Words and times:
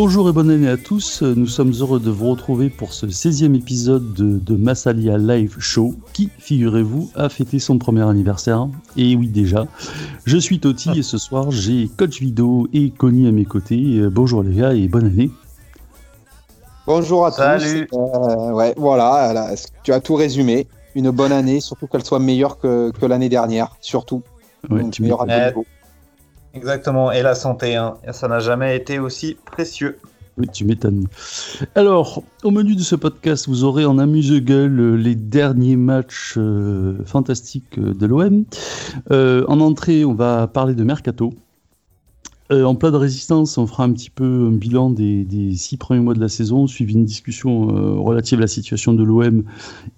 Bonjour 0.00 0.28
et 0.28 0.32
bonne 0.32 0.48
année 0.48 0.68
à 0.68 0.76
tous. 0.76 1.22
Nous 1.22 1.48
sommes 1.48 1.72
heureux 1.80 1.98
de 1.98 2.08
vous 2.08 2.30
retrouver 2.30 2.70
pour 2.70 2.92
ce 2.92 3.06
16e 3.06 3.56
épisode 3.56 4.14
de, 4.14 4.54
Massalia 4.54 5.18
Live 5.18 5.56
Show 5.58 5.92
qui, 6.12 6.30
figurez-vous, 6.38 7.10
a 7.16 7.28
fêté 7.28 7.58
son 7.58 7.78
premier 7.78 8.08
anniversaire. 8.08 8.68
Et 8.96 9.16
oui, 9.16 9.26
déjà. 9.26 9.66
Je 10.24 10.38
suis 10.38 10.60
Toti 10.60 10.90
et 10.96 11.02
ce 11.02 11.18
soir, 11.18 11.50
j'ai 11.50 11.88
Coach 11.96 12.20
Vido 12.20 12.68
et 12.72 12.90
Connie 12.90 13.26
à 13.26 13.32
mes 13.32 13.44
côtés. 13.44 13.98
Euh, 13.98 14.08
bonjour 14.08 14.44
les 14.44 14.54
gars 14.54 14.72
et 14.72 14.86
bonne 14.86 15.06
année. 15.06 15.32
Bonjour 16.86 17.26
à 17.26 17.32
tous. 17.32 17.64
Euh, 17.92 18.52
ouais, 18.52 18.74
voilà, 18.76 19.52
tu 19.82 19.92
as 19.92 19.98
tout 19.98 20.14
résumé? 20.14 20.68
Une 20.94 21.10
bonne 21.10 21.32
année, 21.32 21.58
surtout 21.58 21.88
qu'elle 21.88 22.04
soit 22.04 22.20
meilleure 22.20 22.60
que, 22.60 22.92
l'année 23.04 23.28
dernière, 23.28 23.74
surtout. 23.80 24.22
Ouais, 24.70 24.84
meilleure 25.00 25.22
à 25.22 25.50
Exactement, 26.58 27.12
et 27.12 27.22
la 27.22 27.36
santé, 27.36 27.76
hein. 27.76 27.94
ça 28.10 28.26
n'a 28.26 28.40
jamais 28.40 28.76
été 28.76 28.98
aussi 28.98 29.36
précieux. 29.46 29.96
Oui, 30.38 30.48
tu 30.52 30.64
m'étonnes. 30.64 31.06
Alors, 31.76 32.24
au 32.42 32.50
menu 32.50 32.74
de 32.74 32.82
ce 32.82 32.96
podcast, 32.96 33.46
vous 33.48 33.62
aurez 33.62 33.84
en 33.84 33.96
amuse-gueule 33.96 34.96
les 34.96 35.14
derniers 35.14 35.76
matchs 35.76 36.34
euh, 36.36 36.96
fantastiques 37.04 37.78
de 37.78 38.06
l'OM. 38.06 38.44
Euh, 39.12 39.44
en 39.46 39.60
entrée, 39.60 40.04
on 40.04 40.14
va 40.14 40.48
parler 40.48 40.74
de 40.74 40.82
Mercato. 40.82 41.32
Euh, 42.50 42.64
en 42.64 42.74
plat 42.74 42.90
de 42.90 42.96
résistance, 42.96 43.58
on 43.58 43.66
fera 43.66 43.84
un 43.84 43.92
petit 43.92 44.08
peu 44.08 44.48
un 44.48 44.52
bilan 44.52 44.90
des, 44.90 45.26
six 45.54 45.76
premiers 45.76 46.00
mois 46.00 46.14
de 46.14 46.20
la 46.20 46.28
saison, 46.28 46.66
suivi 46.66 46.94
une 46.94 47.04
discussion 47.04 47.76
euh, 47.76 47.92
relative 48.00 48.38
à 48.38 48.42
la 48.42 48.46
situation 48.46 48.94
de 48.94 49.04
l'OM 49.04 49.44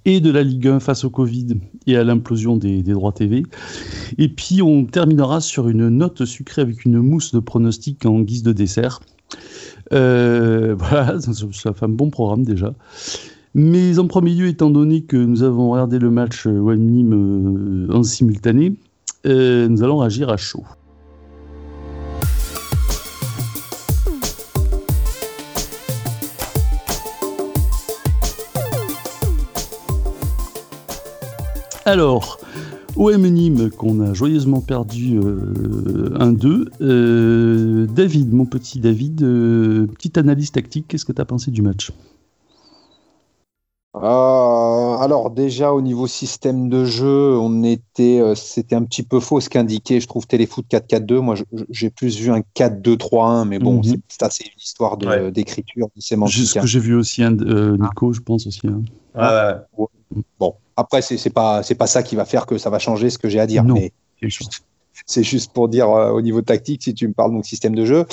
et 0.05 0.21
de 0.21 0.31
la 0.33 0.43
Ligue 0.43 0.67
1 0.67 0.81
face 0.81 1.05
au 1.05 1.11
Covid 1.11 1.47
et 1.87 1.97
à 1.97 2.03
l'implosion 2.03 2.57
des, 2.57 2.83
droits 2.83 3.13
TV. 3.13 3.45
Et 4.19 4.29
puis 4.29 4.63
on 4.63 4.85
terminera 4.85 5.41
sur 5.41 5.69
une 5.69 5.89
note 5.89 6.25
sucrée 6.25 6.63
avec 6.63 6.85
une 6.85 6.99
mousse 6.99 7.33
de 7.33 7.39
pronostic 7.39 8.05
en 8.05 8.21
guise 8.21 8.43
de 8.43 8.53
dessert. 8.53 9.01
Euh, 9.93 10.75
voilà, 10.79 11.21
ça, 11.21 11.73
fait 11.73 11.85
un 11.85 11.89
bon 11.89 12.11
programme 12.11 12.43
déjà. 12.43 12.75
Mais 13.55 13.99
en 14.01 14.09
premier 14.09 14.35
lieu, 14.35 14.49
étant 14.49 14.71
donné 14.71 15.03
que 15.03 15.17
nous 15.17 15.45
avons 15.45 15.71
regardé 15.71 16.01
le 16.01 16.11
match 16.11 16.47
OM-Nîmes 16.47 17.89
en 17.93 18.03
simultané, 18.03 18.75
nous 19.25 19.83
allons 19.85 20.01
agir 20.01 20.31
à 20.31 20.37
chaud. 20.37 20.65
Alors, 31.91 32.39
OM 32.95 33.27
Nîmes 33.27 33.69
qu'on 33.69 33.99
a 33.99 34.15
joyeusement 34.15 34.61
perdu 34.61 35.19
1-2. 35.19 36.47
Euh, 36.47 36.65
euh, 36.83 37.87
David, 37.87 38.33
mon 38.33 38.47
petit 38.47 38.79
David, 38.79 39.25
euh, 39.25 39.89
petite 39.89 40.17
analyse 40.17 40.53
tactique, 40.53 40.87
qu'est-ce 40.87 41.05
que 41.05 41.11
tu 41.11 41.21
as 41.21 41.25
pensé 41.25 41.51
du 41.51 41.63
match? 41.63 41.91
Alors 43.93 45.31
déjà 45.31 45.73
au 45.73 45.81
niveau 45.81 46.07
système 46.07 46.69
de 46.69 46.85
jeu, 46.85 47.37
on 47.37 47.65
était, 47.65 48.23
c'était 48.37 48.77
un 48.77 48.85
petit 48.85 49.03
peu 49.03 49.19
faux 49.19 49.41
ce 49.41 49.49
qu'indiquait, 49.49 50.01
je 50.01 50.07
trouve 50.07 50.27
Téléfoot 50.27 50.65
4-4-2. 50.71 51.15
Moi, 51.19 51.35
j'ai 51.71 51.91
plus 51.91 52.19
vu 52.19 52.31
un 52.31 52.41
4-2-3-1, 52.55 53.49
mais 53.49 53.59
bon, 53.59 53.79
mhm. 53.79 53.97
c'est 54.09 54.45
une 54.45 54.61
histoire 54.61 54.97
d'écriture, 54.97 55.89
de, 55.95 56.01
sémantique. 56.01 56.47
Ce 56.47 56.59
que 56.61 56.67
j'ai 56.67 56.81
vu 56.81 56.95
aussi, 56.95 57.23
hein, 57.25 57.33
Nico, 57.33 58.13
je 58.13 58.21
pense 58.21 58.47
aussi. 58.47 58.63
Hein. 58.67 59.63
Bon, 60.39 60.55
après, 60.77 61.03
c'est 61.03 61.31
pas 61.31 61.63
c'est 61.63 61.75
pas 61.75 61.87
ça 61.87 62.03
qui 62.03 62.17
va 62.17 62.25
faire 62.25 62.47
que 62.47 62.59
ça 62.59 62.71
va 62.71 62.79
changer 62.79 63.11
ce 63.11 63.19
que 63.19 63.29
j'ai 63.29 63.41
à 63.41 63.47
dire. 63.47 63.65
mais 63.65 63.93
c'est 65.07 65.23
juste 65.23 65.53
pour 65.53 65.69
dire 65.69 65.89
euh, 65.91 66.11
au 66.11 66.23
niveau 66.23 66.43
tactique, 66.43 66.83
si 66.83 66.95
tu 66.95 67.09
me 67.09 67.13
parles 67.13 67.31
de 67.31 67.37
mon 67.37 67.43
système 67.43 67.75
de 67.75 67.85
jeu. 67.85 68.07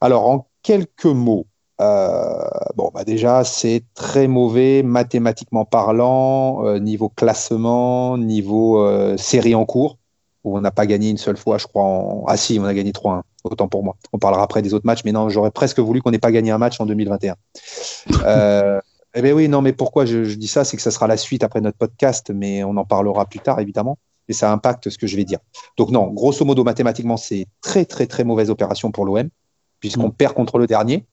Alors, 0.00 0.28
en 0.28 0.46
quelques 0.62 1.06
mots, 1.06 1.46
euh, 1.46 1.47
bon, 1.78 2.90
bah 2.92 3.04
déjà, 3.04 3.44
c'est 3.44 3.84
très 3.94 4.26
mauvais 4.26 4.82
mathématiquement 4.82 5.64
parlant, 5.64 6.64
euh, 6.66 6.78
niveau 6.78 7.08
classement, 7.08 8.18
niveau 8.18 9.16
série 9.16 9.54
en 9.54 9.64
cours, 9.64 9.98
où 10.44 10.56
on 10.56 10.60
n'a 10.60 10.70
pas 10.70 10.86
gagné 10.86 11.10
une 11.10 11.18
seule 11.18 11.36
fois, 11.36 11.58
je 11.58 11.66
crois. 11.66 11.84
En... 11.84 12.24
Ah 12.26 12.36
si, 12.36 12.58
on 12.60 12.64
a 12.64 12.74
gagné 12.74 12.92
3-1, 12.92 13.22
autant 13.44 13.68
pour 13.68 13.84
moi. 13.84 13.96
On 14.12 14.18
parlera 14.18 14.42
après 14.42 14.62
des 14.62 14.74
autres 14.74 14.86
matchs, 14.86 15.02
mais 15.04 15.12
non, 15.12 15.28
j'aurais 15.28 15.50
presque 15.50 15.78
voulu 15.78 16.02
qu'on 16.02 16.10
n'ait 16.10 16.18
pas 16.18 16.32
gagné 16.32 16.50
un 16.50 16.58
match 16.58 16.80
en 16.80 16.86
2021. 16.86 17.36
Eh 19.14 19.22
bien 19.22 19.32
oui, 19.32 19.48
non, 19.48 19.62
mais 19.62 19.72
pourquoi 19.72 20.04
je, 20.04 20.34
dis 20.34 20.48
ça 20.48 20.64
C'est 20.64 20.76
que 20.76 20.82
ça 20.82 20.90
sera 20.90 21.06
la 21.06 21.16
suite 21.16 21.42
après 21.42 21.60
notre 21.60 21.78
podcast, 21.78 22.30
mais 22.32 22.62
on 22.62 22.76
en 22.76 22.84
parlera 22.84 23.26
plus 23.26 23.40
tard, 23.40 23.58
évidemment. 23.58 23.98
Et 24.28 24.34
ça 24.34 24.52
impacte 24.52 24.90
ce 24.90 24.98
que 24.98 25.06
je 25.06 25.16
vais 25.16 25.24
dire. 25.24 25.38
Donc 25.78 25.90
non, 25.90 26.08
grosso 26.08 26.44
modo, 26.44 26.62
mathématiquement, 26.62 27.16
c'est 27.16 27.46
très, 27.62 27.86
très, 27.86 28.06
très 28.06 28.24
mauvaise 28.24 28.50
opération 28.50 28.92
pour 28.92 29.06
l'OM, 29.06 29.28
puisqu'on 29.80 30.08
mm. 30.08 30.12
perd 30.12 30.34
contre 30.34 30.58
le 30.58 30.66
dernier. 30.66 31.06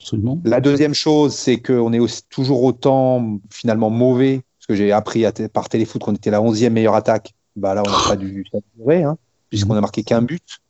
Absolument. 0.00 0.40
La 0.44 0.60
deuxième 0.60 0.94
chose, 0.94 1.34
c'est 1.34 1.60
qu'on 1.60 1.92
est 1.92 2.28
toujours 2.30 2.62
autant 2.62 3.38
finalement 3.50 3.90
mauvais, 3.90 4.42
parce 4.58 4.66
que 4.66 4.74
j'ai 4.74 4.92
appris 4.92 5.24
par 5.52 5.68
téléfoot 5.68 6.02
qu'on 6.02 6.14
était 6.14 6.30
la 6.30 6.40
11e 6.40 6.70
meilleure 6.70 6.94
attaque. 6.94 7.34
Bah 7.56 7.74
là, 7.74 7.82
on 7.86 7.90
n'a 7.90 8.08
pas 8.08 8.16
dû 8.16 8.44
s'améliorer, 8.50 9.02
hein, 9.02 9.18
puisqu'on 9.50 9.74
a 9.74 9.80
marqué 9.80 10.02
qu'un 10.02 10.22
but. 10.22 10.60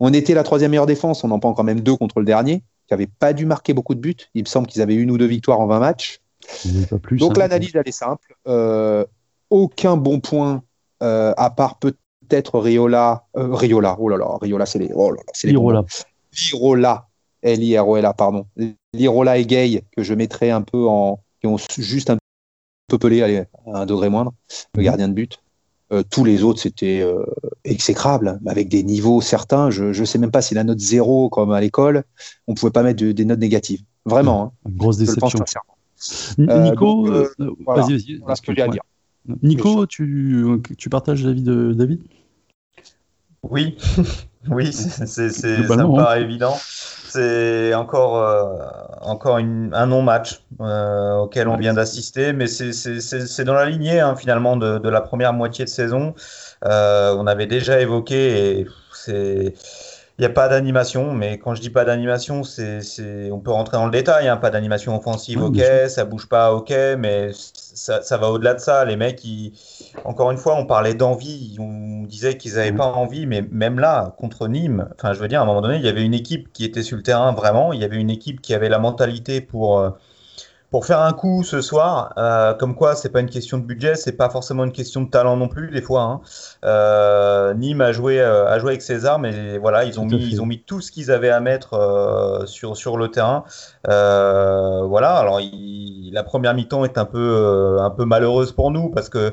On 0.00 0.12
était 0.12 0.34
la 0.34 0.44
troisième 0.44 0.70
meilleure 0.70 0.86
défense, 0.86 1.24
on 1.24 1.30
en 1.30 1.38
prend 1.38 1.52
quand 1.54 1.64
même 1.64 1.80
deux 1.80 1.96
contre 1.96 2.20
le 2.20 2.24
dernier 2.24 2.62
qui 2.88 2.94
n'avaient 2.94 3.06
pas 3.06 3.32
dû 3.34 3.44
marquer 3.44 3.74
beaucoup 3.74 3.94
de 3.94 4.00
buts. 4.00 4.16
Il 4.34 4.42
me 4.42 4.48
semble 4.48 4.66
qu'ils 4.66 4.80
avaient 4.80 4.94
une 4.94 5.10
ou 5.10 5.18
deux 5.18 5.26
victoires 5.26 5.60
en 5.60 5.66
20 5.66 5.78
matchs. 5.78 6.20
Donc 7.10 7.36
hein. 7.36 7.40
l'analyse, 7.40 7.72
elle 7.74 7.82
est 7.86 7.92
simple. 7.92 8.34
Euh, 8.46 9.04
aucun 9.50 9.96
bon 9.96 10.20
point, 10.20 10.62
euh, 11.02 11.34
à 11.36 11.50
part 11.50 11.78
peut-être 11.78 12.58
Riola. 12.58 13.26
Euh, 13.36 13.54
Riola, 13.54 13.96
oh 13.98 14.08
là 14.08 14.16
là, 14.16 14.38
Riola, 14.40 14.64
c'est 14.64 14.78
les. 14.78 14.90
Oh 14.94 15.10
là 15.12 15.20
c'est 15.32 15.52
L-I-R-O-L-A, 17.42 18.12
pardon. 18.14 18.46
Lirola 18.92 19.38
et 19.38 19.46
Gay, 19.46 19.84
que 19.96 20.02
je 20.02 20.14
mettrais 20.14 20.50
un 20.50 20.62
peu 20.62 20.86
en. 20.86 21.20
qui 21.40 21.46
ont 21.46 21.56
juste 21.78 22.10
un 22.10 22.18
peu 22.88 22.98
pelé, 22.98 23.22
allez, 23.22 23.44
à 23.72 23.82
un 23.82 23.86
degré 23.86 24.08
moindre, 24.08 24.32
le 24.74 24.80
mhm. 24.80 24.84
gardien 24.84 25.08
de 25.08 25.14
but. 25.14 25.40
Euh, 25.90 26.02
tous 26.08 26.24
les 26.24 26.42
autres, 26.42 26.60
c'était 26.60 27.00
euh, 27.00 27.24
exécrable, 27.64 28.40
avec 28.46 28.68
des 28.68 28.82
niveaux 28.82 29.22
certains. 29.22 29.70
Je 29.70 29.98
ne 29.98 30.04
sais 30.04 30.18
même 30.18 30.30
pas 30.30 30.42
si 30.42 30.54
la 30.54 30.64
note 30.64 30.80
zéro, 30.80 31.30
comme 31.30 31.50
à 31.52 31.60
l'école, 31.60 32.04
on 32.46 32.52
ne 32.52 32.56
pouvait 32.56 32.72
pas 32.72 32.82
mettre 32.82 33.02
des 33.02 33.24
notes 33.24 33.38
négatives. 33.38 33.82
Vraiment. 34.04 34.54
Hein. 34.66 34.70
Grosse 34.70 34.98
déception. 34.98 35.38
Nico, 36.38 37.04
vas-y, 37.04 38.18
vas-y. 38.18 38.36
ce 38.36 38.42
que 38.42 38.54
j'ai 38.54 38.62
à 38.62 38.68
dire. 38.68 38.82
Nico, 39.42 39.86
tu, 39.86 40.46
tu 40.76 40.88
partages 40.88 41.24
l'avis 41.24 41.42
de 41.42 41.72
David? 41.72 42.02
Oui, 43.42 43.76
oui, 44.50 44.72
c'est, 44.72 45.30
ça 45.30 45.48
me 45.48 45.96
paraît 45.96 46.22
évident. 46.22 46.56
C'est 47.08 47.74
encore, 47.74 48.18
euh, 48.18 48.58
encore 49.00 49.36
un 49.36 49.86
non-match 49.86 50.42
euh, 50.60 51.16
auquel 51.16 51.48
on 51.48 51.56
vient 51.56 51.72
d'assister, 51.72 52.34
mais 52.34 52.46
c'est 52.46 53.44
dans 53.44 53.54
la 53.54 53.64
lignée 53.64 54.00
hein, 54.00 54.14
finalement 54.14 54.56
de, 54.56 54.78
de, 54.78 54.88
la 54.90 55.00
première 55.00 55.32
moitié 55.32 55.64
de 55.64 55.70
saison. 55.70 56.14
Euh, 56.66 57.14
on 57.16 57.26
avait 57.26 57.46
déjà 57.46 57.80
évoqué, 57.80 58.60
et 58.60 58.66
c'est 58.92 59.54
il 60.18 60.22
n'y 60.22 60.26
a 60.26 60.30
pas 60.30 60.48
d'animation, 60.48 61.12
mais 61.12 61.38
quand 61.38 61.54
je 61.54 61.60
dis 61.60 61.70
pas 61.70 61.84
d'animation, 61.84 62.42
c'est, 62.42 62.80
on 63.30 63.38
peut 63.38 63.52
rentrer 63.52 63.76
dans 63.76 63.84
le 63.84 63.92
détail. 63.92 64.26
Hein, 64.26 64.36
pas 64.36 64.50
d'animation 64.50 64.96
offensive, 64.96 65.40
ok, 65.40 65.62
ça 65.86 66.04
bouge 66.04 66.26
pas, 66.28 66.52
ok, 66.52 66.74
mais 66.98 67.30
ça, 67.32 68.02
ça 68.02 68.16
va 68.16 68.28
au-delà 68.28 68.54
de 68.54 68.58
ça. 68.58 68.84
Les 68.84 68.96
mecs, 68.96 69.24
ils, 69.24 69.52
encore 70.04 70.30
une 70.30 70.38
fois, 70.38 70.56
on 70.56 70.66
parlait 70.66 70.94
d'envie, 70.94 71.56
on 71.58 72.04
disait 72.04 72.36
qu'ils 72.36 72.54
n'avaient 72.54 72.72
pas 72.72 72.86
envie, 72.86 73.26
mais 73.26 73.42
même 73.50 73.78
là, 73.78 74.14
contre 74.18 74.48
Nîmes, 74.48 74.88
enfin, 74.94 75.12
je 75.12 75.20
veux 75.20 75.28
dire, 75.28 75.40
à 75.40 75.42
un 75.44 75.46
moment 75.46 75.60
donné, 75.60 75.76
il 75.76 75.84
y 75.84 75.88
avait 75.88 76.04
une 76.04 76.14
équipe 76.14 76.52
qui 76.52 76.64
était 76.64 76.82
sur 76.82 76.96
le 76.96 77.02
terrain 77.02 77.32
vraiment, 77.32 77.72
il 77.72 77.80
y 77.80 77.84
avait 77.84 77.96
une 77.96 78.10
équipe 78.10 78.40
qui 78.40 78.54
avait 78.54 78.68
la 78.68 78.78
mentalité 78.78 79.40
pour 79.40 79.78
euh, 79.78 79.90
pour 80.70 80.84
faire 80.84 81.00
un 81.00 81.12
coup 81.12 81.44
ce 81.44 81.62
soir, 81.62 82.12
euh, 82.18 82.52
comme 82.52 82.74
quoi 82.74 82.94
c'est 82.94 83.08
pas 83.08 83.20
une 83.20 83.30
question 83.30 83.56
de 83.56 83.62
budget, 83.62 83.94
c'est 83.94 84.12
pas 84.12 84.28
forcément 84.28 84.64
une 84.64 84.72
question 84.72 85.00
de 85.00 85.08
talent 85.08 85.36
non 85.36 85.48
plus 85.48 85.70
des 85.70 85.80
fois. 85.80 86.02
Hein. 86.02 86.20
Euh, 86.64 87.54
Nîmes 87.54 87.80
a 87.80 87.92
joué, 87.92 88.20
a 88.20 88.58
joué 88.58 88.72
avec 88.72 88.82
ses 88.82 89.06
armes 89.06 89.24
et 89.24 89.56
voilà, 89.56 89.84
ils 89.84 89.98
ont 89.98 90.04
mis, 90.04 90.16
ils 90.30 90.42
ont 90.42 90.46
mis 90.46 90.60
tout 90.60 90.82
ce 90.82 90.92
qu'ils 90.92 91.10
avaient 91.10 91.30
à 91.30 91.40
mettre 91.40 91.74
euh, 91.74 92.44
sur 92.44 92.76
sur 92.76 92.98
le 92.98 93.08
terrain. 93.08 93.44
Voilà, 93.84 95.16
alors 95.16 95.40
la 95.40 96.22
première 96.22 96.54
mi-temps 96.54 96.84
est 96.84 96.98
un 96.98 97.06
peu 97.06 97.78
un 97.80 97.90
peu 97.90 98.04
malheureuse 98.04 98.52
pour 98.52 98.70
nous 98.70 98.90
parce 98.90 99.08
que 99.08 99.32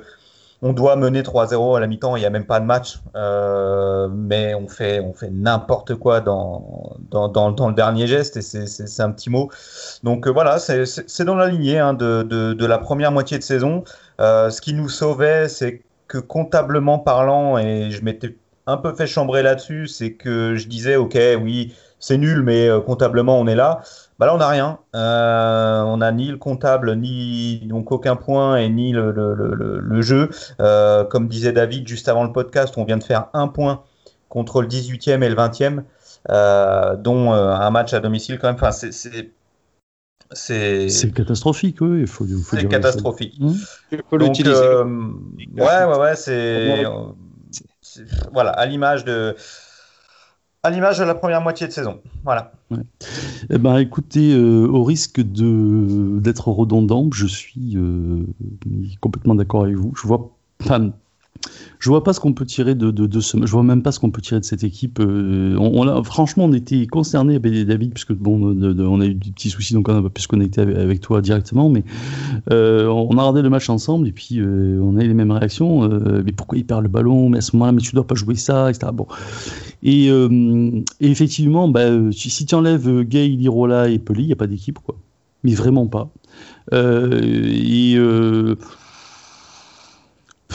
on 0.61 0.73
doit 0.73 0.95
mener 0.95 1.21
3-0 1.21 1.77
à 1.77 1.79
la 1.79 1.87
mi-temps, 1.87 2.15
il 2.15 2.21
n'y 2.21 2.25
a 2.25 2.29
même 2.29 2.45
pas 2.45 2.59
de 2.59 2.65
match, 2.65 2.99
euh, 3.15 4.07
mais 4.11 4.55
on 4.55 4.67
fait, 4.67 4.99
on 4.99 5.13
fait 5.13 5.29
n'importe 5.29 5.95
quoi 5.95 6.21
dans 6.21 6.95
dans, 7.11 7.29
dans, 7.29 7.67
le 7.69 7.73
dernier 7.73 8.07
geste, 8.07 8.37
et 8.37 8.41
c'est 8.41 9.01
un 9.01 9.11
petit 9.11 9.29
mot. 9.29 9.49
Donc 10.03 10.27
euh, 10.27 10.31
voilà, 10.31 10.59
c'est 10.59 11.23
dans 11.23 11.35
la 11.35 11.47
lignée 11.47 11.79
hein, 11.79 11.93
de, 11.93 12.23
de, 12.23 12.53
de, 12.53 12.65
la 12.65 12.77
première 12.77 13.11
moitié 13.11 13.37
de 13.37 13.43
saison. 13.43 13.83
Euh, 14.21 14.49
ce 14.49 14.61
qui 14.61 14.73
nous 14.73 14.89
sauvait, 14.89 15.49
c'est 15.49 15.83
que 16.07 16.17
comptablement 16.17 16.99
parlant, 16.99 17.57
et 17.57 17.91
je 17.91 18.03
m'étais 18.03 18.35
un 18.67 18.77
peu 18.77 18.93
fait 18.93 19.07
chambrer 19.07 19.43
là-dessus, 19.43 19.87
c'est 19.87 20.13
que 20.13 20.55
je 20.55 20.67
disais, 20.67 20.95
ok, 20.95 21.17
oui, 21.41 21.73
c'est 21.99 22.17
nul, 22.17 22.41
mais 22.43 22.69
comptablement, 22.85 23.39
on 23.39 23.47
est 23.47 23.55
là. 23.55 23.81
Bah 24.17 24.25
là, 24.27 24.35
on 24.35 24.37
n'a 24.37 24.47
rien. 24.47 24.79
Euh, 24.95 25.81
on 25.83 25.97
n'a 25.97 26.11
ni 26.11 26.27
le 26.27 26.37
comptable, 26.37 26.95
ni 26.95 27.59
donc 27.65 27.91
aucun 27.91 28.15
point 28.15 28.57
et 28.57 28.69
ni 28.69 28.91
le, 28.91 29.11
le, 29.11 29.33
le, 29.33 29.79
le 29.79 30.01
jeu. 30.01 30.29
Euh, 30.61 31.03
comme 31.03 31.27
disait 31.27 31.51
David 31.51 31.87
juste 31.87 32.07
avant 32.07 32.23
le 32.23 32.31
podcast, 32.31 32.75
on 32.77 32.85
vient 32.85 32.97
de 32.97 33.03
faire 33.03 33.27
un 33.33 33.47
point 33.47 33.83
contre 34.29 34.61
le 34.61 34.67
18e 34.67 35.21
et 35.21 35.29
le 35.29 35.35
20e. 35.35 35.83
dont 36.97 37.31
un 37.33 37.69
match 37.71 37.93
à 37.93 37.99
domicile 37.99 38.39
quand 38.39 38.47
même. 38.47 38.55
Enfin, 38.55 38.71
c'est 38.71 38.91
c'est 40.31 41.13
catastrophique, 41.13 41.81
oui. 41.81 42.01
Il 42.01 42.07
faut, 42.07 42.25
faut 42.25 42.55
c'est 42.57 42.67
catastrophique. 42.67 43.39
Mmh. 43.39 43.53
Donc, 44.17 44.39
euh, 44.39 44.83
ouais, 45.55 45.85
ouais, 45.85 45.97
ouais, 45.97 46.15
c'est 46.15 46.83
voilà 48.33 48.49
à 48.51 48.65
l'image 48.65 49.05
de 49.05 49.35
à 50.65 50.71
l'image 50.71 50.97
de 50.97 51.03
la 51.03 51.13
première 51.13 51.41
moitié 51.41 51.67
de 51.67 51.71
saison. 51.71 51.99
Voilà. 52.23 52.51
Eh 53.51 53.57
ben, 53.59 53.77
écoutez, 53.77 54.33
euh, 54.33 54.67
au 54.67 54.83
risque 54.83 55.21
d'être 55.21 56.47
redondant, 56.47 57.07
je 57.13 57.27
suis 57.27 57.73
euh, 57.75 58.25
complètement 58.99 59.35
d'accord 59.35 59.65
avec 59.65 59.75
vous. 59.75 59.93
Je 59.95 60.07
vois, 60.07 60.31
enfin, 60.63 60.91
je 61.79 61.89
vois 61.89 62.03
pas 62.03 62.13
ce 62.13 62.19
qu'on 62.19 62.33
peut 62.33 62.45
tirer 62.45 62.73
de, 62.73 62.89
de, 62.89 63.19
ce. 63.19 63.37
Je 63.45 63.51
vois 63.51 63.63
même 63.63 63.83
pas 63.83 63.91
ce 63.91 63.99
qu'on 63.99 64.09
peut 64.09 64.21
tirer 64.21 64.39
de 64.39 64.45
cette 64.45 64.63
équipe. 64.63 64.99
Euh, 64.99 65.55
on, 65.57 66.03
franchement, 66.03 66.45
on 66.45 66.53
était 66.53 66.87
concerné 66.87 67.35
avec 67.35 67.65
David, 67.65 67.93
puisque 67.93 68.13
bon, 68.13 68.57
on 68.79 69.01
a 69.01 69.05
eu 69.05 69.13
des 69.13 69.31
petits 69.31 69.49
soucis, 69.49 69.73
donc 69.73 69.87
on 69.89 69.93
n'a 69.93 70.01
pas 70.01 70.09
pu 70.09 70.21
se 70.21 70.27
connecter 70.27 70.61
avec, 70.61 71.01
toi 71.01 71.21
directement. 71.21 71.69
Mais 71.69 71.83
euh, 72.51 72.87
on 72.87 73.17
a 73.17 73.21
regardé 73.21 73.41
le 73.41 73.49
match 73.49 73.69
ensemble 73.69 74.07
et 74.07 74.11
puis 74.11 74.39
euh, 74.39 74.79
on 74.81 74.97
a 74.97 75.03
eu 75.03 75.07
les 75.07 75.13
mêmes 75.13 75.31
réactions. 75.31 75.87
mais 76.23 76.31
pourquoi 76.31 76.57
il 76.57 76.65
perd 76.65 76.81
le 76.81 76.89
ballon 76.89 77.29
Mais 77.29 77.39
à 77.39 77.41
ce 77.41 77.55
moment-là, 77.55 77.71
mais 77.71 77.81
tu 77.81 77.93
dois 77.93 78.07
pas 78.07 78.15
jouer 78.15 78.35
ça, 78.35 78.69
etc. 78.69 78.91
Bon. 78.93 79.07
Et, 79.83 80.09
effectivement, 81.01 81.67
bah, 81.67 81.89
si 82.11 82.45
tu 82.45 82.55
enlèves 82.55 83.03
Gay, 83.03 83.27
Lirola 83.27 83.89
et 83.89 83.99
Pelly, 83.99 84.23
il 84.23 84.27
n'y 84.27 84.33
a 84.33 84.37
pas 84.37 84.47
d'équipe, 84.47 84.79
quoi. 84.79 84.95
Mais 85.43 85.53
vraiment 85.53 85.85
pas. 85.85 86.09
et 86.71 87.95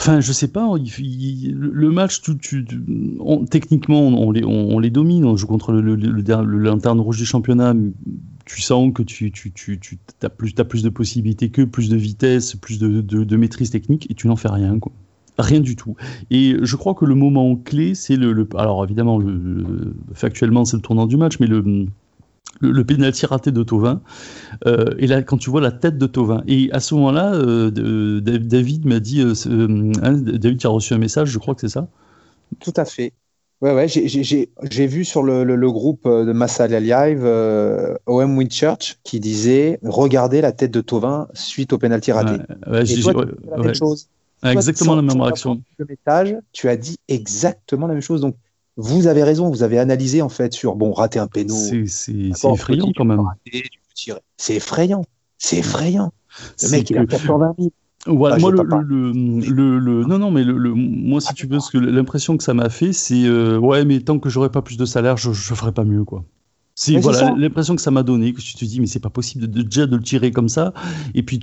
Enfin, 0.01 0.19
je 0.19 0.33
sais 0.33 0.47
pas. 0.47 0.67
le 0.77 1.89
match, 1.91 2.21
techniquement, 3.51 4.07
on, 4.07 4.31
les, 4.31 4.43
on, 4.43 4.79
les, 4.79 4.89
domine. 4.89 5.25
On 5.25 5.35
joue 5.35 5.45
contre 5.45 5.73
le, 5.73 5.95
lanterne 5.95 6.99
rouge 6.99 7.19
du 7.19 7.25
championnat. 7.25 7.75
Tu 8.45 8.61
sens 8.61 8.91
que 8.95 9.03
tu, 9.03 9.31
as, 10.23 10.29
plus, 10.29 10.55
as 10.57 10.63
plus 10.63 10.81
de 10.81 10.89
possibilités 10.89 11.49
que, 11.49 11.61
plus 11.61 11.87
de 11.89 11.97
vitesse, 11.97 12.55
plus 12.55 12.79
de, 12.79 13.35
maîtrise 13.35 13.69
technique, 13.69 14.09
et 14.09 14.15
tu 14.15 14.27
n'en 14.27 14.35
fais 14.35 14.49
rien. 14.49 14.79
Quoi. 14.79 14.91
Rien 15.37 15.59
du 15.59 15.75
tout. 15.75 15.95
Et 16.31 16.55
je 16.59 16.75
crois 16.77 16.95
que 16.95 17.05
le 17.05 17.13
moment 17.13 17.55
clé, 17.55 17.93
c'est 17.93 18.15
le, 18.15 18.49
Alors 18.57 18.83
évidemment, 18.83 19.21
factuellement, 20.15 20.65
c'est 20.65 20.77
le 20.77 20.81
tournant 20.81 21.05
du 21.05 21.17
match, 21.17 21.39
mais 21.39 21.45
le, 21.45 21.85
le, 22.59 22.71
le 22.71 22.83
pénalty 22.83 23.25
raté 23.25 23.51
de 23.51 23.63
Tovin. 23.63 24.01
Euh, 24.65 24.93
et 24.97 25.07
là, 25.07 25.21
quand 25.23 25.37
tu 25.37 25.49
vois 25.49 25.61
la 25.61 25.71
tête 25.71 25.97
de 25.97 26.05
Tovin, 26.05 26.43
et 26.47 26.69
à 26.71 26.79
ce 26.79 26.93
moment-là, 26.95 27.33
euh, 27.33 28.21
David 28.21 28.85
m'a 28.85 28.99
dit, 28.99 29.21
euh, 29.21 29.33
hein, 30.01 30.13
David 30.13 30.57
qui 30.57 30.67
a 30.67 30.69
reçu 30.69 30.93
un 30.93 30.97
message, 30.97 31.29
je 31.29 31.39
crois 31.39 31.55
que 31.55 31.61
c'est 31.61 31.69
ça. 31.69 31.87
Tout 32.59 32.73
à 32.75 32.85
fait. 32.85 33.13
Ouais, 33.61 33.75
ouais, 33.75 33.87
j'ai 33.87 34.87
vu 34.87 35.05
sur 35.05 35.21
le, 35.21 35.43
le, 35.43 35.71
groupe 35.71 36.07
de 36.07 36.31
Massal 36.33 36.71
Live 36.71 37.23
OM 38.07 38.37
Winchurch 38.37 38.97
qui 39.03 39.19
disait 39.19 39.77
Regardez 39.83 40.41
la 40.41 40.51
tête 40.51 40.71
de 40.71 40.81
Tovin 40.81 41.27
suite 41.35 41.71
au 41.71 41.77
pénalty 41.77 42.11
raté. 42.11 42.41
Ouais, 42.65 42.91
et 42.91 43.01
toi, 43.01 43.25
la 43.51 43.57
même 43.57 43.75
chose. 43.75 44.07
exactement 44.43 44.95
la 44.95 45.03
même 45.03 45.21
réaction. 45.21 45.61
Le 45.77 45.85
message, 45.85 46.35
tu 46.53 46.69
as 46.69 46.75
dit 46.75 46.97
exactement 47.07 47.85
la 47.85 47.93
même 47.93 48.01
chose. 48.01 48.21
Donc, 48.21 48.35
vous 48.77 49.07
avez 49.07 49.23
raison, 49.23 49.49
vous 49.49 49.63
avez 49.63 49.79
analysé 49.79 50.21
en 50.21 50.29
fait 50.29 50.53
sur 50.53 50.75
bon 50.75 50.91
rater 50.93 51.19
un 51.19 51.27
péno. 51.27 51.55
C'est 51.87 52.23
effrayant 52.49 52.91
quand 52.95 53.05
même. 53.05 53.23
C'est 54.37 54.55
effrayant, 54.55 55.03
c'est 55.37 55.57
effrayant. 55.57 56.11
Le 56.63 56.69
mec 56.69 56.89
il 56.89 56.97
a 56.97 57.05
80 57.05 57.55
000. 57.59 57.71
Voilà, 58.07 58.37
moi, 58.39 58.51
le, 58.51 58.63
le, 58.63 59.77
le, 59.77 60.05
non, 60.05 60.17
non, 60.17 60.31
mais 60.31 60.43
le, 60.43 60.73
moi, 60.73 61.21
si 61.21 61.35
tu 61.35 61.45
veux, 61.45 61.59
que 61.71 61.77
l'impression 61.77 62.35
que 62.35 62.43
ça 62.43 62.55
m'a 62.55 62.69
fait, 62.69 62.93
c'est 62.93 63.25
euh, 63.25 63.59
ouais, 63.59 63.85
mais 63.85 63.99
tant 63.99 64.17
que 64.17 64.27
j'aurai 64.27 64.49
pas 64.49 64.63
plus 64.63 64.75
de 64.77 64.85
salaire, 64.85 65.17
je, 65.17 65.31
je 65.33 65.53
ferai 65.53 65.71
pas 65.71 65.83
mieux, 65.83 66.03
quoi. 66.03 66.23
C'est 66.75 66.97
voilà 66.97 67.33
l'impression 67.37 67.75
que 67.75 67.81
ça 67.81 67.91
m'a 67.91 68.03
donné, 68.03 68.33
que 68.33 68.41
tu 68.41 68.55
te 68.55 68.65
dis 68.65 68.79
mais 68.79 68.87
c'est 68.87 68.99
pas 68.99 69.09
possible 69.09 69.47
de, 69.47 69.61
déjà 69.61 69.85
de 69.85 69.95
le 69.95 70.01
tirer 70.01 70.31
comme 70.31 70.49
ça. 70.49 70.73
Et 71.13 71.23
puis 71.23 71.39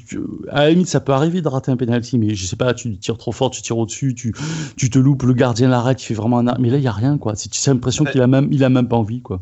à 0.49 0.65
la 0.65 0.71
limite 0.71 0.89
ça 0.89 1.01
peut 1.01 1.13
arriver 1.13 1.43
de 1.43 1.49
rater 1.49 1.71
un 1.71 1.77
penalty, 1.77 2.19
mais 2.19 2.35
je 2.35 2.47
sais 2.47 2.57
pas, 2.57 2.75
tu 2.75 2.97
tires 2.99 3.19
trop 3.19 3.33
fort, 3.33 3.51
tu 3.51 3.63
tires 3.63 3.79
au-dessus, 3.79 4.15
tu, 4.15 4.35
tu 4.77 4.91
te 4.91 4.99
loupes, 4.99 5.23
le 5.23 5.35
gardien 5.35 5.69
l'arrête, 5.69 6.03
il 6.03 6.07
fait 6.07 6.15
vraiment 6.15 6.39
un 6.39 6.59
mais 6.59 6.71
là 6.71 6.79
il 6.79 6.83
y 6.83 6.89
a 6.89 6.93
rien 6.93 7.19
quoi. 7.19 7.35
C'est 7.37 7.71
l'impression 7.71 8.05
qu'il 8.05 8.21
a 8.23 8.27
même 8.27 8.49
il 8.51 8.65
a 8.65 8.69
même 8.69 8.89
pas 8.89 8.97
envie 8.97 9.23
quoi. 9.23 9.41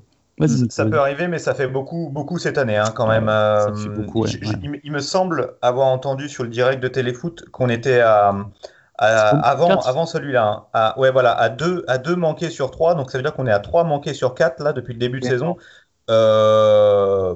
Ça 0.68 0.84
peut 0.84 0.98
arriver, 0.98 1.28
mais 1.28 1.38
ça 1.38 1.54
fait 1.54 1.66
beaucoup, 1.66 2.10
beaucoup 2.12 2.38
cette 2.38 2.58
année 2.58 2.76
hein, 2.76 2.92
quand 2.94 3.06
même. 3.06 3.26
ça 3.26 3.72
fait 3.74 3.88
euh, 3.88 3.94
beaucoup, 3.94 4.26
Il, 4.84 4.92
me 4.92 4.98
semble 4.98 5.54
avoir 5.62 5.86
entendu 5.86 6.28
sur 6.28 6.42
le 6.42 6.50
direct 6.50 6.82
de 6.82 6.88
Téléfoot 6.88 7.46
qu'on 7.52 7.70
était 7.70 8.00
à, 8.00 8.34
avant, 8.98 9.80
avant 9.80 10.06
celui-là. 10.06 10.66
Hein. 10.74 10.94
ouais, 10.96 11.10
voilà, 11.10 11.32
à 11.32 11.48
deux, 11.48 11.84
à 11.88 11.98
deux 11.98 12.16
manqués 12.16 12.50
sur 12.50 12.70
trois. 12.70 12.94
Donc 12.94 13.10
ça 13.10 13.18
veut 13.18 13.22
dire 13.22 13.34
qu'on 13.34 13.46
est 13.46 13.52
à 13.52 13.60
trois 13.60 13.84
manqués 13.84 14.14
sur 14.14 14.34
quatre 14.34 14.62
là 14.62 14.72
depuis 14.72 14.94
le 14.94 14.98
début 14.98 15.20
de 15.20 15.26
saison. 15.26 15.56
Euh, 16.08 17.34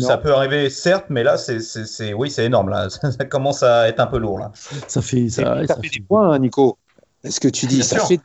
ça 0.00 0.18
peut 0.18 0.32
arriver, 0.32 0.68
certes, 0.68 1.06
mais 1.10 1.22
là, 1.22 1.36
c'est, 1.36 2.12
oui, 2.12 2.30
c'est 2.30 2.44
énorme. 2.44 2.68
Là. 2.68 2.88
Ça, 2.90 3.24
commence 3.24 3.62
à 3.62 3.88
être 3.88 4.00
un 4.00 4.06
peu 4.06 4.18
lourd. 4.18 4.38
Là. 4.38 4.50
Ça 4.88 5.00
fait, 5.00 5.28
ça, 5.28 5.66
ça, 5.66 5.76
fait, 5.76 5.88
des 5.88 6.00
points, 6.00 6.32
hein, 6.32 6.38
Nico. 6.38 6.76
Est-ce 7.22 7.40
que 7.40 7.48
tu 7.48 7.66
dis 7.66 7.82
ça 7.82 8.00
fait 8.00 8.20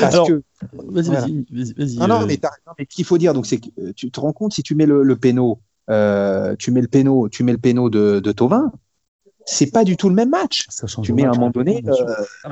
Parce 0.00 0.16
que. 0.26 0.42
Vas-y, 0.72 1.10
vas-y, 1.10 1.72
vas-y. 1.74 1.96
Non, 1.98 2.08
non, 2.08 2.22
euh. 2.22 2.26
mais, 2.26 2.38
ce 2.90 2.96
qu'il 2.96 3.04
faut 3.04 3.18
dire, 3.18 3.34
donc, 3.34 3.46
c'est 3.46 3.58
que 3.58 3.68
euh, 3.78 3.92
tu 3.94 4.10
te 4.10 4.18
rends 4.18 4.32
compte, 4.32 4.54
si 4.54 4.62
tu 4.62 4.74
mets 4.74 4.86
le, 4.86 5.02
le 5.02 5.16
péno, 5.16 5.60
euh, 5.90 6.56
tu 6.58 6.70
mets 6.70 6.80
le 6.80 6.88
péno, 6.88 7.28
tu 7.28 7.44
mets 7.44 7.52
le 7.52 7.58
péno 7.58 7.90
de, 7.90 8.20
de 8.20 8.32
Tovin, 8.32 8.72
c'est 9.46 9.70
pas 9.72 9.84
du 9.84 9.96
tout 9.96 10.08
le 10.08 10.14
même 10.14 10.30
match. 10.30 10.66
Ça 10.68 10.86
change 10.86 11.06
tu 11.06 11.12
mets 11.14 11.24
à 11.24 11.30
un 11.30 11.32
moment 11.32 11.50
donné, 11.50 11.82
euh, 11.86 12.50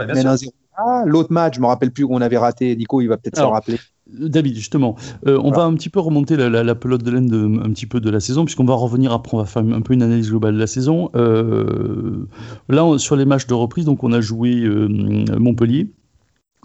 ah, 0.77 1.05
l'autre 1.07 1.33
match, 1.33 1.57
je 1.57 1.61
me 1.61 1.67
rappelle 1.67 1.93
plus 1.93 2.05
où 2.05 2.13
on 2.13 2.21
avait 2.21 2.39
raté. 2.39 2.75
Nico, 2.75 3.01
il 3.01 3.09
va 3.09 3.17
peut-être 3.17 3.37
s'en 3.37 3.51
rappeler. 3.51 3.79
David, 4.07 4.55
justement, 4.55 4.97
euh, 5.27 5.41
on 5.43 5.51
va 5.51 5.63
un 5.63 5.75
petit 5.75 5.89
peu 5.89 5.99
remonter 5.99 6.37
la, 6.37 6.75
pelote 6.75 7.03
de 7.03 7.11
laine 7.11 7.27
de, 7.27 7.65
un 7.65 7.71
petit 7.71 7.87
peu 7.87 8.01
de 8.01 8.11
la 8.11 8.21
saison, 8.21 8.45
puisqu'on 8.45 8.65
va 8.65 8.75
revenir 8.75 9.13
après, 9.13 9.35
on 9.35 9.41
va 9.41 9.47
faire 9.47 9.63
un 9.63 9.81
peu 9.81 9.95
une 9.95 10.03
analyse 10.03 10.29
globale 10.29 10.55
de 10.55 10.59
la 10.59 10.67
saison. 10.67 11.11
Euh, 11.15 12.27
là, 12.69 12.99
sur 12.99 13.17
les 13.17 13.25
matchs 13.25 13.47
de 13.47 13.55
reprise, 13.55 13.87
donc 13.87 14.05
on 14.05 14.13
a 14.13 14.21
joué 14.21 14.63
euh, 14.63 14.89
Montpellier, 15.39 15.91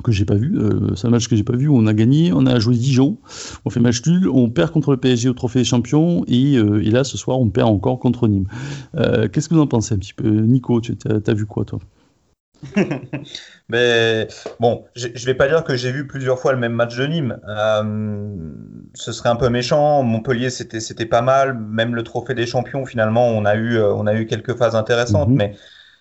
que 0.03 0.11
j'ai 0.11 0.25
pas 0.25 0.35
vu, 0.35 0.57
c'est 0.95 1.07
un 1.07 1.11
match 1.11 1.27
que 1.27 1.35
j'ai 1.35 1.43
pas 1.43 1.55
vu, 1.55 1.67
où 1.67 1.77
on 1.77 1.87
a 1.87 1.93
gagné, 1.93 2.31
on 2.33 2.45
a 2.45 2.59
joué 2.59 2.75
Dijon, 2.75 3.17
on 3.65 3.69
fait 3.69 3.79
match 3.79 4.05
nul, 4.05 4.29
on 4.29 4.49
perd 4.49 4.71
contre 4.71 4.91
le 4.91 4.97
PSG 4.97 5.29
au 5.29 5.33
Trophée 5.33 5.59
des 5.59 5.65
Champions, 5.65 6.23
et, 6.27 6.57
là, 6.91 7.03
ce 7.03 7.17
soir, 7.17 7.39
on 7.39 7.49
perd 7.49 7.69
encore 7.69 7.99
contre 7.99 8.27
Nîmes. 8.27 8.47
Qu'est-ce 8.93 9.49
que 9.49 9.55
vous 9.55 9.61
en 9.61 9.67
pensez 9.67 9.95
un 9.95 9.97
petit 9.97 10.13
peu? 10.13 10.29
Nico, 10.29 10.81
tu 10.81 10.95
as 11.05 11.33
vu 11.33 11.45
quoi, 11.45 11.65
toi? 11.65 11.79
Mais 13.69 14.27
bon, 14.59 14.85
je 14.95 15.25
vais 15.25 15.33
pas 15.33 15.47
dire 15.47 15.63
que 15.63 15.75
j'ai 15.75 15.91
vu 15.91 16.07
plusieurs 16.07 16.39
fois 16.39 16.51
le 16.51 16.59
même 16.59 16.73
match 16.73 16.95
de 16.97 17.05
Nîmes. 17.05 17.39
Euh, 17.47 18.51
ce 18.93 19.11
serait 19.11 19.29
un 19.29 19.35
peu 19.35 19.49
méchant. 19.49 20.03
Montpellier, 20.03 20.49
c'était 20.49 20.79
c'était 20.79 21.05
pas 21.05 21.21
mal. 21.21 21.57
Même 21.57 21.95
le 21.95 22.03
trophée 22.03 22.33
des 22.33 22.45
champions, 22.45 22.85
finalement, 22.85 23.27
on 23.27 23.45
a 23.45 23.55
eu 23.55 23.77
euh, 23.77 23.93
on 23.93 24.07
a 24.07 24.13
eu 24.13 24.25
quelques 24.25 24.57
phases 24.57 24.75
intéressantes, 24.75 25.29
mhm. 25.29 25.35
mais 25.35 25.55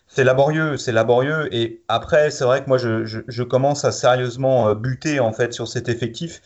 c'est 0.09 0.25
laborieux, 0.25 0.79
c'est 0.79 0.93
laborieux. 0.93 1.55
Et 1.55 1.83
après, 1.88 2.31
c'est 2.31 2.45
vrai 2.45 2.65
que 2.65 2.69
moi, 2.69 2.79
je, 2.79 3.43
commence 3.43 3.85
à 3.85 3.93
sérieusement 3.93 4.71
euh, 4.71 4.75
buter 4.75 5.21
en 5.21 5.33
fait 5.33 5.53
sur 5.53 5.69
cet 5.69 5.88
effectif. 5.88 6.41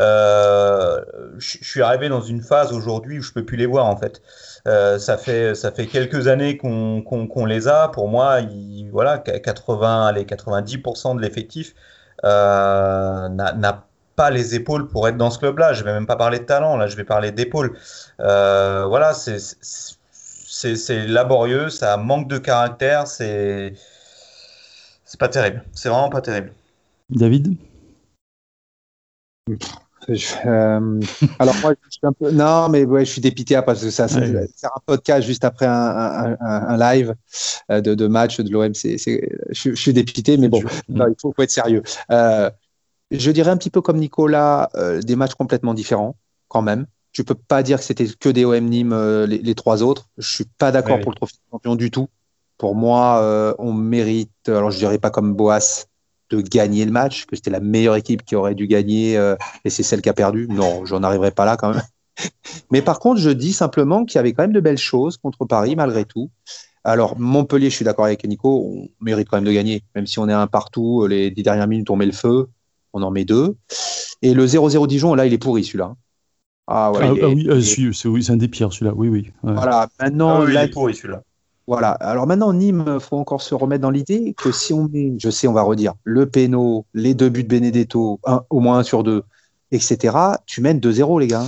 Euh, 0.00 1.00
je 1.38 1.58
suis 1.62 1.80
arrivé 1.80 2.08
dans 2.08 2.20
une 2.20 2.42
phase 2.42 2.72
aujourd'hui 2.72 3.20
où 3.20 3.22
je 3.22 3.32
peux 3.32 3.44
plus 3.44 3.56
les 3.56 3.66
voir 3.66 3.86
en 3.86 3.96
fait. 3.96 4.20
Euh, 4.66 4.98
ça 4.98 5.16
fait 5.16 5.54
ça 5.54 5.70
fait 5.70 5.86
quelques 5.86 6.26
années 6.26 6.56
qu'on 6.56 7.46
les 7.46 7.68
a. 7.68 7.88
Pour 7.88 8.08
moi, 8.08 8.40
il, 8.40 8.90
voilà, 8.90 9.18
80 9.18 10.06
allez 10.06 10.24
90% 10.24 11.16
de 11.16 11.22
l'effectif 11.22 11.74
n'a 12.24 13.86
pas 14.16 14.30
les 14.30 14.54
épaules 14.54 14.88
pour 14.88 15.08
être 15.08 15.16
dans 15.16 15.30
ce 15.30 15.38
club-là. 15.38 15.72
Je 15.72 15.84
vais 15.84 15.92
même 15.92 16.06
pas 16.06 16.16
parler 16.16 16.40
de 16.40 16.44
talent, 16.44 16.76
là, 16.76 16.88
je 16.88 16.96
vais 16.96 17.04
parler 17.04 17.30
d'épaules. 17.30 17.76
Voilà, 18.18 19.12
c'est 19.14 19.38
c'est 20.76 21.06
laborieux, 21.06 21.70
ça 21.70 21.96
manque 21.96 22.28
de 22.28 22.38
caractère, 22.38 23.06
c'est 23.06 23.74
c'est 25.04 25.20
pas 25.20 25.28
terrible. 25.28 25.64
C'est 25.72 25.88
vraiment 25.88 26.10
pas 26.10 26.20
terrible. 26.20 26.52
David? 27.10 27.56
Euh, 30.08 31.00
alors 31.38 31.54
moi, 31.62 31.74
je 31.84 31.90
suis 31.90 32.00
un 32.02 32.12
peu. 32.12 32.30
Non, 32.30 32.68
mais 32.68 32.84
ouais, 32.84 33.04
je 33.04 33.10
suis 33.10 33.20
dépité 33.20 33.60
parce 33.64 33.82
que 33.82 33.90
ça, 33.90 34.08
c'est 34.08 34.16
un 34.66 34.80
podcast 34.86 35.26
juste 35.26 35.44
après 35.44 35.66
un, 35.66 36.36
un, 36.40 36.76
live 36.76 37.14
euh, 37.70 37.80
de, 37.80 37.94
de, 37.94 38.06
match 38.06 38.40
de 38.40 38.50
l'OM. 38.50 38.74
C'est, 38.74 38.96
je, 38.98 39.24
je, 39.50 39.74
suis 39.74 39.92
dépité, 39.92 40.36
mais 40.36 40.48
bon, 40.48 40.62
il 40.88 41.00
faut, 41.20 41.32
faut, 41.32 41.42
être 41.42 41.50
sérieux. 41.50 41.82
Euh, 42.10 42.50
je 43.10 43.30
dirais 43.30 43.50
un 43.50 43.56
petit 43.56 43.70
peu 43.70 43.80
comme 43.80 43.98
Nicolas, 43.98 44.70
euh, 44.74 45.00
des 45.00 45.16
matchs 45.16 45.34
complètement 45.34 45.74
différents, 45.74 46.16
quand 46.48 46.62
même. 46.62 46.86
Je 47.14 47.22
peux 47.22 47.34
pas 47.34 47.62
dire 47.62 47.78
que 47.78 47.84
c'était 47.84 48.06
que 48.06 48.28
des 48.28 48.44
OM 48.44 48.64
Nîmes, 48.64 48.92
euh, 48.92 49.26
les, 49.26 49.38
les, 49.38 49.54
trois 49.54 49.82
autres. 49.82 50.08
Je 50.18 50.28
suis 50.28 50.44
pas 50.58 50.70
d'accord 50.70 51.00
pour 51.00 51.12
le 51.12 51.16
trophée 51.16 51.36
de 51.36 51.50
champion 51.50 51.74
du 51.74 51.90
tout. 51.90 52.08
Pour 52.58 52.74
moi, 52.74 53.54
on 53.58 53.72
mérite. 53.72 54.30
Alors, 54.48 54.70
je 54.70 54.78
dirais 54.78 54.98
pas 54.98 55.10
comme 55.10 55.34
Boas 55.34 55.86
de 56.30 56.40
gagner 56.40 56.84
le 56.84 56.90
match, 56.90 57.26
que 57.26 57.36
c'était 57.36 57.50
la 57.50 57.60
meilleure 57.60 57.96
équipe 57.96 58.24
qui 58.24 58.36
aurait 58.36 58.54
dû 58.54 58.66
gagner 58.66 59.16
euh, 59.16 59.36
et 59.64 59.70
c'est 59.70 59.82
celle 59.82 60.02
qui 60.02 60.08
a 60.08 60.14
perdu. 60.14 60.46
Non, 60.48 60.84
j'en 60.84 61.02
arriverai 61.02 61.30
pas 61.30 61.44
là 61.44 61.56
quand 61.56 61.72
même. 61.72 61.82
Mais 62.70 62.82
par 62.82 62.98
contre, 62.98 63.20
je 63.20 63.30
dis 63.30 63.52
simplement 63.52 64.04
qu'il 64.04 64.16
y 64.16 64.18
avait 64.18 64.32
quand 64.32 64.42
même 64.42 64.52
de 64.52 64.60
belles 64.60 64.78
choses 64.78 65.16
contre 65.16 65.44
Paris 65.44 65.76
malgré 65.76 66.04
tout. 66.04 66.30
Alors, 66.84 67.18
Montpellier, 67.18 67.70
je 67.70 67.76
suis 67.76 67.84
d'accord 67.84 68.04
avec 68.04 68.26
Nico, 68.26 68.66
on 68.66 68.88
mérite 69.00 69.28
quand 69.28 69.38
même 69.38 69.44
de 69.44 69.52
gagner. 69.52 69.82
Même 69.94 70.06
si 70.06 70.18
on 70.18 70.28
est 70.28 70.34
un 70.34 70.46
partout, 70.46 71.06
les 71.06 71.30
dix 71.30 71.42
dernières 71.42 71.66
minutes, 71.66 71.88
on 71.88 71.96
met 71.96 72.06
le 72.06 72.12
feu. 72.12 72.48
on 72.92 73.02
en 73.02 73.10
met 73.10 73.24
deux. 73.24 73.56
Et 74.20 74.34
le 74.34 74.46
0-0 74.46 74.86
Dijon, 74.86 75.14
là, 75.14 75.26
il 75.26 75.32
est 75.32 75.38
pourri 75.38 75.64
celui-là. 75.64 75.94
Ah, 76.66 76.92
ouais, 76.92 77.00
ah, 77.02 77.08
ah 77.22 77.26
oui, 77.28 77.46
euh, 77.48 77.92
c'est 77.92 78.32
un 78.32 78.36
des 78.36 78.48
pires 78.48 78.72
celui-là, 78.72 78.92
oui, 78.96 79.08
oui. 79.08 79.32
Voilà, 79.42 79.88
maintenant. 80.00 80.42
Ah 80.42 80.46
il 80.48 80.56
est 80.56 80.68
pourri 80.68 80.94
celui-là. 80.94 81.22
Voilà. 81.66 81.90
Alors 81.92 82.26
maintenant, 82.26 82.52
Nîmes, 82.52 82.84
il 82.86 83.00
faut 83.00 83.16
encore 83.16 83.42
se 83.42 83.54
remettre 83.54 83.82
dans 83.82 83.90
l'idée 83.90 84.34
que 84.36 84.52
si 84.52 84.72
on 84.72 84.88
met, 84.88 85.14
je 85.18 85.30
sais, 85.30 85.46
on 85.46 85.52
va 85.52 85.62
redire, 85.62 85.94
le 86.04 86.26
péno, 86.26 86.84
les 86.94 87.14
deux 87.14 87.28
buts 87.28 87.44
de 87.44 87.48
Benedetto, 87.48 88.20
au 88.50 88.60
moins 88.60 88.78
un 88.78 88.82
sur 88.82 89.02
deux, 89.02 89.24
etc., 89.72 90.16
tu 90.46 90.60
mènes 90.60 90.78
2-0, 90.78 91.20
les 91.20 91.26
gars. 91.26 91.44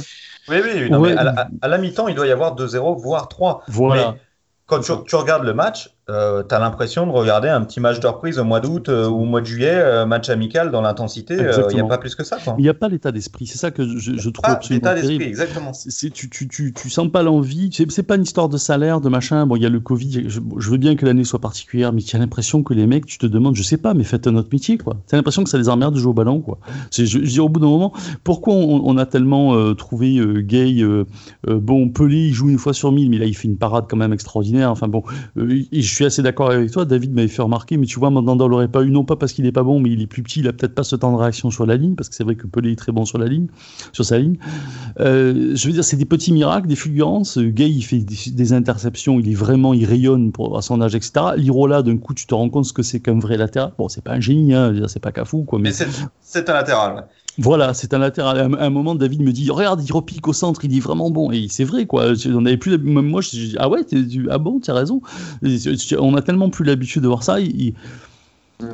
Oui, 0.49 0.57
oui, 0.63 0.91
non, 0.91 1.01
mais 1.01 1.15
à 1.17 1.69
la, 1.69 1.79
mi-temps, 1.79 2.09
il 2.09 2.15
doit 2.15 2.27
y 2.27 2.31
avoir 2.31 2.55
2-0, 2.55 3.01
voire 3.01 3.29
3. 3.29 3.65
Voilà. 3.69 4.13
Mais 4.13 4.21
quand 4.67 4.81
tu, 4.81 5.17
regardes 5.17 5.45
le 5.45 5.55
match, 5.55 5.96
euh, 6.09 6.45
tu 6.49 6.55
as 6.55 6.61
l'impression 6.61 7.05
de 7.05 7.11
regarder 7.11 7.49
un 7.49 7.63
petit 7.63 7.81
match 7.81 7.99
de 7.99 8.07
reprise 8.07 8.39
au 8.39 8.45
mois 8.45 8.61
d'août 8.61 8.89
euh, 8.89 9.09
ou 9.09 9.23
au 9.23 9.25
mois 9.25 9.41
de 9.41 9.47
juillet, 9.47 9.75
euh, 9.75 10.07
match 10.07 10.29
amical 10.29 10.71
dans 10.71 10.81
l'intensité. 10.81 11.37
Il 11.37 11.75
n'y 11.75 11.81
a 11.81 11.85
pas 11.85 11.99
plus 11.99 12.15
que 12.15 12.23
ça. 12.23 12.39
Il 12.59 12.63
n'y 12.63 12.69
a 12.69 12.75
pas 12.75 12.89
l'état 12.89 13.11
d'esprit. 13.11 13.49
C'est 13.49 13.59
ça 13.59 13.73
que 13.73 13.85
je, 13.99 14.17
je 14.17 14.31
trouve 14.31 14.43
pas 14.43 14.53
absolument 14.53 14.91
l'état 14.91 14.95
d'esprit, 14.95 15.27
exactement. 15.27 15.73
C'est, 15.73 16.11
tu, 16.11 16.31
tu, 16.31 16.47
tu, 16.47 16.73
tu, 16.73 16.91
sens 16.91 17.11
pas 17.11 17.25
l'envie. 17.25 17.71
C'est, 17.73 17.91
c'est 17.91 18.05
pas 18.05 18.15
une 18.15 18.23
histoire 18.23 18.49
de 18.49 18.57
salaire, 18.57 19.01
de 19.01 19.09
machin. 19.09 19.47
Bon, 19.47 19.57
il 19.57 19.63
y 19.63 19.67
a 19.67 19.69
le 19.69 19.81
Covid. 19.81 20.29
Je, 20.29 20.41
veux 20.71 20.77
bien 20.77 20.95
que 20.95 21.05
l'année 21.05 21.25
soit 21.25 21.41
particulière, 21.41 21.93
mais 21.93 22.03
tu 22.03 22.15
as 22.15 22.21
l'impression 22.21 22.63
que 22.63 22.73
les 22.73 22.87
mecs, 22.87 23.07
tu 23.07 23.19
te 23.19 23.27
demandes, 23.27 23.57
je 23.57 23.65
sais 23.65 23.79
pas, 23.79 23.93
mais 23.93 24.05
faites 24.05 24.29
un 24.29 24.37
autre 24.37 24.51
métier, 24.53 24.79
quoi. 24.79 24.97
Tu 25.09 25.15
as 25.17 25.19
l'impression 25.19 25.43
que 25.43 25.51
ça 25.51 25.59
les 25.59 25.69
emmerde 25.69 25.95
de 25.95 25.99
jouer 25.99 26.11
au 26.11 26.15
ballon, 26.15 26.41
quoi. 26.41 26.59
C'est, 26.93 27.07
je, 27.07 27.19
dis 27.19 27.41
au 27.41 27.49
bout 27.49 27.59
d'un 27.59 27.67
moment, 27.67 27.93
pourquoi 28.23 28.55
on, 28.55 28.97
a 28.97 29.07
tellement 29.07 29.75
trouvé 29.75 30.21
Gay 30.45 30.85
Bon, 31.45 31.89
Pelé, 31.89 32.29
il 32.29 32.33
joue 32.33 32.49
une 32.49 32.59
fois 32.59 32.75
sur 32.75 32.93
mille, 32.93 33.11
mais 33.11 33.19
là, 33.19 33.27
il 33.27 33.37
fait 33.37 33.49
une 33.49 33.59
parade 33.59 33.87
quand 33.91 33.97
même 33.97 34.13
extraordinaire. 34.13 34.71
Enfin 34.71 34.87
bon, 34.87 35.03
euh, 35.37 35.63
je 35.73 35.96
suis 35.97 36.05
assez 36.05 36.23
d'accord 36.23 36.51
avec 36.51 36.71
toi. 36.71 36.85
David 36.85 37.13
m'avait 37.15 37.29
fait 37.29 37.43
remarquer, 37.43 37.77
mais 37.77 37.87
tu 37.87 37.99
vois, 37.99 38.11
Mandanda 38.11 38.47
l'aurait 38.47 38.69
pas 38.69 38.83
eu, 38.83 38.91
non 38.91 39.05
pas 39.05 39.17
parce 39.17 39.33
qu'il 39.33 39.47
est 39.47 39.53
pas 39.53 39.63
bon, 39.63 39.81
mais 39.81 39.91
il 39.91 40.03
est 40.03 40.07
plus 40.07 40.23
petit, 40.23 40.41
il 40.41 40.49
a 40.49 40.53
peut-être 40.53 40.75
pas 40.75 40.85
ce 40.85 40.95
temps 40.97 41.13
de 41.13 41.17
réaction 41.17 41.51
sur 41.51 41.67
la 41.67 41.77
ligne, 41.77 41.95
parce 41.95 42.09
que 42.09 42.15
c'est 42.15 42.25
vrai 42.25 42.35
que 42.35 42.47
Pelé 42.47 42.73
est 42.73 42.77
très 42.77 42.93
bon 42.93 43.05
sur 43.05 43.19
la 43.19 43.27
ligne, 43.27 43.47
sur 43.93 44.05
sa 44.05 44.19
ligne. 44.19 44.37
Euh, 45.01 45.53
je 45.55 45.67
veux 45.67 45.73
dire, 45.73 45.85
c'est 45.85 45.97
des 45.97 46.05
petits 46.05 46.33
miracles, 46.33 46.69
des 46.69 46.77
fulgurances. 46.77 47.39
Gay, 47.39 47.71
il 47.71 47.83
fait 47.83 47.99
des, 47.99 48.53
interceptions, 48.53 49.19
il 49.19 49.31
est 49.31 49.35
vraiment, 49.35 49.75
il 49.75 49.85
rayonne 49.85 50.33
pour, 50.33 50.57
à 50.57 50.63
son 50.63 50.81
âge, 50.81 50.95
etc. 50.95 51.13
Lirola, 51.37 51.83
d'un 51.83 51.97
coup, 51.97 52.15
tu 52.15 52.27
te 52.27 52.35
rends 52.35 52.49
compte 52.49 52.67
ce 52.67 52.73
que 52.73 52.83
c'est 52.83 53.01
qu'un 53.01 53.19
vrai 53.19 53.37
latéral. 53.37 53.73
Bon, 53.79 53.89
c'est 53.89 54.03
pas 54.03 54.13
un 54.13 54.21
génie, 54.21 54.55
hein, 54.55 54.75
c'est 54.89 55.01
pas 55.01 55.13
Cafou, 55.13 55.45
quoi. 55.45 55.59
Mais, 55.59 55.73
c'est 55.73 56.49
un 56.49 56.53
latéral. 56.53 57.07
Voilà, 57.39 57.75
c'est 57.75 57.93
un 57.93 57.99
latéral. 57.99 58.39
À 58.39 58.65
un 58.65 58.71
moment, 58.71 58.95
David 58.95 59.21
me 59.23 59.33
dit 59.33 59.51
Regarde, 59.51 59.83
il 59.85 59.93
repique 59.93 60.27
au 60.27 60.33
centre, 60.33 60.65
il 60.65 60.75
est 60.77 60.81
vraiment 60.81 61.11
bon. 61.11 61.31
Et 61.31 61.49
c'est 61.49 61.65
vrai, 61.65 61.87
quoi. 61.87 62.13
On 62.27 62.47
avait 62.47 62.57
plus. 62.57 62.79
Même 62.79 63.07
moi, 63.07 63.21
je 63.21 63.31
dis 63.31 63.57
Ah 63.59 63.69
ouais, 63.69 63.81
ah 64.31 64.39
bon, 64.39 64.61
tu 64.61 64.71
as 64.71 64.75
raison. 64.75 65.03
On 65.99 66.15
a 66.15 66.23
tellement 66.23 66.51
plus 66.51 66.65
l'habitude 66.65 67.03
de 67.03 67.09
voir 67.09 67.23
ça. 67.23 67.39
Je 67.41 67.73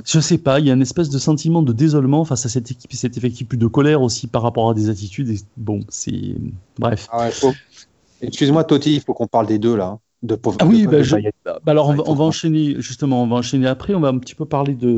je 0.04 0.20
sais 0.20 0.38
pas, 0.38 0.60
il 0.60 0.66
y 0.66 0.70
a 0.70 0.74
une 0.74 0.82
espèce 0.82 1.08
de 1.08 1.18
sentiment 1.18 1.60
de 1.60 1.72
désolement 1.72 2.24
face 2.24 2.46
à 2.46 2.48
cette 2.48 2.70
équipe, 2.70 2.92
cet 2.92 3.16
effectif, 3.16 3.48
plus 3.48 3.58
de 3.58 3.66
colère 3.66 4.02
aussi 4.02 4.28
par 4.28 4.42
rapport 4.42 4.70
à 4.70 4.74
des 4.74 4.88
attitudes. 4.88 5.36
bon, 5.56 5.80
c'est. 5.88 6.36
Bref. 6.78 7.08
Ah 7.10 7.30
Excuse-moi, 8.20 8.62
Toti, 8.62 8.94
il 8.94 9.00
faut 9.00 9.14
qu'on 9.14 9.26
parle 9.26 9.48
des 9.48 9.58
deux 9.58 9.74
là 9.74 9.98
ah 10.60 10.66
oui, 10.66 10.86
bah, 10.86 10.98
bah, 11.44 11.58
alors 11.66 11.88
on 11.88 12.14
va, 12.14 12.24
enchaîner 12.24 12.76
justement, 12.78 13.24
on 13.24 13.26
va 13.26 13.36
enchaîner 13.36 13.66
après. 13.66 13.94
On 13.94 14.00
va 14.00 14.08
un 14.08 14.18
petit 14.18 14.36
peu 14.36 14.44
parler 14.44 14.74
de, 14.74 14.88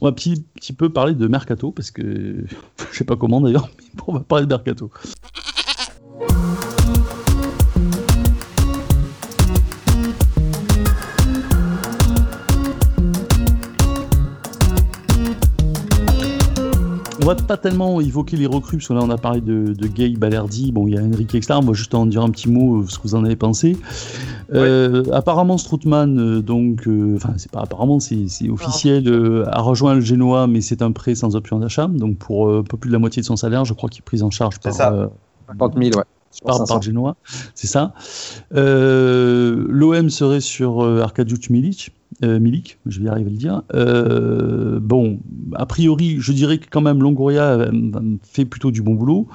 on 0.00 0.04
va 0.04 0.10
un 0.10 0.12
petit, 0.12 0.44
petit 0.54 0.74
peu 0.74 0.90
parler 0.90 1.14
de 1.14 1.26
mercato 1.26 1.72
parce 1.72 1.90
que 1.90 2.44
je 2.92 2.96
sais 2.96 3.04
pas 3.04 3.16
comment 3.16 3.40
d'ailleurs, 3.40 3.70
mais 3.94 4.02
on 4.06 4.12
va 4.12 4.20
parler 4.20 4.44
de 4.44 4.50
mercato. 4.50 4.90
On 17.26 17.30
va 17.30 17.34
pas 17.34 17.56
tellement 17.56 18.00
évoquer 18.00 18.36
les 18.36 18.46
recrues, 18.46 18.76
parce 18.76 18.86
que 18.86 18.92
là 18.92 19.00
on 19.02 19.10
a 19.10 19.18
parlé 19.18 19.40
de, 19.40 19.74
Gay, 19.88 20.10
Balerdi, 20.10 20.70
bon 20.70 20.86
il 20.86 20.94
y 20.94 20.98
a 20.98 21.02
Enrique 21.02 21.34
Extar, 21.34 21.60
moi 21.60 21.74
juste 21.74 21.92
en 21.94 22.06
dire 22.06 22.22
un 22.22 22.30
petit 22.30 22.48
mot 22.48 22.82
euh, 22.82 22.86
ce 22.88 22.98
que 22.98 23.02
vous 23.02 23.14
en 23.16 23.24
avez 23.24 23.34
pensé. 23.34 23.76
Euh, 24.54 25.02
apparemment 25.12 25.58
Stroutman, 25.58 26.18
euh, 26.20 26.40
donc, 26.40 26.88
enfin 27.16 27.34
c'est 27.36 27.50
pas 27.50 27.62
apparemment, 27.62 27.98
c'est 27.98 28.48
officiel, 28.48 29.44
a 29.50 29.60
rejoint 29.60 29.94
le 29.94 30.00
Genoa, 30.00 30.46
mais 30.46 30.60
c'est 30.60 30.82
un 30.82 30.92
prêt 30.92 31.16
sans 31.16 31.34
option 31.34 31.58
d'achat, 31.58 31.88
donc 31.88 32.18
pour 32.18 32.48
un 32.48 32.62
peu 32.62 32.76
plus 32.76 32.90
de 32.90 32.92
la 32.92 33.00
moitié 33.00 33.22
de 33.22 33.26
son 33.26 33.36
salaire, 33.36 33.64
je 33.64 33.74
crois 33.74 33.88
qu'il 33.88 34.02
est 34.02 34.06
pris 34.06 34.22
en 34.22 34.30
charge 34.30 34.60
par... 34.60 34.72
Ça. 34.72 35.10
50 35.48 35.74
000, 35.80 35.96
ouais. 35.96 36.04
Par, 36.44 36.82
Genoa, 36.82 37.16
c'est 37.54 37.66
ça. 37.66 37.94
L'OM 38.50 40.10
serait 40.10 40.40
sur 40.40 40.82
Arkadiusz 40.82 41.50
Milic. 41.50 41.92
Euh, 42.24 42.38
Milik, 42.38 42.78
je 42.86 43.00
vais 43.00 43.06
y 43.06 43.08
arriver 43.08 43.28
à 43.28 43.32
le 43.32 43.36
dire. 43.36 43.62
Euh, 43.74 44.78
bon, 44.80 45.20
a 45.54 45.66
priori, 45.66 46.16
je 46.18 46.32
dirais 46.32 46.58
que 46.58 46.66
quand 46.70 46.80
même 46.80 47.02
Longoria 47.02 47.68
fait 48.22 48.44
plutôt 48.44 48.70
du 48.70 48.82
bon 48.82 48.94
boulot. 48.94 49.26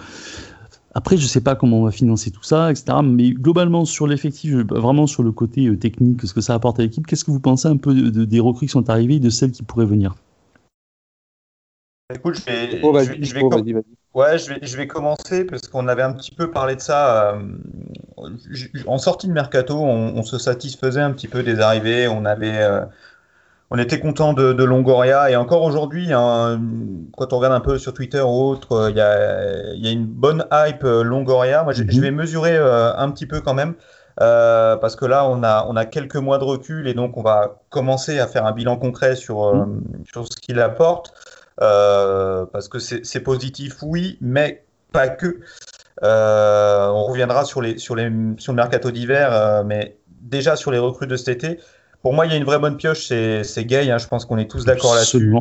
Après, 0.94 1.16
je 1.16 1.24
ne 1.24 1.28
sais 1.28 1.42
pas 1.42 1.56
comment 1.56 1.80
on 1.80 1.84
va 1.86 1.92
financer 1.92 2.32
tout 2.32 2.44
ça, 2.44 2.72
etc. 2.72 2.98
Mais 3.04 3.32
globalement, 3.32 3.86
sur 3.86 4.08
l'effectif, 4.08 4.54
vraiment 4.70 5.08
sur 5.08 5.24
le 5.24 5.32
côté 5.32 5.68
euh, 5.68 5.78
technique, 5.78 6.26
ce 6.26 6.34
que 6.34 6.42
ça 6.42 6.54
apporte 6.54 6.80
à 6.80 6.84
l'équipe, 6.84 7.08
qu'est-ce 7.08 7.24
que 7.24 7.32
vous 7.32 7.40
pensez 7.40 7.68
un 7.68 7.78
peu 7.78 7.94
des 7.94 8.40
recrues 8.40 8.66
qui 8.66 8.72
sont 8.72 8.90
arrivées 8.90 9.16
et 9.16 9.20
de 9.20 9.30
celles 9.30 9.52
qui 9.52 9.64
pourraient 9.64 9.86
venir? 9.86 10.16
Écoute, 12.14 12.36
je 12.36 12.46
vais, 12.46 12.80
oh, 12.84 12.98
je 13.00 13.34
vais, 13.34 13.84
Ouais, 14.14 14.38
je 14.38 14.50
vais, 14.50 14.60
je 14.62 14.76
vais 14.76 14.88
commencer 14.88 15.46
parce 15.46 15.68
qu'on 15.68 15.88
avait 15.88 16.02
un 16.02 16.12
petit 16.12 16.32
peu 16.32 16.52
parlé 16.52 16.76
de 16.76 16.82
ça. 16.82 17.34
Euh, 17.34 17.42
en 18.86 18.98
sortie 18.98 19.28
de 19.28 19.32
mercato, 19.32 19.80
on, 19.80 20.22
se 20.24 20.38
satisfaisait 20.38 21.00
un 21.02 21.12
petit 21.12 21.30
peu 21.30 21.44
des 21.44 21.62
arrivées. 21.62 22.10
On 22.10 22.26
avait, 22.26 22.62
euh, 22.62 22.82
on 23.70 23.78
était 23.78 24.02
content 24.02 24.34
de, 24.34 24.64
Longoria 24.64 25.32
et 25.32 25.38
encore 25.38 25.64
aujourd'hui, 25.64 26.12
hein, 26.12 26.62
quand 27.16 27.32
on 27.32 27.38
regarde 27.38 27.54
un 27.54 27.62
peu 27.62 27.78
sur 27.78 27.94
Twitter 27.94 28.20
ou 28.20 28.50
autre, 28.50 28.74
euh, 28.74 28.90
il 28.90 28.98
y 28.98 29.02
a, 29.02 29.74
y 29.76 29.88
a, 29.88 29.92
une 29.92 30.08
bonne 30.08 30.46
hype 30.52 30.84
Longoria. 30.84 31.64
Moi, 31.64 31.72
je, 31.72 31.84
mhm. 31.84 32.02
vais 32.02 32.12
mesurer 32.12 32.58
un 32.58 33.10
petit 33.12 33.26
peu 33.26 33.40
quand 33.40 33.54
même. 33.54 33.76
parce 34.18 34.98
que 34.98 35.06
là, 35.06 35.26
on 35.26 35.42
a, 35.42 35.66
on 35.70 35.78
a 35.78 35.86
quelques 35.86 36.18
mois 36.18 36.38
de 36.38 36.44
recul 36.44 36.90
et 36.90 36.94
donc 36.94 37.16
on 37.16 37.24
va 37.24 37.62
commencer 37.70 38.20
à 38.20 38.28
faire 38.28 38.46
un 38.46 38.52
bilan 38.52 38.76
concret 38.76 39.16
sur, 39.16 39.56
mhm. 39.56 39.84
sur 40.12 40.26
ce 40.26 40.38
qu'il 40.38 40.60
apporte. 40.60 41.14
Euh, 41.62 42.46
parce 42.52 42.68
que 42.68 42.80
c'est 42.80 43.20
positif, 43.20 43.78
oui, 43.84 44.18
mais 44.22 44.64
pas 44.92 45.10
que. 45.10 45.40
Euh, 46.04 46.88
on 46.88 47.04
reviendra 47.04 47.46
sur, 47.46 47.62
les, 47.62 47.78
sur, 47.78 47.96
les, 47.96 48.12
sur 48.38 48.54
le 48.54 48.56
mercato 48.56 48.90
d'hiver, 48.90 49.32
euh, 49.32 49.64
mais 49.64 49.98
déjà 50.22 50.56
sur 50.56 50.72
les 50.72 50.80
recrues 50.80 51.08
de 51.08 51.16
cet 51.16 51.44
été. 51.44 51.60
Pour 52.02 52.14
moi, 52.14 52.26
il 52.26 52.32
y 52.32 52.34
a 52.34 52.38
une 52.38 52.46
vraie 52.46 52.58
bonne 52.58 52.78
pioche, 52.78 53.06
c'est 53.08 53.66
Gay. 53.66 53.92
Hein, 53.92 54.00
je 54.00 54.08
pense 54.08 54.26
qu'on 54.26 54.40
est 54.40 54.50
tous 54.50 54.66
d'accord 54.66 54.96
là-dessus. 54.96 55.36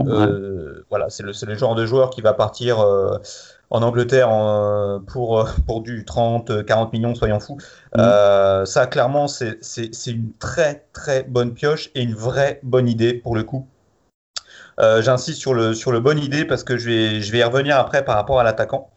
Voilà, 0.90 1.08
c'est 1.08 1.22
le, 1.22 1.32
le, 1.46 1.54
genre 1.54 1.74
de 1.74 1.86
joueur 1.86 2.10
qui 2.10 2.20
va 2.20 2.34
partir 2.34 2.80
en 3.70 3.82
Angleterre 3.82 4.28
pour, 5.06 5.48
pour 5.66 5.80
du 5.80 6.04
30, 6.04 6.66
40 6.66 6.92
millions, 6.92 7.14
soyons 7.14 7.40
fous. 7.40 7.56
Mm. 7.96 8.66
ça, 8.66 8.86
clairement, 8.90 9.26
c'est 9.26 10.06
une 10.06 10.32
très, 10.38 10.84
très 10.92 11.22
bonne 11.22 11.54
pioche 11.54 11.90
et 11.94 12.02
une 12.02 12.14
vraie 12.14 12.60
bonne 12.62 12.88
idée 12.88 13.14
pour 13.14 13.34
le 13.34 13.42
coup. 13.42 13.66
Euh, 14.80 15.02
j'insiste 15.02 15.40
sur 15.40 15.54
le, 15.54 15.74
sur 15.74 15.92
le 15.92 16.00
bonne 16.00 16.18
idée 16.18 16.44
parce 16.44 16.64
que 16.64 16.76
je 16.76 16.88
vais, 16.88 17.20
je 17.20 17.32
vais 17.32 17.38
y 17.38 17.42
revenir 17.42 17.76
après 17.78 18.04
par 18.04 18.16
rapport 18.16 18.40
à 18.40 18.44
l'attaquant. 18.44 18.90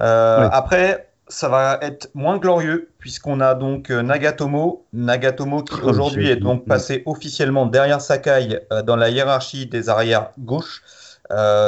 Euh, 0.00 0.48
après, 0.50 1.10
ça 1.28 1.48
va 1.48 1.78
être 1.80 2.10
moins 2.14 2.38
glorieux 2.38 2.90
puisqu'on 2.98 3.40
a 3.40 3.54
donc 3.54 3.90
euh, 3.90 4.02
Nagatomo. 4.02 4.84
Nagatomo 4.92 5.62
qui 5.62 5.80
aujourd'hui 5.80 6.28
est 6.28 6.36
donc 6.36 6.66
passé 6.66 7.02
officiellement 7.06 7.66
derrière 7.66 8.00
Sakai 8.00 8.60
dans 8.84 8.96
la 8.96 9.10
hiérarchie 9.10 9.66
des 9.66 9.88
arrières 9.88 10.30
gauche. 10.38 10.82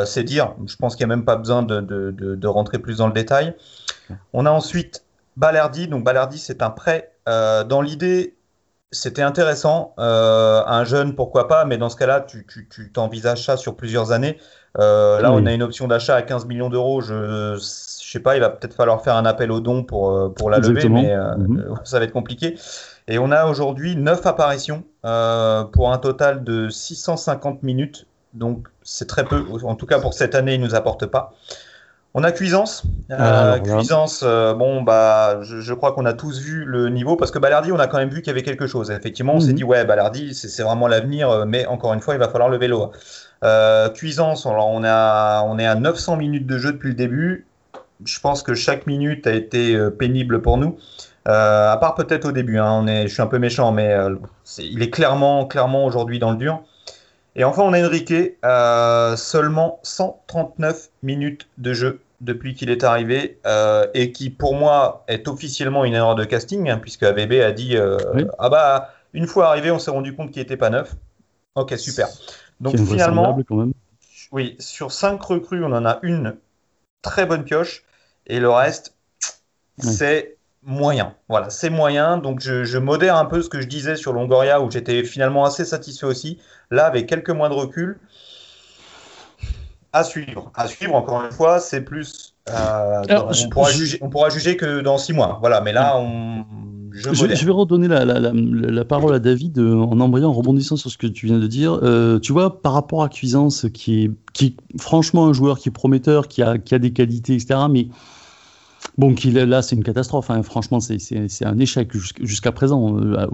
c'est 0.04 0.24
dire, 0.24 0.54
je 0.66 0.76
pense 0.76 0.96
qu'il 0.96 1.06
n'y 1.06 1.12
a 1.12 1.16
même 1.16 1.24
pas 1.24 1.36
besoin 1.36 1.62
de, 1.62 1.80
de, 1.80 2.10
de, 2.10 2.46
rentrer 2.48 2.78
plus 2.78 2.98
dans 2.98 3.06
le 3.06 3.12
détail. 3.12 3.54
On 4.32 4.46
a 4.46 4.50
ensuite 4.50 5.04
Balerdi. 5.36 5.86
Donc 5.86 6.02
Balerdi, 6.02 6.38
c'est 6.38 6.62
un 6.62 6.70
prêt. 6.70 7.12
dans 7.26 7.80
l'idée, 7.80 8.34
c'était 8.94 9.22
intéressant. 9.22 9.94
Euh, 9.98 10.62
un 10.66 10.84
jeune, 10.84 11.14
pourquoi 11.14 11.48
pas, 11.48 11.64
mais 11.64 11.76
dans 11.76 11.90
ce 11.90 11.96
cas-là, 11.96 12.20
tu, 12.20 12.46
t'envisages 12.92 13.44
ça 13.44 13.56
sur 13.56 13.76
plusieurs 13.76 14.12
années. 14.12 14.38
Euh, 14.78 15.20
là, 15.20 15.32
on 15.32 15.44
a 15.46 15.52
une 15.52 15.62
option 15.62 15.86
d'achat 15.86 16.16
à 16.16 16.22
15 16.22 16.46
millions 16.46 16.70
d'euros. 16.70 17.00
Je, 17.00 17.54
ne 17.54 17.58
sais 17.58 18.20
pas, 18.20 18.36
il 18.36 18.40
va 18.40 18.50
peut-être 18.50 18.74
falloir 18.74 19.02
faire 19.02 19.16
un 19.16 19.26
appel 19.26 19.50
au 19.52 19.60
don 19.60 19.82
pour, 19.82 20.10
euh, 20.10 20.28
pour 20.30 20.50
la 20.50 20.58
lever, 20.58 20.88
mais 20.88 21.14
mhm. 21.16 21.74
ça 21.84 21.98
va 21.98 22.04
être 22.04 22.12
compliqué. 22.12 22.56
Et 23.06 23.18
on 23.18 23.30
a 23.30 23.46
aujourd'hui 23.46 23.96
9 23.96 24.24
apparitions 24.26 24.84
pour 25.02 25.92
un 25.92 25.98
total 25.98 26.42
de 26.44 26.68
650 26.68 27.62
minutes. 27.62 28.06
Donc, 28.32 28.68
c'est 28.82 29.06
très 29.06 29.24
peu. 29.24 29.44
En 29.64 29.76
tout 29.76 29.86
cas, 29.86 30.00
pour 30.00 30.14
cette 30.14 30.34
année, 30.34 30.54
il 30.54 30.60
ne 30.60 30.66
nous 30.66 30.74
apporte 30.74 31.06
pas. 31.06 31.34
On 32.16 32.22
a 32.22 32.30
Cuisance. 32.30 32.84
Euh, 33.10 33.58
Cuisance, 33.58 34.22
euh, 34.24 34.54
bon, 34.54 34.82
bah, 34.82 35.40
je, 35.42 35.74
crois 35.74 35.92
qu'on 35.92 36.06
a 36.06 36.12
tous 36.12 36.40
vu 36.40 36.64
le 36.64 36.88
niveau 36.88 37.16
parce 37.16 37.32
que 37.32 37.40
Balardi, 37.40 37.72
on 37.72 37.78
a 37.80 37.88
quand 37.88 37.98
même 37.98 38.08
vu 38.08 38.22
qu'il 38.22 38.28
y 38.28 38.30
avait 38.30 38.44
quelque 38.44 38.68
chose. 38.68 38.92
Effectivement, 38.92 39.34
on 39.34 39.40
s'est 39.40 39.48
mhm. 39.48 39.54
dit, 39.54 39.64
ouais, 39.64 39.84
Balardi, 39.84 40.32
c'est 40.32 40.62
vraiment 40.62 40.86
l'avenir, 40.86 41.28
euh, 41.28 41.44
mais 41.44 41.66
encore 41.66 41.92
une 41.92 42.00
fois, 42.00 42.14
il 42.14 42.20
va 42.20 42.28
falloir 42.28 42.48
le 42.48 42.56
vélo. 42.56 42.92
Cuisance, 43.94 44.46
alors 44.46 44.68
on, 44.68 44.84
a, 44.84 45.42
on 45.42 45.58
est 45.58 45.66
à 45.66 45.74
900 45.74 46.16
minutes 46.16 46.46
de 46.46 46.56
jeu 46.56 46.72
depuis 46.72 46.90
le 46.90 46.94
début. 46.94 47.46
Je 48.04 48.18
pense 48.20 48.42
que 48.42 48.54
chaque 48.54 48.86
minute 48.86 49.26
a 49.26 49.32
été 49.32 49.76
pénible 49.98 50.40
pour 50.40 50.56
nous. 50.56 50.78
à 51.26 51.76
part 51.78 51.94
peut-être 51.94 52.26
au 52.26 52.32
début, 52.32 52.58
hein, 52.58 52.70
on 52.72 52.86
est, 52.86 53.06
je 53.06 53.12
suis 53.12 53.20
un 53.20 53.26
peu 53.26 53.38
méchant, 53.38 53.70
mais 53.70 53.94
il 54.58 54.82
est 54.82 54.88
clairement, 54.88 55.44
clairement 55.44 55.84
aujourd'hui 55.84 56.18
dans 56.18 56.30
le 56.30 56.38
dur. 56.38 56.62
Et 57.36 57.44
enfin, 57.44 57.62
on 57.62 57.72
a 57.72 57.84
Enrique, 57.84 58.36
seulement 59.16 59.80
139 59.82 60.90
minutes 61.02 61.48
de 61.58 61.72
jeu 61.72 62.00
depuis 62.20 62.54
qu'il 62.54 62.70
est 62.70 62.84
arrivé 62.84 63.38
et 63.94 64.12
qui, 64.12 64.30
pour 64.30 64.54
moi, 64.54 65.04
est 65.08 65.26
officiellement 65.28 65.84
une 65.84 65.94
erreur 65.94 66.14
de 66.14 66.24
casting, 66.24 66.70
hein, 66.70 66.78
puisque 66.78 67.02
ABB 67.02 67.32
a 67.32 67.52
dit 67.52 67.76
Ah 68.38 68.48
bah, 68.48 68.94
une 69.12 69.26
fois 69.26 69.48
arrivé, 69.48 69.70
on 69.70 69.78
s'est 69.78 69.90
rendu 69.90 70.14
compte 70.14 70.30
qu'il 70.30 70.42
n'était 70.42 70.56
pas 70.56 70.70
neuf. 70.70 70.94
Ok, 71.54 71.76
super. 71.78 72.08
Donc 72.60 72.76
finalement, 72.76 73.36
quand 73.48 73.56
même. 73.56 73.72
oui, 74.32 74.56
sur 74.58 74.92
5 74.92 75.20
recrues, 75.22 75.64
on 75.64 75.72
en 75.72 75.84
a 75.84 75.98
une 76.02 76.36
très 77.02 77.26
bonne 77.26 77.44
pioche 77.44 77.84
et 78.26 78.40
le 78.40 78.50
reste, 78.50 78.94
c'est 79.78 80.36
moyen. 80.66 81.14
Voilà, 81.28 81.50
c'est 81.50 81.70
moyen. 81.70 82.18
Donc 82.18 82.40
je, 82.40 82.78
modère 82.78 83.16
un 83.16 83.24
peu 83.24 83.42
ce 83.42 83.48
que 83.48 83.60
je 83.60 83.66
disais 83.66 83.96
sur 83.96 84.12
Longoria 84.12 84.60
où 84.60 84.70
j'étais 84.70 85.04
finalement 85.04 85.44
assez 85.44 85.64
satisfait 85.64 86.06
aussi. 86.06 86.38
Là, 86.70 86.86
avec 86.86 87.06
quelques 87.06 87.30
mois 87.30 87.48
de 87.48 87.54
recul, 87.54 87.98
à 89.92 90.02
suivre. 90.02 90.50
À 90.54 90.66
suivre, 90.66 90.94
encore 90.94 91.24
une 91.24 91.30
fois, 91.30 91.60
c'est 91.60 91.82
plus. 91.82 92.34
Euh, 92.50 93.02
on, 93.08 93.48
pourra 93.48 93.70
juger, 93.70 93.98
on 94.00 94.10
pourra 94.10 94.28
juger 94.28 94.56
que 94.56 94.80
dans 94.80 94.98
six 94.98 95.12
mois. 95.12 95.38
Voilà, 95.40 95.60
mais 95.60 95.72
là, 95.72 95.96
on, 95.96 96.44
je, 96.94 97.44
vais 97.44 97.52
redonner 97.52 97.88
la, 97.88 98.84
parole 98.84 99.14
à 99.14 99.18
David 99.18 99.58
euh, 99.58 99.76
en 99.76 99.98
embrayant, 99.98 100.28
en 100.28 100.32
rebondissant 100.32 100.76
sur 100.76 100.90
ce 100.90 100.98
que 100.98 101.08
tu 101.08 101.26
viens 101.26 101.38
de 101.38 101.46
dire. 101.46 101.80
Euh, 101.82 102.20
tu 102.20 102.32
vois, 102.32 102.62
par 102.62 102.72
rapport 102.72 103.02
à 103.02 103.08
Cuisance, 103.08 103.66
qui 103.74 104.04
est, 104.04 104.10
qui 104.32 104.56
franchement 104.78 105.26
un 105.26 105.32
joueur 105.32 105.58
qui 105.58 105.70
est 105.70 105.72
prometteur, 105.72 106.28
qui 106.28 106.42
a, 106.42 106.56
qui 106.58 106.74
a 106.74 106.78
des 106.78 106.92
qualités, 106.92 107.34
etc., 107.34 107.60
mais 107.68 107.88
bon, 108.98 109.14
qu'il 109.14 109.34
là, 109.34 109.62
c'est 109.62 109.76
une 109.76 109.84
catastrophe. 109.84 110.30
Hein. 110.30 110.42
Franchement, 110.42 110.80
c'est 110.80 111.44
un 111.44 111.58
échec 111.58 111.90
jusqu'à 112.20 112.52
présent, 112.52 112.98
euh, 112.98 113.26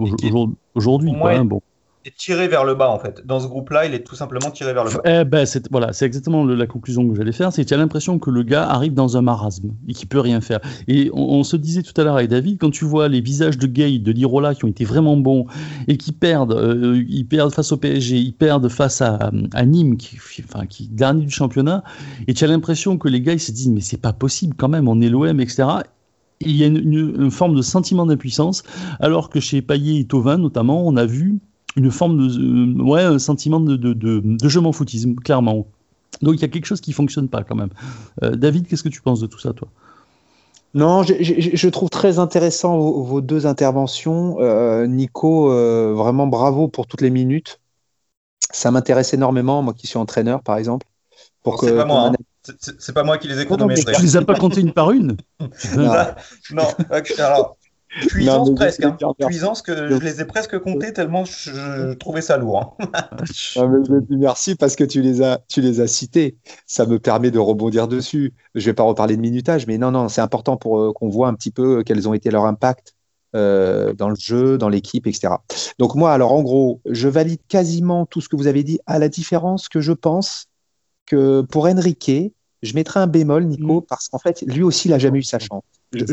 aujourd'hui. 0.75 1.11
Hein, 1.23 1.45
bon 1.45 1.61
est 2.05 2.15
tiré 2.15 2.47
vers 2.47 2.63
le 2.63 2.75
bas 2.75 2.89
en 2.89 2.99
fait. 2.99 3.25
Dans 3.25 3.39
ce 3.39 3.47
groupe-là, 3.47 3.85
il 3.85 3.93
est 3.93 4.03
tout 4.03 4.15
simplement 4.15 4.51
tiré 4.51 4.73
vers 4.73 4.83
le 4.83 4.91
bas. 4.91 5.01
Eh 5.05 5.23
ben, 5.23 5.45
c'est, 5.45 5.69
voilà, 5.71 5.93
c'est 5.93 6.05
exactement 6.05 6.45
la 6.45 6.67
conclusion 6.67 7.07
que 7.07 7.15
j'allais 7.15 7.31
faire. 7.31 7.51
C'est 7.51 7.63
que 7.63 7.67
tu 7.69 7.73
as 7.73 7.77
l'impression 7.77 8.19
que 8.19 8.29
le 8.29 8.43
gars 8.43 8.67
arrive 8.67 8.93
dans 8.93 9.17
un 9.17 9.21
marasme 9.21 9.71
et 9.87 9.93
qu'il 9.93 10.07
peut 10.07 10.19
rien 10.19 10.41
faire. 10.41 10.59
Et 10.87 11.09
on, 11.13 11.43
se 11.43 11.55
disait 11.55 11.83
tout 11.83 11.99
à 11.99 12.03
l'heure 12.03 12.15
avec 12.15 12.29
David, 12.29 12.59
quand 12.59 12.71
tu 12.71 12.85
vois 12.85 13.07
les 13.07 13.21
visages 13.21 13.57
de 13.57 13.67
Gay, 13.67 13.99
de 13.99 14.11
Lirola 14.11 14.55
qui 14.55 14.65
ont 14.65 14.69
été 14.69 14.85
vraiment 14.85 15.17
bons 15.17 15.45
et 15.87 15.97
qui 15.97 16.11
perdent, 16.11 16.53
euh, 16.53 17.03
ils 17.07 17.25
perdent 17.25 17.53
face 17.53 17.71
au 17.71 17.77
PSG, 17.77 18.17
ils 18.17 18.33
perdent 18.33 18.69
face 18.69 19.01
à, 19.01 19.31
Nîmes, 19.65 19.97
qui, 19.97 20.17
enfin, 20.43 20.65
qui 20.65 20.87
dernier 20.87 21.25
du 21.25 21.31
championnat, 21.31 21.83
et 22.27 22.33
tu 22.33 22.43
as 22.43 22.47
l'impression 22.47 22.97
que 22.97 23.07
les 23.07 23.21
gars 23.21 23.33
ils 23.33 23.39
se 23.39 23.51
disent 23.51 23.69
mais 23.69 23.81
c'est 23.81 23.97
pas 23.97 24.13
possible 24.13 24.55
quand 24.55 24.69
même, 24.69 24.87
on 24.87 25.01
est 25.01 25.09
l'OM, 25.09 25.39
etc 25.39 25.67
il 26.43 26.55
y 26.55 26.63
a 26.63 26.67
une, 26.67 26.77
une, 26.77 27.31
forme 27.31 27.55
de 27.55 27.61
sentiment 27.61 28.05
d'impuissance, 28.05 28.63
alors 28.99 29.29
que 29.29 29.39
chez 29.39 29.61
Payet 29.61 29.99
et 29.99 30.05
Tovin 30.05 30.37
notamment, 30.37 30.85
on 30.87 30.97
a 30.97 31.05
vu 31.05 31.39
une 31.75 31.91
forme 31.91 32.17
de 32.17 32.79
euh, 32.79 32.83
ouais, 32.83 33.03
un 33.03 33.19
sentiment 33.19 33.59
de, 33.59 33.75
de, 33.75 33.93
de, 33.93 34.49
je 34.49 34.59
m'en 34.59 34.71
foutisme, 34.71 35.15
clairement. 35.15 35.67
Donc 36.21 36.35
il 36.35 36.41
y 36.41 36.45
a 36.45 36.47
quelque 36.47 36.65
chose 36.65 36.81
qui 36.81 36.93
fonctionne 36.93 37.29
pas 37.29 37.43
quand 37.43 37.55
même. 37.55 37.69
Euh, 38.23 38.35
David, 38.35 38.67
qu'est-ce 38.67 38.83
que 38.83 38.89
tu 38.89 39.01
penses 39.01 39.21
de 39.21 39.27
tout 39.27 39.39
ça, 39.39 39.53
toi? 39.53 39.67
Non, 40.73 41.03
je, 41.03 41.13
je, 41.19 41.67
trouve 41.67 41.89
très 41.89 42.17
intéressant 42.17 42.77
vos, 42.77 43.19
deux 43.19 43.45
interventions. 43.45 44.37
Euh, 44.39 44.87
Nico, 44.87 45.49
vraiment 45.95 46.27
bravo 46.27 46.69
pour 46.69 46.87
toutes 46.87 47.01
les 47.01 47.09
minutes. 47.09 47.59
Ça 48.51 48.71
m'intéresse 48.71 49.13
énormément, 49.13 49.61
moi 49.61 49.73
qui 49.73 49.87
suis 49.87 49.97
entraîneur, 49.97 50.41
par 50.41 50.57
exemple. 50.57 50.87
Pour 51.43 51.59
que, 51.59 51.67
c'est 51.67 51.75
pas 51.75 51.85
moi. 51.85 52.07
Hein. 52.07 52.53
C'est 52.79 52.93
pas 52.93 53.03
moi 53.03 53.17
qui 53.17 53.27
les 53.27 53.39
ai 53.41 53.45
comptés. 53.45 53.83
Tu 53.83 54.01
les 54.01 54.15
as 54.15 54.21
pas 54.21 54.35
comptés 54.35 54.61
une 54.61 54.71
par 54.71 54.91
une? 54.91 55.17
Non, 55.75 55.93
non. 56.51 56.67
alors 57.17 57.57
Cuisance 58.07 58.53
presque, 58.55 58.85
hein. 58.85 58.97
Cuisance 59.19 59.61
que 59.61 59.89
je 59.89 59.95
les 59.97 60.21
ai 60.21 60.25
presque 60.25 60.57
comptés 60.59 60.93
tellement 60.93 61.25
je, 61.25 61.93
trouvais 61.93 62.21
ça 62.21 62.37
lourd. 62.37 62.77
Hein. 62.79 62.87
merci 64.09 64.55
parce 64.55 64.77
que 64.77 64.85
tu 64.85 65.01
les 65.01 65.21
as, 65.21 65.41
tu 65.49 65.59
les 65.59 65.81
as 65.81 65.87
cités. 65.87 66.37
Ça 66.65 66.85
me 66.85 66.99
permet 66.99 67.31
de 67.31 67.39
rebondir 67.39 67.89
dessus. 67.89 68.33
Je 68.55 68.65
vais 68.65 68.73
pas 68.73 68.83
reparler 68.83 69.17
de 69.17 69.21
minutage, 69.21 69.67
mais 69.67 69.77
non, 69.77 69.91
non, 69.91 70.07
c'est 70.07 70.21
important 70.21 70.55
pour 70.55 70.79
euh, 70.79 70.93
qu'on 70.93 71.09
voit 71.09 71.27
un 71.27 71.33
petit 71.33 71.51
peu 71.51 71.79
euh, 71.79 71.83
quels 71.83 72.07
ont 72.07 72.13
été 72.13 72.31
leurs 72.31 72.45
impacts 72.45 72.95
euh, 73.35 73.93
dans 73.93 74.09
le 74.09 74.15
jeu, 74.15 74.57
dans 74.57 74.69
l'équipe, 74.69 75.05
etc. 75.05 75.33
Donc 75.77 75.95
moi, 75.95 76.13
alors 76.13 76.31
en 76.31 76.41
gros, 76.41 76.81
je 76.85 77.09
valide 77.09 77.41
quasiment 77.49 78.05
tout 78.05 78.21
ce 78.21 78.29
que 78.29 78.37
vous 78.37 78.47
avez 78.47 78.63
dit, 78.63 78.79
à 78.85 78.99
la 78.99 79.09
différence 79.09 79.67
que 79.67 79.81
je 79.81 79.93
pense 79.93 80.47
que 81.05 81.41
pour 81.41 81.65
Enrique, 81.67 82.33
je 82.61 82.75
mettrai 82.75 82.99
un 82.99 83.07
bémol, 83.07 83.45
Nico, 83.45 83.81
mm. 83.81 83.85
parce 83.87 84.07
qu'en 84.07 84.19
fait, 84.19 84.41
lui 84.41 84.63
aussi, 84.63 84.87
il 84.87 84.91
n'a 84.91 84.99
jamais 84.99 85.19
eu 85.19 85.23
sa 85.23 85.39
chance. 85.39 85.63
Je, 85.93 86.05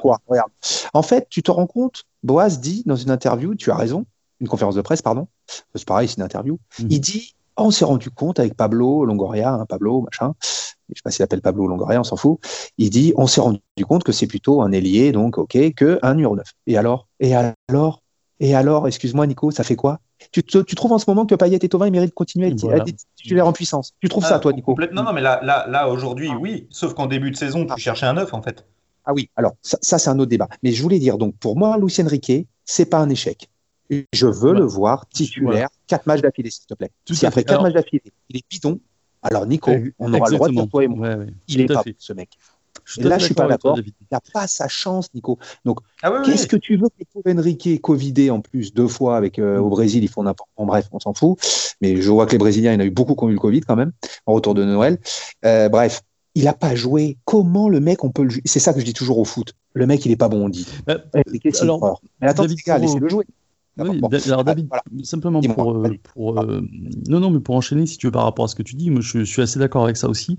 quoi 0.00 0.18
Regarde. 0.26 0.50
En 0.92 1.02
fait, 1.02 1.26
tu 1.30 1.42
te 1.42 1.50
rends 1.50 1.66
compte, 1.66 2.04
Boaz 2.22 2.60
dit 2.60 2.82
dans 2.86 2.96
une 2.96 3.10
interview, 3.10 3.54
tu 3.54 3.70
as 3.70 3.76
raison, 3.76 4.04
une 4.40 4.48
conférence 4.48 4.74
de 4.74 4.82
presse, 4.82 5.00
pardon, 5.00 5.28
c'est 5.74 5.86
pareil, 5.86 6.08
c'est 6.08 6.18
une 6.18 6.22
interview, 6.22 6.58
mhm. 6.80 6.88
il 6.90 7.00
dit 7.00 7.34
oh, 7.56 7.64
on 7.64 7.70
s'est 7.70 7.86
rendu 7.86 8.10
compte 8.10 8.38
avec 8.38 8.54
Pablo 8.54 9.04
Longoria, 9.06 9.54
hein, 9.54 9.66
Pablo, 9.66 10.02
machin, 10.02 10.34
je 10.42 10.94
sais 10.96 11.02
pas 11.02 11.10
s'il 11.10 11.22
appelle 11.22 11.40
Pablo 11.40 11.66
Longoria, 11.66 12.00
on 12.00 12.04
s'en 12.04 12.16
fout, 12.16 12.38
il 12.76 12.90
dit 12.90 13.14
on 13.16 13.26
s'est 13.26 13.40
rendu 13.40 13.60
compte 13.88 14.04
que 14.04 14.12
c'est 14.12 14.26
plutôt 14.26 14.60
un 14.60 14.72
ailier, 14.72 15.12
donc 15.12 15.38
ok, 15.38 15.56
que 15.74 15.98
un 16.02 16.14
numéro 16.14 16.36
9. 16.36 16.44
Et 16.66 16.76
alors? 16.76 17.08
Et 17.20 17.34
alors? 17.34 18.02
Et 18.38 18.54
alors, 18.54 18.86
excuse-moi 18.86 19.26
Nico, 19.26 19.50
ça 19.50 19.64
fait 19.64 19.76
quoi? 19.76 20.00
Tu, 20.32 20.42
tu, 20.42 20.74
trouves 20.74 20.92
en 20.92 20.98
ce 20.98 21.04
moment 21.08 21.26
que 21.26 21.34
Payet 21.34 21.58
et 21.60 21.68
Tovin 21.68 21.90
méritent 21.90 22.10
de 22.10 22.14
continuer 22.14 22.46
à 22.46 22.76
être 22.76 22.86
titulaires 23.16 23.46
en 23.46 23.52
puissance 23.52 23.94
Tu 24.00 24.08
trouves 24.08 24.24
ça, 24.24 24.38
toi, 24.38 24.52
Nico 24.52 24.72
Complètement, 24.72 25.02
non, 25.02 25.12
mais 25.12 25.20
là, 25.20 25.40
là, 25.42 25.66
là 25.68 25.88
aujourd'hui, 25.88 26.30
oui. 26.40 26.66
Sauf 26.70 26.94
qu'en 26.94 27.06
début 27.06 27.30
de 27.30 27.36
saison, 27.36 27.66
tu 27.66 27.80
cherchais 27.80 28.06
un 28.06 28.14
9, 28.14 28.32
en 28.34 28.42
fait. 28.42 28.66
Ah 29.04 29.12
oui, 29.14 29.30
alors 29.36 29.52
ça, 29.62 29.98
c'est 29.98 30.10
un 30.10 30.18
autre 30.18 30.30
débat. 30.30 30.48
Mais 30.62 30.72
je 30.72 30.82
voulais 30.82 30.98
dire, 30.98 31.16
donc 31.16 31.36
pour 31.36 31.56
moi, 31.56 31.78
Lucien 31.78 32.06
Riquet, 32.06 32.46
c'est 32.64 32.86
pas 32.86 32.98
un 32.98 33.08
échec. 33.08 33.48
Je 34.12 34.26
veux 34.26 34.52
le 34.52 34.64
voir 34.64 35.06
titulaire 35.08 35.68
quatre 35.86 36.06
matchs 36.06 36.22
d'affilée, 36.22 36.50
s'il 36.50 36.66
te 36.66 36.74
plaît. 36.74 36.90
si 37.10 37.24
après 37.24 37.44
quatre 37.44 37.62
matchs 37.62 37.74
d'affilée, 37.74 38.02
il 38.28 38.38
est 38.38 38.44
bidon, 38.50 38.80
alors 39.22 39.46
Nico, 39.46 39.72
on 39.98 40.12
aura 40.12 40.28
le 40.28 40.36
droit 40.36 40.48
de 40.48 40.54
dire 40.54 40.68
toi 40.68 40.84
et 40.84 40.88
moi. 40.88 41.16
Il 41.48 41.60
est 41.60 41.66
pas 41.66 41.84
ce 41.98 42.12
mec. 42.12 42.30
Là, 42.98 43.18
je 43.18 43.24
suis 43.26 43.34
pas 43.34 43.46
d'accord. 43.46 43.78
Il 43.78 43.92
n'a 44.10 44.20
pas 44.32 44.46
sa 44.46 44.68
chance, 44.68 45.12
Nico. 45.14 45.38
Donc, 45.64 45.80
ah 46.02 46.22
qu'est-ce 46.24 46.46
que 46.46 46.56
tu 46.56 46.76
veux 46.76 46.88
que 46.88 47.30
Enrique 47.30 47.80
Covidé 47.80 48.30
en 48.30 48.40
plus 48.40 48.72
deux 48.72 48.88
fois 48.88 49.16
avec 49.16 49.38
euh, 49.38 49.58
au 49.58 49.68
Brésil, 49.68 50.04
ils 50.04 50.08
font 50.08 50.22
n'importe 50.22 50.50
quoi. 50.54 50.66
Bref, 50.66 50.86
on 50.92 51.00
s'en 51.00 51.14
fout. 51.14 51.38
Mais 51.80 52.00
je 52.00 52.10
vois 52.10 52.26
que 52.26 52.32
les 52.32 52.38
Brésiliens, 52.38 52.72
il 52.72 52.74
y 52.74 52.78
en 52.78 52.80
a 52.80 52.86
eu 52.86 52.90
beaucoup 52.90 53.14
qui 53.14 53.24
ont 53.24 53.28
eu 53.28 53.34
le 53.34 53.38
Covid 53.38 53.60
quand 53.60 53.76
même 53.76 53.92
en 54.26 54.32
retour 54.32 54.54
de 54.54 54.64
Noël. 54.64 54.98
Euh, 55.44 55.68
bref, 55.68 56.02
il 56.34 56.44
n'a 56.44 56.52
pas 56.52 56.74
joué. 56.74 57.16
Comment 57.24 57.68
le 57.68 57.80
mec, 57.80 58.04
on 58.04 58.10
peut 58.10 58.24
le 58.24 58.30
C'est 58.44 58.60
ça 58.60 58.72
que 58.72 58.80
je 58.80 58.84
dis 58.84 58.92
toujours 58.92 59.18
au 59.18 59.24
foot. 59.24 59.54
Le 59.72 59.86
mec, 59.86 60.04
il 60.04 60.10
n'est 60.10 60.16
pas 60.16 60.28
bon, 60.28 60.44
on 60.44 60.48
dit. 60.48 60.66
Euh, 60.88 60.98
alors, 61.60 62.00
mais 62.20 62.28
attends, 62.28 62.44
laissez-le 62.44 63.08
jouer. 63.08 63.24
Oui, 63.78 64.00
alors 64.28 64.44
David, 64.44 64.68
simplement 65.02 65.40
pour, 65.42 65.76
euh, 65.76 65.90
pour 66.14 66.40
euh, 66.40 66.62
non 67.08 67.20
non 67.20 67.30
mais 67.30 67.40
pour 67.40 67.54
enchaîner 67.56 67.84
si 67.84 67.98
tu 67.98 68.06
veux 68.06 68.10
par 68.10 68.24
rapport 68.24 68.46
à 68.46 68.48
ce 68.48 68.54
que 68.54 68.62
tu 68.62 68.74
dis, 68.74 68.90
moi 68.90 69.02
je, 69.02 69.22
suis 69.24 69.42
assez 69.42 69.58
d'accord 69.58 69.84
avec 69.84 69.98
ça 69.98 70.08
aussi. 70.08 70.38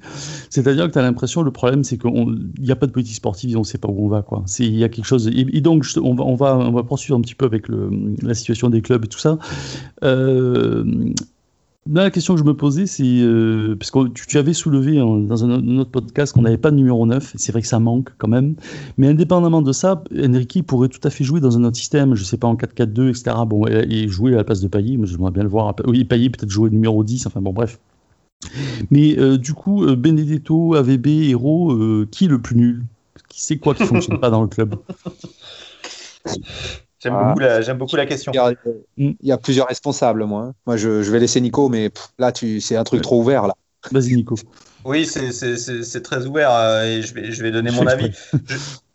C'est-à-dire 0.50 0.88
que 0.88 0.94
tu 0.94 0.98
as 0.98 1.04
l'impression 1.04 1.44
le 1.44 1.52
problème 1.52 1.84
c'est 1.84 2.00
qu'il 2.00 2.50
n'y 2.60 2.72
a 2.72 2.76
pas 2.76 2.88
de 2.88 2.92
politique 2.92 3.16
sportive, 3.16 3.56
on 3.56 3.60
ne 3.60 3.66
sait 3.66 3.78
pas 3.78 3.90
où 3.90 4.06
on 4.06 4.08
va 4.08 4.24
quoi. 4.24 4.42
C'est 4.48 4.66
il 4.66 4.76
y 4.76 4.84
a 4.84 4.90
quelque 4.90 5.06
chose 5.06 5.28
et, 5.28 5.62
donc 5.62 5.86
on 6.02 6.16
va 6.16 6.24
on 6.24 6.36
va 6.36 6.58
on 6.58 6.72
va 6.72 6.84
poursuivre 6.84 7.18
un 7.18 7.22
petit 7.22 7.36
peu 7.36 7.46
avec 7.46 7.68
le, 7.68 7.92
la 8.24 8.34
situation 8.34 8.70
des 8.70 8.82
clubs 8.82 9.06
et 9.06 9.08
tout 9.08 9.20
ça. 9.20 9.38
Euh, 10.04 11.14
la 11.94 12.12
question 12.12 12.34
que 12.36 12.40
je 12.40 12.46
me 12.46 12.56
posais, 12.56 12.86
c'est 12.86 13.04
euh, 13.04 13.76
parce 13.76 13.92
que 13.92 14.08
tu, 14.10 14.38
avais 14.38 14.54
soulevé 14.54 14.98
dans 14.98 15.46
un, 15.46 15.78
autre 15.78 15.92
podcast 15.92 16.34
qu'on 16.34 16.42
n'avait 16.42 16.58
pas 16.58 16.72
de 16.72 16.76
numéro 16.76 17.06
9, 17.06 17.34
c'est 17.36 17.52
vrai 17.52 17.62
que 17.62 17.68
ça 17.68 17.80
manque 17.80 18.10
quand 18.18 18.28
même, 18.28 18.56
mais 18.98 19.08
indépendamment 19.08 19.62
de 19.62 19.72
ça, 19.72 20.04
Enrique 20.18 20.66
pourrait 20.66 20.90
tout 20.90 21.00
à 21.04 21.10
fait 21.10 21.24
jouer 21.24 21.40
dans 21.40 21.58
un 21.58 21.64
autre 21.64 21.78
système, 21.78 22.16
je 22.16 22.24
sais 22.24 22.38
pas 22.38 22.48
en 22.48 22.56
4-4-2, 22.56 23.10
etc. 23.10 23.36
Bon, 23.48 23.68
et, 23.68 24.08
jouer 24.08 24.34
à 24.34 24.38
la 24.38 24.44
place 24.44 24.62
de 24.62 24.68
Payet, 24.68 24.98
mais 24.98 25.08
j'aimerais 25.08 25.32
bien 25.32 25.44
le 25.44 25.50
voir. 25.50 25.76
Oui, 25.86 26.04
Payet 26.06 26.30
peut-être 26.30 26.50
jouer 26.50 26.70
numéro 26.70 27.04
10, 27.04 27.28
enfin 27.28 27.42
bon, 27.42 27.54
bref. 27.54 27.80
Mais 28.92 29.18
euh, 29.18 29.38
du 29.38 29.54
coup, 29.54 29.84
euh, 29.84 29.96
Benedetto, 29.96 30.76
AVB, 30.76 31.08
Hero, 31.30 31.76
qui 32.12 32.26
est 32.26 32.30
le 32.30 32.42
plus 32.42 32.56
nul? 32.56 32.84
Qui 33.30 33.42
sait 33.42 33.58
quoi 33.58 33.74
qui 33.74 33.84
fonctionne 33.84 34.20
pas 34.20 34.30
dans 34.30 34.42
le 34.42 34.48
club? 34.48 34.76
J'aime 37.00 37.78
beaucoup, 37.78 37.96
la 37.96 38.06
question. 38.06 38.32
Il 38.98 39.16
y, 39.22 39.32
a, 39.32 39.38
plusieurs 39.38 39.68
responsables, 39.68 40.24
moi. 40.26 40.42
Hein. 40.42 40.54
Moi, 40.66 40.78
je, 40.78 40.90
vais 40.90 41.20
laisser 41.20 41.42
Nico, 41.42 41.70
mais 41.70 41.92
là, 42.18 42.32
tu, 42.32 42.60
c'est 42.62 42.76
un 42.76 42.84
truc 42.84 43.02
trop 43.02 43.20
ouvert. 43.20 43.48
là. 43.48 43.54
Vas-y, 43.92 44.16
Nico. 44.16 44.36
Oui, 44.84 45.06
c'est 45.06 46.02
très 46.02 46.26
ouvert 46.26 46.52
euh, 46.52 46.84
et 46.84 47.02
je 47.02 47.14
vais, 47.14 47.32
je 47.32 47.44
vais 47.44 47.52
donner 47.52 47.72
mon 47.72 47.88
avis. 47.88 48.12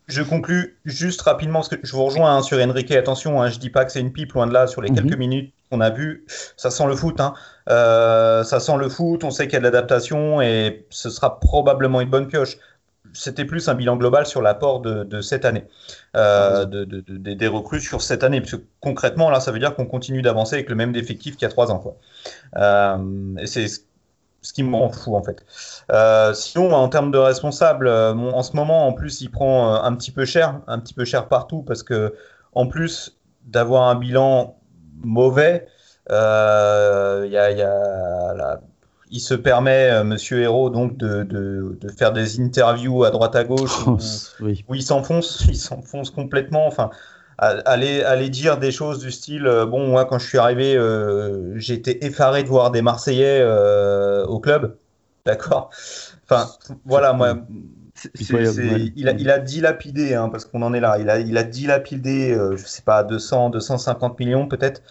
Je, 0.09 0.23
conclus 0.23 0.79
juste 0.85 1.23
rapidement, 1.23 1.61
parce 1.61 1.69
que 1.69 1.77
je 1.83 1.93
vous 1.93 2.05
rejoins 2.05 2.37
hein, 2.37 2.43
sur 2.43 2.59
Enrique. 2.59 2.91
Attention, 2.91 3.41
hein, 3.41 3.49
je 3.49 3.59
dis 3.59 3.71
pas 3.71 3.85
que 3.85 3.93
c'est 3.93 4.01
une 4.01 4.13
pipe, 4.13 4.33
loin 4.33 4.47
de 4.47 4.53
là, 4.53 4.67
sur 4.67 4.83
les 4.83 4.91
mhm. 4.91 4.97
quelques 4.97 5.17
minutes 5.17 5.53
qu'on 5.71 5.81
a 5.81 5.91
vu. 5.91 6.27
Ça 6.57 6.71
sent 6.71 6.87
le 6.87 6.97
foot. 6.97 7.19
Euh, 7.69 8.43
ça 8.45 8.61
sent 8.61 8.77
le 8.79 8.89
foot, 8.89 9.25
on 9.25 9.31
sait 9.31 9.47
qu'il 9.47 9.55
y 9.55 9.57
a 9.57 9.61
de 9.61 9.65
l'adaptation 9.65 10.43
et 10.43 10.87
ce 10.91 11.09
sera 11.09 11.39
probablement 11.39 12.01
une 12.01 12.11
bonne 12.11 12.27
pioche 12.27 12.59
c'était 13.13 13.45
plus 13.45 13.69
un 13.69 13.75
bilan 13.75 13.97
global 13.97 14.27
sur 14.27 14.43
l'apport 14.43 14.81
de, 14.81 15.21
cette 15.21 15.45
année, 15.45 15.65
euh, 16.17 16.65
des 16.67 17.49
recrues 17.49 17.81
sur 17.81 18.03
cette 18.03 18.25
année. 18.25 18.41
Parce 18.41 18.53
que 18.53 18.63
concrètement, 18.81 19.31
là, 19.31 19.41
ça 19.41 19.53
veut 19.53 19.59
dire 19.59 19.75
qu'on 19.75 19.87
continue 19.87 20.23
d'avancer 20.23 20.57
avec 20.57 20.69
le 20.69 20.75
même 20.75 20.95
effectif 20.97 21.37
qu'il 21.37 21.43
y 21.43 21.47
a 21.47 21.51
trois 21.51 21.71
ans. 21.71 21.79
Quoi. 21.79 21.97
Euh, 22.57 23.37
et 23.39 23.47
c'est 23.47 23.67
ce 23.69 24.53
qui 24.53 24.63
me 24.63 24.77
rend 24.77 24.91
fou, 24.91 25.17
en 25.17 25.23
fait. 25.23 25.45
Euh, 25.93 26.35
sinon, 26.35 26.73
en 26.73 26.89
termes 26.89 27.11
de 27.11 27.19
responsable, 27.19 27.89
en 27.89 28.43
ce 28.43 28.57
moment, 28.57 28.87
en 28.87 28.93
plus, 28.93 29.21
il 29.21 29.31
prend 29.31 29.75
un 29.75 29.95
petit 29.95 30.11
peu 30.11 30.25
cher, 30.25 30.61
un 30.67 30.79
petit 30.79 30.95
peu 30.95 31.05
cher 31.05 31.29
partout, 31.29 31.63
parce 31.63 31.83
que 31.83 32.15
en 32.55 32.67
plus 32.67 33.17
d'avoir 33.45 33.89
un 33.89 33.95
bilan 33.95 34.57
mauvais, 35.03 35.67
Euh, 36.11 37.29
y 37.31 37.37
a, 37.37 37.53
y 37.53 37.63
a 37.63 38.61
il 39.13 39.21
se 39.21 39.35
permet, 39.35 40.03
Monsieur 40.03 40.41
Hérault, 40.41 40.71
donc 40.71 40.97
de, 40.97 41.23
de, 41.23 41.79
de, 41.81 41.89
faire 41.93 42.13
des 42.13 42.41
interviews 42.41 43.05
à 43.05 43.11
droite 43.11 43.37
à 43.37 43.45
gauche 43.45 43.87
où, 43.87 43.99
où 44.41 44.75
il 44.75 44.83
s'enfonce, 44.83 45.45
il 45.49 45.57
s'enfonce 45.57 46.11
complètement. 46.11 46.67
Enfin, 46.67 46.91
aller, 47.39 48.03
aller 48.03 48.29
dire 48.29 48.59
des 48.59 48.73
choses 48.73 49.01
du 49.01 49.11
style 49.11 49.45
bon 49.69 49.89
moi 49.89 50.05
quand 50.05 50.19
je 50.19 50.27
suis 50.27 50.39
arrivé 50.39 50.77
euh, 50.77 51.59
j'étais 51.59 52.05
effaré 52.05 52.43
de 52.45 52.49
voir 52.49 52.71
des 52.71 52.83
Marseillais 52.83 53.41
euh, 53.41 54.25
au 54.27 54.41
club. 54.41 54.77
D'accord? 55.25 55.71
Enfin 56.25 56.49
voilà 56.85 57.13
moi 57.13 57.37
il, 58.21 59.09
a, 59.09 59.13
il 59.13 59.31
a 59.31 59.39
dilapidé, 59.39 60.15
hein, 60.15 60.29
parce 60.29 60.45
qu'on 60.45 60.63
en 60.63 60.75
est 60.75 60.81
là, 60.81 60.99
il 60.99 61.09
a, 61.11 61.19
il 61.19 61.37
a 61.37 61.45
dilapidé, 61.45 62.33
euh, 62.33 62.57
je 62.57 62.67
sais 62.67 62.83
pas, 62.83 63.05
200, 63.05 63.51
250 63.51 64.19
millions 64.19 64.49
peut-être, 64.49 64.83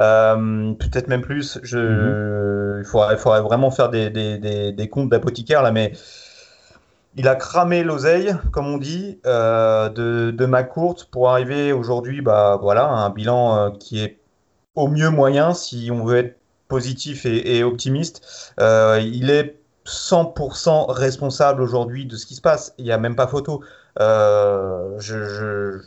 euh, 0.00 0.72
peut-être 0.74 1.08
même 1.08 1.22
plus. 1.22 1.58
Je, 1.62 1.78
mhm. 1.78 2.80
Il 2.80 2.84
faudrait, 2.84 3.16
faudrait, 3.16 3.40
vraiment 3.42 3.70
faire 3.70 3.88
des, 3.88 4.10
des, 4.10 4.72
des, 4.72 4.88
comptes 4.88 5.08
d'apothicaire 5.08 5.62
là, 5.62 5.72
mais 5.72 5.92
il 7.16 7.26
a 7.26 7.34
cramé 7.34 7.82
l'oseille, 7.82 8.34
comme 8.52 8.66
on 8.66 8.78
dit, 8.78 9.18
euh, 9.26 9.88
de, 9.88 10.30
de 10.30 10.46
ma 10.46 10.62
courte 10.62 11.06
pour 11.10 11.30
arriver 11.30 11.72
aujourd'hui 11.72 12.20
bah, 12.20 12.58
voilà, 12.60 12.84
à 12.84 12.94
un 12.94 13.10
bilan 13.10 13.72
qui 13.72 14.00
est 14.00 14.18
au 14.76 14.86
mieux 14.86 15.10
moyen 15.10 15.54
si 15.54 15.90
on 15.92 16.04
veut 16.04 16.18
être 16.18 16.36
positif 16.68 17.26
et, 17.26 17.56
et 17.56 17.64
optimiste. 17.64 18.54
il 18.58 19.30
est 19.30 19.58
100% 19.88 20.90
responsable 20.90 21.62
aujourd'hui 21.62 22.06
de 22.06 22.16
ce 22.16 22.26
qui 22.26 22.34
se 22.34 22.40
passe. 22.40 22.74
Il 22.78 22.84
n'y 22.84 22.92
a 22.92 22.98
même 22.98 23.16
pas 23.16 23.26
photo. 23.26 23.62
Euh, 24.00 24.98
je, 24.98 25.78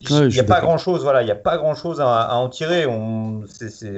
il 0.00 0.28
n'y 0.28 0.38
a 0.38 0.44
pas 0.44 0.60
grand 0.60 0.78
chose, 0.78 1.02
voilà, 1.02 1.22
il 1.22 1.24
n'y 1.24 1.32
a 1.32 1.36
pas 1.36 1.56
grand 1.56 1.74
chose 1.74 2.00
à, 2.00 2.34
en 2.36 2.48
tirer. 2.48 2.86
On, 2.86 3.42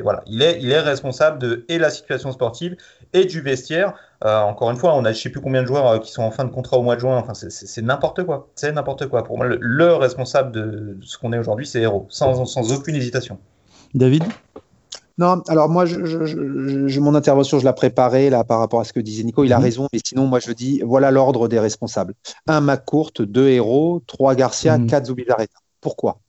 voilà, 0.03 0.23
il 0.27 0.41
est, 0.41 0.59
il 0.63 0.71
est 0.71 0.81
responsable 0.81 1.39
de 1.39 1.67
et 1.69 1.79
la 1.79 1.91
situation 1.91 2.33
sportive 2.33 2.77
et 3.13 3.27
du 3.27 3.43
vestiaire. 3.43 3.95
Euh, 4.25 4.41
encore 4.41 4.71
une 4.71 4.79
fois, 4.79 4.95
on 4.95 5.05
a 5.05 5.13
je 5.13 5.21
sais 5.21 5.29
plus 5.29 5.43
combien 5.43 5.63
de 5.63 5.67
joueurs 5.67 5.87
euh, 5.87 5.99
qui 5.99 6.11
sont 6.11 6.23
en 6.23 6.31
fin 6.31 6.45
de 6.45 6.51
contrat 6.51 6.79
au 6.79 6.83
mois 6.83 6.95
de 6.95 7.01
juin. 7.01 7.19
Enfin, 7.19 7.35
c'est 7.35 7.83
n'importe 7.83 8.25
quoi. 8.25 8.49
C'est 8.55 8.73
n'importe 8.73 9.09
quoi. 9.09 9.25
Pour 9.25 9.37
moi, 9.37 9.47
le, 9.47 9.95
responsable 9.95 10.53
de, 10.53 10.97
ce 11.03 11.19
qu'on 11.19 11.35
est 11.35 11.39
aujourd'hui, 11.39 11.67
c'est 11.67 11.83
Héros, 11.83 12.07
sans, 12.09 12.47
sans 12.47 12.73
aucune 12.73 12.95
hésitation. 12.95 13.39
David? 13.95 14.25
Non, 15.19 15.43
alors 15.49 15.69
moi, 15.69 15.85
je, 15.85 16.99
mon 16.99 17.15
intervention, 17.15 17.59
je 17.59 17.67
l'ai 17.67 17.73
préparée 17.75 18.31
là 18.31 18.43
par 18.43 18.59
rapport 18.59 18.81
à 18.81 18.85
ce 18.85 18.95
que 18.95 19.01
disait 19.01 19.23
Nico. 19.23 19.45
Il 19.45 19.53
a 19.53 19.59
mhm. 19.59 19.65
raison, 19.65 19.89
mais 19.93 19.99
sinon, 20.03 20.27
moi, 20.27 20.39
je 20.39 20.51
dis 20.53 20.81
voilà 20.83 21.11
l'ordre 21.11 21.47
des 21.47 21.59
responsables. 21.59 22.15
Un 22.47 22.63
McCourt, 22.63 23.13
deux 23.21 23.49
héros, 23.49 24.03
trois 24.07 24.35
Garcia, 24.35 24.79
mhm. 24.79 24.87
quatre 24.87 25.07
Zubizarreta. 25.07 25.59
Pourquoi 25.81 26.21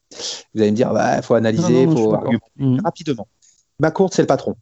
Vous 0.53 0.61
allez 0.61 0.71
me 0.71 0.75
dire, 0.75 0.89
il 0.89 0.93
bah, 0.93 1.21
faut 1.21 1.35
analyser, 1.35 1.83
il 1.83 1.91
faut 1.91 2.13
argumenter 2.13 2.51
mhm. 2.57 2.81
rapidement. 2.83 3.27
McCourt, 3.79 4.13
c'est 4.13 4.21
le 4.21 4.27
patron. 4.27 4.55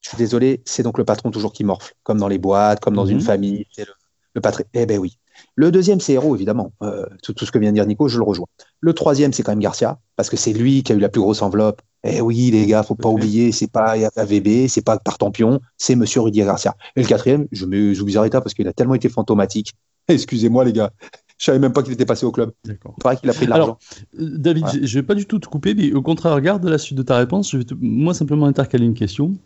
Je 0.00 0.10
suis 0.10 0.18
désolé, 0.18 0.62
c'est 0.64 0.82
donc 0.82 0.98
le 0.98 1.04
patron 1.04 1.30
toujours 1.30 1.52
qui 1.52 1.64
morfle, 1.64 1.94
comme 2.02 2.18
dans 2.18 2.28
les 2.28 2.38
boîtes, 2.38 2.80
comme 2.80 2.94
dans 2.94 3.06
une 3.06 3.20
famille. 3.20 3.66
C'est 3.72 3.86
le, 3.86 3.92
le 4.34 4.40
patron. 4.40 4.64
Eh 4.74 4.86
ben 4.86 4.98
oui. 4.98 5.18
Le 5.54 5.70
deuxième, 5.70 6.00
c'est 6.00 6.14
Héros, 6.14 6.34
évidemment. 6.34 6.72
Euh, 6.82 7.06
tout, 7.22 7.34
ce 7.44 7.50
que 7.50 7.58
vient 7.58 7.70
de 7.70 7.74
dire 7.74 7.86
Nico, 7.86 8.08
je 8.08 8.18
le 8.18 8.24
rejoins. 8.24 8.46
Le 8.80 8.92
troisième, 8.92 9.32
c'est 9.32 9.42
quand 9.42 9.52
même 9.52 9.60
Garcia, 9.60 9.98
parce 10.16 10.30
que 10.30 10.36
c'est 10.36 10.52
lui 10.52 10.82
qui 10.82 10.92
a 10.92 10.94
eu 10.94 11.00
la 11.00 11.08
plus 11.08 11.20
grosse 11.20 11.42
enveloppe. 11.42 11.82
Eh 12.04 12.20
oui, 12.20 12.50
les 12.50 12.66
gars, 12.66 12.82
faut 12.82 12.94
pas 12.94 13.08
oublier, 13.08 13.50
c'est 13.52 13.70
pas 13.70 13.96
AVB, 14.16 14.68
c'est 14.68 14.84
pas 14.84 14.98
Tartampion, 14.98 15.60
c'est 15.76 15.96
Monsieur 15.96 16.20
Rudy 16.20 16.40
Garcia. 16.40 16.76
Et 16.96 17.02
le 17.02 17.08
quatrième, 17.08 17.48
je 17.50 17.66
mets 17.66 17.94
Zubizarreta 17.94 18.40
parce 18.40 18.54
qu'il 18.54 18.68
a 18.68 18.72
tellement 18.72 18.94
été 18.94 19.08
fantomatique. 19.08 19.74
Excusez-moi, 20.08 20.64
les 20.64 20.72
gars. 20.72 20.92
Je 21.38 21.44
savais 21.44 21.58
même 21.58 21.72
pas 21.72 21.82
qu'il 21.82 21.92
était 21.92 22.06
passé 22.06 22.26
au 22.26 22.32
club. 22.32 22.52
Il 22.66 22.76
paraît 23.00 23.16
qu'il 23.16 23.30
a 23.30 23.32
pris 23.32 23.46
de 23.46 23.50
l'argent. 23.50 23.78
David, 24.18 24.66
je 24.72 24.86
je 24.86 24.98
vais 24.98 25.04
pas 25.04 25.14
du 25.14 25.24
tout 25.24 25.38
te 25.38 25.46
couper, 25.46 25.74
mais 25.74 25.92
au 25.92 26.02
contraire, 26.02 26.34
regarde 26.34 26.64
la 26.64 26.78
suite 26.78 26.98
de 26.98 27.02
ta 27.02 27.16
réponse. 27.16 27.52
Je 27.52 27.58
vais 27.58 27.64
moi 27.80 28.12
simplement 28.12 28.46
intercaler 28.46 28.84
une 28.84 28.94
question. 28.94 29.36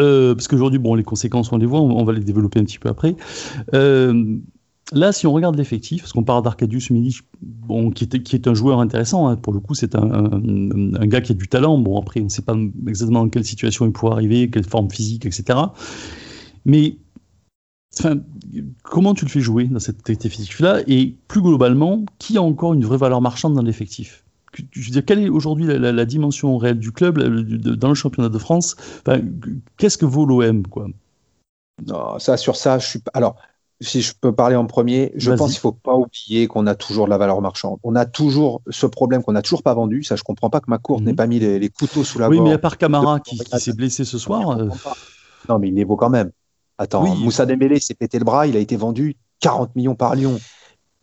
Euh, 0.00 0.34
parce 0.34 0.48
qu'aujourd'hui, 0.48 0.78
bon, 0.78 0.94
les 0.94 1.04
conséquences, 1.04 1.52
on 1.52 1.58
les 1.58 1.66
voit, 1.66 1.80
on, 1.80 2.04
va 2.04 2.12
les 2.12 2.24
développer 2.24 2.58
un 2.58 2.64
petit 2.64 2.78
peu 2.78 2.88
après. 2.88 3.14
Euh, 3.74 4.38
Là, 4.92 5.12
si 5.12 5.26
on 5.26 5.32
regarde 5.32 5.54
l'effectif, 5.56 6.00
parce 6.00 6.14
qu'on 6.14 6.24
parle 6.24 6.42
d'Arcadius 6.42 6.88
Milic, 6.90 7.18
bon, 7.42 7.90
qui, 7.90 8.04
est, 8.04 8.22
qui 8.22 8.34
est 8.34 8.48
un 8.48 8.54
joueur 8.54 8.80
intéressant, 8.80 9.28
hein, 9.28 9.36
pour 9.36 9.52
le 9.52 9.60
coup, 9.60 9.74
c'est 9.74 9.94
un, 9.94 10.00
un, 10.00 11.06
gars 11.06 11.20
qui 11.20 11.32
a 11.32 11.34
du 11.34 11.46
talent. 11.46 11.76
Bon, 11.76 12.00
après, 12.00 12.20
on 12.20 12.24
ne 12.24 12.28
sait 12.30 12.42
pas 12.42 12.56
exactement 12.86 13.24
dans 13.24 13.28
quelle 13.28 13.44
situation 13.44 13.84
il 13.84 13.92
pourrait 13.92 14.12
arriver, 14.12 14.48
quelle 14.48 14.64
forme 14.64 14.90
physique, 14.90 15.26
etc. 15.26 15.58
Mais 16.64 16.96
comment 18.82 19.14
tu 19.14 19.24
le 19.24 19.30
fais 19.30 19.40
jouer 19.40 19.64
dans 19.64 19.78
cet 19.78 20.08
effectif-là 20.08 20.80
Et 20.86 21.16
plus 21.28 21.42
globalement, 21.42 22.04
qui 22.18 22.38
a 22.38 22.42
encore 22.42 22.74
une 22.74 22.84
vraie 22.84 22.98
valeur 22.98 23.20
marchande 23.20 23.54
dans 23.54 23.62
l'effectif? 23.62 24.24
Je 24.72 24.86
veux 24.86 24.90
dire, 24.90 25.04
quelle 25.04 25.20
est 25.20 25.28
aujourd'hui 25.28 25.66
la, 25.66 26.04
dimension 26.04 26.56
réelle 26.56 26.78
du 26.78 26.90
club 26.90 27.18
dans 27.18 27.88
le 27.88 27.94
championnat 27.94 28.28
de 28.28 28.38
France? 28.38 28.76
Qu'est-ce 29.76 29.98
que 29.98 30.06
vaut 30.06 30.26
l'OM 30.26 30.66
quoi? 30.66 30.86
Non, 31.86 32.18
ça, 32.18 32.36
sur 32.36 32.56
ça, 32.56 32.78
je 32.78 32.86
suis 32.86 32.98
pas. 32.98 33.12
Alors, 33.14 33.36
si 33.80 34.02
je 34.02 34.12
peux 34.20 34.34
parler 34.34 34.56
en 34.56 34.66
premier, 34.66 35.12
je 35.14 35.30
pense 35.30 35.52
qu'il 35.52 35.60
faut 35.60 35.72
pas 35.72 35.94
oublier 35.94 36.48
qu'on 36.48 36.66
a 36.66 36.74
toujours 36.74 37.04
de 37.04 37.10
la 37.10 37.18
valeur 37.18 37.40
marchande. 37.40 37.78
On 37.84 37.94
a 37.94 38.06
toujours 38.06 38.62
ce 38.68 38.86
problème 38.86 39.22
qu'on 39.22 39.32
n'a 39.32 39.42
toujours 39.42 39.62
pas 39.62 39.74
vendu. 39.74 40.02
Ça, 40.02 40.16
je 40.16 40.24
comprends 40.24 40.50
pas 40.50 40.60
que 40.60 40.68
ma 40.70 40.78
cour 40.78 41.00
n'ait 41.00 41.12
mhm. 41.12 41.16
pas 41.16 41.26
mis 41.28 41.38
les, 41.38 41.68
couteaux 41.68 42.02
sous 42.02 42.18
la 42.18 42.28
Oui, 42.28 42.40
mais 42.40 42.52
à 42.52 42.58
part 42.58 42.78
Camara 42.78 43.20
qui, 43.20 43.36
s'est 43.36 43.74
blessé 43.74 44.04
ce 44.04 44.18
soir. 44.18 44.58
Euh, 44.58 44.68
non, 45.48 45.58
mais 45.60 45.68
il 45.68 45.78
est 45.78 45.84
beau 45.84 45.96
quand 45.96 46.10
même. 46.10 46.32
Attends, 46.78 47.16
Moussa 47.16 47.44
Dembélé 47.44 47.80
s'est 47.80 47.94
pété 47.94 48.18
le 48.18 48.24
bras. 48.24 48.46
Il 48.46 48.56
a 48.56 48.60
été 48.60 48.76
vendu 48.76 49.16
40 49.40 49.74
millions 49.76 49.94
par 49.94 50.14
Lyon. 50.14 50.38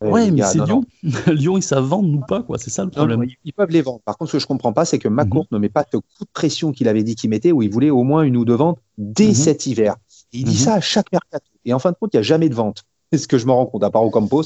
Eh, 0.03 0.07
oui, 0.09 0.31
mais 0.31 0.43
c'est 0.43 0.63
Lyon. 0.63 0.83
Lyon, 1.27 1.57
ils 1.57 1.63
savent 1.63 1.85
vendre 1.85 2.09
ou 2.09 2.21
pas, 2.21 2.41
quoi. 2.43 2.57
C'est 2.57 2.69
ça 2.69 2.83
le 2.83 2.89
problème. 2.89 3.25
ils, 3.43 3.53
peuvent 3.53 3.69
les 3.69 3.81
vendre. 3.81 4.01
Par 4.05 4.17
contre, 4.17 4.31
ce 4.31 4.37
que 4.37 4.41
je 4.41 4.47
comprends 4.47 4.73
pas, 4.73 4.85
c'est 4.85 4.99
que 4.99 5.07
Macourt 5.07 5.47
mhm. 5.51 5.57
ne 5.57 5.59
met 5.59 5.69
pas 5.69 5.85
ce 5.91 5.97
coup 5.97 6.03
de 6.21 6.29
pression 6.33 6.71
qu'il 6.71 6.87
avait 6.87 7.03
dit 7.03 7.15
qu'il 7.15 7.29
mettait, 7.29 7.51
où 7.51 7.61
il 7.61 7.69
voulait 7.69 7.89
au 7.89 8.03
moins 8.03 8.23
une 8.23 8.37
ou 8.37 8.45
deux 8.45 8.55
ventes 8.55 8.79
dès 8.97 9.29
mhm. 9.29 9.33
cet 9.33 9.65
hiver. 9.65 9.95
il 10.31 10.45
dit 10.45 10.57
ça 10.57 10.75
à 10.75 10.81
chaque 10.81 11.11
mercato. 11.11 11.45
Et 11.65 11.73
en 11.73 11.79
fin 11.79 11.91
de 11.91 11.97
compte, 11.99 12.13
il 12.13 12.17
n'y 12.17 12.21
a 12.21 12.23
jamais 12.23 12.49
de 12.49 12.55
vente. 12.55 12.83
C'est 13.11 13.19
ce 13.19 13.27
que 13.27 13.37
je 13.37 13.45
me 13.45 13.51
rends 13.51 13.65
compte, 13.65 13.83
à 13.83 13.89
part 13.89 14.03
au 14.03 14.09
Campos, 14.09 14.43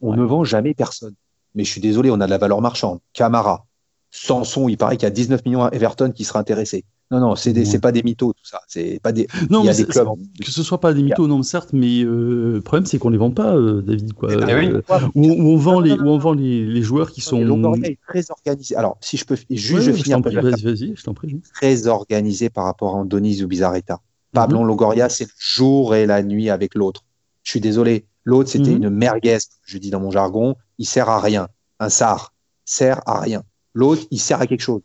on 0.00 0.14
ne 0.14 0.24
vend 0.24 0.44
jamais 0.44 0.74
personne. 0.74 1.14
Mais 1.54 1.64
je 1.64 1.70
suis 1.70 1.80
désolé, 1.80 2.10
on 2.10 2.20
a 2.20 2.26
de 2.26 2.30
la 2.30 2.38
valeur 2.38 2.60
marchande. 2.60 3.00
Camara, 3.12 3.66
Sanson, 4.10 4.68
il 4.68 4.76
paraît 4.76 4.96
qu'il 4.96 5.06
y 5.06 5.06
a 5.06 5.10
19 5.10 5.44
millions 5.44 5.64
à 5.64 5.70
Everton 5.72 6.12
qui 6.12 6.24
sera 6.24 6.38
intéressé. 6.38 6.84
Non, 7.12 7.20
non, 7.20 7.36
c'est 7.36 7.54
ouais. 7.54 7.78
pas 7.78 7.92
des 7.92 8.02
mythos, 8.02 8.32
tout 8.32 8.46
ça. 8.46 8.62
C'est 8.66 8.98
pas 9.02 9.12
des. 9.12 9.26
Non, 9.50 9.62
il 9.62 9.66
y 9.66 9.68
a 9.68 9.74
des 9.74 9.84
clubs. 9.84 10.08
Que 10.42 10.50
ce 10.50 10.62
soit 10.62 10.80
pas 10.80 10.94
des 10.94 11.02
mythos, 11.02 11.26
non, 11.26 11.42
certes, 11.42 11.74
mais 11.74 12.02
euh, 12.02 12.54
le 12.54 12.60
problème, 12.62 12.86
c'est 12.86 12.98
qu'on 12.98 13.10
les 13.10 13.18
vend 13.18 13.30
pas, 13.30 13.54
euh, 13.54 13.82
David. 13.82 14.14
Quoi. 14.14 14.30
Eh 14.32 14.36
ben 14.36 14.76
euh, 14.76 14.82
où, 15.14 15.26
on 15.26 15.56
vend 15.56 15.80
les, 15.80 15.92
où 15.92 16.08
on 16.08 16.16
vend 16.16 16.32
les, 16.32 16.64
les 16.64 16.82
joueurs 16.82 17.12
qui 17.12 17.20
sont. 17.20 17.42
Longoria 17.42 17.90
est 17.90 17.98
très 18.08 18.30
organisé. 18.30 18.76
Alors, 18.76 18.96
si 19.02 19.18
je 19.18 19.26
peux 19.26 19.36
juste 19.50 19.82
je 19.82 19.92
finis 19.92 20.22
Vas-y, 20.22 20.62
vas-y, 20.62 20.92
je 20.96 21.02
t'en 21.02 21.12
prie. 21.12 21.38
Très 21.54 21.86
organisé 21.86 22.48
par 22.48 22.64
rapport 22.64 22.96
à 22.96 22.98
Andoni 22.98 23.42
ou 23.42 23.46
Bizarreta. 23.46 24.00
Pablo 24.32 24.60
mhm. 24.60 24.68
Longoria, 24.68 25.08
c'est 25.10 25.24
le 25.24 25.30
jour 25.38 25.94
et 25.94 26.06
la 26.06 26.22
nuit 26.22 26.48
avec 26.48 26.74
l'autre. 26.74 27.04
Je 27.42 27.50
suis 27.50 27.60
désolé. 27.60 28.06
L'autre, 28.24 28.48
c'était 28.48 28.70
mhm. 28.70 28.84
une 28.84 28.90
merguez, 28.90 29.38
je 29.66 29.76
dis 29.76 29.90
dans 29.90 30.00
mon 30.00 30.10
jargon. 30.10 30.54
Il 30.78 30.86
sert 30.86 31.10
à 31.10 31.20
rien. 31.20 31.48
Un 31.78 31.90
SAR 31.90 32.32
sert 32.64 33.02
à 33.04 33.20
rien. 33.20 33.42
L'autre, 33.74 34.02
il 34.10 34.18
sert 34.18 34.40
à 34.40 34.46
quelque 34.46 34.62
chose. 34.62 34.80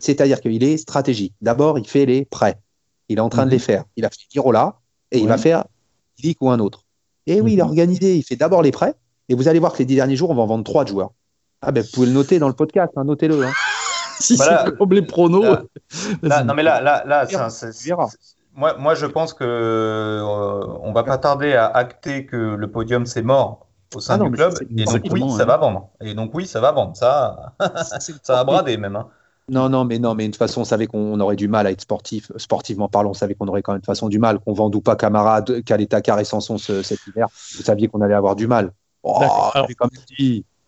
C'est-à-dire 0.00 0.40
qu'il 0.40 0.62
est 0.64 0.76
stratégique. 0.76 1.34
D'abord, 1.40 1.78
il 1.78 1.86
fait 1.86 2.06
les 2.06 2.24
prêts. 2.24 2.58
Il 3.08 3.18
est 3.18 3.20
en 3.20 3.28
train 3.28 3.44
de 3.44 3.50
les 3.50 3.56
mhm. 3.56 3.62
faire. 3.62 3.84
Il 3.96 4.04
a 4.04 4.10
fait 4.10 4.26
Girola 4.30 4.76
et 5.10 5.18
il 5.18 5.28
va 5.28 5.38
faire 5.38 5.64
Lick 6.22 6.40
ou 6.40 6.50
un 6.50 6.58
autre. 6.58 6.84
Et 7.26 7.40
oui, 7.40 7.52
il 7.52 7.58
est 7.58 7.62
mhm. 7.62 7.68
organisé. 7.68 8.16
Il 8.16 8.22
fait 8.22 8.36
d'abord 8.36 8.62
les 8.62 8.72
prêts. 8.72 8.94
Et 9.28 9.34
vous 9.34 9.48
allez 9.48 9.58
voir 9.58 9.72
que 9.72 9.78
les 9.78 9.84
dix 9.84 9.96
derniers 9.96 10.16
jours, 10.16 10.30
on 10.30 10.34
va 10.34 10.42
en 10.42 10.46
vendre 10.46 10.64
trois 10.64 10.84
de 10.84 10.88
joueurs. 10.88 11.12
Ah 11.62 11.72
ben, 11.72 11.82
vous 11.82 11.90
pouvez 11.92 12.06
le 12.06 12.12
noter 12.12 12.38
dans 12.38 12.48
le 12.48 12.54
podcast. 12.54 12.92
Hein, 12.96 13.04
notez-le. 13.04 13.44
Hein. 13.44 13.52
si 14.20 14.36
c'est 14.36 14.76
comme 14.76 14.92
les 14.92 15.02
pronos. 15.02 15.44
non, 16.22 16.54
mais 16.54 16.62
là, 16.62 16.80
là, 16.80 17.04
là, 17.06 17.26
c'est 17.50 17.70
moi, 18.54 18.76
moi, 18.78 18.94
je 18.94 19.06
pense 19.06 19.32
que 19.32 19.44
euh, 19.44 20.66
on 20.82 20.92
va 20.92 21.04
pas 21.04 21.18
tarder 21.18 21.54
à 21.54 21.66
acter 21.66 22.26
que 22.26 22.36
le 22.36 22.70
podium 22.70 23.06
c'est 23.06 23.22
mort 23.22 23.66
au 23.94 24.00
sein 24.00 24.18
ah 24.20 24.24
du 24.24 24.30
club. 24.30 24.54
Et 24.76 24.84
donc 24.84 25.02
oui, 25.10 25.30
ça 25.36 25.44
va 25.44 25.56
vendre. 25.56 25.88
Et 26.00 26.14
donc 26.14 26.32
oui, 26.34 26.46
ça 26.46 26.60
va 26.60 26.72
vendre. 26.72 26.96
Ça, 26.96 27.54
ça 28.22 28.34
va 28.34 28.44
brader 28.44 28.76
même. 28.76 28.96
Hein. 28.96 29.08
Non, 29.50 29.68
non, 29.68 29.84
mais 29.84 29.98
non, 29.98 30.14
mais 30.14 30.26
de 30.26 30.30
toute 30.30 30.38
façon, 30.38 30.60
on 30.60 30.64
savait 30.64 30.86
qu'on 30.86 31.18
aurait 31.18 31.34
du 31.34 31.48
mal 31.48 31.66
à 31.66 31.72
être 31.72 31.80
sportif, 31.80 32.30
sportivement 32.36 32.88
parlant. 32.88 33.10
On 33.10 33.14
savait 33.14 33.34
qu'on 33.34 33.48
aurait 33.48 33.62
quand 33.62 33.72
même 33.72 33.80
de 33.80 33.84
toute 33.84 33.86
façon 33.86 34.08
du 34.08 34.20
mal, 34.20 34.38
qu'on 34.38 34.52
vende 34.52 34.76
ou 34.76 34.80
pas 34.80 34.94
camarade, 34.94 35.64
qu'à 35.64 35.76
l'état 35.76 36.00
carré 36.00 36.24
Sanson 36.24 36.56
cet 36.56 37.00
hiver. 37.08 37.26
Vous 37.56 37.64
saviez 37.64 37.88
qu'on 37.88 38.00
allait 38.00 38.14
avoir 38.14 38.36
du 38.36 38.46
mal. 38.46 38.72
Oh, 39.02 39.20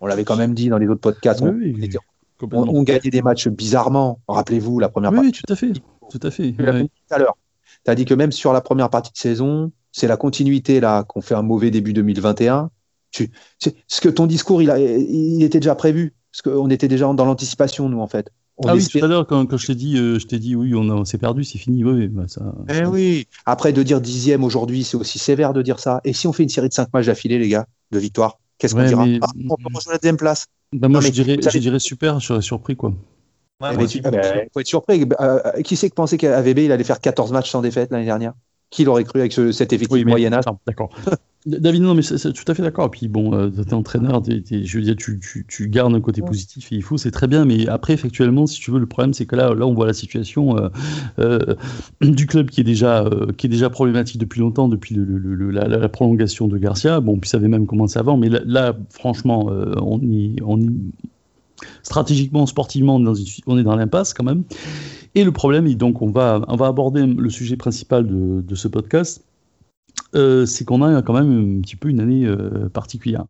on 0.01 0.07
l'avait 0.07 0.25
quand 0.25 0.37
même 0.37 0.53
dit 0.53 0.69
dans 0.69 0.79
les 0.79 0.89
autres 0.89 1.01
podcasts. 1.01 1.43
on, 1.43 2.83
gagnait 2.83 3.11
des 3.11 3.23
matchs 3.23 3.47
bizarrement. 3.47 4.19
Rappelez-vous 4.27 4.81
la 4.81 4.89
première 4.89 5.13
partie. 5.13 5.27
Oui, 5.27 5.33
tout 5.33 5.53
à 5.53 5.55
fait. 5.55 5.73
Tout 6.11 6.21
à 6.21 6.31
fait. 6.33 6.53
Tout 6.53 6.89
à 7.11 7.19
l'heure. 7.19 7.37
Tu 7.85 7.91
as 7.91 7.95
dit 7.95 8.05
que 8.05 8.15
même 8.15 8.33
sur 8.33 8.53
la 8.53 8.61
première 8.61 8.91
partie 8.91 9.13
de 9.13 9.17
saison, 9.17 9.71
c'est 9.93 10.09
la 10.09 10.17
continuité 10.17 10.81
là 10.81 11.05
qu'on 11.05 11.21
fait 11.21 11.37
un 11.37 11.43
mauvais 11.43 11.71
début 11.71 11.93
2021. 11.93 12.71
Tu, 13.13 13.31
ce 13.59 14.01
que 14.01 14.09
ton 14.09 14.27
discours, 14.27 14.61
il, 14.61 14.71
a, 14.71 14.79
il 14.79 15.43
était 15.45 15.61
déjà 15.61 15.75
prévu, 15.77 16.15
parce 16.33 16.43
qu'on 16.43 16.71
était 16.71 16.89
déjà 16.89 17.13
dans 17.13 17.25
l'anticipation, 17.25 17.89
nous, 17.89 18.01
en 18.01 18.07
fait. 18.09 18.33
Ah 18.67 18.75
oui, 18.75 18.87
tout 18.87 19.05
à 19.05 19.07
l'heure, 19.07 19.27
quand, 19.27 19.57
je 19.57 19.67
t'ai 19.67 19.75
dit, 19.75 19.97
euh, 19.97 20.19
je 20.19 20.27
t'ai 20.27 20.39
dit, 20.39 20.55
oui, 20.55 20.75
on, 20.75 21.05
s'est 21.05 21.19
perdu, 21.19 21.45
c'est 21.45 21.59
fini. 21.59 21.85
Oui, 21.85 22.09
bah, 22.09 22.25
ça, 22.27 22.55
eh 22.69 22.85
oui. 22.87 23.27
Après, 23.47 23.73
de 23.73 23.83
dire 23.83 24.01
dixième 24.01 24.45
aujourd'hui, 24.45 24.85
c'est 24.85 24.97
aussi 24.97 25.19
sévère 25.19 25.53
de 25.53 25.63
dire 25.63 25.79
ça. 25.79 26.01
Et 26.05 26.13
si 26.13 26.27
on 26.27 26.33
fait 26.33 26.43
une 26.43 26.49
série 26.49 26.69
de 26.69 26.75
cinq 26.75 26.93
matchs 26.93 27.07
d'affilée, 27.07 27.39
les 27.39 27.49
gars, 27.49 27.67
de 27.91 27.99
victoire, 27.99 28.39
qu'est-ce 28.59 28.75
qu'on 28.75 28.85
dira 28.85 29.05
ah, 29.23 29.27
On 29.51 29.57
peut 29.57 29.65
rejoindre 29.67 29.93
la 29.93 29.99
deuxième 29.99 30.17
place. 30.17 30.47
Bah, 30.73 30.89
moi, 30.89 31.01
je, 31.01 31.09
dirais, 31.11 31.37
je 31.41 31.59
dirais 31.59 31.79
super, 31.79 32.21
je 32.21 32.27
serais 32.27 32.43
surpris, 32.43 32.77
quoi. 32.77 32.95
Il 33.71 34.49
faut 34.53 34.61
être 34.61 34.67
surpris. 34.67 35.05
qui 35.65 35.77
c'est 35.77 35.89
que 35.89 35.95
pensait 35.95 36.19
qu'AVB 36.19 36.59
il 36.59 36.73
allait 36.73 36.85
faire 36.85 37.01
14 37.01 37.33
matchs 37.33 37.51
sans 37.51 37.61
défaite 37.61 37.91
l'année 37.91 38.07
dernière? 38.07 38.33
Qui 38.73 38.85
l'aurait 38.85 39.05
cru 39.05 39.21
avec 39.21 39.33
cet 39.33 39.73
effectif 39.73 40.05
moyen 40.05 40.33
âge 40.33 40.45
D'accord. 40.67 40.91
David, 41.45 41.83
non, 41.83 41.95
mais 41.95 42.03
c'est 42.03 42.33
tout 42.33 42.45
à 42.47 42.55
fait 42.55 42.63
d'accord. 42.63 42.87
Et 42.87 42.91
puis 42.91 43.09
bon, 43.09 43.35
euh, 43.35 43.51
t'es 43.51 43.75
entraîneur, 43.75 44.23
je 44.25 44.79
veux 44.79 44.85
dire, 44.85 44.95
tu, 44.97 45.19
tu, 45.19 45.45
tu, 45.49 45.69
gardes 45.69 45.93
un 45.93 46.01
côté 46.01 46.23
positif 46.23 46.71
et 46.71 46.77
il 46.77 46.83
faut, 46.83 46.97
c'est 46.97 47.11
très 47.11 47.27
bien. 47.27 47.45
Mais 47.45 47.67
après, 47.69 47.95
effectivement, 47.95 48.47
si 48.47 48.61
tu 48.61 48.71
veux, 48.71 48.79
le 48.79 48.87
problème, 48.87 49.13
c'est 49.13 49.27
que 49.27 49.35
là, 49.35 49.53
là, 49.53 49.67
on 49.67 49.75
voit 49.75 49.87
la 49.87 49.93
situation 49.93 50.57
euh, 50.57 50.69
euh, 51.19 51.55
du 52.01 52.27
club 52.27 52.49
qui 52.49 52.61
est 52.61 52.65
déjà, 52.65 53.11
qui 53.37 53.47
est 53.47 53.51
déjà 53.51 53.71
problématique 53.71 54.19
depuis 54.19 54.41
longtemps, 54.41 54.69
depuis 54.69 54.95
le, 54.95 55.51
la, 55.51 55.89
prolongation 55.89 56.47
de 56.47 56.57
Garcia. 56.59 57.01
Bon, 57.01 57.19
puis 57.19 57.29
ça 57.29 57.39
avait 57.39 57.49
même 57.49 57.67
commencé 57.67 57.99
avant, 57.99 58.17
mais 58.17 58.29
là, 58.29 58.77
franchement, 58.91 59.51
on 59.83 59.99
y, 60.01 60.37
on 60.45 60.61
y, 60.61 60.71
stratégiquement, 61.83 62.47
sportivement, 62.47 62.97
on 62.97 63.01
est 63.01 63.05
dans, 63.05 63.15
on 63.47 63.59
est 63.59 63.65
dans 63.65 63.77
l'impasse 63.77 64.15
quand 64.15 64.25
même. 64.25 64.45
Et 65.15 65.25
le 65.25 65.33
problème, 65.33 65.67
et 65.67 65.75
donc 65.75 66.03
on 66.03 66.11
va, 66.11 66.43
on 66.49 66.57
va 66.57 66.67
aborder 66.67 67.07
le 67.07 67.31
sujet 67.31 67.57
principal 67.57 68.07
de, 68.07 68.55
ce 68.55 68.69
podcast 68.69 69.25
euh, 70.15 70.47
c'est 70.47 70.65
qu'on 70.65 70.83
a 70.83 71.03
quand 71.03 71.13
même 71.13 71.59
un 71.59 71.61
petit 71.61 71.77
peu 71.77 71.89
une 71.89 72.01
année 72.01 72.25
euh, 72.25 72.69
particulière. 72.71 73.25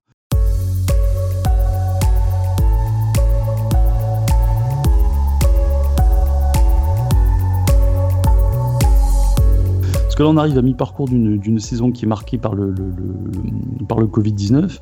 Que 10.22 10.26
là, 10.26 10.30
on 10.30 10.36
arrive 10.36 10.58
à 10.58 10.62
mi-parcours 10.62 11.08
d'une 11.08 11.58
saison 11.58 11.90
qui 11.90 12.04
est 12.04 12.08
marquée 12.08 12.38
par 12.38 12.54
le, 12.54 12.74
par 13.88 13.98
le 13.98 14.06
Covid-19. 14.06 14.78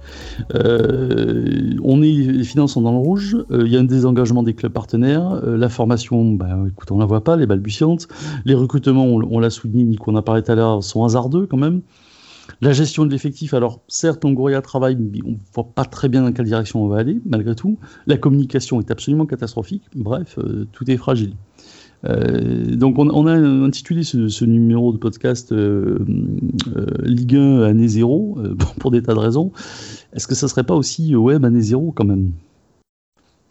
Euh, 0.55 1.77
on 1.83 2.03
est, 2.03 2.13
les 2.13 2.45
finances 2.45 2.73
sont 2.73 2.83
dans 2.83 2.93
le 2.93 2.99
rouge. 2.99 3.37
Euh, 3.51 3.63
il 3.65 3.73
y 3.73 3.77
a 3.77 3.81
un 3.81 3.85
désengagement 3.85 4.43
des 4.43 4.55
clubs 4.55 4.73
partenaires. 4.73 5.41
Euh, 5.45 5.57
la 5.57 5.69
formation, 5.69 6.33
bah, 6.33 6.59
écoute, 6.69 6.91
on 6.93 6.99
la 6.99 7.07
voit 7.07 7.25
pas, 7.25 7.37
les 7.37 7.47
balbutiantes. 7.47 8.09
Les 8.45 8.55
recrutements, 8.55 9.07
on, 9.07 9.39
l'a 9.39 9.51
souligné, 9.51 9.85
Nico, 9.85 10.11
on 10.11 10.17
a 10.17 10.23
parlé 10.23 10.43
tout 10.43 10.53
à 10.53 10.55
l'heure, 10.55 10.85
sont 10.85 11.05
hasardeux 11.05 11.47
quand 11.47 11.57
même. 11.57 11.83
La 12.61 12.73
gestion 12.73 13.07
de 13.07 13.11
l'effectif, 13.11 13.55
alors 13.55 13.81
certes, 13.89 14.25
Longoria 14.25 14.61
travaille, 14.61 14.97
mais 14.97 15.21
on 15.25 15.31
ne 15.31 15.37
voit 15.55 15.69
pas 15.73 15.85
très 15.85 16.09
bien 16.09 16.23
dans 16.23 16.33
quelle 16.33 16.47
direction 16.47 16.85
on 16.85 16.89
va 16.89 16.99
aller, 16.99 17.21
malgré 17.25 17.55
tout. 17.55 17.79
La 18.07 18.17
communication 18.17 18.81
est 18.81 18.91
absolument 18.91 19.25
catastrophique. 19.25 19.85
Bref, 19.95 20.39
tout 20.73 20.91
est 20.91 20.97
fragile. 20.97 21.35
Euh, 22.05 22.77
donc 22.77 22.99
on, 22.99 23.27
a 23.27 23.33
intitulé 23.33 24.05
ce, 24.05 24.45
numéro 24.45 24.93
de 24.93 24.99
podcast 24.99 25.53
euh, 25.53 25.99
euh, 26.75 26.87
Ligue 27.03 27.37
1 27.37 27.63
année 27.63 27.89
0 27.89 28.39
pour 28.79 28.91
des 28.91 29.03
tas 29.03 29.15
de 29.15 29.19
raisons. 29.19 29.53
Est-ce 30.15 30.27
que 30.27 30.35
ça 30.35 30.49
serait 30.49 30.65
pas 30.65 30.75
aussi 30.75 31.15
web 31.15 31.45
année 31.45 31.61
0 31.61 31.93
quand 31.93 32.05
même? 32.05 32.33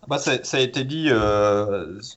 Bah, 0.07 0.17
ça, 0.17 0.31
a 0.53 0.59
été 0.59 0.83
dit, 0.83 1.09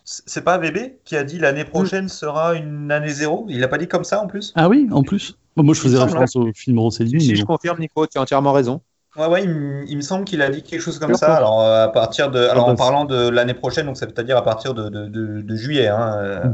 c'est 0.05 0.45
pas 0.45 0.57
VB 0.57 0.95
qui 1.05 1.14
a 1.14 1.25
dit 1.25 1.38
l'année 1.38 1.66
prochaine 1.66 2.09
sera 2.09 2.55
une 2.55 2.90
année 2.90 3.11
zéro? 3.11 3.45
Il 3.51 3.61
n'a 3.61 3.68
pas 3.68 3.77
dit 3.77 3.87
comme 3.87 4.05
ça 4.05 4.23
en 4.23 4.27
plus? 4.27 4.53
Ah 4.57 4.71
oui, 4.71 4.88
en 4.90 5.03
plus 5.03 5.37
Moi 5.57 5.75
je 5.75 5.81
faisais 5.81 5.99
référence 5.99 6.35
au 6.37 6.51
film 6.55 6.79
Rossellini. 6.79 7.21
Si, 7.21 7.37
je 7.37 7.45
confirme, 7.45 7.79
Nico, 7.81 8.07
tu 8.07 8.16
as 8.16 8.23
entièrement 8.23 8.53
raison. 8.53 8.81
Ouais, 9.16 9.27
ouais, 9.27 9.44
il, 9.44 9.96
me 9.96 10.01
semble 10.01 10.25
qu'il 10.25 10.40
a 10.40 10.48
dit 10.48 10.62
quelque 10.62 10.81
chose 10.81 10.98
comme 10.98 11.14
ça. 11.14 11.37
Alors, 11.37 11.62
à 11.62 11.92
partir 11.92 12.31
de, 12.31 12.40
alors 12.40 12.68
en 12.68 12.77
parlant 12.77 13.05
de 13.05 13.29
l'année 13.29 13.53
prochaine, 13.53 13.85
donc 13.85 13.98
c'est-à-dire 13.98 14.38
à 14.38 14.42
partir 14.42 14.72
de, 14.72 14.88
de, 14.88 15.07
de, 15.07 15.57
juillet 15.57 15.88
hein, 15.88 16.51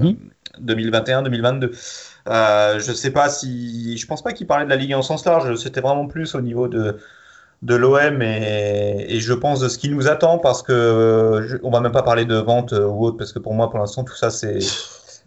2021-2022. 0.61 1.65
Euh, 1.65 1.69
mhm. 1.69 1.71
Euh, 2.29 2.81
je 2.81 2.93
sais 2.93 3.13
pas 3.13 3.29
si, 3.29 3.97
je 3.97 4.07
pense 4.07 4.23
pas 4.23 4.33
qu'il 4.33 4.47
parlait 4.49 4.65
de 4.65 4.71
la 4.71 4.77
Ligue 4.77 4.93
en 4.93 5.03
sens 5.03 5.25
large. 5.25 5.55
C'était 5.55 5.81
vraiment 5.81 6.07
plus 6.07 6.35
au 6.35 6.41
niveau 6.41 6.69
de 6.69 6.99
de 7.63 7.75
l'OM 7.75 8.23
et, 8.23 9.07
et, 9.09 9.19
je 9.19 9.33
pense 9.33 9.59
de 9.59 9.69
ce 9.69 9.79
qui 9.79 9.89
nous 9.89 10.07
attend 10.07 10.39
parce 10.39 10.63
que 10.63 11.45
je, 11.45 11.57
on 11.65 11.71
va 11.71 11.81
même 11.81 11.91
pas 11.91 12.05
parler 12.05 12.25
de 12.25 12.37
vente 12.37 12.73
ou 12.73 13.05
autre 13.05 13.17
parce 13.17 13.33
que 13.33 13.41
pour 13.41 13.53
moi 13.53 13.69
pour 13.69 13.81
l'instant 13.81 14.05
tout 14.05 14.15
ça 14.15 14.31
c'est 14.31 14.61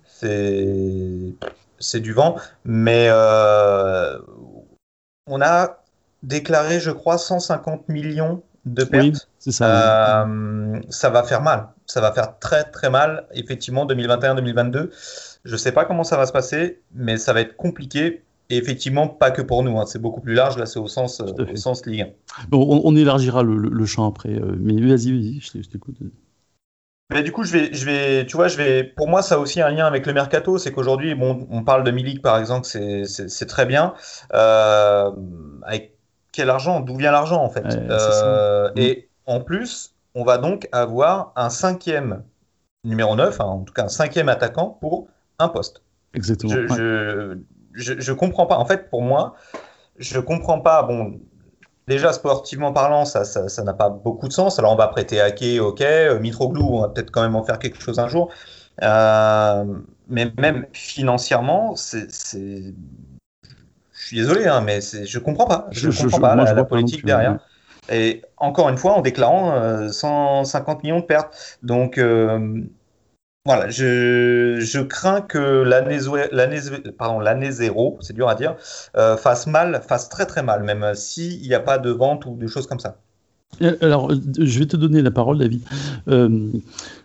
c'est 0.05 1.35
c'est 1.77 1.99
du 1.99 2.13
vent 2.13 2.37
mais 2.63 3.07
euh, 3.09 4.17
on 5.27 5.41
a 5.41 5.80
déclaré, 6.23 6.79
je 6.79 6.91
crois, 6.91 7.17
150 7.17 7.89
millions 7.89 8.43
de 8.65 8.83
pertes. 8.83 9.27
ça. 9.39 10.23
Euh, 10.25 10.79
ça 10.89 11.09
va 11.09 11.23
faire 11.23 11.41
mal. 11.41 11.69
Ça 11.85 12.01
va 12.01 12.11
faire 12.11 12.37
très 12.39 12.63
très 12.63 12.89
mal, 12.89 13.27
effectivement, 13.33 13.85
2021-2022. 13.85 14.89
Je 15.43 15.51
ne 15.51 15.57
sais 15.57 15.71
pas 15.71 15.85
comment 15.85 16.03
ça 16.03 16.17
va 16.17 16.25
se 16.25 16.31
passer, 16.31 16.81
mais 16.93 17.17
ça 17.17 17.33
va 17.33 17.41
être 17.41 17.55
compliqué. 17.55 18.23
Et 18.49 18.57
effectivement, 18.57 19.07
pas 19.07 19.31
que 19.31 19.41
pour 19.41 19.63
nous. 19.63 19.79
Hein. 19.79 19.85
C'est 19.85 19.99
beaucoup 19.99 20.19
plus 20.19 20.33
large. 20.33 20.57
Là, 20.57 20.65
c'est 20.65 20.79
au 20.79 20.87
sens, 20.87 21.21
au 21.21 21.55
sens 21.55 21.85
Ligue 21.85 22.01
1. 22.01 22.07
on, 22.51 22.95
élargira 22.95 23.43
le, 23.43 23.85
champ 23.85 24.07
après. 24.07 24.33
Euh, 24.33 24.55
mais 24.59 24.73
vas-y, 24.73 25.11
vas-y, 25.11 25.39
je 25.39 25.69
t'écoute. 25.69 25.95
Mais 27.11 27.23
du 27.23 27.31
coup, 27.31 27.43
je 27.43 27.51
vais, 27.51 27.73
je 27.73 27.85
vais, 27.85 28.25
tu 28.25 28.37
vois, 28.37 28.47
je 28.47 28.57
vais. 28.57 28.83
Pour 28.83 29.07
moi, 29.09 29.21
ça 29.21 29.35
a 29.35 29.37
aussi 29.37 29.61
un 29.61 29.69
lien 29.69 29.85
avec 29.85 30.05
le 30.05 30.13
mercato, 30.13 30.57
c'est 30.57 30.71
qu'aujourd'hui, 30.71 31.13
bon, 31.13 31.45
on 31.51 31.63
parle 31.63 31.83
de 31.83 31.91
Milik 31.91 32.21
par 32.21 32.37
exemple, 32.37 32.65
c'est 32.65 33.45
très 33.47 33.65
bien. 33.65 33.93
Euh, 34.33 35.11
avec 35.63 35.97
quel 36.31 36.49
argent 36.49 36.79
D'où 36.79 36.95
vient 36.95 37.11
l'argent 37.11 37.43
en 37.43 37.49
fait 37.49 37.65
euh, 37.65 38.69
mm. 38.69 38.73
Et 38.77 39.09
en 39.25 39.41
plus, 39.41 39.95
on 40.15 40.23
va 40.23 40.37
donc 40.37 40.67
avoir 40.71 41.33
un 41.35 41.49
cinquième 41.49 42.23
numéro 42.83 43.15
9, 43.15 43.39
hein, 43.39 43.45
en 43.45 43.59
tout 43.59 43.73
cas 43.73 43.85
un 43.85 43.89
cinquième 43.89 44.29
attaquant 44.29 44.77
pour 44.81 45.07
un 45.39 45.47
poste. 45.47 45.81
Exactement. 46.13 46.53
Je, 46.67 47.37
je, 47.73 48.13
comprends 48.13 48.47
pas. 48.47 48.57
En 48.57 48.65
fait, 48.65 48.89
pour 48.89 49.01
moi, 49.01 49.35
je 49.97 50.19
comprends 50.19 50.59
pas. 50.59 50.83
Bon, 50.83 51.19
déjà 51.87 52.13
sportivement 52.13 52.73
parlant, 52.73 53.05
ça, 53.05 53.23
ça, 53.23 53.63
n'a 53.63 53.73
pas 53.73 53.89
beaucoup 53.89 54.27
de 54.27 54.33
sens. 54.33 54.59
Alors 54.59 54.73
on 54.73 54.75
va 54.75 54.87
prêter 54.87 55.21
Ake, 55.21 55.59
ok. 55.61 55.81
Euh, 55.81 56.19
Mitroglou, 56.19 56.63
on 56.63 56.81
va 56.81 56.89
peut-être 56.89 57.11
quand 57.11 57.21
même 57.21 57.35
en 57.35 57.43
faire 57.43 57.59
quelque 57.59 57.81
chose 57.81 57.99
un 57.99 58.07
jour. 58.07 58.29
Euh, 58.83 59.65
mais 60.07 60.31
même 60.37 60.65
financièrement, 60.73 61.75
c'est 61.75 62.73
suis 64.15 64.27
désolé, 64.27 64.47
hein, 64.47 64.61
mais 64.61 64.79
je 64.81 65.19
comprends 65.19 65.45
pas. 65.45 65.67
Je, 65.71 65.87
ne 65.87 65.93
comprends 65.93 66.19
pas 66.19 66.35
la, 66.35 66.63
politique 66.63 67.05
derrière. 67.05 67.39
Et 67.89 68.21
encore 68.37 68.69
une 68.69 68.77
fois, 68.77 68.93
en 68.93 69.01
déclarant 69.01 69.89
150 69.89 70.77
euh, 70.77 70.81
millions 70.83 70.99
de 70.99 71.05
pertes. 71.05 71.57
Donc, 71.63 71.97
euh, 71.97 72.61
voilà, 73.45 73.69
je, 73.69 74.81
crains 74.81 75.21
que 75.21 75.63
l'année 75.63 77.51
zéro, 77.51 77.97
c'est 78.01 78.13
dur 78.13 78.29
à 78.29 78.35
dire, 78.35 78.55
euh, 78.97 79.17
fasse 79.17 79.47
mal, 79.47 79.81
fasse 79.87 80.09
très 80.09 80.25
très 80.25 80.43
mal, 80.43 80.63
même 80.63 80.93
s'il 80.93 81.41
n'y 81.41 81.53
a 81.53 81.59
pas 81.59 81.77
de 81.77 81.89
vente 81.89 82.25
ou 82.25 82.35
des 82.35 82.47
choses 82.47 82.67
comme 82.67 82.79
ça. 82.79 82.97
Alors, 83.81 84.11
je 84.39 84.59
vais 84.59 84.65
te 84.65 84.77
donner 84.77 85.01
la 85.01 85.11
parole, 85.11 85.37
David. 85.37 85.61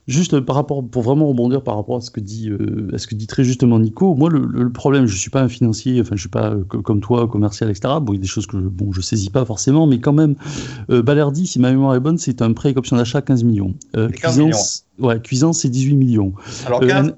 Juste 0.08 0.38
par 0.38 0.54
rapport, 0.54 0.86
pour 0.88 1.02
vraiment 1.02 1.26
rebondir 1.26 1.62
par 1.62 1.74
rapport 1.74 1.96
à 1.96 2.00
ce 2.00 2.12
que 2.12 2.20
dit, 2.20 2.48
euh, 2.48 2.90
à 2.94 2.98
ce 2.98 3.08
que 3.08 3.16
dit 3.16 3.26
très 3.26 3.42
justement 3.42 3.80
Nico, 3.80 4.14
moi 4.14 4.30
le, 4.30 4.70
problème, 4.70 5.06
je 5.06 5.16
suis 5.16 5.30
pas 5.30 5.42
un 5.42 5.48
financier, 5.48 6.00
enfin 6.00 6.14
je 6.14 6.20
suis 6.20 6.28
pas 6.28 6.50
euh, 6.50 6.62
comme 6.62 7.00
toi 7.00 7.26
commercial, 7.26 7.70
etc. 7.70 7.94
Bon, 8.00 8.12
il 8.12 8.16
y 8.16 8.18
a 8.20 8.22
des 8.22 8.28
choses 8.28 8.46
que 8.46 8.56
bon, 8.56 8.92
je 8.92 9.00
saisis 9.00 9.30
pas 9.30 9.44
forcément, 9.44 9.88
mais 9.88 9.98
quand 9.98 10.12
même, 10.12 10.36
euh, 10.90 11.02
Balerdi, 11.02 11.48
si 11.48 11.58
ma 11.58 11.70
mémoire 11.70 11.96
est 11.96 12.00
bonne, 12.00 12.18
c'est 12.18 12.40
un 12.40 12.52
prêt 12.52 12.68
avec 12.68 12.78
option 12.78 12.96
d'achat 12.96 13.20
15 13.20 13.42
millions. 13.42 13.74
Euh, 13.96 14.08
Cuisance, 14.08 14.84
ouais, 15.00 15.18
Cuisance 15.18 15.62
c'est 15.62 15.70
18 15.70 15.96
millions. 15.96 16.34
Alors 16.66 16.78
15, 16.78 17.14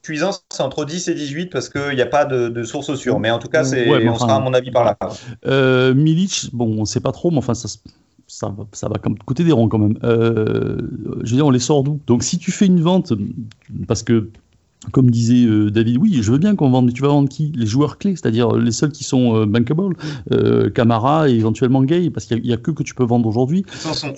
Cuisance 0.00 0.42
c'est 0.48 0.62
entre 0.62 0.86
10 0.86 1.08
et 1.08 1.14
18 1.14 1.52
parce 1.52 1.68
qu'il 1.68 1.94
n'y 1.94 2.00
a 2.00 2.06
pas 2.06 2.24
de, 2.24 2.48
de 2.48 2.64
source 2.64 2.94
sûre, 2.94 3.20
mais 3.20 3.30
en 3.30 3.40
tout 3.40 3.48
cas, 3.48 3.62
c'est, 3.62 3.90
on 4.08 4.18
sera 4.18 4.36
à 4.36 4.40
mon 4.40 4.54
avis 4.54 4.70
par 4.70 4.84
là. 4.84 4.96
Euh, 5.44 5.92
Milic, 5.92 6.48
bon, 6.54 6.78
on 6.78 6.86
sait 6.86 7.00
pas 7.00 7.12
trop, 7.12 7.30
mais 7.30 7.36
enfin 7.36 7.52
ça 7.52 7.68
ça 8.32 8.48
va, 8.48 8.64
ça 8.72 8.88
va 8.88 8.96
coûter 9.26 9.44
des 9.44 9.52
ronds 9.52 9.68
quand 9.68 9.78
même. 9.78 9.98
Euh, 10.04 10.78
je 11.22 11.30
veux 11.30 11.36
dire, 11.36 11.46
on 11.46 11.50
les 11.50 11.58
sort 11.58 11.82
d'où? 11.82 12.00
Donc 12.06 12.22
si 12.22 12.38
tu 12.38 12.50
fais 12.50 12.66
une 12.66 12.80
vente, 12.80 13.12
parce 13.86 14.02
que 14.02 14.30
comme 14.90 15.10
disait 15.10 15.46
euh, 15.46 15.70
David, 15.70 15.98
oui, 15.98 16.18
je 16.22 16.32
veux 16.32 16.38
bien 16.38 16.56
qu'on 16.56 16.70
vende, 16.70 16.86
mais 16.86 16.92
tu 16.92 17.02
vas 17.02 17.08
vendre 17.08 17.28
qui? 17.28 17.52
Les 17.54 17.66
joueurs 17.66 17.98
clés, 17.98 18.16
c'est-à-dire 18.16 18.52
les 18.56 18.72
seuls 18.72 18.90
qui 18.90 19.04
sont 19.04 19.36
euh, 19.36 19.46
bankable, 19.46 19.96
Camara 20.74 21.28
et 21.28 21.34
éventuellement 21.34 21.82
Gay, 21.82 22.08
parce 22.08 22.24
qu'il 22.24 22.40
n'y 22.40 22.52
a, 22.54 22.56
que 22.56 22.70
que 22.70 22.82
tu 22.82 22.94
peux 22.94 23.04
vendre 23.04 23.28
aujourd'hui. 23.28 23.66
Sanson. 23.74 24.14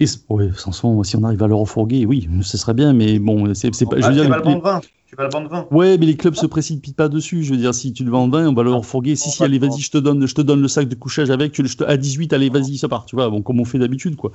Et, 0.00 0.06
ouais, 0.28 0.50
Sanson, 0.56 1.02
si 1.04 1.16
on 1.16 1.22
arrive 1.22 1.42
à 1.42 1.46
le 1.46 1.54
refourguer, 1.54 2.04
oui, 2.04 2.28
ce 2.42 2.58
serait 2.58 2.74
bien, 2.74 2.92
mais 2.92 3.20
bon, 3.20 3.54
c'est 3.54 3.70
pas. 3.70 4.00
je 4.00 4.08
veux 4.08 4.12
dire, 4.12 4.28
le 4.28 4.60
20. 4.60 4.80
Tu 5.06 5.14
vas 5.14 5.22
le 5.22 5.30
vendre 5.32 5.48
20. 5.48 5.68
Ouais, 5.70 5.98
mais 5.98 6.06
les 6.06 6.16
clubs 6.16 6.34
se 6.34 6.46
précipitent 6.46 6.96
pas 6.96 7.08
dessus. 7.08 7.44
Je 7.44 7.52
veux 7.52 7.56
dire, 7.56 7.72
si 7.72 7.92
tu 7.92 8.02
le 8.02 8.10
vends 8.10 8.28
20, 8.28 8.48
on 8.48 8.54
va 8.54 8.64
le 8.64 8.72
refourguer. 8.72 9.14
Si, 9.14 9.30
si, 9.30 9.44
allez, 9.44 9.60
vas-y, 9.60 9.80
je 9.80 9.90
te 9.92 9.98
donne, 9.98 10.26
je 10.26 10.34
te 10.34 10.40
donne 10.40 10.60
le 10.60 10.66
sac 10.66 10.88
de 10.88 10.94
couchage 10.96 11.30
avec. 11.30 11.52
Tu, 11.52 11.64
je 11.64 11.76
te, 11.76 11.84
à 11.84 11.96
18, 11.96 12.32
allez, 12.32 12.50
vas-y, 12.50 12.76
ça 12.76 12.88
part. 12.88 13.04
Tu 13.04 13.14
vois, 13.14 13.30
bon, 13.30 13.40
comme 13.40 13.60
on 13.60 13.64
fait 13.64 13.78
d'habitude, 13.78 14.16
quoi. 14.16 14.32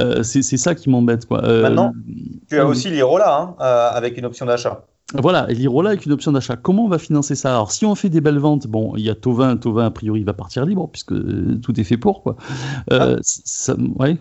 Euh, 0.00 0.22
c'est 0.22 0.42
ça 0.42 0.74
qui 0.74 0.88
m'embête, 0.88 1.26
quoi. 1.26 1.44
Euh, 1.44 1.60
Maintenant, 1.60 1.92
tu 2.48 2.58
as 2.58 2.66
aussi 2.66 2.88
l'Irola, 2.88 3.36
hein, 3.36 3.54
euh, 3.60 3.90
avec 3.92 4.16
une 4.16 4.24
option 4.24 4.46
d'achat. 4.46 4.86
Voilà, 5.12 5.46
l'Irola 5.50 5.90
avec 5.90 6.06
une 6.06 6.12
option 6.12 6.32
d'achat. 6.32 6.56
Comment 6.56 6.86
on 6.86 6.88
va 6.88 6.98
financer 6.98 7.34
ça? 7.34 7.50
Alors, 7.50 7.70
si 7.70 7.84
on 7.84 7.94
fait 7.94 8.08
des 8.08 8.22
belles 8.22 8.38
ventes, 8.38 8.66
bon, 8.66 8.96
il 8.96 9.04
y 9.04 9.10
a 9.10 9.14
Tovin, 9.14 9.58
Tovin, 9.58 9.84
a 9.84 9.90
priori, 9.90 10.24
va 10.24 10.32
partir 10.32 10.64
libre, 10.64 10.88
puisque 10.90 11.12
tout 11.60 11.78
est 11.78 11.84
fait 11.84 11.98
pour, 11.98 12.22
quoi. 12.22 12.36
Ah. 12.90 13.16
Ça, 13.20 13.76
ouais. 13.98 14.16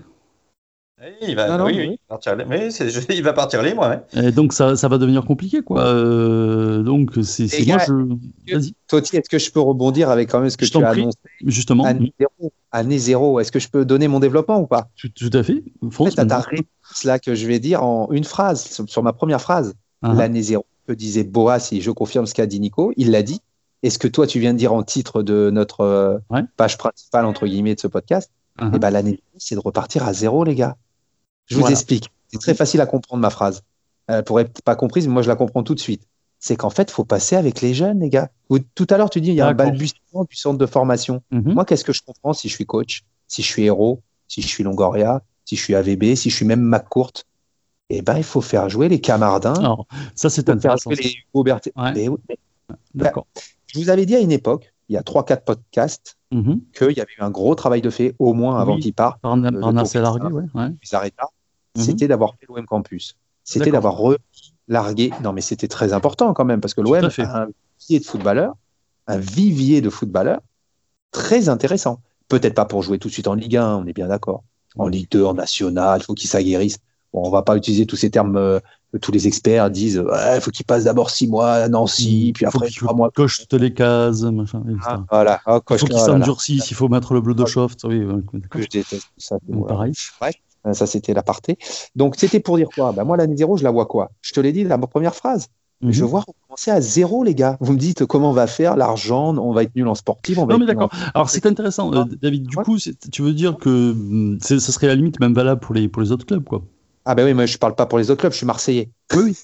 Il 1.22 1.36
va, 1.36 1.64
oui, 1.66 1.76
oui, 1.78 2.00
partir, 2.08 2.36
mais 2.48 2.70
il 3.10 3.24
va 3.24 3.34
partir 3.34 3.62
libre. 3.62 4.02
Et 4.14 4.32
donc 4.32 4.54
ça, 4.54 4.76
ça, 4.76 4.88
va 4.88 4.98
devenir 4.98 5.26
compliqué, 5.26 5.62
quoi. 5.62 5.86
Euh, 5.86 6.82
donc 6.84 7.12
c'est 7.24 7.66
moi 7.66 7.78
je. 7.86 7.94
Vas-y. 8.54 8.74
Est-ce 9.18 9.30
que 9.30 9.40
je 9.40 9.52
peux 9.52 9.60
rebondir 9.60 10.10
avec 10.10 10.30
quand 10.30 10.40
même 10.40 10.50
ce 10.50 10.58
que 10.58 10.66
tu 10.66 10.78
as 10.78 10.90
annoncé? 10.90 11.18
Justement. 11.46 11.86
Année 12.72 12.98
zéro. 12.98 13.40
Est-ce 13.40 13.52
que 13.52 13.60
je 13.60 13.70
peux 13.70 13.86
donner 13.86 14.08
mon 14.08 14.20
développement 14.20 14.60
ou 14.60 14.68
pas? 14.68 14.90
Tout, 14.96 15.30
à 15.34 15.44
fait. 15.44 15.64
France, 15.92 16.14
en 16.14 16.16
fait, 16.16 16.28
ta 16.28 16.40
réponse 16.40 17.04
là 17.04 17.20
que 17.20 17.36
je 17.36 17.48
vais 17.48 17.60
dire 17.60 17.84
en 17.84 18.12
une 18.12 18.24
phrase 18.24 18.82
sur, 18.88 19.04
ma 19.04 19.14
première 19.14 19.42
phrase. 19.42 19.74
Uh-huh. 20.04 20.18
L'année 20.18 20.42
zéro. 20.42 20.66
Que 20.88 20.94
disait 20.94 21.24
Boa, 21.24 21.60
si 21.60 21.82
je 21.82 21.92
confirme 21.92 22.26
ce 22.26 22.34
qu'a 22.34 22.46
dit 22.46 22.60
Nico, 22.60 22.94
il 22.98 23.12
l'a 23.12 23.24
dit. 23.24 23.42
Et 23.84 23.90
ce 23.90 23.98
que 23.98 24.08
toi 24.08 24.28
tu 24.28 24.40
viens 24.40 24.54
de 24.54 24.58
dire 24.58 24.74
en 24.74 24.84
titre 24.84 25.24
de 25.24 25.50
notre 25.52 25.82
euh, 25.82 26.18
page 26.58 26.78
principale 26.78 27.26
entre 27.26 27.46
guillemets 27.46 27.76
de 27.76 27.80
ce 27.80 27.88
podcast, 27.88 28.32
et 28.62 28.66
eh 28.74 28.80
ben 28.80 28.92
l'année 28.92 29.22
c'est 29.38 29.56
de 29.56 29.60
repartir 29.60 30.06
à 30.06 30.14
zéro, 30.14 30.44
les 30.44 30.56
gars. 30.56 30.78
Je 31.46 31.58
vous 31.58 31.68
explique. 31.68 32.10
C'est 32.28 32.40
très 32.40 32.56
facile 32.56 32.82
à 32.82 32.86
comprendre 32.86 33.22
ma 33.22 33.30
phrase. 33.30 33.64
Elle 34.08 34.24
pourrait 34.24 34.44
être 34.44 34.62
pas 34.62 34.76
comprise, 34.76 35.08
mais 35.08 35.14
moi 35.14 35.22
je 35.22 35.28
la 35.28 35.36
comprends 35.36 35.64
tout 35.64 35.76
de 35.76 35.80
suite. 35.80 36.08
C'est 36.40 36.58
qu'en 36.58 36.70
fait, 36.70 36.90
il 36.90 36.94
faut 36.94 37.06
passer 37.06 37.38
avec 37.38 37.62
les 37.62 37.74
jeunes, 37.74 38.02
les 38.02 38.10
gars. 38.10 38.30
Tout 38.76 38.88
à 38.90 38.98
l'heure, 38.98 39.10
tu 39.10 39.22
dis 39.22 39.30
il 39.30 39.36
y 39.36 39.42
a 39.42 39.48
un 39.48 39.54
balbutiement 39.54 40.26
du 40.26 40.36
centre 40.36 40.58
de 40.58 40.66
formation. 40.66 41.24
Mhm. 41.32 41.54
Moi, 41.54 41.66
qu'est-ce 41.66 41.86
que 41.86 41.94
je 41.94 42.02
comprends 42.02 42.34
si 42.34 42.50
je 42.50 42.54
suis 42.54 42.66
coach, 42.66 43.04
si 43.28 43.42
je 43.42 43.48
suis 43.48 43.64
héros, 43.64 44.02
si 44.28 44.42
je 44.42 44.48
suis 44.48 44.64
Longoria, 44.64 45.22
si 45.46 45.56
je 45.56 45.62
suis 45.62 45.76
AVB, 45.76 46.16
si 46.16 46.30
je 46.30 46.36
suis 46.36 46.46
même 46.46 46.62
McCourt 46.62 47.14
Eh 47.90 48.02
ben, 48.02 48.18
il 48.18 48.24
faut 48.24 48.42
faire 48.42 48.68
jouer 48.70 48.90
les 48.90 49.00
Camardins. 49.00 49.54
Alors, 49.54 49.88
ça, 50.16 50.30
c'est 50.30 50.50
intéressant. 50.50 50.90
Faire 50.90 50.98
jouer 50.98 51.04
les 51.04 51.16
D'accord. 52.94 53.28
je 53.68 53.80
vous 53.80 53.90
avais 53.90 54.06
dit 54.06 54.16
à 54.16 54.20
une 54.20 54.32
époque, 54.32 54.73
il 54.94 54.96
y 54.96 55.00
a 55.00 55.02
3-4 55.02 55.44
podcasts, 55.44 56.18
mhm. 56.32 56.62
qu'il 56.72 56.92
y 56.92 57.02
avait 57.02 57.12
eu 57.18 57.22
un 57.22 57.32
gros 57.32 57.56
travail 57.56 57.82
de 57.82 57.90
fait, 57.90 58.16
au 58.20 58.34
moins 58.34 58.60
avant 58.60 58.78
qu'il 58.78 58.94
parte. 58.94 59.20
Par, 59.22 59.36
par 59.42 59.44
euh, 59.44 60.02
Largué, 60.02 60.28
ouais. 60.32 60.70
Mhm. 60.70 60.78
c'était 61.76 62.08
d'avoir 62.08 62.36
fait 62.36 62.46
l'OM 62.48 62.66
Campus. 62.66 63.18
C'était 63.44 63.72
d'avoir 63.72 63.98
relargué. 63.98 65.12
Non, 65.24 65.34
mais 65.34 65.42
c'était 65.42 65.68
très 65.68 65.94
important 65.94 66.34
quand 66.34 66.46
même, 66.46 66.62
parce 66.62 66.76
que 66.76 66.82
l'OM 66.82 66.94
a 66.94 67.42
un 67.42 67.48
vivier 67.80 68.00
de 68.00 68.06
footballeurs, 68.06 68.54
un 69.08 69.18
vivier 69.18 69.82
de 69.82 69.90
footballeurs 69.90 70.42
très 71.12 71.50
intéressant. 71.50 72.00
Peut-être 72.28 72.54
pas 72.54 72.66
pour 72.66 72.84
jouer 72.84 73.00
tout 73.00 73.08
de 73.08 73.14
suite 73.14 73.28
en 73.28 73.34
Ligue 73.34 73.58
1, 73.58 73.78
on 73.78 73.86
est 73.88 73.94
bien 73.94 74.08
d'accord. 74.08 74.44
En 74.78 74.88
Ligue 74.88 75.10
2, 75.10 75.26
en 75.26 75.34
National, 75.34 76.02
il 76.02 76.04
faut 76.04 76.14
qu'ils 76.14 76.30
s'aguerrissent. 76.30 76.80
Bon, 77.14 77.22
on 77.26 77.32
va 77.32 77.42
pas 77.42 77.58
utiliser 77.58 77.88
tous 77.88 77.96
ces 77.96 78.12
termes 78.12 78.38
euh, 78.38 78.60
tous 79.02 79.12
les 79.12 79.28
experts 79.28 79.70
disent 79.70 80.04
il 80.36 80.42
faut 80.42 80.52
qu'il 80.52 80.66
passe 80.66 80.84
d'abord 80.86 81.10
six 81.10 81.28
mois 81.28 81.52
à 81.52 81.70
Nancy, 81.70 82.32
puis 82.34 82.46
après 82.46 82.70
trois 82.70 82.94
mois. 82.94 83.12
Coche 83.12 83.46
toutes 83.48 83.60
les 83.60 83.74
cases, 83.74 84.22
machin. 84.24 84.64
Ah, 84.86 85.04
voilà. 85.10 85.42
Ah, 85.46 85.60
il 85.70 85.78
faut 85.78 85.86
qu'il 85.86 86.00
s'endurcisse, 86.00 86.72
il 86.72 86.76
faut 86.76 86.90
mettre 86.90 87.14
le 87.14 87.22
bleu 87.22 87.34
de 87.34 87.46
chauffe. 87.46 87.74
Oui, 87.84 88.06
que 88.50 88.62
je 88.62 88.68
déteste 88.68 89.08
ça. 89.18 89.38
Pareil. 89.68 89.94
Euh, 90.66 90.74
ça, 90.74 90.86
c'était 90.86 91.14
l'aparté. 91.14 91.58
Donc, 91.96 92.16
c'était 92.18 92.40
pour 92.40 92.58
dire 92.58 92.70
quoi? 92.74 92.92
Ben, 92.94 93.04
Moi, 93.04 93.18
l'année 93.18 93.36
zéro, 93.36 93.58
je 93.58 93.64
la 93.64 93.72
vois 93.72 93.86
quoi? 93.86 94.12
Je 94.22 94.32
te 94.32 94.40
l'ai 94.40 94.52
dit 94.52 94.64
dans 94.64 94.78
ma 94.78 94.88
première 94.88 95.16
phrase. 95.16 95.48
Mhm. 95.82 95.92
Je 95.92 96.06
vois 96.06 96.24
commencer 96.48 96.72
à 96.72 96.80
zéro, 96.80 97.24
les 97.24 97.36
gars. 97.36 97.58
Vous 97.60 97.74
me 97.74 97.78
dites 97.78 98.06
comment 98.06 98.30
on 98.30 98.34
va 98.34 98.48
faire 98.48 98.78
l'argent, 98.78 99.38
on 99.38 99.52
va 99.52 99.64
être 99.64 99.76
nul 99.76 99.88
en 99.88 99.96
sportif. 99.96 100.38
On 100.38 100.46
va 100.46 100.54
non, 100.54 100.60
mais 100.60 100.66
d'accord. 100.66 100.90
Alors, 101.14 101.30
c'est 101.30 101.46
intéressant, 101.46 101.94
euh, 101.94 102.06
David. 102.22 102.48
Du 102.48 102.56
coup, 102.58 102.78
tu 102.78 103.22
veux 103.22 103.34
dire 103.34 103.58
que 103.58 104.38
ça 104.40 104.60
serait 104.60 104.88
la 104.88 104.96
limite 104.96 105.20
même 105.20 105.34
valable 105.34 105.60
pour 105.60 105.76
les, 105.76 105.90
pour 105.90 106.02
les 106.02 106.12
autres 106.12 106.26
clubs, 106.26 106.44
quoi? 106.44 106.64
Ah, 107.06 107.16
ben 107.16 107.26
oui, 107.26 107.34
moi, 107.34 107.46
je 107.46 107.58
parle 107.58 107.76
pas 107.76 107.86
pour 107.86 107.98
les 107.98 108.10
autres 108.10 108.22
clubs, 108.22 108.32
je 108.32 108.38
suis 108.38 108.46
Marseillais. 108.46 108.90
Oui, 109.14 109.38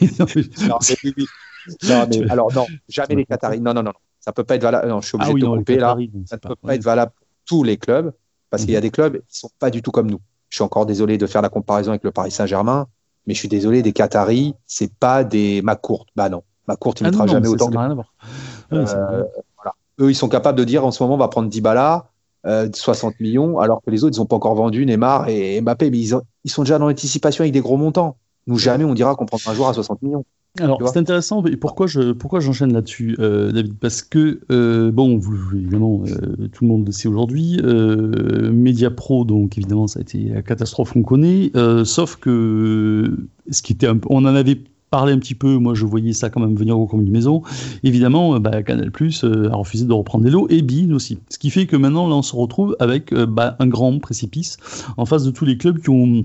oui. 0.00 0.50
non, 0.68 2.06
mais, 2.08 2.30
alors, 2.30 2.52
non, 2.52 2.66
jamais 2.88 3.16
les 3.16 3.24
Qataris. 3.26 3.60
Non, 3.60 3.74
non, 3.74 3.82
non. 3.82 3.92
Ça 4.20 4.32
peut 4.32 4.44
pas 4.44 4.56
être 4.56 4.62
valable. 4.62 4.88
Non, 4.88 5.00
je 5.00 5.08
suis 5.08 5.16
obligé 5.16 5.32
ah 5.32 5.34
de 5.34 5.40
te 5.40 5.58
couper 5.58 5.76
là. 5.76 5.96
Ça 6.26 6.36
ne 6.36 6.40
peut 6.40 6.54
pas, 6.54 6.74
être 6.74 6.82
valable 6.82 7.12
pour 7.16 7.26
tous 7.46 7.62
les 7.64 7.76
clubs 7.76 8.12
parce 8.50 8.64
qu'il 8.64 8.72
y 8.72 8.76
a 8.76 8.80
mhm. 8.80 8.82
des 8.82 8.90
clubs 8.90 9.18
qui 9.28 9.38
sont 9.38 9.50
pas 9.58 9.70
du 9.70 9.82
tout 9.82 9.90
comme 9.90 10.10
nous. 10.10 10.20
Je 10.48 10.56
suis 10.56 10.64
encore 10.64 10.84
désolé 10.84 11.16
de 11.16 11.26
faire 11.26 11.42
la 11.42 11.48
comparaison 11.48 11.90
avec 11.90 12.04
le 12.04 12.10
Paris 12.10 12.30
Saint-Germain, 12.30 12.86
mais 13.26 13.34
je 13.34 13.38
suis 13.38 13.48
désolé, 13.48 13.82
des 13.82 13.92
Qataris, 13.92 14.54
c'est 14.66 14.92
pas 14.92 15.24
des 15.24 15.62
McCourt. 15.62 16.06
Bah 16.16 16.28
non, 16.28 16.42
McCourt, 16.66 16.94
il 16.98 17.04
ne 17.04 17.08
ah 17.08 17.10
mettra 17.12 17.26
jamais 17.28 17.48
autant. 17.48 17.70
Euh, 18.72 19.24
voilà. 19.56 19.74
Eux, 20.00 20.10
ils 20.10 20.14
sont 20.14 20.28
capables 20.28 20.58
de 20.58 20.64
dire 20.64 20.84
en 20.84 20.90
ce 20.90 21.02
moment, 21.02 21.14
on 21.14 21.18
va 21.18 21.28
prendre 21.28 21.48
Dybala, 21.48 22.09
euh, 22.46 22.68
60 22.72 23.20
millions, 23.20 23.58
alors 23.58 23.82
que 23.82 23.90
les 23.90 24.04
autres, 24.04 24.16
ils 24.16 24.20
n'ont 24.20 24.26
pas 24.26 24.36
encore 24.36 24.54
vendu 24.54 24.86
Neymar 24.86 25.28
et 25.28 25.60
Mbappé, 25.60 25.90
mais 25.90 25.98
ils, 25.98 26.14
ils 26.44 26.50
sont 26.50 26.62
déjà 26.62 26.78
dans 26.78 26.86
l'anticipation 26.86 27.42
avec 27.42 27.52
des 27.52 27.60
gros 27.60 27.76
montants. 27.76 28.16
Nous, 28.46 28.58
jamais 28.58 28.84
on 28.84 28.94
dira 28.94 29.14
qu'on 29.14 29.26
prendra 29.26 29.50
un 29.50 29.54
joueur 29.54 29.68
à 29.68 29.74
60 29.74 30.02
millions. 30.02 30.24
Alors, 30.58 30.80
c'est 30.88 30.98
intéressant. 30.98 31.44
Et 31.44 31.56
pourquoi 31.56 31.86
je 31.86 32.12
pourquoi 32.12 32.40
j'enchaîne 32.40 32.72
là-dessus, 32.72 33.14
euh, 33.20 33.52
David? 33.52 33.78
Parce 33.78 34.02
que 34.02 34.40
euh, 34.50 34.90
bon, 34.90 35.16
vous, 35.16 35.56
évidemment, 35.56 36.02
euh, 36.06 36.48
tout 36.48 36.64
le 36.64 36.68
monde 36.68 36.86
le 36.86 36.92
sait 36.92 37.06
aujourd'hui. 37.06 37.60
Media 37.62 38.90
Pro, 38.90 39.24
donc 39.24 39.56
évidemment, 39.56 39.86
ça 39.86 40.00
a 40.00 40.02
été 40.02 40.18
la 40.18 40.42
catastrophe 40.42 40.92
qu'on 40.92 41.02
connaît. 41.02 41.52
sauf 41.84 42.16
que 42.16 43.16
ce 43.50 43.62
qui 43.62 43.74
était, 43.74 43.86
un, 43.86 44.00
on 44.08 44.24
en 44.24 44.34
avait 44.34 44.58
parlé 44.90 45.12
un 45.12 45.18
petit 45.18 45.34
peu. 45.34 45.56
Moi, 45.58 45.74
je 45.74 45.84
voyais 45.86 46.12
ça 46.12 46.30
quand 46.30 46.40
même 46.40 46.56
venir 46.56 46.78
au 46.78 46.86
coin 46.86 47.00
d'une 47.00 47.12
maison. 47.12 47.42
Évidemment, 47.82 48.38
bah, 48.40 48.62
Canal 48.62 48.90
Plus 48.90 49.24
a 49.24 49.54
refusé 49.54 49.86
de 49.86 49.92
reprendre 49.92 50.24
les 50.24 50.30
lots 50.30 50.46
et 50.50 50.62
Bein 50.62 50.92
aussi. 50.92 51.18
Ce 51.28 51.38
qui 51.38 51.50
fait 51.50 51.66
que 51.66 51.76
maintenant, 51.76 52.08
là, 52.08 52.16
on 52.16 52.22
se 52.22 52.34
retrouve 52.34 52.76
avec 52.80 53.14
bah, 53.14 53.56
un 53.58 53.66
grand 53.66 53.98
précipice 53.98 54.56
en 54.96 55.06
face 55.06 55.24
de 55.24 55.30
tous 55.30 55.44
les 55.44 55.56
clubs 55.56 55.78
qui 55.78 55.90
ont 55.90 56.24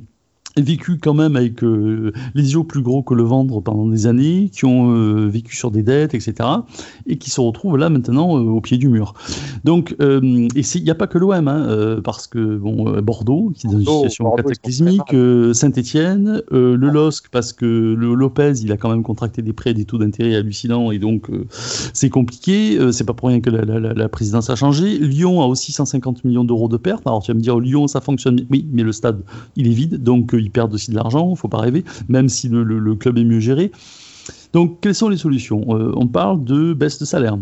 vécu 0.62 0.98
quand 0.98 1.14
même 1.14 1.36
avec 1.36 1.64
euh, 1.64 2.14
les 2.34 2.54
yeux 2.54 2.64
plus 2.64 2.82
gros 2.82 3.04
que 3.04 3.14
le 3.14 3.24
ventre 3.24 3.60
pendant 3.62 3.88
des 3.88 4.08
années, 4.08 4.50
qui 4.52 4.66
ont 4.66 4.92
euh, 4.92 5.28
vécu 5.28 5.56
sur 5.56 5.72
des 5.72 5.84
dettes, 5.84 6.14
etc., 6.14 6.50
et 7.08 7.18
qui 7.18 7.30
se 7.30 7.42
retrouvent 7.42 7.78
là 7.78 7.90
maintenant 7.90 8.38
euh, 8.38 8.42
au 8.42 8.62
pied 8.62 8.78
du 8.78 8.88
mur. 8.88 9.14
Donc, 9.64 9.96
et 10.00 10.62
il 10.76 10.84
n'y 10.84 10.90
a 10.90 10.96
pas 10.96 11.08
que 11.08 11.18
l'OM, 11.18 11.48
hein, 11.48 12.00
parce 12.04 12.28
que 12.28 12.58
bon, 12.58 13.02
Bordeaux, 13.02 13.52
qui 13.56 13.68
est 13.68 13.70
dans 13.70 13.80
une 13.80 13.86
situation 13.86 14.32
cataclysmique, 14.32 15.16
Saint-Étienne, 15.54 16.42
le 16.52 16.76
LOSC, 16.76 17.30
parce 17.32 17.54
que 17.54 17.66
le 17.66 18.14
Lopez, 18.14 18.54
il 18.62 18.72
a 18.72 18.78
quand 18.78 18.90
même 18.90 19.04
contracté 19.04 19.42
des 19.42 19.54
prêts, 19.54 19.74
des 19.74 19.86
taux 19.86 19.98
d'intérêt 19.98 20.36
hallucinants, 20.36 20.92
et 20.92 21.00
donc 21.00 21.30
c'est 21.94 22.10
compliqué. 22.10 22.78
c'est 22.92 23.04
pas 23.04 23.14
pour 23.14 23.30
rien 23.30 23.42
que 23.42 23.50
la, 23.50 23.64
la, 23.66 23.94
la, 23.94 24.10
présidence 24.10 24.50
a 24.50 24.56
changé. 24.56 24.98
Lyon 24.98 25.42
a 25.42 25.46
aussi 25.46 25.72
150 25.72 26.24
millions 26.24 26.44
d'euros 26.44 26.68
de 26.68 26.78
pertes. 26.78 27.06
Alors 27.06 27.22
tu 27.24 27.32
vas 27.32 27.36
me 27.36 27.42
dire, 27.42 27.60
Lyon, 27.60 27.88
ça 27.88 28.02
fonctionne. 28.02 28.46
Oui, 28.50 28.66
mais 28.72 28.84
le 28.84 28.92
stade, 28.92 29.22
il 29.56 29.68
est 29.68 29.74
vide, 29.74 30.04
donc 30.04 30.34
ils 30.46 30.52
perdent 30.52 30.74
aussi 30.74 30.92
de 30.92 30.96
l'argent, 30.96 31.28
il 31.28 31.32
ne 31.32 31.36
faut 31.36 31.48
pas 31.48 31.60
rêver, 31.60 31.84
même 32.08 32.30
si 32.30 32.48
le, 32.48 32.96
club 32.96 33.18
est 33.18 33.24
mieux 33.24 33.40
géré. 33.40 33.72
Donc, 34.54 34.80
quelles 34.80 34.96
sont 34.96 35.10
les 35.10 35.18
solutions? 35.18 35.66
Euh, 35.70 35.92
On 35.96 36.08
parle 36.08 36.44
de 36.44 36.74
baisse 36.74 37.00
de 37.00 37.06
salaire 37.06 37.38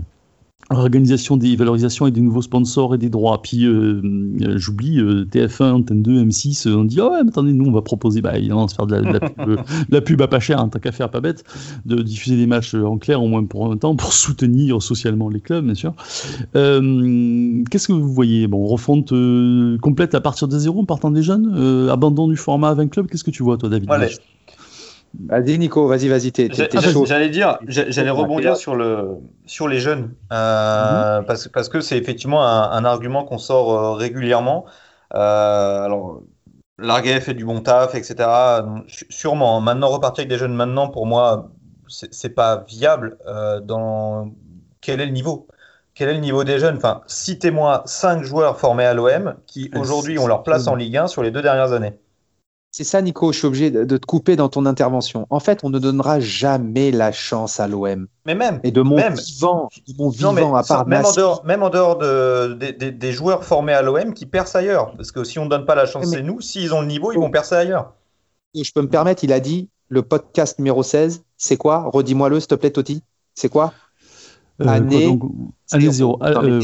organisation 0.74 1.38
des 1.38 1.56
valorisations 1.56 2.08
et 2.08 2.12
des 2.12 2.22
nouveaux 2.22 2.42
sponsors 2.42 2.96
et 2.96 2.98
des 2.98 3.10
droits. 3.10 3.42
Puis 3.42 3.66
euh, 3.66 4.02
euh, 4.42 4.58
j'oublie 4.58 5.02
TF1, 5.02 5.72
Antenne 5.72 6.02
2, 6.02 6.24
M6, 6.26 6.70
on 6.74 6.84
dit 6.84 7.00
oh 7.02 7.12
ouais, 7.12 7.24
mais 7.24 7.30
attendez, 7.30 7.54
nous 7.54 7.66
on 7.66 7.72
va 7.72 7.82
proposer, 7.82 8.22
bah 8.22 8.38
évidemment, 8.38 8.68
se 8.68 8.76
faire 8.76 8.88
de 8.88 8.96
la, 9.90 10.02
pub, 10.02 10.22
à 10.22 10.28
pas 10.28 10.40
cher, 10.40 10.58
tant 10.70 10.80
qu'à 10.80 10.92
faire, 10.92 11.10
pas 11.10 11.22
bête, 11.22 11.44
de 11.86 12.02
diffuser 12.02 12.38
des 12.38 12.48
matchs 12.48 12.74
en 12.74 12.98
clair 12.98 13.22
au 13.22 13.28
moins 13.28 13.44
pour 13.46 13.72
un 13.72 13.78
temps, 13.78 13.96
pour 13.96 14.14
soutenir 14.14 14.82
socialement 14.82 15.30
les 15.30 15.40
clubs, 15.40 15.66
bien 15.66 15.76
sûr. 15.76 15.94
Qu'est-ce 16.54 17.88
que 17.88 17.94
vous 17.94 18.14
voyez? 18.14 18.48
Bon, 18.48 18.66
refonte 18.66 19.14
complète 19.82 20.16
à 20.16 20.22
partir 20.22 20.48
de 20.48 20.58
zéro, 20.58 20.82
en 20.82 20.86
partant 20.86 21.12
des 21.12 21.24
jeunes, 21.24 21.90
abandon 21.90 22.28
du 22.28 22.38
format 22.38 22.70
à 22.70 22.74
20 22.74 22.88
clubs, 22.88 23.08
qu'est-ce 23.08 23.24
que 23.24 23.32
tu 23.32 23.44
vois 23.44 23.58
toi, 23.58 23.70
David? 23.70 23.90
Vas-y 25.20 25.60
Nico, 25.60 25.88
vas-y, 25.88 26.08
vas-y, 26.08 26.32
t'es, 26.32 26.50
J'allais 27.06 27.30
dire, 27.30 27.60
j'allais 27.68 28.10
rebondir 28.10 28.58
sur 28.58 28.76
le 28.76 29.20
sur 29.46 29.68
les 29.68 29.80
jeunes 29.80 30.16
euh, 30.32 31.20
mhm. 31.20 31.26
parce, 31.26 31.48
parce 31.50 31.70
que 31.70 31.82
c'est 31.82 31.98
effectivement 31.98 32.44
un, 32.44 32.84
argument 32.84 33.24
qu'on 33.24 33.38
sort 33.38 33.72
euh, 33.72 33.94
régulièrement. 33.94 34.66
Euh, 35.14 35.84
alors, 35.84 36.22
Larguet 36.80 37.22
fait 37.22 37.36
du 37.36 37.46
bon 37.46 37.62
taf, 37.62 37.94
etc. 37.94 38.28
Sûrement. 39.10 39.58
Hein. 39.58 39.62
Maintenant, 39.62 39.90
repartir 39.90 40.24
avec 40.24 40.30
des 40.30 40.40
jeunes 40.40 40.56
maintenant, 40.56 40.90
pour 40.90 41.06
moi, 41.06 41.52
c'est 41.88 42.34
pas 42.34 42.64
viable. 42.68 43.18
dans 43.64 44.32
quel 44.82 45.00
est 45.00 45.06
le 45.06 45.12
niveau? 45.12 45.48
Quel 45.94 46.10
est 46.10 46.16
le 46.16 46.22
niveau 46.22 46.44
des 46.44 46.58
jeunes? 46.58 46.78
Enfin, 46.78 47.02
citez-moi 47.06 47.84
cinq 47.86 48.24
joueurs 48.24 48.60
formés 48.60 48.86
à 48.86 48.96
l'OM 48.96 49.36
qui 49.46 49.70
aujourd'hui 49.76 50.18
ont 50.18 50.26
leur 50.26 50.42
place 50.42 50.66
en 50.66 50.74
Ligue 50.74 50.98
1 50.98 51.06
sur 51.06 51.22
les 51.22 51.30
deux 51.30 51.44
dernières 51.44 51.72
années. 51.72 51.94
C'est 52.76 52.84
ça, 52.84 53.04
Nico, 53.04 53.32
je 53.32 53.38
suis 53.38 53.46
obligé 53.46 53.70
de, 53.70 53.98
te 53.98 54.06
couper 54.08 54.36
dans 54.36 54.50
ton 54.50 54.66
intervention. 54.66 55.28
En 55.30 55.40
fait, 55.40 55.60
on 55.64 55.70
ne 55.70 55.78
donnera 55.78 56.20
jamais 56.20 56.90
la 56.90 57.12
chance 57.12 57.60
à 57.60 57.68
l'OM. 57.68 58.08
Mais 58.26 58.34
même. 58.34 58.60
Et 58.64 58.72
de 58.72 58.82
mon 58.82 58.96
vivant, 58.96 59.70
mon 60.00 60.10
vivant 60.10 60.56
à 60.56 60.64
part 60.64 60.88
même, 60.88 61.06
en 61.06 61.12
dehors, 61.12 61.46
même 61.46 61.62
en 61.62 61.70
dehors 61.70 62.00
de, 62.00 62.56
des 62.56 63.12
joueurs 63.12 63.44
formés 63.44 63.74
à 63.74 63.84
l'OM 63.84 64.16
qui 64.16 64.26
percent 64.26 64.56
ailleurs. 64.56 64.96
Parce 64.98 65.12
que 65.12 65.24
si 65.24 65.38
on 65.38 65.46
ne 65.46 65.52
donne 65.52 65.68
pas 65.68 65.76
la 65.76 65.86
chance, 65.86 66.08
c'est 66.08 66.24
nous. 66.24 66.42
S'ils 66.42 66.74
ont 66.74 66.82
le 66.82 66.88
niveau, 66.88 67.12
ils 67.12 67.20
vont 67.20 67.30
percer 67.30 67.54
ailleurs. 67.54 67.94
Je 68.56 68.72
peux 68.74 68.82
me 68.82 68.90
permettre, 68.90 69.24
il 69.24 69.34
a 69.34 69.40
dit 69.40 69.70
le 69.90 70.02
podcast 70.02 70.58
numéro 70.58 70.82
16, 70.82 71.22
c'est 71.38 71.58
quoi? 71.58 71.92
Redis-moi-le, 71.94 72.40
s'il 72.40 72.48
te 72.48 72.56
plaît, 72.56 72.72
Toti. 72.72 73.04
C'est 73.36 73.50
quoi? 73.50 73.72
Euh, 74.62 74.68
Année, 74.68 75.20
année 75.72 75.92
zéro. 75.92 76.18
Euh, 76.24 76.60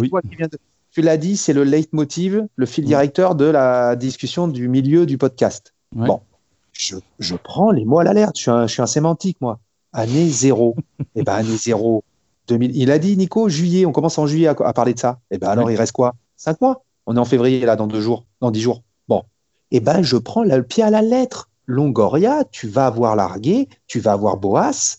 tu 0.89 1.01
l'as 1.01 1.17
dit, 1.17 1.37
c'est 1.37 1.53
le 1.53 1.63
leitmotiv, 1.63 2.47
le 2.55 2.65
fil 2.65 2.83
directeur 2.83 3.35
de 3.35 3.45
la 3.45 3.95
discussion 3.95 4.47
du 4.47 4.67
milieu 4.67 5.05
du 5.05 5.19
podcast. 5.19 5.75
Bon, 5.95 6.21
je, 6.71 6.95
je, 7.17 7.35
prends 7.35 7.71
les 7.71 7.85
mots 7.85 7.99
à 7.99 8.03
l'alerte. 8.03 8.35
Je, 8.37 8.41
suis 8.41 8.51
un, 8.51 8.67
je 8.67 8.73
suis 8.73 8.81
un 8.81 8.87
sémantique, 8.87 9.37
moi. 9.41 9.59
Année 9.91 10.29
zéro. 10.29 10.75
eh 11.15 11.23
ben, 11.23 11.33
année 11.33 11.57
zéro. 11.57 12.03
2000. 12.47 12.75
Il 12.75 12.91
a 12.91 12.99
dit, 12.99 13.17
Nico, 13.17 13.49
juillet. 13.49 13.85
On 13.85 13.91
commence 13.91 14.17
en 14.17 14.27
juillet 14.27 14.47
à, 14.47 14.73
parler 14.73 14.93
de 14.93 14.99
ça. 14.99 15.19
Eh 15.31 15.37
ben, 15.37 15.49
alors, 15.49 15.71
il 15.71 15.75
reste 15.75 15.91
quoi? 15.91 16.15
Cinq 16.35 16.61
mois 16.61 16.83
On 17.05 17.15
est 17.15 17.19
en 17.19 17.25
février, 17.25 17.65
là, 17.65 17.75
dans 17.75 17.87
deux 17.87 18.01
jours, 18.01 18.25
dans 18.41 18.51
dix 18.51 18.61
jours. 18.61 18.83
Bon. 19.07 19.23
eh 19.71 19.79
ben, 19.79 20.01
je 20.01 20.17
prends 20.17 20.43
le 20.43 20.63
pied 20.63 20.83
à 20.83 20.89
la 20.89 21.01
lettre. 21.01 21.49
Longoria, 21.65 22.45
tu 22.45 22.67
vas 22.67 22.87
avoir 22.87 23.15
Largué, 23.15 23.69
tu 23.85 23.99
vas 23.99 24.13
avoir 24.13 24.37
Boas. 24.37 24.97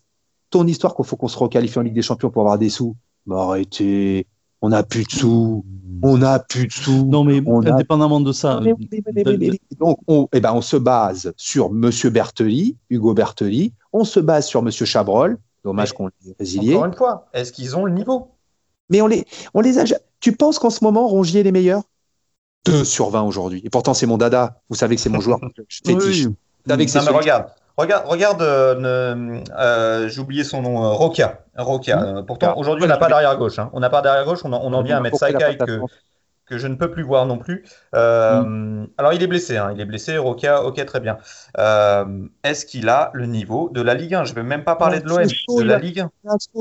Ton 0.51 0.67
histoire 0.69 0.95
qu'il 0.95 1.05
faut 1.05 1.17
qu'on 1.17 1.29
se 1.29 1.37
requalifie 1.37 1.79
en 1.79 1.83
Ligue 1.83 1.95
des 1.95 2.03
Champions 2.03 2.31
pour 2.31 2.43
avoir 2.43 2.59
des 2.59 2.71
sous. 2.71 2.95
Mais 3.27 3.35
arrêtez, 3.35 4.27
on 4.63 4.69
n'a 4.71 4.83
plus 4.83 5.05
de 5.05 5.11
sous. 5.11 5.65
On 6.03 6.19
n'a 6.19 6.39
plus 6.39 6.67
de 6.67 6.73
sous. 6.73 7.05
Non, 7.07 7.25
mais 7.25 7.43
indépendamment 7.69 8.21
de 8.21 8.33
ça. 8.33 8.61
donc, 9.79 9.99
on, 10.07 10.29
eh 10.33 10.41
ben, 10.41 10.53
on 10.55 10.63
se 10.63 10.77
base 10.77 11.33
sur 11.37 11.71
Monsieur 11.71 12.11
Bertoli, 12.11 12.77
Hugo 12.89 13.13
Bertoli. 13.13 13.75
On 13.93 14.05
se 14.05 14.21
base 14.21 14.47
sur 14.47 14.63
Monsieur 14.63 14.87
Chabrol. 14.87 15.39
Dommage 15.63 15.93
qu'on 15.93 16.07
l'ait 16.07 16.35
résilié. 16.39 16.75
Encore 16.75 16.87
une 16.87 16.95
fois, 16.95 17.29
est-ce 17.35 17.53
qu'ils 17.53 17.77
ont 17.77 17.85
le 17.85 17.93
niveau? 17.93 18.29
Mais 18.89 19.03
on 19.03 19.07
les, 19.07 19.27
on 19.53 19.61
les 19.61 19.79
a. 19.79 19.85
Tu 20.21 20.33
penses 20.33 20.59
qu'en 20.59 20.71
ce 20.71 20.83
moment, 20.83 21.07
Rongier 21.07 21.41
est 21.41 21.45
les 21.45 21.53
meilleurs 21.53 21.83
2 22.65 22.85
sur 22.85 23.11
20 23.11 23.23
aujourd'hui. 23.23 23.61
Et 23.65 23.71
pourtant, 23.71 23.95
c'est 23.95 24.07
mon 24.07 24.19
dada. 24.19 24.63
Vous 24.69 24.77
savez 24.77 24.97
que 24.97 25.03
c'est 25.03 25.11
mon 25.11 25.21
joueur 25.21 25.39
fétiche. 25.69 26.27
Vous 26.27 26.35
savez 26.67 26.85
que 26.87 26.91
c'est 26.91 26.99
regarde, 27.01 27.47
regarde, 27.81 28.07
regarde 28.07 28.43
euh, 28.43 29.41
euh, 29.59 30.09
j'ai 30.09 30.21
oublié 30.21 30.45
son 30.45 30.63
nom, 30.63 30.85
euh, 30.85 30.89
Roca. 30.91 31.45
Roca. 31.57 32.23
pourtant, 32.27 32.57
aujourd'hui, 32.57 32.85
on 32.85 32.89
n'a 32.89 32.97
pas 32.97 33.09
d'arrière 33.09 33.37
gauche. 33.37 33.59
Hein. 33.59 33.71
On 33.73 33.81
n'a 33.81 33.91
pas 33.91 34.03
d'arrière 34.03 34.25
gauche. 34.25 34.41
On 34.45 34.53
en, 34.53 34.61
on 34.63 34.73
en 34.73 34.83
vient 34.83 34.99
à 34.99 35.01
mettre 35.01 35.19
Sakai 35.19 35.57
que, 35.59 35.81
que 36.47 36.59
je 36.59 36.67
ne 36.67 36.75
peux 36.75 36.91
plus 36.91 37.03
voir 37.03 37.27
non 37.27 37.39
plus. 37.39 37.65
Mm. 37.93 38.87
Alors, 38.99 39.13
il 39.13 39.23
est 39.23 39.27
blessé. 39.27 39.57
Hein. 39.57 39.73
Il 39.75 39.81
est 39.81 39.85
blessé. 39.85 40.17
Roca, 40.19 40.63
ok, 40.65 40.85
très 40.85 41.01
bien. 41.01 41.19
Est-ce 42.45 42.67
qu'il 42.67 42.89
a 42.89 43.11
le 43.15 43.27
niveau 43.27 43.71
de 43.73 43.83
la 43.83 43.95
Ligue 43.95 44.15
1 44.15 44.25
Je 44.25 44.31
ne 44.31 44.37
vais 44.37 44.43
même 44.43 44.65
pas 44.65 44.77
parler 44.77 45.01
de 45.01 45.09
l'OM, 45.09 45.23
de 45.23 45.63
la 45.63 45.79
Ligue 45.79 46.01
1. 46.01 46.11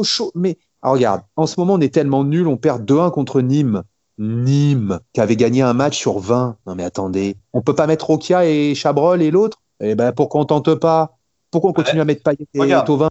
Chaud, 0.03 0.31
mais 0.35 0.57
regarde, 0.81 1.21
en 1.35 1.45
ce 1.45 1.59
moment, 1.59 1.73
on 1.73 1.81
est 1.81 1.93
tellement 1.93 2.23
nul. 2.23 2.47
On 2.47 2.57
perd 2.57 2.83
2-1 2.89 3.11
contre 3.11 3.41
Nîmes. 3.41 3.83
Nîmes, 4.19 4.99
qui 5.13 5.21
avait 5.21 5.37
gagné 5.37 5.61
un 5.61 5.73
match 5.73 5.97
sur 5.97 6.19
20. 6.19 6.57
Non 6.67 6.75
mais 6.75 6.83
attendez, 6.83 7.37
on 7.53 7.61
peut 7.61 7.73
pas 7.73 7.87
mettre 7.87 8.07
Rokia 8.07 8.45
et 8.45 8.75
Chabrol 8.75 9.21
et 9.21 9.31
l'autre? 9.31 9.61
Eh 9.79 9.95
ben 9.95 10.11
pourquoi 10.11 10.41
on 10.41 10.45
tente 10.45 10.75
pas 10.75 11.17
Pourquoi 11.51 11.71
on 11.71 11.73
continue 11.73 12.01
à 12.01 12.05
mettre 12.05 12.23
Payet 12.23 12.47
et 12.53 12.85
Tovin 12.85 13.09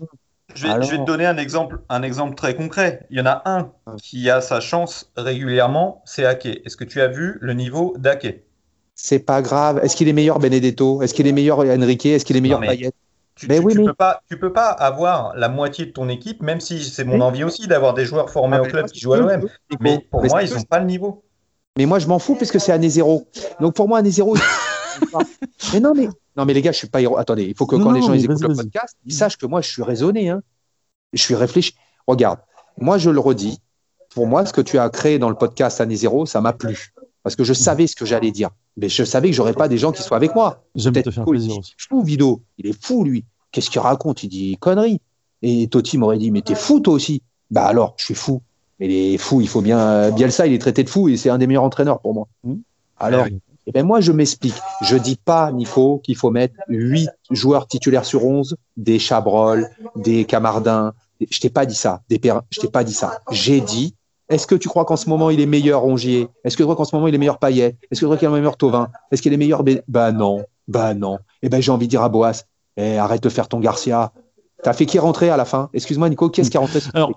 je 0.54 0.66
vais, 0.66 0.82
je 0.82 0.92
vais, 0.92 0.98
te 0.98 1.04
donner 1.04 1.26
un 1.26 1.36
exemple, 1.36 1.80
un 1.90 2.02
exemple 2.02 2.34
très 2.34 2.56
concret. 2.56 3.06
Il 3.10 3.18
y 3.18 3.20
en 3.20 3.26
a 3.26 3.42
un 3.44 3.70
qui 4.02 4.30
a 4.30 4.40
sa 4.40 4.60
chance 4.60 5.12
régulièrement, 5.14 6.02
c'est 6.06 6.24
Ake. 6.24 6.62
Est-ce 6.64 6.76
que 6.76 6.84
tu 6.84 7.02
as 7.02 7.08
vu 7.08 7.36
le 7.42 7.52
niveau 7.52 7.94
d'Ake? 7.98 8.44
C'est 8.94 9.18
pas 9.18 9.42
grave. 9.42 9.78
Est-ce 9.82 9.94
qu'il 9.94 10.08
est 10.08 10.14
meilleur 10.14 10.38
Benedetto? 10.38 11.02
Est-ce 11.02 11.12
qu'il 11.12 11.26
est 11.26 11.32
meilleur 11.32 11.58
Enrique? 11.58 12.06
Est-ce 12.06 12.24
qu'il 12.24 12.36
est 12.36 12.40
meilleur 12.40 12.60
Payet? 12.60 12.92
tu, 13.38 13.46
mais 13.46 13.60
oui, 13.60 13.74
peux 13.74 13.94
pas, 13.94 14.20
tu 14.28 14.38
peux 14.38 14.52
pas 14.52 14.70
avoir 14.70 15.36
la 15.36 15.48
moitié 15.48 15.86
de 15.86 15.92
ton 15.92 16.08
équipe, 16.08 16.42
même 16.42 16.60
si 16.60 16.82
c'est 16.82 17.04
mon 17.04 17.20
envie 17.20 17.44
aussi 17.44 17.68
d'avoir 17.68 17.94
des 17.94 18.04
joueurs 18.04 18.30
formés 18.30 18.56
ah, 18.56 18.62
au 18.62 18.66
club 18.66 18.86
qui 18.86 18.98
jouent 18.98 19.12
à 19.12 19.18
l'OM. 19.18 19.48
Mais 19.80 20.00
pour 20.10 20.24
moi, 20.24 20.42
ils 20.42 20.52
n'ont 20.52 20.62
pas 20.62 20.80
le 20.80 20.86
niveau. 20.86 21.22
Mais 21.76 21.86
moi, 21.86 22.00
je 22.00 22.08
m'en 22.08 22.18
fous 22.18 22.34
puisque 22.34 22.58
c'est 22.58 22.72
année 22.72 22.88
zéro. 22.88 23.28
Donc 23.60 23.74
pour 23.74 23.86
moi, 23.86 23.98
année 23.98 24.10
zéro. 24.10 24.36
mais 25.72 25.78
non, 25.78 25.92
mais 25.94 26.08
non, 26.38 26.44
mais 26.44 26.54
les 26.54 26.62
gars, 26.62 26.70
je 26.70 26.78
suis 26.78 26.88
pas 26.88 27.02
héros. 27.02 27.18
Attendez, 27.18 27.42
il 27.42 27.54
faut 27.56 27.66
que 27.66 27.74
quand 27.74 27.90
les 27.90 28.00
gens 28.00 28.12
écoutent 28.12 28.40
le 28.40 28.54
podcast, 28.54 28.96
ils 29.04 29.12
sachent 29.12 29.36
que 29.36 29.46
moi, 29.46 29.60
je 29.60 29.68
suis 29.68 29.82
raisonné. 29.82 30.30
Hein. 30.30 30.40
Je 31.12 31.20
suis 31.20 31.34
réfléchi. 31.34 31.74
Regarde, 32.06 32.38
moi, 32.78 32.96
je 32.96 33.10
le 33.10 33.18
redis. 33.18 33.60
Pour 34.14 34.28
moi, 34.28 34.46
ce 34.46 34.52
que 34.52 34.60
tu 34.60 34.78
as 34.78 34.88
créé 34.88 35.18
dans 35.18 35.28
le 35.30 35.34
podcast 35.34 35.80
année 35.80 35.96
zéro, 35.96 36.26
ça 36.26 36.40
m'a 36.40 36.52
plu 36.52 36.94
parce 37.24 37.34
que 37.34 37.44
je 37.44 37.52
savais 37.52 37.86
ce 37.86 37.96
que 37.96 38.06
j'allais 38.06 38.30
dire. 38.30 38.50
Mais 38.76 38.88
je 38.88 39.02
savais 39.02 39.28
que 39.28 39.36
j'aurais 39.36 39.52
pas 39.52 39.68
des 39.68 39.76
gens 39.76 39.90
qui 39.90 40.02
soient 40.02 40.16
avec 40.16 40.34
moi. 40.34 40.64
J'aime 40.76 40.94
te 40.94 41.10
faire 41.10 41.24
plaisir 41.24 41.58
aussi. 41.58 41.74
Fou, 41.76 42.02
Vido. 42.02 42.40
Il 42.56 42.68
est 42.68 42.84
fou, 42.84 43.04
lui. 43.04 43.24
Qu'est-ce 43.50 43.68
qu'il 43.68 43.80
raconte? 43.80 44.22
Il 44.22 44.28
dit 44.28 44.56
conneries. 44.58 45.00
Et 45.42 45.66
Totti 45.68 45.98
m'aurait 45.98 46.18
dit, 46.18 46.30
mais 46.30 46.42
t'es 46.42 46.54
fou, 46.54 46.80
toi 46.80 46.94
aussi. 46.94 47.22
Bah 47.50 47.66
alors, 47.66 47.94
je 47.98 48.04
suis 48.04 48.14
fou. 48.14 48.40
Mais 48.78 48.86
les 48.86 49.18
fous, 49.18 49.40
il 49.40 49.48
faut 49.48 49.60
bien. 49.60 50.10
Bielsa, 50.12 50.46
il 50.46 50.52
est 50.52 50.58
traité 50.58 50.84
de 50.84 50.88
fou 50.88 51.08
et 51.08 51.16
c'est 51.16 51.30
un 51.30 51.38
des 51.38 51.48
meilleurs 51.48 51.64
entraîneurs 51.64 52.00
pour 52.00 52.14
moi. 52.14 52.28
Mmh. 52.44 52.54
Alors, 52.96 53.26
eh 53.68 53.70
ben 53.70 53.84
moi, 53.84 54.00
je 54.00 54.12
m'explique. 54.12 54.54
Je 54.80 54.96
dis 54.96 55.16
pas, 55.22 55.52
Nico, 55.52 55.98
qu'il 55.98 56.16
faut 56.16 56.30
mettre 56.30 56.54
8 56.68 57.10
joueurs 57.30 57.66
titulaires 57.66 58.06
sur 58.06 58.24
11, 58.24 58.56
des 58.78 58.98
Chabrol, 58.98 59.68
des 59.94 60.24
Camardins. 60.24 60.94
Je 61.30 61.38
t'ai 61.38 61.50
pas 61.50 61.66
dit 61.66 61.74
ça. 61.74 62.00
Des 62.08 62.18
Je 62.50 62.60
t'ai 62.60 62.68
pas 62.68 62.82
dit 62.82 62.94
ça. 62.94 63.18
J'ai 63.30 63.60
dit, 63.60 63.94
est-ce 64.30 64.46
que 64.46 64.54
tu 64.54 64.68
crois 64.68 64.86
qu'en 64.86 64.96
ce 64.96 65.10
moment 65.10 65.28
il 65.28 65.38
est 65.38 65.46
meilleur 65.46 65.82
Rongier? 65.82 66.28
Est-ce 66.44 66.56
que 66.56 66.62
tu 66.62 66.64
crois 66.64 66.76
qu'en 66.76 66.86
ce 66.86 66.96
moment 66.96 67.08
il 67.08 67.14
est 67.14 67.18
meilleur 67.18 67.38
Payet? 67.38 67.76
Est-ce 67.90 68.00
que 68.00 68.04
tu 68.04 68.04
crois 68.06 68.16
qu'il 68.16 68.26
est 68.28 68.30
meilleur 68.30 68.56
Tovin 68.56 68.88
Est-ce 69.12 69.20
qu'il 69.20 69.34
est 69.34 69.38
meilleur 69.38 69.62
Bah 69.86 70.12
non, 70.12 70.46
bah 70.66 70.94
non. 70.94 71.18
Eh 71.42 71.50
ben 71.50 71.60
j'ai 71.60 71.70
envie 71.70 71.88
de 71.88 71.90
dire 71.90 72.02
à 72.02 72.08
Boas, 72.08 72.44
eh, 72.78 72.96
arrête 72.96 73.22
de 73.22 73.28
faire 73.28 73.48
ton 73.48 73.60
Garcia. 73.60 74.12
T'as 74.64 74.72
fait 74.72 74.86
qui 74.86 74.98
rentrer 74.98 75.30
à 75.30 75.36
la 75.36 75.44
fin? 75.44 75.70
Excuse-moi, 75.72 76.08
Nico, 76.08 76.30
qui 76.30 76.40
est-ce 76.40 76.50
qui 76.50 76.56
est 76.56 76.60
rentré 76.60 76.80
Alors, 76.92 77.12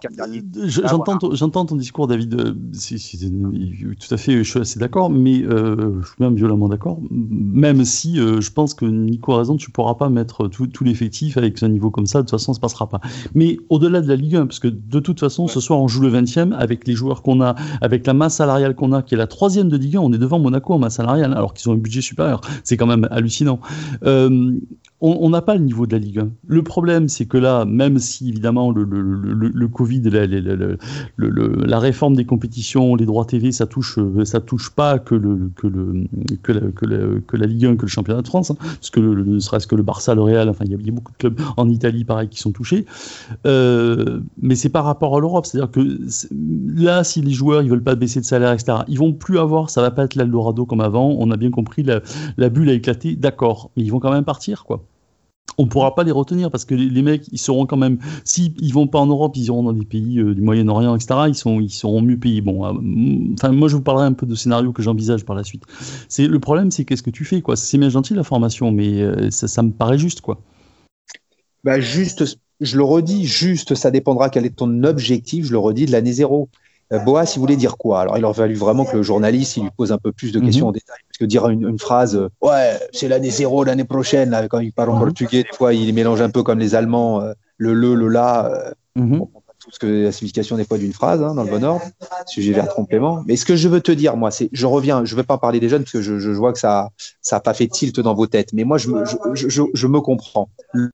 j'entends, 0.68 1.18
j'entends 1.34 1.66
ton 1.66 1.76
discours, 1.76 2.06
David. 2.06 2.36
Euh, 2.40 2.54
tout 4.00 4.14
à 4.14 4.18
fait, 4.18 4.44
je 4.44 4.50
suis 4.50 4.60
assez 4.60 4.80
d'accord, 4.80 5.10
mais 5.10 5.42
euh, 5.42 6.02
je 6.02 6.08
suis 6.08 6.16
même 6.20 6.36
violemment 6.36 6.70
d'accord. 6.70 7.00
Même 7.10 7.84
si 7.84 8.20
euh, 8.20 8.42
je 8.42 8.52
pense 8.52 8.76
que 8.76 8.86
Nico 8.86 9.34
a 9.34 9.40
raison, 9.40 9.58
tu 9.58 9.72
pourras 9.72 9.96
pas 9.96 10.10
mettre 10.10 10.50
tout, 10.50 10.68
l'effectif 10.84 11.36
avec 11.36 11.64
un 11.64 11.70
niveau 11.70 11.90
comme 11.90 12.06
ça. 12.06 12.20
De 12.20 12.28
toute 12.28 12.32
façon, 12.32 12.54
ça 12.54 12.58
se 12.58 12.62
passera 12.62 12.88
pas. 12.88 13.02
Mais 13.34 13.58
au-delà 13.70 14.02
de 14.02 14.08
la 14.08 14.18
Ligue 14.18 14.36
1, 14.36 14.46
parce 14.46 14.60
que 14.60 14.68
de 14.68 15.00
toute 15.00 15.20
façon, 15.20 15.48
ce 15.48 15.60
soir, 15.60 15.80
on 15.80 15.88
joue 15.88 16.02
le 16.02 16.12
20e 16.12 16.54
avec 16.54 16.88
les 16.88 16.94
joueurs 16.94 17.24
qu'on 17.24 17.42
a, 17.42 17.56
avec 17.82 18.06
la 18.06 18.14
masse 18.14 18.36
salariale 18.36 18.76
qu'on 18.76 18.92
a, 18.92 19.02
qui 19.02 19.16
est 19.16 19.18
la 19.18 19.26
troisième 19.26 19.68
de 19.68 19.78
Ligue 19.78 19.98
1. 19.98 20.00
On 20.02 20.14
est 20.14 20.20
devant 20.20 20.38
Monaco 20.38 20.76
en 20.76 20.80
masse 20.80 20.98
salariale, 20.98 21.34
alors 21.34 21.56
qu'ils 21.56 21.68
ont 21.72 21.74
un 21.74 21.78
budget 21.78 22.02
supérieur. 22.02 22.42
C'est 22.64 22.78
quand 22.78 22.88
même 22.88 23.08
hallucinant. 23.10 23.60
on 24.04 25.30
n'a 25.30 25.42
pas 25.42 25.56
le 25.56 25.62
niveau 25.62 25.88
de 25.88 25.94
la 25.94 25.98
Ligue 25.98 26.20
1. 26.20 26.30
Le 26.46 26.62
problème, 26.62 27.10
c'est 27.10 27.31
que 27.32 27.38
là, 27.38 27.64
même 27.64 27.98
si 27.98 28.28
évidemment 28.28 28.72
le, 28.72 29.68
Covid, 29.70 30.02
la, 31.18 31.80
réforme 31.80 32.18
des 32.18 32.26
compétitions, 32.26 32.98
les 32.98 33.06
droits 33.06 33.24
TV, 33.24 33.54
ça 33.54 33.66
touche, 33.66 33.98
ça 34.26 34.42
touche 34.42 34.72
pas 34.72 35.00
que 35.00 35.16
la, 35.16 35.30
Ligue 37.48 37.68
1, 37.68 37.78
que 37.78 37.84
le 37.84 37.88
championnat 37.88 38.22
de 38.22 38.28
France, 38.28 38.52
hein, 38.52 38.58
parce 38.60 38.90
que 38.90 39.00
ne 39.00 39.40
serait-ce 39.40 39.66
que 39.66 39.76
le 39.76 39.84
Barça, 39.84 40.14
le 40.14 40.24
Real, 40.24 40.50
enfin 40.50 40.66
il 40.66 40.72
y, 40.72 40.74
a 40.74 40.78
beaucoup 40.92 41.14
de 41.14 41.18
clubs 41.18 41.40
en 41.56 41.70
Italie 41.70 42.04
pareil 42.04 42.28
qui 42.28 42.40
sont 42.40 42.52
touchés, 42.52 42.86
euh, 43.48 44.20
mais 44.42 44.56
c'est 44.56 44.68
par 44.68 44.84
rapport 44.84 45.16
à 45.16 45.22
l'Europe, 45.22 45.46
c'est-à-dire 45.46 45.72
que 45.72 46.00
là, 46.76 47.06
si 47.06 47.22
les 47.22 47.32
joueurs 47.32 47.62
ils 47.62 47.70
veulent 47.70 47.82
pas 47.82 47.96
baisser 47.96 48.20
de 48.20 48.26
salaire, 48.26 48.52
etc., 48.52 48.80
ils 48.90 49.00
vont 49.00 49.14
plus 49.14 49.40
avoir, 49.40 49.70
ça 49.70 49.82
va 49.82 49.92
pas 49.92 50.04
être 50.04 50.16
l'Eldorado 50.16 50.66
comme 50.66 50.82
avant, 50.82 51.16
on 51.18 51.32
a 51.32 51.38
bien 51.38 51.50
compris, 51.50 51.84
la 51.84 52.50
bulle 52.50 52.70
a 52.70 52.74
éclaté, 52.74 53.16
d'accord, 53.16 53.72
mais 53.78 53.84
ils 53.84 53.90
vont 53.90 54.02
quand 54.02 54.12
même 54.12 54.26
partir 54.26 54.66
quoi 54.66 54.84
on 55.58 55.68
pourra 55.68 55.96
pas 55.96 56.04
les 56.04 56.12
retenir 56.12 56.50
parce 56.50 56.66
que 56.66 56.74
les, 56.76 57.02
mecs, 57.02 57.28
ils 57.32 57.38
seront 57.38 57.66
quand 57.66 57.78
même, 57.78 58.00
si 58.24 58.56
ils 58.60 58.74
vont 58.74 58.88
pas 58.88 59.00
en 59.00 59.08
Europe, 59.08 59.34
ils 59.36 59.46
iront 59.46 59.64
dans 59.64 59.74
des 59.74 59.86
pays 59.86 60.20
euh, 60.20 60.34
du 60.34 60.42
Moyen-Orient, 60.42 60.96
etc. 60.96 61.22
Ils 61.28 61.36
sont, 61.36 61.60
ils 61.60 61.70
seront 61.70 62.02
mieux 62.02 62.18
payés. 62.18 62.42
Bon, 62.42 62.66
euh, 62.66 63.34
enfin, 63.34 63.52
moi, 63.52 63.68
je 63.68 63.76
vous 63.76 63.82
parlerai 63.82 64.06
un 64.06 64.14
peu 64.14 64.26
de 64.26 64.36
scénario 64.36 64.72
que 64.72 64.82
j'envisage 64.82 65.26
par 65.26 65.36
la 65.36 65.44
suite. 65.44 65.64
C'est 66.10 66.28
le 66.28 66.40
problème, 66.40 66.72
c'est 66.72 66.86
qu'est-ce 66.86 67.04
que 67.04 67.10
tu 67.10 67.26
fais, 67.26 67.42
quoi? 67.42 67.56
C'est 67.56 67.78
bien 67.78 67.90
gentil 67.90 68.14
la 68.14 68.24
formation, 68.24 68.72
mais 68.72 69.02
euh, 69.02 69.30
ça, 69.30 69.62
me 69.62 69.72
paraît 69.72 69.98
juste, 69.98 70.22
quoi. 70.22 70.40
Bah 71.64 71.80
juste, 71.80 72.40
je 72.60 72.78
le 72.78 72.84
redis, 72.84 73.26
juste, 73.26 73.76
ça 73.76 73.92
dépendra 73.92 74.30
quel 74.30 74.46
est 74.46 74.56
ton 74.56 74.84
objectif. 74.84 75.46
Je 75.46 75.52
le 75.52 75.60
redis 75.60 75.86
de 75.86 75.92
l'année 75.92 76.14
zéro. 76.14 76.50
Boas, 77.06 77.32
il 77.36 77.40
voulait 77.40 77.56
dire 77.56 77.78
quoi? 77.78 78.02
Alors, 78.02 78.18
il 78.18 78.26
aurait 78.26 78.34
fallu 78.34 78.56
vraiment 78.56 78.84
que 78.84 78.98
le 78.98 79.04
journaliste 79.04 79.56
il 79.56 79.64
lui 79.64 79.70
pose 79.78 79.94
un 79.94 79.98
peu 79.98 80.12
plus 80.12 80.34
de 80.34 80.40
mhm. 80.40 80.46
questions 80.46 80.68
en 80.68 80.72
détail. 80.72 80.98
Que 81.22 81.28
dire 81.28 81.48
une, 81.50 81.78
phrase, 81.78 82.16
euh, 82.16 82.30
ouais, 82.42 82.80
c'est 82.94 83.08
l'année 83.08 83.30
zéro, 83.30 83.64
l'année 83.64 83.84
prochaine, 83.84 84.36
quand 84.50 84.58
il 84.58 84.74
parle 84.74 84.90
en 84.90 84.96
mhm. 84.96 85.04
portugais, 85.04 85.44
des 85.44 85.56
fois, 85.56 85.72
il 85.72 85.94
mélange 85.94 86.20
un 86.20 86.32
peu 86.32 86.42
comme 86.42 86.58
les 86.58 86.74
Allemands, 86.74 87.22
euh, 87.22 87.34
le 87.58 87.76
le, 87.76 87.94
le 87.94 88.08
la. 88.08 88.48
Euh, 88.48 88.72
mhm 88.96 89.28
ce 89.72 89.80
que 89.80 89.88
la 89.88 90.12
signification 90.12 90.58
n'est 90.58 90.66
pas 90.66 90.78
d'une 90.78 90.94
phrase 90.94 91.24
hein, 91.24 91.34
dans 91.34 91.44
le 91.44 91.50
bon 91.50 91.64
ordre, 91.64 91.82
sujet 92.28 92.52
verbe 92.52 92.70
complément. 92.76 93.24
Mais 93.26 93.36
ce 93.36 93.46
que 93.46 93.56
je 93.56 93.68
veux 93.68 93.82
te 93.82 93.92
dire, 93.92 94.18
moi, 94.18 94.30
c'est, 94.32 94.50
je 94.52 94.66
reviens, 94.66 95.06
je 95.06 95.16
ne 95.16 95.22
vais 95.22 95.26
pas 95.26 95.38
parler 95.38 95.60
des 95.60 95.70
jeunes 95.70 95.84
parce 95.84 95.94
que 95.94 96.02
je, 96.02 96.20
je 96.20 96.32
vois 96.32 96.54
que 96.54 96.60
ça, 96.60 96.90
ça 97.22 97.38
a 97.38 97.40
pas 97.40 97.54
fait 97.54 97.68
tilt 97.68 98.00
dans 98.00 98.14
vos 98.14 98.28
têtes. 98.28 98.54
Mais 98.54 98.64
moi, 98.64 98.78
je, 98.78 98.90
je, 99.34 99.50
je, 99.50 99.62
je 99.74 99.88
me 99.88 100.02
comprends. 100.02 100.50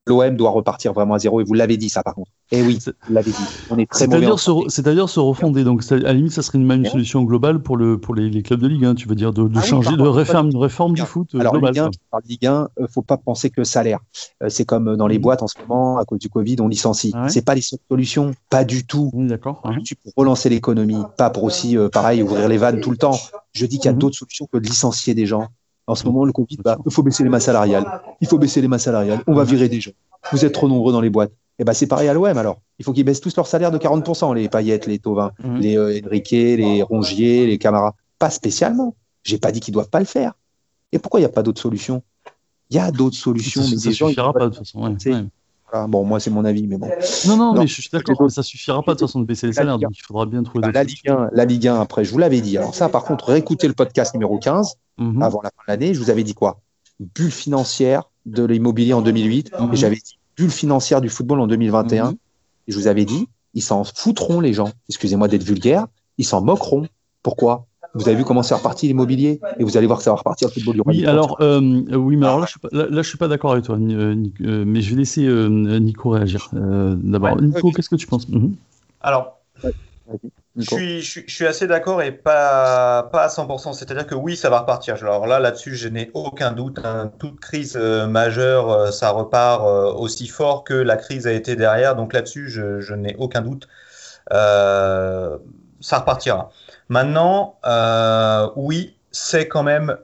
L'OM 0.05 0.35
doit 0.35 0.51
repartir 0.51 0.93
vraiment 0.93 1.15
à 1.15 1.19
zéro 1.19 1.41
et 1.41 1.43
vous 1.43 1.53
l'avez 1.53 1.77
dit 1.77 1.89
ça 1.89 2.03
par 2.03 2.15
contre. 2.15 2.31
Et 2.51 2.59
eh 2.59 2.61
oui, 2.61 2.79
vous 2.85 3.13
l'avez 3.13 3.31
dit. 3.31 3.37
On 3.69 3.77
est 3.77 3.89
très 3.89 4.05
C'est-à-dire 4.05 4.39
se, 4.39 4.51
c'est-à-dire 4.69 5.09
se 5.09 5.19
refonder. 5.19 5.65
Donc, 5.65 5.83
à 5.91 5.97
la 5.97 6.13
limite, 6.13 6.31
ça 6.31 6.41
serait 6.41 6.57
une, 6.57 6.71
une 6.71 6.85
solution 6.85 7.23
globale 7.23 7.61
pour 7.61 7.75
le, 7.75 7.99
pour 7.99 8.15
les, 8.15 8.29
les 8.29 8.41
clubs 8.41 8.61
de 8.61 8.67
Ligue 8.67 8.85
1. 8.85 8.95
Tu 8.95 9.07
veux 9.07 9.15
dire 9.15 9.33
de, 9.33 9.47
de 9.47 9.57
ah 9.57 9.61
changer, 9.61 9.97
de 9.97 10.01
réforme, 10.01 10.49
une 10.51 10.57
réforme 10.57 10.93
du 10.93 11.01
foot 11.01 11.29
Alors, 11.37 11.51
global. 11.51 11.73
Ligue 11.73 11.79
1, 11.79 11.89
par 12.09 12.21
Ligue 12.25 12.45
1, 12.45 12.69
euh, 12.79 12.87
faut 12.87 13.01
pas 13.01 13.17
penser 13.17 13.49
que 13.49 13.59
le 13.59 13.65
salaire. 13.65 13.99
Euh, 14.41 14.47
c'est 14.47 14.63
comme 14.63 14.95
dans 14.95 15.07
les 15.07 15.19
mmh. 15.19 15.21
boîtes 15.21 15.43
en 15.43 15.47
ce 15.47 15.55
moment, 15.59 15.97
à 15.97 16.05
cause 16.05 16.19
du 16.19 16.29
Covid, 16.29 16.55
on 16.59 16.69
licencie. 16.69 17.11
Ah 17.13 17.27
c'est 17.27 17.43
pas 17.43 17.55
les 17.55 17.63
solutions, 17.89 18.33
pas 18.49 18.63
du 18.67 18.85
tout. 18.85 19.11
D'accord. 19.13 19.61
Pour 19.61 20.13
relancer 20.15 20.49
l'économie, 20.49 21.01
pas 21.17 21.29
pour 21.29 21.43
aussi, 21.43 21.77
euh, 21.77 21.89
pareil, 21.89 22.21
ouvrir 22.21 22.47
les 22.47 22.57
vannes 22.57 22.81
tout 22.81 22.91
le 22.91 22.97
temps. 22.97 23.17
Je 23.53 23.65
dis 23.65 23.77
qu'il 23.77 23.85
y 23.85 23.89
a 23.89 23.93
mhm. 23.93 23.99
d'autres 23.99 24.17
solutions 24.17 24.47
que 24.51 24.57
de 24.57 24.67
licencier 24.67 25.15
des 25.15 25.25
gens. 25.25 25.47
En 25.87 25.95
ce 25.95 26.05
moment, 26.05 26.25
le 26.25 26.33
Covid, 26.33 26.57
bah, 26.63 26.77
il 26.85 26.91
faut 26.91 27.01
baisser 27.01 27.23
les 27.23 27.29
masses 27.29 27.45
salariales. 27.45 27.85
Il 28.21 28.27
faut 28.27 28.37
baisser 28.37 28.61
les 28.61 28.67
masses 28.67 28.83
salariales. 28.83 29.23
On 29.25 29.33
va 29.33 29.43
mhm. 29.43 29.49
virer 29.49 29.69
des 29.69 29.81
gens. 29.81 29.91
Vous 30.31 30.45
êtes 30.45 30.53
trop 30.53 30.67
nombreux 30.67 30.91
dans 30.91 31.01
les 31.01 31.09
boîtes. 31.09 31.31
Et 31.31 31.63
eh 31.63 31.63
ben, 31.63 31.73
c'est 31.73 31.87
pareil 31.87 32.07
à 32.07 32.13
l'OM 32.13 32.37
alors. 32.37 32.61
Il 32.77 32.85
faut 32.85 32.93
qu'ils 32.93 33.03
baissent 33.03 33.21
tous 33.21 33.35
leur 33.35 33.47
salaire 33.47 33.71
de 33.71 33.79
40%, 33.79 34.35
les 34.35 34.47
paillettes, 34.47 34.85
les 34.85 34.99
Tovin, 34.99 35.31
mhm. 35.43 35.57
les 35.57 35.75
euh, 35.75 35.99
les 36.11 36.83
Rongier, 36.83 37.47
les 37.47 37.57
Camara. 37.57 37.95
Pas 38.19 38.29
spécialement. 38.29 38.95
J'ai 39.23 39.39
pas 39.39 39.51
dit 39.51 39.59
qu'ils 39.59 39.73
doivent 39.73 39.89
pas 39.89 39.99
le 39.99 40.05
faire. 40.05 40.33
Et 40.91 40.99
pourquoi 40.99 41.19
il 41.19 41.23
n'y 41.23 41.27
a 41.27 41.29
pas 41.29 41.41
d'autres 41.41 41.61
solutions? 41.61 42.03
Il 42.69 42.75
y 42.75 42.79
a 42.79 42.91
d'autres 42.91 43.15
solutions. 43.15 43.63
Ça, 43.63 43.71
ne 43.71 43.93
suffira 43.93 44.33
pas 44.33 44.39
de 44.41 44.49
toute 44.49 44.59
façon. 44.59 44.97
Bon, 45.87 46.05
moi, 46.05 46.19
c'est 46.19 46.29
mon 46.29 46.45
avis, 46.45 46.65
mais 46.67 46.77
bon. 46.77 46.89
Non, 47.27 47.37
non, 47.37 47.53
mais 47.53 47.67
je 47.67 47.81
suis 47.81 47.89
d'accord, 47.91 48.31
ça 48.31 48.43
suffira 48.43 48.81
pas 48.83 48.93
de 48.93 48.99
toute 48.99 49.07
façon 49.07 49.19
de 49.19 49.25
baisser 49.25 49.47
les 49.47 49.53
salaires, 49.53 49.77
donc 49.77 49.91
il 49.93 50.01
faudra 50.01 50.25
bien 50.25 50.41
trouver 50.43 50.61
bah, 50.61 50.71
la, 50.71 50.83
Ligue 50.83 51.09
1, 51.09 51.29
la 51.33 51.45
Ligue 51.45 51.67
1, 51.67 51.79
après, 51.79 52.05
je 52.05 52.11
vous 52.11 52.17
l'avais 52.17 52.41
dit. 52.41 52.57
Alors, 52.57 52.73
ça, 52.73 52.89
par 52.89 53.03
contre, 53.03 53.25
réécoutez 53.25 53.67
le 53.67 53.73
podcast 53.73 54.13
numéro 54.13 54.37
15, 54.37 54.75
mhm. 54.97 55.21
avant 55.21 55.41
la 55.41 55.49
fin 55.49 55.63
de 55.67 55.71
l'année, 55.71 55.93
je 55.93 55.99
vous 55.99 56.09
avais 56.09 56.23
dit 56.23 56.33
quoi? 56.33 56.59
Bulle 56.99 57.31
financière 57.31 58.03
de 58.25 58.43
l'immobilier 58.43 58.93
en 58.93 59.01
2008 59.01 59.51
et 59.73 59.75
j'avais 59.75 59.95
dit 59.95 60.17
bulle 60.37 60.51
financière 60.51 61.01
du 61.01 61.09
football 61.09 61.41
en 61.41 61.47
2021. 61.47 62.11
Et 62.11 62.71
je 62.71 62.77
vous 62.77 62.87
avais 62.87 63.05
dit, 63.05 63.27
ils 63.53 63.63
s'en 63.63 63.83
foutront 63.83 64.39
les 64.39 64.53
gens. 64.53 64.69
Excusez-moi 64.89 65.27
d'être 65.27 65.43
vulgaire, 65.43 65.87
ils 66.17 66.25
s'en 66.25 66.41
moqueront. 66.41 66.87
Pourquoi? 67.23 67.65
Vous 67.97 68.07
avez 68.07 68.17
vu 68.17 68.23
comment 68.23 68.43
c'est 68.43 68.53
reparti 68.53 68.87
l'immobilier? 68.87 69.39
Et 69.59 69.63
vous 69.63 69.77
allez 69.77 69.87
voir 69.87 69.99
que 69.99 70.03
ça 70.03 70.11
va 70.11 70.17
repartir 70.17 70.47
le 70.47 70.53
football 70.53 70.75
du 70.75 70.81
Oui, 70.85 71.05
alors, 71.05 71.37
euh, 71.41 71.59
oui, 71.59 72.15
mais 72.15 72.25
alors 72.25 72.39
là, 72.39 72.45
je 72.45 72.51
suis 72.51 72.59
pas, 72.59 72.69
là, 72.71 73.01
je 73.01 73.07
suis 73.07 73.17
pas 73.17 73.27
d'accord 73.27 73.53
avec 73.53 73.65
toi, 73.65 73.75
euh, 73.75 74.15
euh, 74.41 74.63
mais 74.65 74.81
je 74.81 74.91
vais 74.91 74.97
laisser 74.97 75.27
Nico 75.27 76.11
réagir. 76.11 76.49
D'abord, 76.53 77.41
Nico, 77.41 77.71
qu'est-ce 77.71 77.89
que 77.89 77.95
tu 77.95 78.07
penses? 78.07 78.29
Mhm. 78.29 78.55
Alors, 79.01 79.39
je 80.55 80.63
suis, 80.63 81.01
je, 81.01 81.21
suis, 81.27 81.45
assez 81.45 81.67
d'accord 81.67 82.01
et 82.01 82.11
pas, 82.11 83.09
pas 83.11 83.23
à 83.23 83.27
100%. 83.27 83.73
C'est-à-dire 83.73 84.07
que 84.07 84.15
oui, 84.15 84.35
ça 84.35 84.49
va 84.49 84.61
repartir. 84.61 84.95
Alors 85.01 85.27
là, 85.27 85.39
là-dessus, 85.39 85.75
je 85.75 85.87
n'ai 85.87 86.09
aucun 86.13 86.51
doute. 86.51 86.79
Hein. 86.83 87.11
Toute 87.19 87.39
crise 87.39 87.75
majeure, 87.75 88.91
ça 88.91 89.11
repart 89.11 89.63
aussi 89.97 90.27
fort 90.27 90.63
que 90.63 90.73
la 90.73 90.97
crise 90.97 91.27
a 91.27 91.31
été 91.31 91.55
derrière. 91.55 91.95
Donc 91.95 92.13
là-dessus, 92.13 92.49
je, 92.49 92.79
je 92.79 92.93
n'ai 92.95 93.15
aucun 93.17 93.41
doute. 93.41 93.67
ça 94.29 95.39
repartira. 95.99 96.51
Maintenant, 96.89 97.55
euh, 97.65 98.49
oui, 98.55 98.95
c'est 99.11 99.47
quand 99.47 99.63
même 99.63 99.97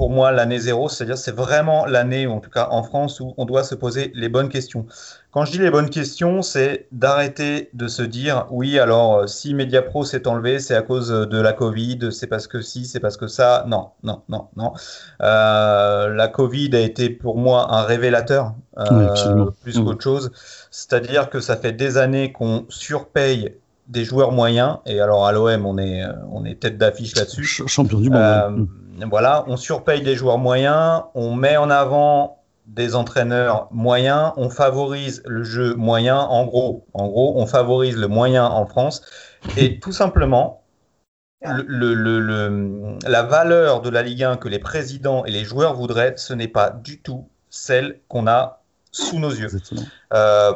pour 0.00 0.08
moi 0.08 0.32
l'année 0.32 0.58
zéro, 0.58 0.88
c'est-à-dire 0.88 1.18
c'est 1.18 1.34
vraiment 1.34 1.84
l'année, 1.84 2.26
en 2.26 2.40
tout 2.40 2.48
cas 2.48 2.68
en 2.70 2.82
France, 2.82 3.20
où 3.20 3.34
on 3.36 3.44
doit 3.44 3.64
se 3.64 3.74
poser 3.74 4.10
les 4.14 4.30
bonnes 4.30 4.48
questions. 4.48 4.86
Quand 5.30 5.44
je 5.44 5.52
dis 5.52 5.58
les 5.58 5.70
bonnes 5.70 5.90
questions, 5.90 6.40
c'est 6.40 6.86
d'arrêter 6.90 7.68
de 7.74 7.86
se 7.86 8.02
dire 8.02 8.46
oui, 8.50 8.78
alors 8.78 9.18
euh, 9.18 9.26
si 9.26 9.52
Mediapro 9.52 10.06
s'est 10.06 10.26
enlevé, 10.26 10.58
c'est 10.58 10.74
à 10.74 10.80
cause 10.80 11.10
de 11.10 11.38
la 11.38 11.52
Covid, 11.52 12.10
c'est 12.12 12.28
parce 12.28 12.46
que 12.46 12.62
si, 12.62 12.86
c'est 12.86 12.98
parce 12.98 13.18
que 13.18 13.26
ça. 13.26 13.66
Non, 13.68 13.90
non, 14.02 14.22
non, 14.30 14.48
non. 14.56 14.72
Euh, 15.20 16.08
la 16.08 16.28
Covid 16.28 16.70
a 16.72 16.80
été 16.80 17.10
pour 17.10 17.36
moi 17.36 17.74
un 17.74 17.82
révélateur 17.82 18.54
plus 19.62 19.78
mmh. 19.78 19.84
qu'autre 19.84 20.02
chose. 20.02 20.32
C'est-à-dire 20.70 21.28
que 21.28 21.40
ça 21.40 21.58
fait 21.58 21.72
des 21.72 21.98
années 21.98 22.32
qu'on 22.32 22.64
surpaye 22.70 23.54
des 23.90 24.04
joueurs 24.04 24.32
moyens. 24.32 24.78
Et 24.86 25.00
alors 25.00 25.26
à 25.26 25.32
l'OM, 25.32 25.66
on 25.66 25.76
est, 25.76 26.02
euh, 26.02 26.12
on 26.30 26.44
est 26.44 26.60
tête 26.60 26.78
d'affiche 26.78 27.16
là-dessus. 27.16 27.44
Champion 27.44 28.00
du 28.00 28.08
monde. 28.08 28.18
Euh, 28.20 29.06
voilà, 29.10 29.44
on 29.48 29.56
surpaye 29.56 30.02
des 30.02 30.14
joueurs 30.14 30.38
moyens, 30.38 31.02
on 31.14 31.34
met 31.34 31.56
en 31.56 31.70
avant 31.70 32.38
des 32.66 32.94
entraîneurs 32.94 33.66
moyens, 33.72 34.32
on 34.36 34.48
favorise 34.48 35.22
le 35.26 35.42
jeu 35.42 35.74
moyen. 35.74 36.18
En 36.18 36.44
gros, 36.44 36.86
en 36.94 37.08
gros, 37.08 37.34
on 37.36 37.46
favorise 37.46 37.96
le 37.96 38.06
moyen 38.06 38.44
en 38.46 38.66
France. 38.66 39.02
Et 39.56 39.78
tout 39.80 39.92
simplement, 39.92 40.62
le, 41.42 41.94
le, 41.94 42.98
la 43.06 43.22
valeur 43.22 43.80
de 43.80 43.88
la 43.90 44.02
Ligue 44.02 44.22
1 44.22 44.36
que 44.36 44.48
les 44.48 44.58
présidents 44.58 45.24
et 45.24 45.30
les 45.30 45.44
joueurs 45.44 45.74
voudraient, 45.74 46.14
ce 46.16 46.34
n'est 46.34 46.48
pas 46.48 46.70
du 46.70 47.00
tout 47.00 47.28
celle 47.48 48.00
qu'on 48.08 48.26
a 48.28 48.62
sous 48.92 49.18
nos 49.18 49.30
yeux. 49.30 49.48
Euh, 50.12 50.52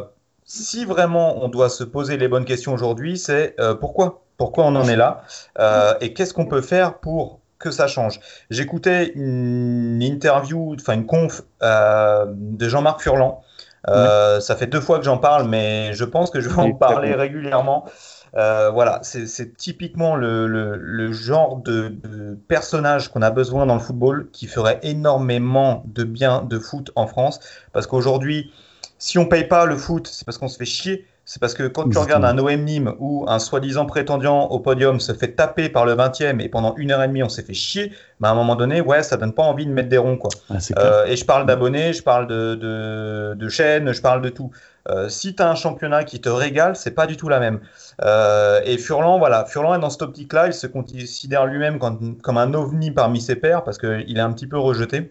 si 0.63 0.85
vraiment 0.85 1.43
on 1.43 1.49
doit 1.49 1.69
se 1.69 1.85
poser 1.85 2.17
les 2.17 2.29
bonnes 2.29 2.45
questions 2.45 2.73
aujourd'hui, 2.73 3.19
c'est 3.19 3.55
euh, 3.59 3.75
pourquoi? 3.75 4.23
Pourquoi 4.37 4.65
on 4.65 4.75
en 4.77 4.89
est 4.89 4.97
là? 4.97 5.23
Euh, 5.59 5.95
Et 6.01 6.13
qu'est-ce 6.13 6.35
qu'on 6.35 6.47
peut 6.47 6.61
faire 6.61 6.99
pour 6.99 7.41
que 7.59 7.71
ça 7.71 7.87
change? 7.87 8.21
J'écoutais 8.51 9.13
une 9.15 10.03
interview, 10.03 10.75
enfin 10.75 10.95
une 10.95 11.07
conf 11.07 11.43
euh, 11.63 12.27
de 12.29 12.69
Jean-Marc 12.69 13.01
Furlan. 13.01 13.43
Ça 13.87 14.57
fait 14.57 14.67
deux 14.67 14.81
fois 14.81 14.99
que 14.99 15.05
j'en 15.05 15.19
parle, 15.19 15.49
mais 15.49 15.93
je 15.93 16.05
pense 16.05 16.31
que 16.31 16.41
je 16.41 16.49
vais 16.49 16.63
en 16.63 16.73
parler 16.73 17.15
régulièrement. 17.15 17.85
voilà, 18.33 19.01
c'est 19.03 19.57
typiquement 19.57 20.17
le, 20.17 21.13
genre 21.13 21.57
de, 21.57 21.89
de 21.89 22.39
personnage 22.49 23.09
qu'on 23.09 23.23
a 23.23 23.31
besoin 23.31 23.67
dans 23.67 23.75
le 23.75 23.81
football 23.81 24.29
qui 24.33 24.47
ferait 24.47 24.81
énormément 24.83 25.85
de 25.87 26.03
bien 26.05 26.43
de 26.43 26.59
foot 26.59 26.91
en 26.97 27.07
France. 27.07 27.39
Parce 27.73 27.87
qu'aujourd'hui, 27.87 28.53
si 28.99 29.19
on 29.19 29.27
paye 29.27 29.45
pas 29.45 29.67
le 29.67 29.77
foot, 29.77 30.09
c'est 30.11 30.25
parce 30.25 30.39
qu'on 30.39 30.49
se 30.49 30.57
fait 30.57 30.65
chier. 30.65 31.07
C'est 31.27 31.41
parce 31.41 31.55
que 31.55 31.67
quand 31.67 31.89
tu 31.89 31.97
regardes 31.97 32.25
un 32.27 32.37
OM 32.37 32.65
Nîmes 32.65 32.95
où 32.99 33.25
un 33.29 33.39
soi-disant 33.39 33.87
prétendant 33.87 34.47
au 34.49 34.61
podium 34.61 35.01
se 35.01 35.13
fait 35.15 35.33
taper 35.33 35.71
par 35.71 35.87
le 35.87 35.95
20e 35.95 36.39
et 36.41 36.51
pendant 36.51 36.75
une 36.77 36.91
heure 36.91 37.03
et 37.03 37.09
demie 37.09 37.23
on 37.23 37.31
s'est 37.31 37.43
fait 37.43 37.55
chier, 37.55 37.93
bah 38.21 38.29
à 38.29 38.33
un 38.33 38.35
moment 38.35 38.57
donné, 38.57 38.83
ouais, 38.83 39.03
ça 39.03 39.17
donne 39.17 39.33
pas 39.33 39.43
envie 39.43 39.65
de 39.65 39.73
mettre 39.73 39.89
des 39.89 39.97
ronds. 39.97 40.19
Quoi. 40.19 40.31
Ah, 40.51 40.59
euh, 40.79 41.07
et 41.07 41.17
je 41.17 41.25
parle 41.25 41.47
d'abonnés, 41.47 41.95
je 41.95 42.03
parle 42.03 42.27
de, 42.27 43.35
de, 43.35 43.49
chaînes, 43.49 43.91
je 43.93 44.03
parle 44.03 44.21
de 44.21 44.29
tout. 44.29 44.51
Euh, 44.91 45.09
si 45.09 45.35
tu 45.35 45.43
as 45.43 45.51
un 45.51 45.55
championnat 45.55 46.05
qui 46.05 46.21
te 46.21 46.29
régale, 46.29 46.77
c'est 46.77 46.91
pas 46.91 47.07
du 47.07 47.17
tout 47.17 47.31
la 47.31 47.41
même. 47.41 47.61
Euh, 48.05 48.61
et 48.67 48.77
Furlan, 48.77 49.19
voilà, 49.19 49.47
Furlan 49.47 49.75
est 49.75 49.81
dans 49.81 49.89
cette 49.89 50.03
optique-là, 50.03 50.49
il 50.49 50.53
se 50.53 50.67
considère 50.67 51.47
lui-même 51.47 51.79
comme, 51.79 52.19
comme, 52.19 52.37
un 52.37 52.53
ovni 52.53 52.91
parmi 52.91 53.23
ses 53.23 53.37
pairs 53.37 53.65
parce 53.65 53.79
qu'il 53.79 54.19
est 54.19 54.21
un 54.21 54.33
petit 54.33 54.47
peu 54.47 54.59
rejeté. 54.59 55.11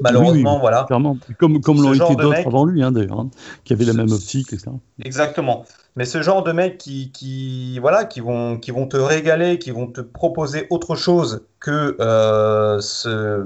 Malheureusement, 0.00 0.58
voilà. 0.58 0.86
Comme, 0.88 1.60
comme 1.60 1.82
l'ont 1.82 1.94
été 1.94 2.16
d'autres 2.16 2.46
avant 2.46 2.64
lui, 2.64 2.82
hein, 2.82 2.92
d'ailleurs, 2.92 3.20
hein, 3.20 3.30
qui 3.64 3.72
avaient 3.72 3.84
la 3.84 3.92
même 3.92 4.10
optique, 4.10 4.52
etc. 4.52 4.70
Exactement. 5.04 5.64
Mais 5.96 6.04
ce 6.04 6.22
genre 6.22 6.42
de 6.42 6.52
mecs 6.52 6.78
qui, 6.78 7.10
qui, 7.12 7.78
voilà, 7.78 8.04
qui, 8.04 8.20
vont, 8.20 8.58
qui 8.58 8.70
vont 8.70 8.86
te 8.86 8.96
régaler, 8.96 9.58
qui 9.58 9.70
vont 9.70 9.86
te 9.86 10.00
proposer 10.00 10.66
autre 10.70 10.94
chose 10.94 11.46
que 11.58 11.96
euh, 12.00 12.80
ce, 12.80 13.44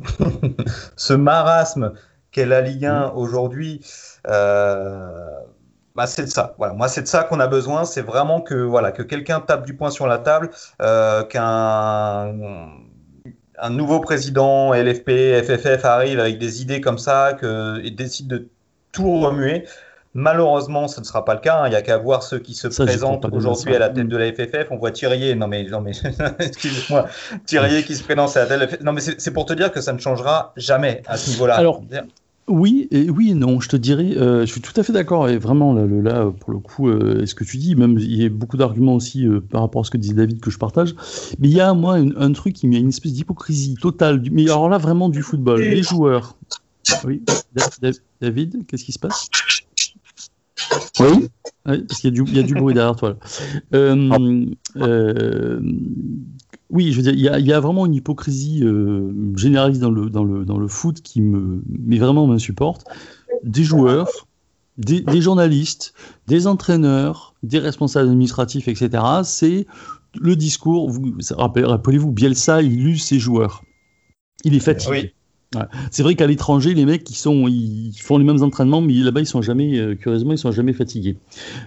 ce 0.96 1.12
marasme 1.14 1.92
qu'est 2.30 2.46
la 2.46 2.60
Ligue 2.60 2.86
1 2.86 3.08
mm. 3.08 3.16
aujourd'hui, 3.16 3.80
euh, 4.28 5.40
bah 5.94 6.06
c'est 6.06 6.24
de 6.24 6.30
ça. 6.30 6.54
Voilà, 6.58 6.74
moi 6.74 6.88
c'est 6.88 7.02
de 7.02 7.06
ça 7.06 7.24
qu'on 7.24 7.40
a 7.40 7.46
besoin. 7.46 7.84
C'est 7.84 8.02
vraiment 8.02 8.40
que 8.40 8.54
voilà 8.54 8.92
que 8.92 9.02
quelqu'un 9.02 9.40
tape 9.40 9.66
du 9.66 9.74
poing 9.74 9.90
sur 9.90 10.06
la 10.06 10.18
table, 10.18 10.50
euh, 10.80 11.22
qu'un 11.24 12.34
un 13.62 13.70
nouveau 13.70 14.00
président 14.00 14.74
LFP, 14.74 15.40
FFF 15.44 15.84
arrive 15.84 16.18
avec 16.18 16.38
des 16.38 16.62
idées 16.62 16.80
comme 16.80 16.98
ça 16.98 17.34
que, 17.40 17.80
et 17.84 17.90
décide 17.90 18.26
de 18.26 18.48
tout 18.90 19.20
remuer. 19.20 19.64
Malheureusement, 20.14 20.88
ce 20.88 21.00
ne 21.00 21.04
sera 21.06 21.24
pas 21.24 21.34
le 21.34 21.40
cas. 21.40 21.60
Hein. 21.60 21.68
Il 21.68 21.70
n'y 21.70 21.76
a 21.76 21.80
qu'à 21.80 21.96
voir 21.96 22.22
ceux 22.22 22.38
qui 22.38 22.52
se 22.54 22.68
présentent 22.68 23.24
aujourd'hui 23.32 23.74
à 23.74 23.78
la 23.78 23.88
tête 23.88 24.08
de 24.08 24.16
la 24.16 24.30
FFF. 24.30 24.66
On 24.70 24.76
voit 24.76 24.90
Thierry. 24.90 25.34
Non 25.36 25.46
mais, 25.46 25.62
non 25.64 25.80
mais, 25.80 25.92
excuse-moi, 26.38 27.06
Thierry 27.46 27.82
qui 27.84 27.96
se 27.96 28.04
présente 28.04 28.36
à 28.36 28.44
la 28.56 28.66
tête. 28.66 28.82
Non 28.82 28.92
mais 28.92 29.00
c'est 29.00 29.30
pour 29.30 29.46
te 29.46 29.54
dire 29.54 29.72
que 29.72 29.80
ça 29.80 29.92
ne 29.94 29.98
changera 29.98 30.52
jamais 30.56 31.02
à 31.06 31.16
ce 31.16 31.30
niveau-là. 31.30 31.54
Alors, 31.54 31.82
oui 32.48 32.88
et 32.90 33.08
oui 33.08 33.30
et 33.30 33.34
non, 33.34 33.60
je 33.60 33.68
te 33.68 33.76
dirais, 33.76 34.16
euh, 34.16 34.40
je 34.44 34.52
suis 34.52 34.60
tout 34.60 34.72
à 34.76 34.82
fait 34.82 34.92
d'accord 34.92 35.28
et 35.28 35.38
vraiment 35.38 35.72
là, 35.72 35.86
là, 35.86 36.32
pour 36.40 36.52
le 36.52 36.58
coup, 36.58 36.88
euh, 36.88 37.24
ce 37.26 37.34
que 37.34 37.44
tu 37.44 37.56
dis, 37.56 37.74
même 37.76 37.98
il 37.98 38.22
y 38.22 38.24
a 38.24 38.28
beaucoup 38.28 38.56
d'arguments 38.56 38.94
aussi 38.94 39.26
euh, 39.26 39.40
par 39.40 39.60
rapport 39.60 39.82
à 39.82 39.84
ce 39.84 39.90
que 39.90 39.96
disait 39.96 40.14
David 40.14 40.40
que 40.40 40.50
je 40.50 40.58
partage, 40.58 40.94
mais 41.38 41.48
il 41.48 41.54
y 41.54 41.60
a 41.60 41.72
moi 41.74 41.96
un, 41.96 42.32
truc 42.32 42.54
qui 42.54 42.66
met 42.66 42.78
une 42.78 42.88
espèce 42.88 43.12
d'hypocrisie 43.12 43.74
totale, 43.74 44.22
mais 44.30 44.44
alors 44.44 44.68
là 44.68 44.78
vraiment 44.78 45.08
du 45.08 45.22
football, 45.22 45.60
les 45.60 45.82
joueurs. 45.82 46.36
Oui, 47.04 47.22
David, 48.20 48.66
qu'est-ce 48.66 48.84
qui 48.84 48.92
se 48.92 48.98
passe? 48.98 49.28
Oui. 51.00 51.28
parce 51.64 52.00
qu'il 52.00 52.12
y, 52.12 52.34
y, 52.34 52.38
a 52.38 52.42
du 52.42 52.54
bruit 52.54 52.74
derrière 52.74 52.96
toi. 52.96 53.16
Euh, 53.74 54.46
euh, 54.76 55.60
oui, 56.72 56.90
je 56.90 56.96
veux 56.96 57.02
dire, 57.02 57.36
il 57.38 57.46
y 57.46 57.52
a, 57.52 57.60
vraiment 57.60 57.84
une 57.84 57.94
hypocrisie 57.94 58.64
euh, 58.64 59.12
généraliste 59.36 59.82
dans 59.82 59.90
le, 59.90 60.08
dans, 60.08 60.24
le, 60.24 60.44
dans 60.46 60.58
le 60.58 60.68
foot 60.68 61.02
qui 61.02 61.20
me, 61.20 61.62
mais 61.68 61.98
vraiment 61.98 62.26
m'insupporte. 62.26 62.86
Des 63.44 63.62
joueurs, 63.62 64.08
des, 64.78 65.20
journalistes, 65.20 65.92
des 66.28 66.46
entraîneurs, 66.46 67.34
des 67.42 67.58
responsables 67.58 68.08
administratifs, 68.08 68.68
etc. 68.68 69.02
C'est 69.22 69.66
le 70.18 70.34
discours. 70.34 70.88
Vous, 70.88 71.12
rappelez-vous, 71.36 72.10
Bielsa, 72.10 72.62
il 72.62 72.88
use 72.88 73.02
ses 73.02 73.18
joueurs. 73.18 73.62
Il 74.44 74.54
est 74.54 74.60
fatigué. 74.60 75.12
C'est 75.90 76.02
vrai 76.02 76.14
qu'à 76.14 76.26
l'étranger, 76.26 76.74
les 76.74 76.86
mecs, 76.86 77.08
ils, 77.10 77.14
sont, 77.14 77.46
ils 77.48 77.92
font 78.00 78.18
les 78.18 78.24
mêmes 78.24 78.42
entraînements, 78.42 78.80
mais 78.80 78.94
là-bas, 78.94 79.20
ils 79.20 79.26
sont 79.26 79.42
jamais, 79.42 79.78
euh, 79.78 79.94
curieusement, 79.94 80.32
ils 80.32 80.38
sont 80.38 80.52
jamais 80.52 80.72
fatigués. 80.72 81.18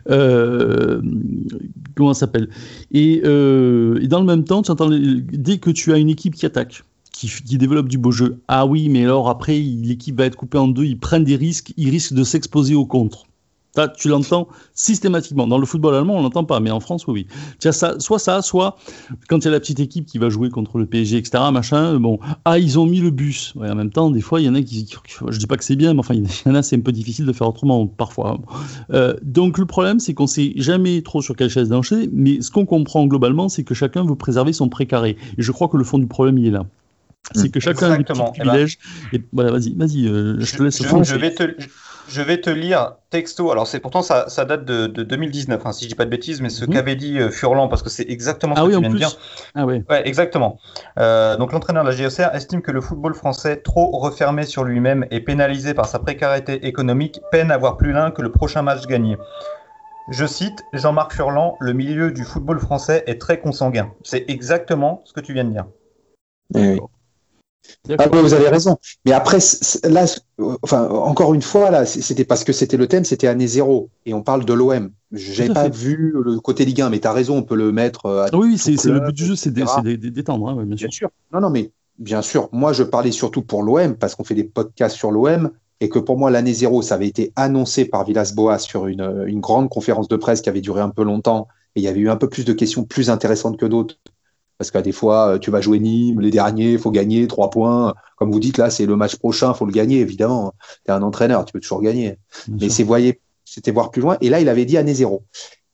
Euh, 0.09 1.01
comment 1.95 2.13
ça 2.13 2.21
s'appelle. 2.21 2.49
Euh, 2.95 3.99
et, 4.01 4.07
dans 4.07 4.19
le 4.19 4.25
même 4.25 4.43
temps, 4.43 4.61
tu 4.61 4.71
dès 5.37 5.57
que 5.57 5.69
tu 5.69 5.93
as 5.93 5.97
une 5.97 6.09
équipe 6.09 6.35
qui 6.35 6.45
attaque, 6.45 6.83
qui, 7.11 7.27
qui, 7.27 7.57
développe 7.57 7.87
du 7.87 7.97
beau 7.97 8.11
jeu, 8.11 8.39
ah 8.47 8.65
oui, 8.65 8.89
mais 8.89 9.03
alors 9.03 9.29
après, 9.29 9.57
l'équipe 9.57 10.17
va 10.17 10.25
être 10.25 10.35
coupée 10.35 10.57
en 10.57 10.67
deux, 10.67 10.85
ils 10.85 10.99
prennent 10.99 11.23
des 11.23 11.35
risques, 11.35 11.73
ils 11.77 11.89
risquent 11.89 12.13
de 12.13 12.23
s'exposer 12.23 12.75
au 12.75 12.85
contre 12.85 13.25
tu 13.97 14.07
l'entends 14.09 14.47
systématiquement. 14.73 15.47
Dans 15.47 15.57
le 15.57 15.65
football 15.65 15.95
allemand, 15.95 16.15
on 16.17 16.21
l'entend 16.21 16.43
pas, 16.43 16.59
mais 16.59 16.71
en 16.71 16.79
France, 16.79 17.07
oui. 17.07 17.27
As 17.63 17.71
ça, 17.71 17.99
soit 17.99 18.19
ça, 18.19 18.41
soit 18.41 18.77
quand 19.27 19.39
il 19.39 19.45
y 19.45 19.47
a 19.47 19.51
la 19.51 19.59
petite 19.59 19.79
équipe 19.79 20.05
qui 20.05 20.17
va 20.17 20.29
jouer 20.29 20.49
contre 20.49 20.77
le 20.77 20.85
PSG, 20.85 21.17
etc., 21.17 21.43
machin, 21.51 21.99
bon, 21.99 22.19
ah, 22.45 22.59
ils 22.59 22.79
ont 22.79 22.85
mis 22.85 22.99
le 22.99 23.11
bus. 23.11 23.53
en 23.57 23.75
même 23.75 23.91
temps, 23.91 24.11
des 24.11 24.21
fois, 24.21 24.41
il 24.41 24.45
y 24.45 24.49
en 24.49 24.55
a 24.55 24.61
qui, 24.61 24.87
je 25.29 25.37
dis 25.37 25.47
pas 25.47 25.57
que 25.57 25.63
c'est 25.63 25.75
bien, 25.75 25.93
mais 25.93 25.99
enfin, 25.99 26.13
il 26.13 26.23
y 26.23 26.49
en 26.49 26.55
a, 26.55 26.63
c'est 26.63 26.75
un 26.75 26.81
peu 26.81 26.91
difficile 26.91 27.25
de 27.25 27.33
faire 27.33 27.47
autrement, 27.47 27.85
parfois. 27.87 28.39
Euh, 28.91 29.15
donc, 29.23 29.57
le 29.57 29.65
problème, 29.65 29.99
c'est 29.99 30.13
qu'on 30.13 30.27
sait 30.27 30.53
jamais 30.55 31.01
trop 31.01 31.21
sur 31.21 31.35
quelle 31.35 31.49
chaise 31.49 31.69
danser, 31.69 32.09
mais 32.11 32.41
ce 32.41 32.51
qu'on 32.51 32.65
comprend 32.65 33.05
globalement, 33.05 33.49
c'est 33.49 33.63
que 33.63 33.73
chacun 33.73 34.03
veut 34.05 34.15
préserver 34.15 34.53
son 34.53 34.69
précaré. 34.69 35.17
Et 35.37 35.41
je 35.41 35.51
crois 35.51 35.67
que 35.67 35.77
le 35.77 35.83
fond 35.83 35.97
du 35.97 36.07
problème, 36.07 36.37
il 36.37 36.47
est 36.47 36.51
là. 36.51 36.65
C'est 37.33 37.49
que 37.49 37.59
chacun 37.59 37.91
a 37.91 37.97
des 37.97 38.03
petits 38.03 38.21
privilèges. 38.21 38.77
Et 39.11 39.21
voilà, 39.33 39.51
vas-y, 39.51 39.73
vas-y, 39.73 40.07
euh, 40.07 40.39
je 40.39 40.55
te 40.55 40.63
laisse. 40.63 40.81
Je, 40.81 41.03
je 41.03 41.15
vais 41.15 41.33
te 41.33 41.43
je 42.07 42.21
vais 42.21 42.39
te 42.39 42.49
lire 42.49 42.95
texto. 43.09 43.51
Alors, 43.51 43.67
c'est 43.67 43.79
pourtant 43.79 44.01
ça, 44.01 44.29
ça 44.29 44.45
date 44.45 44.65
de, 44.65 44.87
2019, 44.87 45.65
hein, 45.65 45.71
si 45.71 45.85
je 45.85 45.89
dis 45.89 45.95
pas 45.95 46.05
de 46.05 46.09
bêtises, 46.09 46.41
mais 46.41 46.49
ce 46.49 46.65
mhm. 46.65 46.73
qu'avait 46.73 46.95
dit 46.95 47.19
euh, 47.19 47.29
Furlan, 47.29 47.67
parce 47.67 47.83
que 47.83 47.89
c'est 47.89 48.07
exactement 48.09 48.55
ce 48.55 48.61
ah 48.61 48.65
que 48.65 48.71
tu 48.71 48.79
viens 48.79 48.89
de 48.89 48.97
dire. 48.97 49.11
Ah 49.55 49.65
oui. 49.65 49.83
Ouais, 49.89 50.07
exactement. 50.07 50.59
Euh, 50.99 51.37
donc, 51.37 51.51
l'entraîneur 51.51 51.83
de 51.83 51.89
la 51.89 51.95
GOCR 51.95 52.33
estime 52.33 52.61
que 52.61 52.71
le 52.71 52.81
football 52.81 53.13
français, 53.13 53.57
trop 53.57 53.97
refermé 53.97 54.43
sur 54.43 54.63
lui-même 54.63 55.05
et 55.11 55.19
pénalisé 55.19 55.73
par 55.73 55.87
sa 55.87 55.99
précarité 55.99 56.67
économique, 56.67 57.19
peine 57.31 57.51
à 57.51 57.57
voir 57.57 57.77
plus 57.77 57.91
l'un 57.91 58.11
que 58.11 58.21
le 58.21 58.31
prochain 58.31 58.61
match 58.61 58.85
gagné. 58.87 59.17
Je 60.11 60.25
cite 60.25 60.63
Jean-Marc 60.73 61.13
Furlan, 61.13 61.57
le 61.59 61.73
milieu 61.73 62.11
du 62.11 62.23
football 62.23 62.59
français 62.59 63.03
est 63.07 63.19
très 63.19 63.39
consanguin. 63.39 63.91
C'est 64.03 64.29
exactement 64.29 65.01
ce 65.05 65.13
que 65.13 65.19
tu 65.19 65.33
viens 65.33 65.45
de 65.45 65.51
dire. 65.51 65.65
Oui. 67.89 67.95
Ah 67.99 68.07
vous 68.07 68.33
avez 68.33 68.49
raison. 68.49 68.77
Mais 69.05 69.11
après, 69.11 69.37
là, 69.83 70.05
enfin, 70.61 70.87
encore 70.89 71.33
une 71.33 71.41
fois, 71.41 71.71
là, 71.71 71.85
c'était 71.85 72.25
parce 72.25 72.43
que 72.43 72.53
c'était 72.53 72.77
le 72.77 72.87
thème, 72.87 73.05
c'était 73.05 73.27
année 73.27 73.47
zéro. 73.47 73.89
Et 74.05 74.13
on 74.13 74.23
parle 74.23 74.45
de 74.45 74.53
l'OM. 74.53 74.91
J'avais 75.11 75.53
pas 75.53 75.69
vu 75.69 76.13
le 76.13 76.39
côté 76.39 76.65
Ligue 76.65 76.81
1, 76.81 76.89
mais 76.89 76.99
tu 76.99 77.07
as 77.07 77.13
raison, 77.13 77.37
on 77.37 77.43
peut 77.43 77.55
le 77.55 77.71
mettre. 77.71 78.05
Euh, 78.05 78.27
oui, 78.33 78.57
c'est 78.57 78.83
le 78.85 78.99
but 78.99 79.13
du 79.13 79.25
jeu, 79.25 79.35
c'est 79.35 79.51
d'étendre, 79.51 80.49
hein, 80.49 80.65
bien, 80.65 80.89
sûr. 80.89 81.09
Non, 81.31 81.41
non, 81.41 81.49
mais 81.49 81.71
bien 81.99 82.21
sûr. 82.21 82.49
Moi, 82.51 82.73
je 82.73 82.83
parlais 82.83 83.11
surtout 83.11 83.41
pour 83.41 83.63
l'OM, 83.63 83.95
parce 83.95 84.15
qu'on 84.15 84.23
fait 84.23 84.35
des 84.35 84.43
podcasts 84.43 84.95
sur 84.95 85.11
l'OM, 85.11 85.51
et 85.79 85.89
que 85.89 85.99
pour 85.99 86.17
moi, 86.17 86.31
l'année 86.31 86.53
zéro, 86.53 86.81
ça 86.81 86.95
avait 86.95 87.07
été 87.07 87.33
annoncé 87.35 87.85
par 87.85 88.05
Villas-Boas 88.05 88.59
sur 88.59 88.87
une, 88.87 89.25
une 89.27 89.41
grande 89.41 89.69
conférence 89.69 90.07
de 90.07 90.15
presse 90.15 90.41
qui 90.41 90.49
avait 90.49 90.61
duré 90.61 90.81
un 90.81 90.89
peu 90.89 91.03
longtemps. 91.03 91.47
Et 91.75 91.81
il 91.81 91.83
y 91.83 91.89
avait 91.89 91.99
eu 91.99 92.09
un 92.09 92.15
peu 92.15 92.29
plus 92.29 92.45
de 92.45 92.53
questions 92.53 92.85
plus 92.85 93.09
intéressantes 93.09 93.57
que 93.57 93.65
d'autres 93.65 93.97
parce 94.57 94.71
qu'à 94.71 94.81
des 94.81 94.91
fois, 94.91 95.33
euh, 95.33 95.37
tu 95.37 95.51
vas 95.51 95.61
jouer 95.61 95.79
Nîmes, 95.79 96.21
les 96.21 96.31
derniers, 96.31 96.73
il 96.73 96.79
faut 96.79 96.91
gagner, 96.91 97.27
trois 97.27 97.49
points. 97.49 97.93
Comme 98.15 98.31
vous 98.31 98.39
dites, 98.39 98.57
là, 98.57 98.69
c'est 98.69 98.85
le 98.85 98.95
match 98.95 99.17
prochain, 99.17 99.51
il 99.53 99.57
faut 99.57 99.65
le 99.65 99.71
gagner, 99.71 99.99
évidemment. 99.99 100.53
Tu 100.85 100.91
es 100.91 100.93
un 100.93 101.01
entraîneur, 101.01 101.45
tu 101.45 101.53
peux 101.53 101.59
toujours 101.59 101.81
gagner. 101.81 102.17
Mais 102.47 102.69
c'est 102.69 102.83
voyez, 102.83 103.19
c'était 103.43 103.71
voir 103.71 103.91
plus 103.91 104.01
loin. 104.01 104.17
Et 104.21 104.29
là, 104.29 104.39
il 104.39 104.49
avait 104.49 104.65
dit 104.65 104.77
année 104.77 104.93
zéro. 104.93 105.23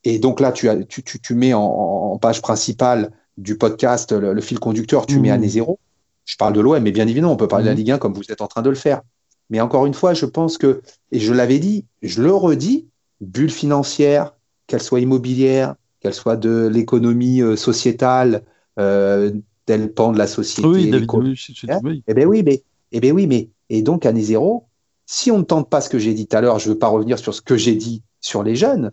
Et 0.03 0.17
donc 0.17 0.39
là, 0.39 0.51
tu, 0.51 0.67
as, 0.67 0.77
tu, 0.83 1.03
tu, 1.03 1.19
tu 1.19 1.35
mets 1.35 1.53
en, 1.53 2.17
page 2.19 2.41
principale 2.41 3.11
du 3.37 3.57
podcast 3.57 4.11
le, 4.11 4.41
fil 4.41 4.59
conducteur, 4.59 5.05
tu 5.05 5.19
mets 5.19 5.29
mmh. 5.29 5.33
année 5.33 5.49
zéro. 5.49 5.79
Je 6.25 6.35
parle 6.37 6.53
de 6.53 6.59
l'OM, 6.59 6.81
mais 6.81 6.91
bien 6.91 7.07
évidemment, 7.07 7.33
on 7.33 7.37
peut 7.37 7.47
parler 7.47 7.65
de 7.65 7.69
la 7.69 7.75
mmh. 7.75 7.77
Ligue 7.77 7.91
1 7.91 7.97
comme 7.97 8.13
vous 8.13 8.31
êtes 8.31 8.41
en 8.41 8.47
train 8.47 8.61
de 8.61 8.69
le 8.69 8.75
faire. 8.75 9.01
Mais 9.49 9.59
encore 9.59 9.85
une 9.85 9.93
fois, 9.93 10.13
je 10.13 10.25
pense 10.25 10.57
que, 10.57 10.81
et 11.11 11.19
je 11.19 11.33
l'avais 11.33 11.59
dit, 11.59 11.85
je 12.01 12.21
le 12.21 12.33
redis, 12.33 12.87
bulle 13.19 13.49
financière, 13.49 14.33
qu'elle 14.67 14.81
soit 14.81 14.99
immobilière, 14.99 15.75
qu'elle 15.99 16.13
soit 16.13 16.37
de 16.37 16.69
l'économie 16.71 17.41
euh, 17.41 17.55
sociétale, 17.55 18.43
tel 18.75 19.93
pan 19.93 20.11
de 20.11 20.17
la 20.17 20.27
société. 20.27 20.67
Oui, 20.67 20.89
David, 20.89 21.09
Eh 22.07 22.13
bien 22.13 22.25
oui, 22.25 22.43
mais, 22.43 22.63
eh 22.91 22.99
ben 22.99 23.11
oui, 23.11 23.27
mais 23.27 23.49
et 23.69 23.81
donc 23.81 24.05
année 24.05 24.21
zéro, 24.21 24.65
si 25.05 25.31
on 25.31 25.39
ne 25.39 25.43
tente 25.43 25.69
pas 25.69 25.81
ce 25.81 25.89
que 25.89 25.99
j'ai 25.99 26.13
dit 26.13 26.27
tout 26.27 26.37
à 26.37 26.41
l'heure, 26.41 26.59
je 26.59 26.69
ne 26.69 26.73
veux 26.73 26.79
pas 26.79 26.87
revenir 26.87 27.19
sur 27.19 27.33
ce 27.33 27.41
que 27.41 27.57
j'ai 27.57 27.75
dit 27.75 28.01
sur 28.19 28.43
les 28.43 28.55
jeunes, 28.55 28.91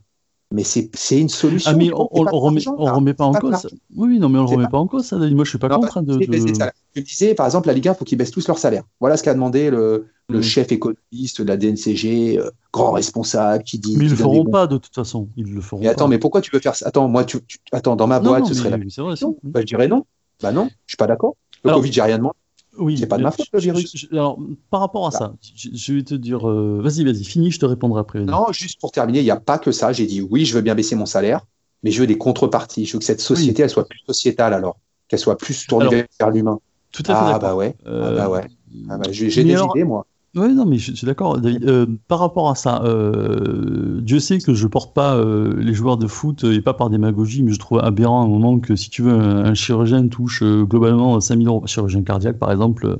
mais 0.52 0.64
c'est 0.64 0.88
une 1.12 1.28
solution. 1.28 1.70
Ah, 1.70 1.74
mais 1.76 1.90
on, 1.92 2.24
ne 2.24 2.30
remet, 2.30 2.60
remet 2.66 3.14
pas 3.14 3.24
en 3.24 3.32
cause. 3.34 3.68
Oui, 3.94 4.18
non, 4.18 4.28
mais 4.28 4.38
on 4.38 4.44
le 4.44 4.48
remet 4.48 4.68
pas, 4.68 4.78
en 4.78 4.86
cause, 4.86 5.04
ça. 5.04 5.16
Moi, 5.18 5.44
je 5.44 5.50
suis 5.50 5.58
pas 5.58 5.68
contre. 5.68 5.98
Hein, 5.98 6.02
de, 6.02 6.18
Je 6.20 7.00
disais, 7.00 7.34
par 7.34 7.46
exemple, 7.46 7.68
la 7.68 7.74
Ligue 7.74 7.88
1, 7.88 7.92
il 7.92 7.96
faut 7.96 8.04
qu'ils 8.04 8.16
baissent 8.16 8.30
tous 8.30 8.48
leur 8.48 8.58
salaire. 8.58 8.84
Voilà 9.00 9.16
ce 9.16 9.22
qu'a 9.22 9.34
demandé 9.34 9.70
le, 9.70 10.06
le 10.28 10.38
mm. 10.38 10.42
chef 10.42 10.72
économiste 10.72 11.40
de 11.40 11.46
la 11.46 11.56
DNCG, 11.56 12.38
euh, 12.38 12.50
grand 12.72 12.92
responsable, 12.92 13.64
qui 13.64 13.78
dit. 13.78 13.96
Mais 13.96 14.04
ils 14.04 14.10
le 14.10 14.16
feront 14.16 14.44
pas 14.44 14.66
de 14.66 14.76
toute 14.76 14.94
façon. 14.94 15.28
Ils 15.36 15.52
le 15.52 15.60
feront. 15.60 15.80
Mais 15.80 15.88
attends, 15.88 16.08
mais 16.08 16.18
pourquoi 16.18 16.40
tu 16.40 16.50
veux 16.52 16.60
faire 16.60 16.74
ça? 16.74 16.86
Attends, 16.86 17.08
moi, 17.08 17.24
tu, 17.24 17.38
attends, 17.72 17.96
dans 17.96 18.06
ma 18.06 18.20
boîte, 18.20 18.46
ce 18.46 18.54
serait 18.54 18.70
la. 18.70 18.76
Vrai, 18.76 19.14
bah, 19.42 19.60
je 19.60 19.66
dirais 19.66 19.88
non. 19.88 20.04
Bah 20.42 20.52
non, 20.52 20.68
je 20.86 20.92
suis 20.92 20.96
pas 20.96 21.06
d'accord. 21.06 21.36
Le 21.64 21.72
Covid, 21.72 21.92
j'ai 21.92 22.02
rien 22.02 22.18
demandé. 22.18 22.36
Oui, 22.76 22.96
c'est 22.96 23.08
pas 23.08 23.18
de 23.18 23.24
ma 23.24 23.32
faute 23.32 23.48
le 23.52 23.58
virus. 23.58 24.06
alors, 24.12 24.38
par 24.70 24.78
rapport 24.78 25.04
à 25.06 25.10
ça, 25.10 25.34
je, 25.56 25.94
vais 25.94 26.04
te 26.04 26.14
dire, 26.14 26.48
euh, 26.48 26.80
vas-y, 26.80 27.02
vas-y, 27.02 27.24
finis, 27.24 27.50
je 27.50 27.58
te 27.58 27.66
répondrai 27.66 28.00
après. 28.00 28.20
Non, 28.20 28.52
juste 28.52 28.80
pour 28.80 28.92
terminer, 28.92 29.18
il 29.18 29.24
n'y 29.24 29.32
a 29.32 29.40
pas 29.40 29.58
que 29.58 29.72
ça. 29.72 29.92
J'ai 29.92 30.06
dit 30.06 30.20
oui, 30.20 30.44
je 30.44 30.54
veux 30.54 30.60
bien 30.60 30.76
baisser 30.76 30.94
mon 30.94 31.06
salaire, 31.06 31.44
mais 31.82 31.90
je 31.90 32.00
veux 32.00 32.06
des 32.06 32.18
contreparties. 32.18 32.84
Je 32.84 32.92
veux 32.92 32.98
que 33.00 33.04
cette 33.04 33.20
société, 33.20 33.62
elle 33.64 33.70
soit 33.70 33.88
plus 33.88 33.98
sociétale 34.06 34.54
alors, 34.54 34.78
qu'elle 35.08 35.18
soit 35.18 35.36
plus 35.36 35.66
tournée 35.66 36.04
vers 36.20 36.30
l'humain. 36.30 36.60
Tout 36.92 37.02
à 37.08 37.14
fait. 37.14 37.34
Ah 37.34 37.38
bah 37.40 37.56
ouais. 37.56 37.74
Ah 37.84 38.12
bah 38.12 38.28
ouais. 38.28 38.46
Ah 38.88 38.98
bah, 38.98 39.08
j'ai 39.10 39.42
des 39.42 39.60
idées 39.60 39.84
moi. 39.84 40.06
Oui, 40.34 40.52
non, 40.52 40.66
mais 40.66 40.76
je, 40.76 40.92
suis 40.92 41.06
d'accord. 41.06 41.38
Euh, 41.42 41.86
par 42.06 42.18
rapport 42.18 42.50
à 42.50 42.54
ça, 42.54 42.82
euh, 42.84 43.98
Dieu 44.02 44.20
sait 44.20 44.38
que 44.38 44.52
je 44.52 44.66
porte 44.66 44.94
pas 44.94 45.16
euh, 45.16 45.54
les 45.58 45.72
joueurs 45.72 45.96
de 45.96 46.06
foot 46.06 46.44
et 46.44 46.60
pas 46.60 46.74
par 46.74 46.90
démagogie, 46.90 47.42
mais 47.42 47.52
je 47.52 47.58
trouve 47.58 47.80
aberrant 47.80 48.20
à 48.20 48.24
un 48.24 48.28
moment 48.28 48.58
que 48.58 48.76
si 48.76 48.90
tu 48.90 49.00
veux, 49.00 49.12
un, 49.12 49.54
chirurgien 49.54 50.06
touche 50.08 50.42
globalement 50.42 51.18
5000 51.18 51.48
euros, 51.48 51.66
chirurgien 51.66 52.02
cardiaque 52.02 52.38
par 52.38 52.52
exemple, 52.52 52.98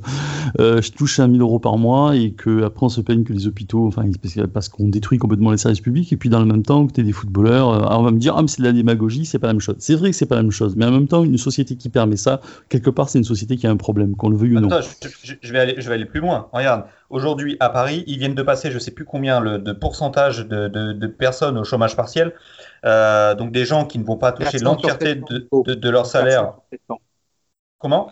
je 0.57 0.91
touche 0.91 1.17
5000 1.17 1.39
euros 1.41 1.59
par 1.59 1.77
mois 1.77 2.15
et 2.15 2.31
que 2.31 2.63
après 2.63 2.87
on 2.87 2.89
se 2.89 2.99
plaigne 3.01 3.23
que 3.23 3.31
les 3.31 3.47
hôpitaux, 3.47 3.87
enfin, 3.87 4.03
parce 4.51 4.67
qu'on 4.67 4.87
détruit 4.87 5.19
complètement 5.19 5.51
les 5.51 5.57
services 5.57 5.81
publics 5.81 6.11
et 6.11 6.17
puis 6.17 6.29
dans 6.29 6.39
le 6.39 6.45
même 6.45 6.63
temps 6.63 6.87
que 6.87 6.93
tu 6.93 7.01
es 7.01 7.03
des 7.03 7.11
footballeurs, 7.11 7.67
on 7.91 8.03
va 8.03 8.11
me 8.11 8.19
dire, 8.19 8.33
ah, 8.35 8.41
mais 8.41 8.47
c'est 8.47 8.61
de 8.61 8.67
la 8.67 8.73
démagogie, 8.73 9.25
c'est 9.25 9.39
pas 9.39 9.47
la 9.47 9.53
même 9.53 9.61
chose. 9.61 9.75
C'est 9.77 9.95
vrai 9.95 10.09
que 10.09 10.15
c'est 10.15 10.25
pas 10.25 10.35
la 10.35 10.41
même 10.41 10.51
chose, 10.51 10.75
mais 10.75 10.85
en 10.85 10.91
même 10.91 11.07
temps, 11.07 11.23
une 11.23 11.37
société 11.37 11.75
qui 11.75 11.89
permet 11.89 12.17
ça, 12.17 12.41
quelque 12.69 12.89
part, 12.89 13.07
c'est 13.07 13.19
une 13.19 13.23
société 13.23 13.55
qui 13.55 13.67
a 13.67 13.71
un 13.71 13.77
problème, 13.77 14.15
qu'on 14.15 14.29
le 14.29 14.37
veuille 14.37 14.57
ou 14.57 14.59
non. 14.59 14.69
aller, 15.59 15.75
je 15.77 15.87
vais 15.87 15.93
aller 15.93 16.05
plus 16.05 16.19
loin. 16.19 16.47
Regarde. 16.51 16.85
Aujourd'hui, 17.09 17.57
à 17.59 17.69
Paris, 17.69 18.03
ils 18.07 18.19
viennent 18.19 18.35
de 18.35 18.43
passer, 18.43 18.69
je 18.69 18.75
ne 18.75 18.79
sais 18.79 18.91
plus 18.91 19.05
combien, 19.05 19.39
le, 19.39 19.57
de 19.57 19.71
pourcentage 19.71 20.47
de, 20.47 21.07
personnes 21.07 21.57
au 21.57 21.63
chômage 21.63 21.95
partiel. 21.95 22.33
Euh, 22.85 23.35
donc 23.35 23.51
des 23.51 23.65
gens 23.65 23.85
qui 23.85 23.99
ne 23.99 24.05
vont 24.05 24.17
pas 24.17 24.31
toucher 24.31 24.59
l'entièreté 24.59 25.15
de, 25.15 25.89
leur 25.89 26.05
salaire. 26.05 26.53
Comment? 27.79 28.11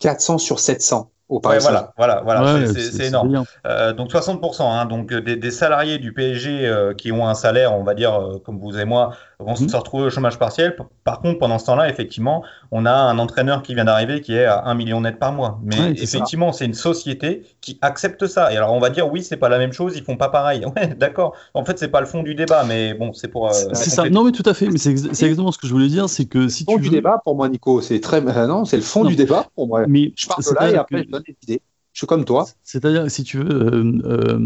400 0.00 0.38
sur 0.38 0.58
700 0.58 1.10
voilà, 1.28 1.92
voilà, 1.96 2.20
voilà, 2.22 2.66
c'est 2.66 3.06
énorme. 3.06 3.44
Euh, 3.66 3.92
donc 3.92 4.10
60%, 4.10 4.62
hein, 4.62 4.84
donc 4.84 5.12
euh, 5.12 5.20
des, 5.20 5.50
salariés 5.50 5.98
du 5.98 6.12
PSG 6.12 6.66
euh, 6.66 6.94
qui 6.94 7.12
ont 7.12 7.26
un 7.26 7.34
salaire, 7.34 7.72
on 7.72 7.82
va 7.82 7.94
dire, 7.94 8.38
comme 8.44 8.58
vous 8.58 8.78
et 8.78 8.84
moi, 8.84 9.16
vont 9.38 9.56
se 9.56 9.64
mhm. 9.64 9.74
retrouver 9.74 10.04
au 10.04 10.10
chômage 10.10 10.38
partiel. 10.38 10.76
Par 11.04 11.20
contre, 11.20 11.38
pendant 11.38 11.58
ce 11.58 11.66
temps-là, 11.66 11.88
effectivement, 11.88 12.44
on 12.70 12.86
a 12.86 12.92
un 12.92 13.18
entraîneur 13.18 13.62
qui 13.62 13.74
vient 13.74 13.84
d'arriver 13.84 14.20
qui 14.20 14.34
est 14.34 14.44
à 14.44 14.64
1 14.66 14.74
million 14.74 15.00
net 15.00 15.18
par 15.18 15.32
mois. 15.32 15.60
Mais 15.62 15.92
effectivement, 15.92 16.52
c'est 16.52 16.64
une 16.64 16.74
société 16.74 17.42
qui 17.60 17.78
accepte 17.82 18.26
ça. 18.26 18.52
Et 18.52 18.56
alors, 18.56 18.72
on 18.72 18.80
va 18.80 18.90
dire, 18.90 19.10
oui, 19.10 19.22
c'est 19.22 19.36
pas 19.36 19.48
la 19.48 19.58
même 19.58 19.72
chose, 19.72 19.94
ils 19.96 20.04
font 20.04 20.16
pas 20.16 20.28
pareil. 20.28 20.64
Ouais, 20.74 20.88
d'accord. 20.88 21.36
En 21.52 21.64
fait, 21.64 21.78
c'est 21.78 21.88
pas 21.88 22.00
le 22.00 22.06
fond 22.06 22.24
du 22.24 22.34
débat, 22.34 22.64
mais 22.64 22.94
bon, 22.94 23.12
c'est 23.12 23.28
pour. 23.28 23.52
c'est 23.52 23.90
ça. 23.90 24.08
Non, 24.08 24.24
mais 24.24 24.32
tout 24.32 24.42
à 24.44 24.54
fait. 24.54 24.66
Mais 24.66 24.78
c'est 24.78 24.90
exactement 24.90 25.52
ce 25.52 25.58
que 25.58 25.68
je 25.68 25.72
voulais 25.72 25.88
dire, 25.88 26.08
c'est 26.08 26.24
que 26.24 26.48
si 26.48 26.64
le 26.66 26.72
fond 26.72 26.78
du 26.80 26.88
débat, 26.88 27.20
pour 27.22 27.36
moi, 27.36 27.48
Nico, 27.48 27.80
c'est 27.80 28.00
très. 28.00 28.20
non, 28.20 28.64
c'est 28.64 28.76
le 28.76 28.82
fond 28.82 29.04
du 29.04 29.14
débat 29.14 29.46
pour 29.54 29.68
moi. 29.68 29.84
Mais 29.86 30.12
je 30.16 30.26
parle 30.26 30.42
de 30.42 30.54
là 30.54 30.70
et 30.70 30.76
après, 30.76 31.06
je 31.48 31.56
suis 31.98 32.06
comme 32.08 32.24
toi. 32.24 32.46
C'est-à-dire, 32.64 33.08
si 33.10 33.22
tu 33.22 33.38
veux, 33.38 33.48
euh, 33.48 34.02
euh, 34.04 34.38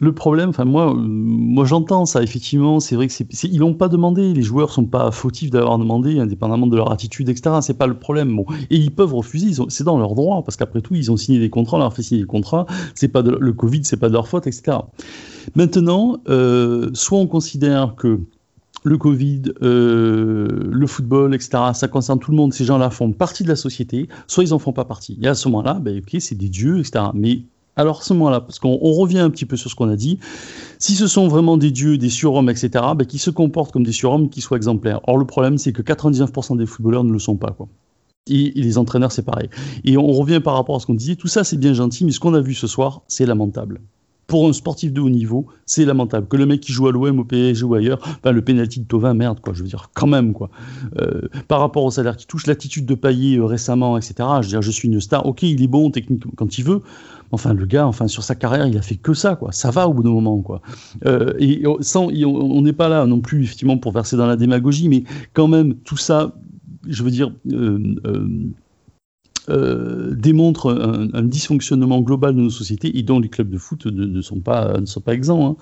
le 0.00 0.12
problème, 0.12 0.50
enfin 0.50 0.66
moi, 0.66 0.92
moi 0.94 1.64
j'entends 1.64 2.04
ça. 2.04 2.22
Effectivement, 2.22 2.78
c'est 2.78 2.94
vrai 2.94 3.06
que 3.06 3.12
c'est, 3.12 3.26
ils 3.44 3.58
l'ont 3.58 3.74
pas 3.74 3.88
demandé. 3.88 4.34
Les 4.34 4.42
joueurs 4.42 4.70
sont 4.70 4.84
pas 4.84 5.10
fautifs 5.10 5.50
d'avoir 5.50 5.78
demandé, 5.78 6.18
indépendamment 6.18 6.66
de 6.66 6.76
leur 6.76 6.92
attitude, 6.92 7.30
etc. 7.30 7.56
C'est 7.62 7.78
pas 7.78 7.86
le 7.86 7.98
problème. 7.98 8.36
Bon, 8.36 8.44
et 8.68 8.76
ils 8.76 8.94
peuvent 8.94 9.14
refuser. 9.14 9.52
c'est 9.68 9.84
dans 9.84 9.98
leur 9.98 10.14
droit, 10.14 10.42
parce 10.44 10.56
qu'après 10.56 10.82
tout, 10.82 10.94
ils 10.94 11.10
ont 11.10 11.16
signé 11.16 11.38
des 11.38 11.48
contrats, 11.50 11.78
on 11.78 11.80
leur 11.80 11.94
fait 11.94 12.02
signer 12.02 12.20
des 12.20 12.26
contrats. 12.26 12.66
C'est 12.94 13.08
pas 13.08 13.22
de, 13.22 13.30
le 13.30 13.52
Covid, 13.54 13.80
c'est 13.84 13.96
pas 13.96 14.08
de 14.08 14.14
leur 14.14 14.28
faute, 14.28 14.46
etc. 14.46 14.78
Maintenant, 15.54 16.18
euh, 16.28 16.90
soit 16.92 17.18
on 17.18 17.26
considère 17.26 17.94
que 17.96 18.20
le 18.82 18.96
Covid, 18.96 19.42
euh, 19.62 20.48
le 20.70 20.86
football, 20.86 21.34
etc., 21.34 21.58
ça 21.74 21.88
concerne 21.88 22.18
tout 22.18 22.30
le 22.30 22.36
monde. 22.36 22.52
Ces 22.52 22.64
gens-là 22.64 22.90
font 22.90 23.12
partie 23.12 23.42
de 23.42 23.48
la 23.48 23.56
société, 23.56 24.08
soit 24.26 24.44
ils 24.44 24.54
en 24.54 24.58
font 24.58 24.72
pas 24.72 24.84
partie. 24.84 25.18
Et 25.22 25.28
à 25.28 25.34
ce 25.34 25.48
moment-là, 25.48 25.74
ben, 25.74 26.02
c'est 26.18 26.34
des 26.34 26.48
dieux, 26.48 26.78
etc. 26.78 27.06
Mais 27.14 27.42
alors 27.76 28.00
à 28.00 28.02
ce 28.02 28.12
moment-là, 28.14 28.40
parce 28.40 28.58
qu'on 28.58 28.76
revient 28.76 29.20
un 29.20 29.30
petit 29.30 29.46
peu 29.46 29.56
sur 29.56 29.70
ce 29.70 29.74
qu'on 29.74 29.88
a 29.88 29.96
dit, 29.96 30.18
si 30.78 30.94
ce 30.94 31.06
sont 31.06 31.28
vraiment 31.28 31.56
des 31.56 31.70
dieux, 31.70 31.98
des 31.98 32.10
surhommes, 32.10 32.50
etc., 32.50 32.70
ben, 32.96 33.06
qui 33.06 33.18
se 33.18 33.30
comportent 33.30 33.72
comme 33.72 33.84
des 33.84 33.92
surhommes, 33.92 34.28
qui 34.28 34.40
soient 34.40 34.56
exemplaires. 34.56 35.00
Or, 35.06 35.18
le 35.18 35.26
problème, 35.26 35.58
c'est 35.58 35.72
que 35.72 35.82
99% 35.82 36.56
des 36.56 36.66
footballeurs 36.66 37.04
ne 37.04 37.12
le 37.12 37.18
sont 37.18 37.36
pas. 37.36 37.54
Et 38.28 38.52
les 38.54 38.78
entraîneurs, 38.78 39.12
c'est 39.12 39.24
pareil. 39.24 39.48
Et 39.84 39.96
on 39.96 40.12
revient 40.12 40.40
par 40.40 40.54
rapport 40.54 40.76
à 40.76 40.80
ce 40.80 40.86
qu'on 40.86 40.94
disait, 40.94 41.16
tout 41.16 41.28
ça, 41.28 41.44
c'est 41.44 41.56
bien 41.56 41.74
gentil, 41.74 42.04
mais 42.04 42.12
ce 42.12 42.20
qu'on 42.20 42.34
a 42.34 42.40
vu 42.40 42.54
ce 42.54 42.66
soir, 42.66 43.02
c'est 43.08 43.26
lamentable 43.26 43.80
pour 44.30 44.48
un 44.48 44.52
sportif 44.52 44.92
de 44.92 45.00
haut 45.00 45.10
niveau, 45.10 45.48
c'est 45.66 45.84
lamentable. 45.84 46.28
Que 46.28 46.36
le 46.36 46.46
mec 46.46 46.60
qui 46.60 46.72
joue 46.72 46.86
à 46.86 46.92
l'OM, 46.92 47.18
au 47.18 47.24
PSG 47.24 47.64
ou 47.64 47.74
ailleurs, 47.74 47.98
ben 48.22 48.30
le 48.30 48.42
pénalty 48.42 48.78
de 48.78 48.84
Tovin, 48.84 49.12
merde, 49.12 49.40
quoi. 49.40 49.52
Je 49.54 49.62
veux 49.64 49.68
dire, 49.68 49.90
quand 49.92 50.06
même, 50.06 50.34
quoi. 50.34 50.50
Euh, 51.00 51.22
par 51.48 51.58
rapport 51.58 51.82
au 51.82 51.90
salaire 51.90 52.16
qui 52.16 52.28
touche, 52.28 52.46
l'attitude 52.46 52.86
de 52.86 52.94
Payet 52.94 53.38
euh, 53.38 53.44
récemment, 53.44 53.98
etc. 53.98 54.14
Je 54.18 54.42
veux 54.44 54.50
dire, 54.50 54.62
je 54.62 54.70
suis 54.70 54.86
une 54.86 55.00
star. 55.00 55.26
Ok, 55.26 55.42
il 55.42 55.60
est 55.60 55.66
bon 55.66 55.90
techniquement 55.90 56.30
quand 56.36 56.58
il 56.58 56.64
veut. 56.64 56.80
Enfin, 57.32 57.54
le 57.54 57.66
gars, 57.66 57.88
enfin, 57.88 58.06
sur 58.06 58.22
sa 58.22 58.36
carrière, 58.36 58.68
il 58.68 58.78
a 58.78 58.82
fait 58.82 58.94
que 58.94 59.14
ça, 59.14 59.34
quoi. 59.34 59.50
Ça 59.50 59.72
va 59.72 59.88
au 59.88 59.94
bout 59.94 60.04
d'un 60.04 60.10
moment, 60.10 60.40
quoi. 60.42 60.62
Euh, 61.06 61.32
et 61.40 61.64
sans, 61.80 62.06
on 62.06 62.62
n'est 62.62 62.72
pas 62.72 62.88
là 62.88 63.06
non 63.06 63.18
plus, 63.18 63.42
effectivement, 63.42 63.78
pour 63.78 63.90
verser 63.90 64.16
dans 64.16 64.26
la 64.26 64.36
démagogie, 64.36 64.88
mais 64.88 65.02
quand 65.32 65.48
même, 65.48 65.74
tout 65.74 65.96
ça, 65.96 66.36
je 66.86 67.02
veux 67.02 67.10
dire, 67.10 67.32
démontre 70.16 70.70
un, 71.12 71.22
dysfonctionnement 71.22 72.00
global 72.00 72.34
de 72.34 72.40
nos 72.40 72.50
sociétés 72.50 72.96
et 72.98 73.02
dont 73.02 73.20
les 73.20 73.28
clubs 73.28 73.48
de 73.48 73.58
foot 73.58 73.86
ne, 73.86 74.20
sont, 74.20 74.40
pas, 74.40 74.78
ne 74.80 74.86
sont 74.86 75.00
pas 75.00 75.14
exempts. 75.14 75.50
Hein. 75.50 75.56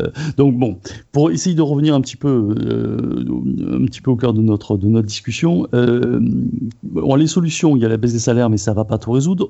Euh, 0.00 0.10
donc 0.36 0.56
bon, 0.56 0.78
pour 1.12 1.30
essayer 1.30 1.54
de 1.54 1.62
revenir 1.62 1.94
un 1.94 2.00
petit 2.00 2.16
peu, 2.16 2.54
un 2.58 3.84
petit 3.86 4.00
peu 4.00 4.10
au 4.10 4.16
cœur 4.16 4.32
de 4.32 4.42
notre, 4.42 4.76
de 4.76 4.86
notre 4.86 5.06
discussion, 5.06 5.66
bon, 6.82 7.14
les 7.14 7.26
solutions, 7.26 7.76
il 7.76 7.82
y 7.82 7.84
a 7.84 7.88
la 7.88 7.96
baisse 7.96 8.12
des 8.12 8.18
salaires, 8.18 8.50
mais 8.50 8.58
ça 8.58 8.74
va 8.74 8.84
pas 8.84 8.98
tout 8.98 9.12
résoudre. 9.12 9.48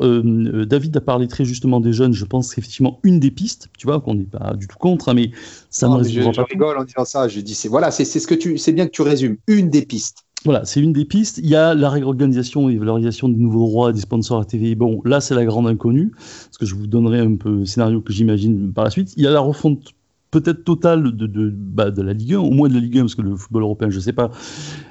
David 0.64 0.97
a 0.97 1.01
parlé 1.01 1.29
très 1.29 1.45
justement 1.45 1.81
des 1.81 1.93
jeunes, 1.93 2.12
je 2.12 2.24
pense 2.24 2.55
qu'effectivement 2.55 3.01
une 3.03 3.20
des 3.20 3.31
pistes, 3.31 3.68
tu 3.79 3.87
vois, 3.87 4.01
qu'on 4.01 4.14
n'est 4.14 4.24
pas 4.24 4.55
du 4.55 4.66
tout 4.66 4.79
contre, 4.79 5.09
hein, 5.09 5.14
mais 5.14 5.31
ça 5.70 5.89
ne 5.89 5.95
résout 5.95 6.24
pas. 6.24 6.33
Je 6.33 6.41
rigole 6.43 6.79
en 6.79 6.85
disant 6.85 7.05
ça, 7.05 7.29
je 7.29 7.41
dis 7.41 7.55
c'est 7.55 7.68
voilà, 7.68 7.91
c'est 7.91 8.05
ce 8.05 8.27
que 8.27 8.35
tu, 8.35 8.59
c'est 8.59 8.72
bien 8.72 8.87
que 8.87 8.93
tu 8.93 9.03
résumes, 9.03 9.37
une 9.47 9.70
des 9.70 9.85
pistes. 9.85 10.26
Voilà, 10.45 10.64
c'est 10.64 10.80
une 10.80 10.93
des 10.93 11.05
pistes. 11.05 11.39
Il 11.39 11.49
y 11.49 11.57
a 11.57 11.74
la 11.74 11.91
réorganisation 11.91 12.68
et 12.68 12.76
valorisation 12.76 13.28
des 13.28 13.39
nouveaux 13.39 13.66
droits 13.66 13.93
des 13.93 14.01
sponsors 14.01 14.41
à 14.41 14.45
TV. 14.45 14.74
Bon, 14.74 15.01
là, 15.05 15.20
c'est 15.20 15.34
la 15.34 15.45
grande 15.45 15.66
inconnue, 15.66 16.12
parce 16.12 16.59
que 16.59 16.66
je 16.66 16.74
vous 16.74 16.87
donnerai 16.87 17.20
un 17.20 17.34
peu 17.34 17.51
le 17.51 17.64
scénario 17.64 18.01
que 18.01 18.12
j'imagine 18.12 18.72
par 18.72 18.84
la 18.84 18.91
suite. 18.91 19.12
Il 19.16 19.24
y 19.24 19.26
a 19.26 19.30
la 19.30 19.41
refonte 19.41 19.95
peut-être 20.30 20.64
totale 20.64 21.16
de, 21.16 21.26
de, 21.26 21.51
bah, 21.51 21.91
de, 21.91 22.03
la 22.03 22.12
Ligue 22.12 22.34
1, 22.34 22.39
au 22.39 22.51
moins 22.51 22.68
de 22.68 22.74
la 22.74 22.80
Ligue 22.80 22.99
1, 22.99 23.01
parce 23.03 23.14
que 23.14 23.22
le 23.22 23.37
football 23.37 23.62
européen, 23.62 23.91
je 23.91 23.97
ne 23.97 24.01
sais 24.01 24.12
pas. 24.12 24.30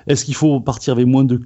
Est-ce 0.07 0.25
qu'il 0.25 0.35
faut 0.35 0.59
partir 0.59 0.93
avec 0.93 1.05
moins 1.05 1.23
de, 1.23 1.39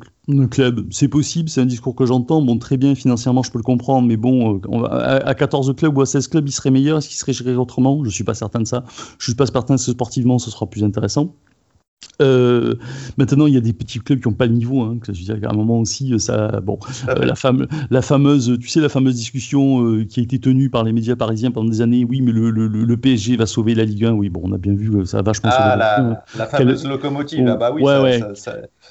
clubs? 0.50 0.88
C'est 0.92 1.08
possible, 1.08 1.50
c'est 1.50 1.62
un 1.62 1.66
discours 1.66 1.96
que 1.96 2.06
j'entends. 2.06 2.42
Bon, 2.42 2.58
très 2.58 2.78
bien, 2.78 2.96
financièrement, 2.96 3.44
je 3.44 3.52
peux 3.52 3.60
le 3.60 3.64
comprendre, 3.64 4.08
mais 4.08 4.18
bon, 4.18 4.62
euh, 4.66 5.20
à, 5.26 5.36
14 5.36 5.76
clubs 5.76 5.98
ou 5.98 6.02
à 6.02 6.06
16 6.06 6.28
clubs, 6.30 6.48
il 6.48 6.52
serait 6.52 6.72
meilleur? 6.72 7.00
Est-ce 7.00 7.10
qu'il 7.10 7.18
serait 7.18 7.34
géré 7.34 7.56
autrement? 7.56 8.00
Je 8.04 8.10
ne 8.10 8.14
suis 8.14 8.24
pas 8.24 8.36
certain 8.36 8.60
de 8.60 8.68
ça. 8.68 8.86
Je 8.88 9.24
ne 9.24 9.34
suis 9.34 9.36
pas 9.36 9.46
certain 9.46 9.76
que 9.76 9.82
sportivement, 9.82 10.40
ce 10.40 10.50
sera 10.50 10.66
plus 10.68 10.84
intéressant. 10.84 11.36
Euh, 12.22 12.76
maintenant, 13.18 13.48
il 13.48 13.54
y 13.54 13.58
a 13.58 13.62
des 13.62 13.72
petits 13.72 14.00
clubs 14.00 14.20
qui 14.20 14.28
n'ont 14.28 14.34
pas 14.34 14.46
le 14.46 14.54
niveau. 14.54 14.82
Hein, 14.82 14.98
je 15.04 15.12
veux 15.12 15.18
dire 15.18 15.40
qu'à 15.40 15.50
un 15.50 15.56
moment 15.56 15.80
aussi, 15.80 16.14
euh, 16.14 16.18
ça, 16.18 16.60
bon, 16.62 16.78
euh, 17.08 17.26
la, 17.26 17.34
la 17.90 18.02
fameuse, 18.02 18.58
tu 18.60 18.68
sais, 18.68 18.82
la 18.82 18.90
fameuse 18.90 19.16
discussion 19.16 20.04
qui 20.06 20.20
a 20.20 20.24
été 20.24 20.40
tenue 20.40 20.70
par 20.70 20.84
les 20.84 20.92
médias 20.92 21.16
parisiens 21.16 21.52
pendant 21.52 21.70
des 21.70 21.82
années. 21.82 22.06
Oui, 22.08 22.22
mais 22.22 22.32
le, 22.32 22.52
le, 22.52 22.68
le, 22.68 22.98
PSG 22.98 23.38
va 23.38 23.46
sauver 23.46 23.74
la 23.74 23.86
Ligue 23.86 24.06
1. 24.06 24.12
Oui, 24.12 24.30
bon, 24.30 24.42
on 24.44 24.54
a 24.54 24.58
bien 24.58 24.74
vu, 24.74 25.06
ça 25.06 25.20
a 25.20 25.22
vachement 25.22 25.50
ah, 25.54 25.76
la, 25.78 26.24
la, 26.38 26.46
fameuse 26.48 26.86
locomotive. 26.86 27.46
Là, 27.46 27.56
bah 27.56 27.72
oui, 27.74 27.84
ouais, 27.84 28.02
ouais. 28.02 28.22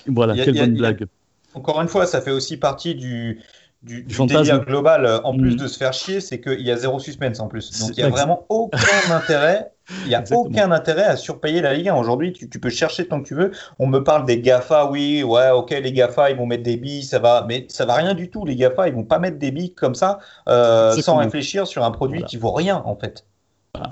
voilà, 0.07 0.35
quelle 0.35 0.55
bonne 0.57 0.77
blague. 0.77 1.07
Encore 1.55 1.81
une 1.81 1.89
fois, 1.89 2.07
ça 2.07 2.21
fait 2.21 2.31
aussi 2.31 2.57
partie 2.57 2.95
du, 2.95 3.41
du, 3.83 4.03
du, 4.03 4.27
délire 4.27 4.65
global, 4.65 5.21
en 5.25 5.37
plus 5.37 5.55
mm. 5.55 5.59
de 5.59 5.67
se 5.67 5.79
faire 5.79 5.93
chier, 5.93 6.21
c'est 6.21 6.41
qu'il 6.41 6.61
y 6.61 6.71
a 6.71 6.77
zéro 6.77 6.99
suspense 6.99 7.41
en 7.41 7.49
plus. 7.49 7.79
Donc 7.81 7.97
il 7.97 8.03
n'y 8.03 8.03
a 8.05 8.11
vraiment 8.11 8.45
aucun 8.49 8.79
intérêt 9.11 9.73
il 10.05 10.09
n'y 10.09 10.15
a 10.15 10.25
aucun 10.33 10.71
intérêt 10.71 11.05
à 11.05 11.17
surpayer 11.17 11.63
la 11.63 11.73
Ligue 11.73 11.89
1. 11.89 11.95
Aujourd'hui, 11.95 12.33
tu, 12.33 12.61
peux 12.61 12.69
chercher 12.69 13.09
tant 13.09 13.23
que 13.23 13.29
tu 13.29 13.35
veux. 13.35 13.53
On 13.79 13.87
me 13.87 14.05
parle 14.05 14.27
des 14.27 14.41
GAFA, 14.41 14.91
oui, 14.91 15.23
ouais, 15.23 15.51
ok, 15.51 15.71
les 15.71 15.93
GAFA, 15.93 16.31
ils 16.31 16.37
vont 16.37 16.47
mettre 16.47 16.63
des 16.63 16.77
billes, 16.77 17.05
ça 17.05 17.19
va. 17.19 17.45
Mais 17.49 17.67
ça 17.69 17.87
va 17.87 17.95
rien 17.95 18.15
du 18.15 18.31
tout. 18.31 18.45
Les 18.45 18.57
GAFA, 18.57 18.89
ils 18.89 18.95
vont 18.95 19.05
pas 19.05 19.19
mettre 19.19 19.39
des 19.39 19.51
billes 19.51 19.75
comme 19.75 19.95
ça, 19.95 20.19
euh, 20.49 20.93
sans 20.93 21.17
réfléchir 21.17 21.67
sur 21.67 21.85
un 21.85 21.91
produit 21.91 22.23
qui 22.25 22.37
vaut 22.37 22.53
rien, 22.53 22.83
en 22.85 22.97
fait. 22.97 23.25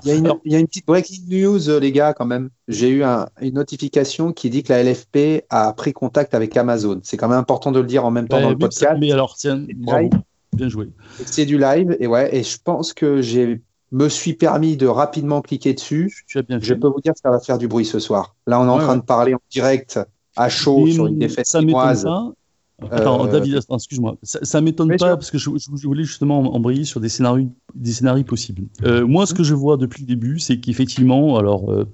Il, 0.03 0.09
y 0.45 0.55
a 0.55 0.59
une, 0.59 0.67
petite 0.67 0.85
breaking 0.85 1.23
news, 1.29 1.79
les 1.79 1.91
gars, 1.91 2.13
quand 2.13 2.25
même. 2.25 2.49
J'ai 2.67 2.89
eu 2.89 3.03
une 3.03 3.53
notification 3.53 4.31
qui 4.31 4.49
dit 4.49 4.63
que 4.63 4.73
la 4.73 4.83
LFP 4.83 5.45
a 5.49 5.73
pris 5.73 5.93
contact 5.93 6.33
avec 6.33 6.55
Amazon. 6.57 6.99
C'est 7.03 7.17
quand 7.17 7.27
même 7.27 7.39
important 7.39 7.71
de 7.71 7.79
le 7.79 7.85
dire 7.85 8.05
en 8.05 8.11
même 8.11 8.27
temps 8.27 8.41
dans 8.41 8.49
le 8.49 8.57
podcast. 8.57 8.97
Mais 8.99 9.11
alors, 9.11 9.35
tiens, 9.35 9.65
bien 10.53 10.69
joué. 10.69 10.89
C'est 11.25 11.45
du 11.45 11.57
live, 11.57 11.95
et 11.99 12.07
ouais, 12.07 12.35
et 12.35 12.43
je 12.43 12.57
pense 12.63 12.93
que 12.93 13.21
j'ai 13.21 13.61
me 13.91 14.09
suis 14.09 14.33
permis 14.33 14.75
de 14.75 14.87
rapidement 14.87 15.41
cliquer 15.41 15.73
dessus. 15.73 16.25
je 16.27 16.73
peux 16.73 16.87
vous 16.87 17.01
dire 17.01 17.13
que 17.13 17.19
ça 17.19 17.31
va 17.31 17.39
faire 17.39 17.57
du 17.57 17.67
bruit 17.67 17.85
ce 17.85 17.99
soir. 17.99 18.35
Là, 18.45 18.59
on 18.59 18.65
est 18.65 18.69
en 18.69 18.79
train 18.79 18.97
de 18.97 19.01
parler 19.01 19.33
en 19.33 19.39
direct 19.49 19.99
à 20.35 20.49
chaud 20.49 20.87
sur 20.87 21.07
une 21.07 21.19
défaite 21.19 21.47
ça 21.47 21.59
chinoise. 21.59 22.03
Pas. 22.03 22.33
Attends, 22.91 23.25
euh, 23.25 23.31
David, 23.31 23.59
excuse-moi. 23.71 24.17
Ça, 24.21 24.39
ça 24.43 24.61
m'étonne 24.61 24.95
pas 24.97 25.17
parce 25.17 25.31
que 25.31 25.39
je, 25.39 25.49
voulais 25.87 26.03
justement 26.03 26.55
embrayer 26.55 26.83
sur 26.83 26.99
des 26.99 27.09
scénarios, 27.09 27.49
des 27.73 27.91
scénarios 27.91 28.23
possibles. 28.23 28.63
Euh, 28.83 29.05
moi, 29.07 29.25
ce 29.25 29.33
que 29.33 29.43
je 29.43 29.55
vois 29.55 29.77
depuis 29.77 30.01
le 30.01 30.07
début, 30.07 30.39
c'est 30.39 30.59
qu'effectivement, 30.59 31.37
alors 31.37 31.71
euh, 31.71 31.85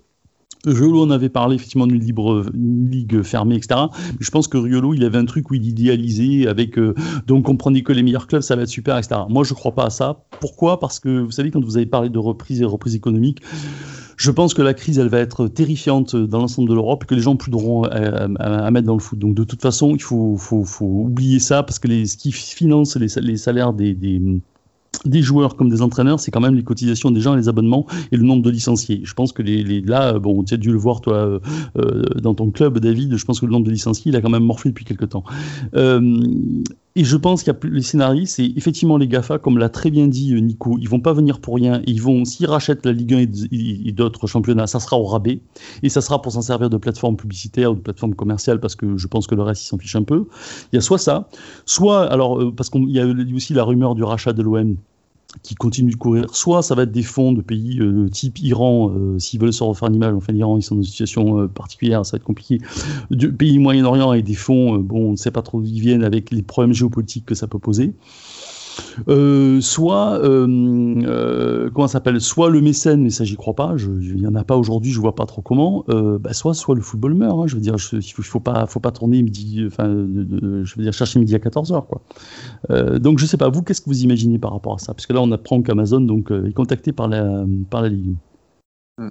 Riolo 0.65 1.03
en 1.03 1.11
avait 1.11 1.29
parlé 1.29 1.55
effectivement 1.55 1.87
d'une 1.87 2.03
libre 2.03 2.45
ligue 2.53 3.21
fermée, 3.21 3.55
etc. 3.55 3.81
Mais 4.11 4.17
je 4.19 4.31
pense 4.31 4.47
que 4.47 4.57
Riolo, 4.57 4.93
il 4.93 5.03
avait 5.03 5.17
un 5.17 5.25
truc 5.25 5.51
où 5.51 5.55
il 5.55 5.67
idéalisait 5.67 6.47
avec 6.47 6.77
euh, 6.77 6.93
donc 7.27 7.49
on 7.49 7.57
prenait 7.57 7.81
que 7.81 7.91
les 7.91 8.03
meilleurs 8.03 8.27
clubs, 8.27 8.41
ça 8.41 8.55
va 8.55 8.63
être 8.63 8.69
super, 8.69 8.97
etc. 8.97 9.21
Moi, 9.29 9.43
je 9.43 9.53
crois 9.53 9.73
pas 9.73 9.85
à 9.85 9.89
ça. 9.89 10.23
Pourquoi? 10.39 10.79
Parce 10.79 10.99
que 10.99 11.21
vous 11.21 11.31
savez, 11.31 11.51
quand 11.51 11.63
vous 11.63 11.77
avez 11.77 11.85
parlé 11.85 12.09
de 12.09 12.19
reprise 12.19 12.61
et 12.61 12.65
reprise 12.65 12.95
économique, 12.95 13.41
je 14.15 14.31
pense 14.31 14.53
que 14.53 14.61
la 14.61 14.73
crise, 14.73 14.99
elle 14.99 15.09
va 15.09 15.19
être 15.19 15.47
terrifiante 15.47 16.15
dans 16.15 16.39
l'ensemble 16.39 16.69
de 16.69 16.73
l'Europe 16.73 17.03
et 17.03 17.07
que 17.07 17.15
les 17.15 17.21
gens 17.21 17.35
plus 17.35 17.51
droit 17.51 17.89
à, 17.89 18.71
mettre 18.71 18.87
dans 18.87 18.93
le 18.93 18.99
foot. 18.99 19.19
Donc 19.19 19.35
de 19.35 19.43
toute 19.43 19.61
façon, 19.61 19.95
il 19.95 20.01
faut, 20.01 20.37
faut, 20.37 20.63
faut 20.63 20.85
oublier 20.85 21.39
ça 21.39 21.63
parce 21.63 21.79
que 21.79 21.87
les, 21.87 22.05
ce 22.05 22.15
qui 22.15 22.31
finance 22.31 22.95
les, 22.95 23.07
les 23.21 23.37
salaires 23.37 23.73
des, 23.73 23.93
des 23.93 24.21
des 25.05 25.21
joueurs 25.21 25.55
comme 25.55 25.69
des 25.69 25.81
entraîneurs, 25.81 26.19
c'est 26.19 26.31
quand 26.31 26.41
même 26.41 26.55
les 26.55 26.63
cotisations 26.63 27.11
des 27.11 27.21
gens, 27.21 27.35
les 27.35 27.49
abonnements 27.49 27.85
et 28.11 28.17
le 28.17 28.23
nombre 28.23 28.43
de 28.43 28.49
licenciés. 28.49 29.01
Je 29.03 29.13
pense 29.13 29.31
que 29.31 29.43
là, 29.85 30.19
bon, 30.19 30.43
tu 30.43 30.53
as 30.53 30.57
dû 30.57 30.71
le 30.71 30.77
voir 30.77 31.01
toi 31.01 31.15
euh, 31.15 31.39
euh, 31.77 32.03
dans 32.21 32.33
ton 32.33 32.51
club, 32.51 32.79
David. 32.79 33.15
Je 33.15 33.25
pense 33.25 33.39
que 33.39 33.45
le 33.45 33.51
nombre 33.51 33.65
de 33.65 33.71
licenciés, 33.71 34.11
il 34.11 34.15
a 34.15 34.21
quand 34.21 34.29
même 34.29 34.43
morflé 34.43 34.71
depuis 34.71 34.85
quelques 34.85 35.09
temps. 35.09 35.23
Euh, 35.75 36.21
et 36.95 37.03
je 37.03 37.17
pense 37.17 37.41
qu'il 37.41 37.51
y 37.51 37.55
a 37.55 37.69
les 37.69 37.81
scénarios, 37.81 38.25
c'est 38.27 38.45
effectivement 38.55 38.97
les 38.97 39.07
Gafa, 39.07 39.39
comme 39.39 39.57
l'a 39.57 39.69
très 39.69 39.89
bien 39.89 40.07
dit 40.07 40.39
Nico, 40.39 40.77
ils 40.79 40.87
vont 40.87 40.99
pas 40.99 41.13
venir 41.13 41.39
pour 41.39 41.55
rien. 41.55 41.81
Ils 41.87 41.99
vont, 41.99 42.23
s'ils 42.23 42.45
rachètent 42.45 42.85
la 42.85 42.91
Ligue 42.91 43.15
1 43.15 43.17
et 43.51 43.91
d'autres 43.93 44.27
championnats, 44.27 44.67
ça 44.67 44.79
sera 44.79 44.97
au 44.99 45.05
rabais 45.05 45.39
et 45.81 45.89
ça 45.89 46.01
sera 46.01 46.21
pour 46.21 46.31
s'en 46.31 46.43
servir 46.43 46.69
de 46.69 46.77
plateforme 46.77 47.17
publicitaire 47.17 47.71
ou 47.71 47.75
de 47.75 47.79
plateforme 47.79 48.13
commerciale 48.13 48.59
parce 48.59 48.75
que 48.75 48.95
je 48.95 49.07
pense 49.07 49.25
que 49.25 49.33
le 49.33 49.41
reste 49.41 49.63
ils 49.63 49.67
s'en 49.67 49.79
fichent 49.79 49.95
un 49.95 50.03
peu. 50.03 50.27
Il 50.71 50.75
y 50.75 50.77
a 50.77 50.81
soit 50.81 50.99
ça, 50.99 51.27
soit 51.65 52.03
alors 52.11 52.53
parce 52.55 52.69
qu'il 52.69 52.91
y 52.91 52.99
a 52.99 53.07
aussi 53.35 53.55
la 53.55 53.63
rumeur 53.63 53.95
du 53.95 54.03
rachat 54.03 54.33
de 54.33 54.43
l'OM 54.43 54.75
qui 55.41 55.55
continue 55.55 55.91
de 55.91 55.95
courir. 55.95 56.35
Soit 56.35 56.61
ça 56.61 56.75
va 56.75 56.83
être 56.83 56.91
des 56.91 57.03
fonds 57.03 57.33
de 57.33 57.41
pays 57.41 57.79
euh, 57.79 58.07
type 58.09 58.39
Iran, 58.39 58.91
euh, 58.91 59.17
s'ils 59.19 59.39
veulent 59.39 59.53
se 59.53 59.63
refaire 59.63 59.89
une 59.89 59.95
image, 59.95 60.13
enfin 60.13 60.31
l'Iran 60.31 60.57
ils 60.57 60.61
sont 60.61 60.75
dans 60.75 60.81
une 60.81 60.87
situation 60.87 61.39
euh, 61.39 61.47
particulière, 61.47 62.05
ça 62.05 62.17
va 62.17 62.17
être 62.17 62.25
compliqué. 62.25 62.59
Du 63.09 63.31
pays 63.31 63.57
Moyen-Orient 63.57 64.13
et 64.13 64.21
des 64.21 64.35
fonds, 64.35 64.77
bon 64.77 65.09
on 65.09 65.11
ne 65.11 65.15
sait 65.15 65.31
pas 65.31 65.41
trop 65.41 65.59
d'où 65.59 65.67
ils 65.67 65.81
viennent 65.81 66.03
avec 66.03 66.31
les 66.31 66.43
problèmes 66.43 66.73
géopolitiques 66.73 67.25
que 67.25 67.35
ça 67.35 67.47
peut 67.47 67.59
poser. 67.59 67.93
Euh, 69.07 69.61
soit 69.61 70.19
euh, 70.23 70.47
euh, 71.05 71.69
comment 71.73 71.87
s'appelle? 71.87 72.19
Soit 72.21 72.49
le 72.49 72.61
mécène 72.61 73.03
mais 73.03 73.09
ça 73.09 73.23
j'y 73.23 73.35
crois 73.35 73.55
pas 73.55 73.75
il 73.77 74.19
y 74.19 74.27
en 74.27 74.35
a 74.35 74.43
pas 74.43 74.55
aujourd'hui 74.55 74.91
je 74.91 74.99
vois 74.99 75.15
pas 75.15 75.25
trop 75.25 75.41
comment 75.41 75.83
bah, 75.87 76.33
soit 76.33 76.53
soit 76.53 76.75
le 76.75 76.81
football 76.81 77.13
meurt 77.13 77.39
hein, 77.39 77.47
je 77.47 77.55
veux 77.55 77.61
dire 77.61 77.75
il 77.91 78.13
faut, 78.13 78.21
faut 78.21 78.39
pas 78.39 78.65
faut 78.67 78.79
pas 78.79 78.91
tourner 78.91 79.21
midi 79.21 79.63
enfin 79.67 79.87
je 79.87 80.75
veux 80.75 80.83
dire 80.83 80.93
chercher 80.93 81.19
midi 81.19 81.35
à 81.35 81.39
14h 81.39 81.85
quoi 81.85 82.01
donc 82.99 83.19
je 83.19 83.25
sais 83.25 83.37
pas 83.37 83.49
vous 83.49 83.63
qu'est-ce 83.63 83.81
que 83.81 83.89
vous 83.89 84.03
imaginez 84.03 84.39
par 84.39 84.51
rapport 84.51 84.75
à 84.75 84.77
ça? 84.79 84.93
Parce 84.93 85.05
que 85.05 85.13
là 85.13 85.21
on 85.21 85.31
apprend 85.31 85.61
qu'Amazon 85.61 86.01
donc 86.01 86.31
est 86.31 86.53
contacté 86.53 86.91
par 86.91 87.07
la 87.07 87.45
ligue 87.89 88.15
hmm. 88.97 89.09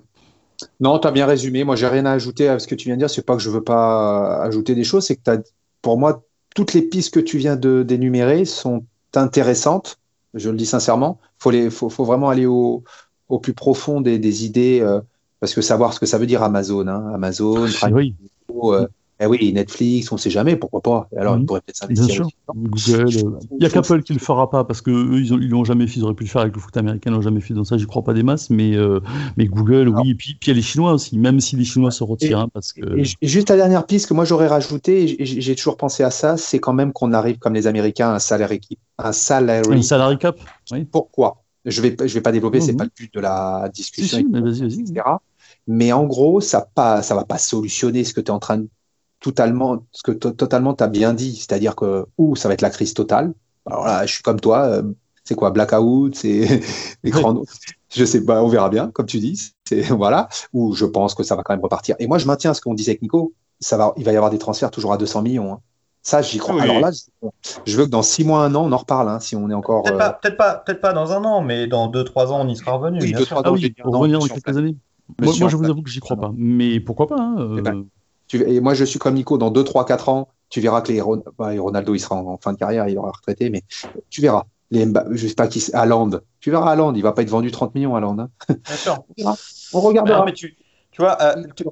non, 0.80 0.98
tu 0.98 1.08
as 1.08 1.10
bien 1.10 1.26
résumé. 1.26 1.64
Moi, 1.64 1.76
j'ai 1.76 1.86
rien 1.86 2.06
à 2.06 2.12
ajouter 2.12 2.48
à 2.48 2.58
ce 2.58 2.66
que 2.66 2.74
tu 2.74 2.88
viens 2.88 2.96
de 2.96 3.00
dire. 3.00 3.10
C'est 3.10 3.24
pas 3.24 3.36
que 3.36 3.42
je 3.42 3.50
veux 3.50 3.64
pas 3.64 4.42
ajouter 4.42 4.74
des 4.74 4.84
choses, 4.84 5.06
c'est 5.06 5.16
que 5.16 5.30
as, 5.30 5.42
pour 5.80 5.98
moi, 5.98 6.22
toutes 6.54 6.74
les 6.74 6.82
pistes 6.82 7.14
que 7.14 7.20
tu 7.20 7.38
viens 7.38 7.56
d'énumérer 7.56 8.44
sont 8.44 8.84
intéressante, 9.16 9.98
je 10.34 10.50
le 10.50 10.56
dis 10.56 10.66
sincèrement. 10.66 11.18
Il 11.46 11.70
faut, 11.70 11.88
faut, 11.88 12.04
vraiment 12.04 12.28
aller 12.28 12.46
au, 12.46 12.84
au 13.28 13.38
plus 13.38 13.52
profond 13.52 14.00
des, 14.00 14.18
des 14.18 14.44
idées, 14.44 14.80
euh, 14.80 15.00
parce 15.40 15.54
que 15.54 15.60
savoir 15.60 15.92
ce 15.92 16.00
que 16.00 16.06
ça 16.06 16.18
veut 16.18 16.26
dire 16.26 16.42
Amazon, 16.42 16.86
hein, 16.86 17.12
Amazon, 17.14 17.66
oui. 17.90 18.14
Euh, 18.64 18.86
eh 19.22 19.26
oui, 19.26 19.52
Netflix, 19.52 20.10
on 20.10 20.16
ne 20.16 20.20
sait 20.20 20.30
jamais, 20.30 20.56
pourquoi 20.56 20.80
pas. 20.80 21.08
Alors, 21.16 21.36
il 21.38 21.46
pourrait 21.46 21.60
peut-être 21.60 21.76
s'investir. 21.76 22.26
Google. 22.54 23.06
Euh, 23.16 23.38
il 23.52 23.58
n'y 23.60 23.66
a 23.66 23.70
qu'Apple 23.70 24.02
qui 24.02 24.12
ne 24.12 24.18
le 24.18 24.22
fera 24.22 24.50
pas 24.50 24.64
parce 24.64 24.80
qu'eux, 24.80 25.20
ils 25.20 25.32
ne 25.32 25.46
l'ont 25.46 25.64
jamais 25.64 25.86
fait. 25.86 26.00
Ils 26.00 26.04
auraient 26.04 26.14
pu 26.14 26.24
le 26.24 26.28
faire 26.28 26.42
avec 26.42 26.54
le 26.54 26.60
foot 26.60 26.76
américain, 26.76 27.10
ils 27.10 27.14
l'ont 27.14 27.22
jamais 27.22 27.40
fait. 27.40 27.54
Donc, 27.54 27.66
ça, 27.66 27.76
j'y 27.76 27.86
crois 27.86 28.02
pas 28.02 28.14
des 28.14 28.24
masses. 28.24 28.50
Mais, 28.50 28.74
euh, 28.76 29.00
mais 29.36 29.46
Google, 29.46 29.88
oui. 29.88 30.10
Et 30.10 30.14
puis, 30.14 30.36
puis, 30.40 30.48
il 30.48 30.48
y 30.48 30.50
a 30.50 30.54
les 30.54 30.62
Chinois 30.62 30.92
aussi, 30.92 31.18
même 31.18 31.40
si 31.40 31.56
les 31.56 31.64
Chinois 31.64 31.90
se 31.90 32.02
retirent. 32.02 32.40
Hein, 32.40 32.48
parce 32.52 32.72
que... 32.72 32.98
et, 32.98 33.28
juste 33.28 33.50
la 33.50 33.56
dernière 33.56 33.86
piste 33.86 34.08
que 34.08 34.14
moi, 34.14 34.24
j'aurais 34.24 34.48
rajouté, 34.48 35.22
et 35.22 35.24
j'ai 35.24 35.54
toujours 35.54 35.76
pensé 35.76 36.02
à 36.02 36.10
ça, 36.10 36.36
c'est 36.36 36.58
quand 36.58 36.72
même 36.72 36.92
qu'on 36.92 37.12
arrive, 37.12 37.38
comme 37.38 37.54
les 37.54 37.66
Américains, 37.66 38.10
à 38.10 38.14
un 38.14 38.18
salaire 38.18 38.50
équipe. 38.50 38.80
Un 38.98 39.12
salary, 39.12 39.78
un 39.78 39.82
salary 39.82 40.18
cap. 40.18 40.36
Oui. 40.72 40.84
Pourquoi? 40.84 41.42
Je 41.64 41.80
ne 41.80 41.88
vais, 41.88 42.08
je 42.08 42.14
vais 42.14 42.20
pas 42.20 42.32
développer, 42.32 42.60
ce 42.60 42.68
n'est 42.72 42.76
pas 42.76 42.84
le 42.84 42.90
but 42.94 43.12
de 43.14 43.20
la 43.20 43.70
discussion. 43.72 44.24
mais 44.30 44.40
vas-y, 44.40 44.62
vas-y. 44.62 44.80
Etc. 44.80 45.00
Mais 45.66 45.92
en 45.92 46.04
gros, 46.04 46.40
ça 46.40 46.66
ne 46.76 47.02
ça 47.02 47.14
va 47.14 47.24
pas 47.24 47.38
solutionner 47.38 48.04
ce 48.04 48.12
que 48.14 48.20
tu 48.20 48.26
es 48.26 48.30
en 48.30 48.40
train 48.40 48.58
de 48.58 48.68
totalement, 49.22 49.86
ce 49.92 50.02
que 50.02 50.12
totalement 50.12 50.74
tu 50.74 50.84
as 50.84 50.88
bien 50.88 51.14
dit, 51.14 51.36
c'est-à-dire 51.36 51.74
que 51.74 52.04
ou 52.18 52.36
ça 52.36 52.48
va 52.48 52.54
être 52.54 52.60
la 52.60 52.70
crise 52.70 52.92
totale. 52.92 53.32
Alors 53.64 53.84
là, 53.84 54.04
je 54.04 54.12
suis 54.12 54.22
comme 54.22 54.40
toi, 54.40 54.64
euh, 54.66 54.82
c'est 55.24 55.36
quoi 55.36 55.50
blackout, 55.50 56.14
c'est 56.14 56.60
écran, 57.04 57.42
je 57.94 58.04
sais 58.04 58.24
pas, 58.24 58.42
on 58.42 58.48
verra 58.48 58.68
bien, 58.68 58.90
comme 58.90 59.06
tu 59.06 59.20
dis, 59.20 59.52
c'est 59.64 59.82
voilà. 59.90 60.28
Ou 60.52 60.74
je 60.74 60.84
pense 60.84 61.14
que 61.14 61.22
ça 61.22 61.36
va 61.36 61.42
quand 61.42 61.54
même 61.54 61.62
repartir. 61.62 61.96
Et 62.00 62.06
moi, 62.06 62.18
je 62.18 62.26
maintiens 62.26 62.52
ce 62.52 62.60
qu'on 62.60 62.74
disait 62.74 62.90
avec 62.90 63.02
Nico, 63.02 63.32
ça 63.60 63.76
va, 63.76 63.94
il 63.96 64.04
va 64.04 64.12
y 64.12 64.16
avoir 64.16 64.30
des 64.30 64.38
transferts 64.38 64.72
toujours 64.72 64.92
à 64.92 64.98
200 64.98 65.22
millions. 65.22 65.52
Hein. 65.52 65.60
Ça, 66.02 66.20
j'y 66.20 66.38
crois. 66.38 66.60
Alors 66.60 66.80
là, 66.80 66.90
je 67.64 67.76
veux 67.76 67.84
que 67.84 67.90
dans 67.90 68.02
6 68.02 68.24
mois, 68.24 68.44
un 68.44 68.52
an, 68.56 68.64
on 68.64 68.72
en 68.72 68.76
reparle, 68.76 69.08
hein, 69.08 69.20
si 69.20 69.36
on 69.36 69.48
est 69.48 69.54
encore. 69.54 69.84
Peut-être 69.84 69.98
pas, 69.98 70.12
peut 70.20 70.34
pas, 70.34 70.56
peut 70.56 70.78
pas, 70.78 70.92
dans 70.92 71.12
un 71.12 71.22
an, 71.22 71.42
mais 71.42 71.68
dans 71.68 71.88
2-3 71.88 72.26
ans, 72.26 72.40
on 72.44 72.48
y 72.48 72.56
sera 72.56 72.72
revenu. 72.72 72.98
Oui, 73.00 73.12
2-3 73.12 73.34
ans, 73.34 73.42
ah 73.44 73.50
revenir 73.84 74.18
dans 74.18 74.26
quelques 74.26 74.56
années. 74.56 74.74
Moi, 75.20 75.32
je 75.32 75.56
vous 75.56 75.70
avoue 75.70 75.82
que 75.82 75.90
j'y 75.90 76.00
crois 76.00 76.16
pas. 76.16 76.32
Mais 76.36 76.80
pourquoi 76.80 77.06
pas 77.06 77.20
hein, 77.20 77.56
eh 77.58 77.62
et 78.34 78.60
moi, 78.60 78.74
je 78.74 78.84
suis 78.84 78.98
comme 78.98 79.14
Nico, 79.14 79.38
dans 79.38 79.50
2, 79.50 79.64
3, 79.64 79.84
4 79.84 80.08
ans, 80.08 80.28
Tu 80.48 80.60
verras 80.60 80.80
que 80.80 80.92
les 80.92 81.02
bah, 81.38 81.50
Ronaldo, 81.58 81.94
il 81.94 82.00
sera 82.00 82.16
en, 82.16 82.38
fin 82.38 82.52
de 82.52 82.58
carrière, 82.58 82.88
il 82.88 82.98
aura 82.98 83.10
retraité, 83.10 83.50
mais 83.50 83.62
tu 84.10 84.20
verras. 84.20 84.44
Les 84.70 84.90
je 85.10 85.28
sais 85.28 85.34
pas 85.34 85.48
qui, 85.48 85.62
Haaland. 85.74 86.20
Tu 86.40 86.50
verras 86.50 86.72
Haaland, 86.72 86.94
il 86.94 87.02
va 87.02 87.12
pas 87.12 87.22
être 87.22 87.28
vendu 87.28 87.50
30 87.50 87.74
millions 87.74 87.94
Haaland. 87.94 88.18
Hein. 88.18 88.28
Bien 88.48 88.76
sûr. 88.76 89.04
On 89.74 89.80
regardera. 89.80 90.24
mais 90.24 90.32
tu, 90.32 90.56
tu 90.92 91.02
vois, 91.02 91.18
euh, 91.22 91.44
tu 91.54 91.68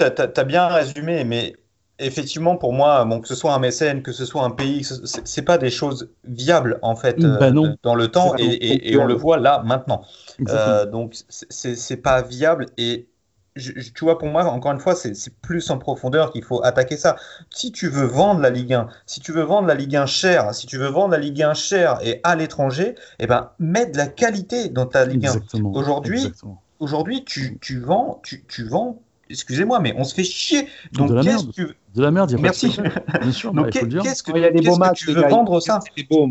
as, 0.00 0.44
bien 0.44 0.66
résumé, 0.68 1.24
mais 1.24 1.54
effectivement, 1.98 2.56
pour 2.56 2.72
moi, 2.72 3.04
bon, 3.04 3.20
que 3.20 3.28
ce 3.28 3.34
soit 3.34 3.54
un 3.54 3.58
mécène, 3.58 4.02
que 4.02 4.12
ce 4.12 4.24
soit 4.24 4.44
un 4.44 4.50
pays, 4.50 4.84
c'est 4.84 5.42
pas 5.42 5.58
des 5.58 5.70
choses 5.70 6.10
viables 6.24 6.78
en 6.82 6.96
fait 6.96 7.20
bah 7.20 7.46
euh, 7.46 7.74
dans 7.82 7.94
le 7.94 8.08
temps 8.08 8.34
et, 8.38 8.92
et, 8.92 8.96
on 8.98 9.06
le 9.06 9.14
voit 9.14 9.38
là 9.38 9.62
maintenant. 9.64 10.02
Euh, 10.48 10.86
donc 10.86 11.14
c'est 11.28 11.96
pas 11.96 12.22
viable 12.22 12.66
et 12.76 13.08
tu 13.56 14.04
vois, 14.04 14.18
pour 14.18 14.28
moi, 14.28 14.44
encore 14.44 14.72
une 14.72 14.80
fois, 14.80 14.94
c'est 14.94 15.14
plus 15.40 15.70
en 15.70 15.78
profondeur 15.78 16.32
qu'il 16.32 16.42
faut 16.42 16.64
attaquer 16.64 16.96
ça. 16.96 17.16
Si 17.50 17.70
tu 17.72 17.88
veux 17.88 18.06
vendre 18.06 18.40
la 18.40 18.50
Ligue 18.50 18.74
1, 18.74 18.88
si 19.06 19.20
tu 19.20 19.32
veux 19.32 19.42
vendre 19.42 19.68
la 19.68 19.74
Ligue 19.74 19.96
1 19.96 20.06
chère, 20.06 20.54
si 20.54 20.66
tu 20.66 20.76
veux 20.76 20.88
vendre 20.88 21.12
la 21.12 21.18
Ligue 21.18 21.42
1 21.42 21.54
chère 21.54 21.98
et 22.02 22.20
à 22.24 22.34
l'étranger, 22.34 22.94
eh 23.20 23.26
ben, 23.26 23.50
mets 23.58 23.86
de 23.86 23.96
la 23.96 24.06
qualité 24.06 24.68
dans 24.68 24.86
ta 24.86 25.04
Ligue 25.04 25.26
1. 25.26 25.62
Aujourd'hui, 25.72 26.32
aujourd'hui, 26.80 27.24
tu, 27.24 27.58
tu 27.60 27.80
vends, 27.80 28.20
tu, 28.24 28.44
tu 28.48 28.64
vends 28.64 29.00
excusez-moi, 29.30 29.80
mais 29.80 29.94
on 29.96 30.04
se 30.04 30.14
fait 30.14 30.24
chier. 30.24 30.68
Donc, 30.92 31.10
de 31.10 31.14
la 31.14 31.22
merde. 31.22 31.52
Tu... 31.52 31.66
De 31.94 32.02
la 32.02 32.10
merde, 32.10 32.30
il 32.30 32.34
y 32.34 32.38
a 32.38 32.42
Merci. 32.42 32.76
Pas 32.76 33.18
Bien 33.18 33.32
sûr, 33.32 33.52
Donc, 33.54 33.70
qu'est-ce 33.70 34.22
que, 34.22 34.32
qu 34.32 34.94
tu 34.94 35.12
veux 35.12 35.28
vendre 35.28 35.60
ça 35.60 35.80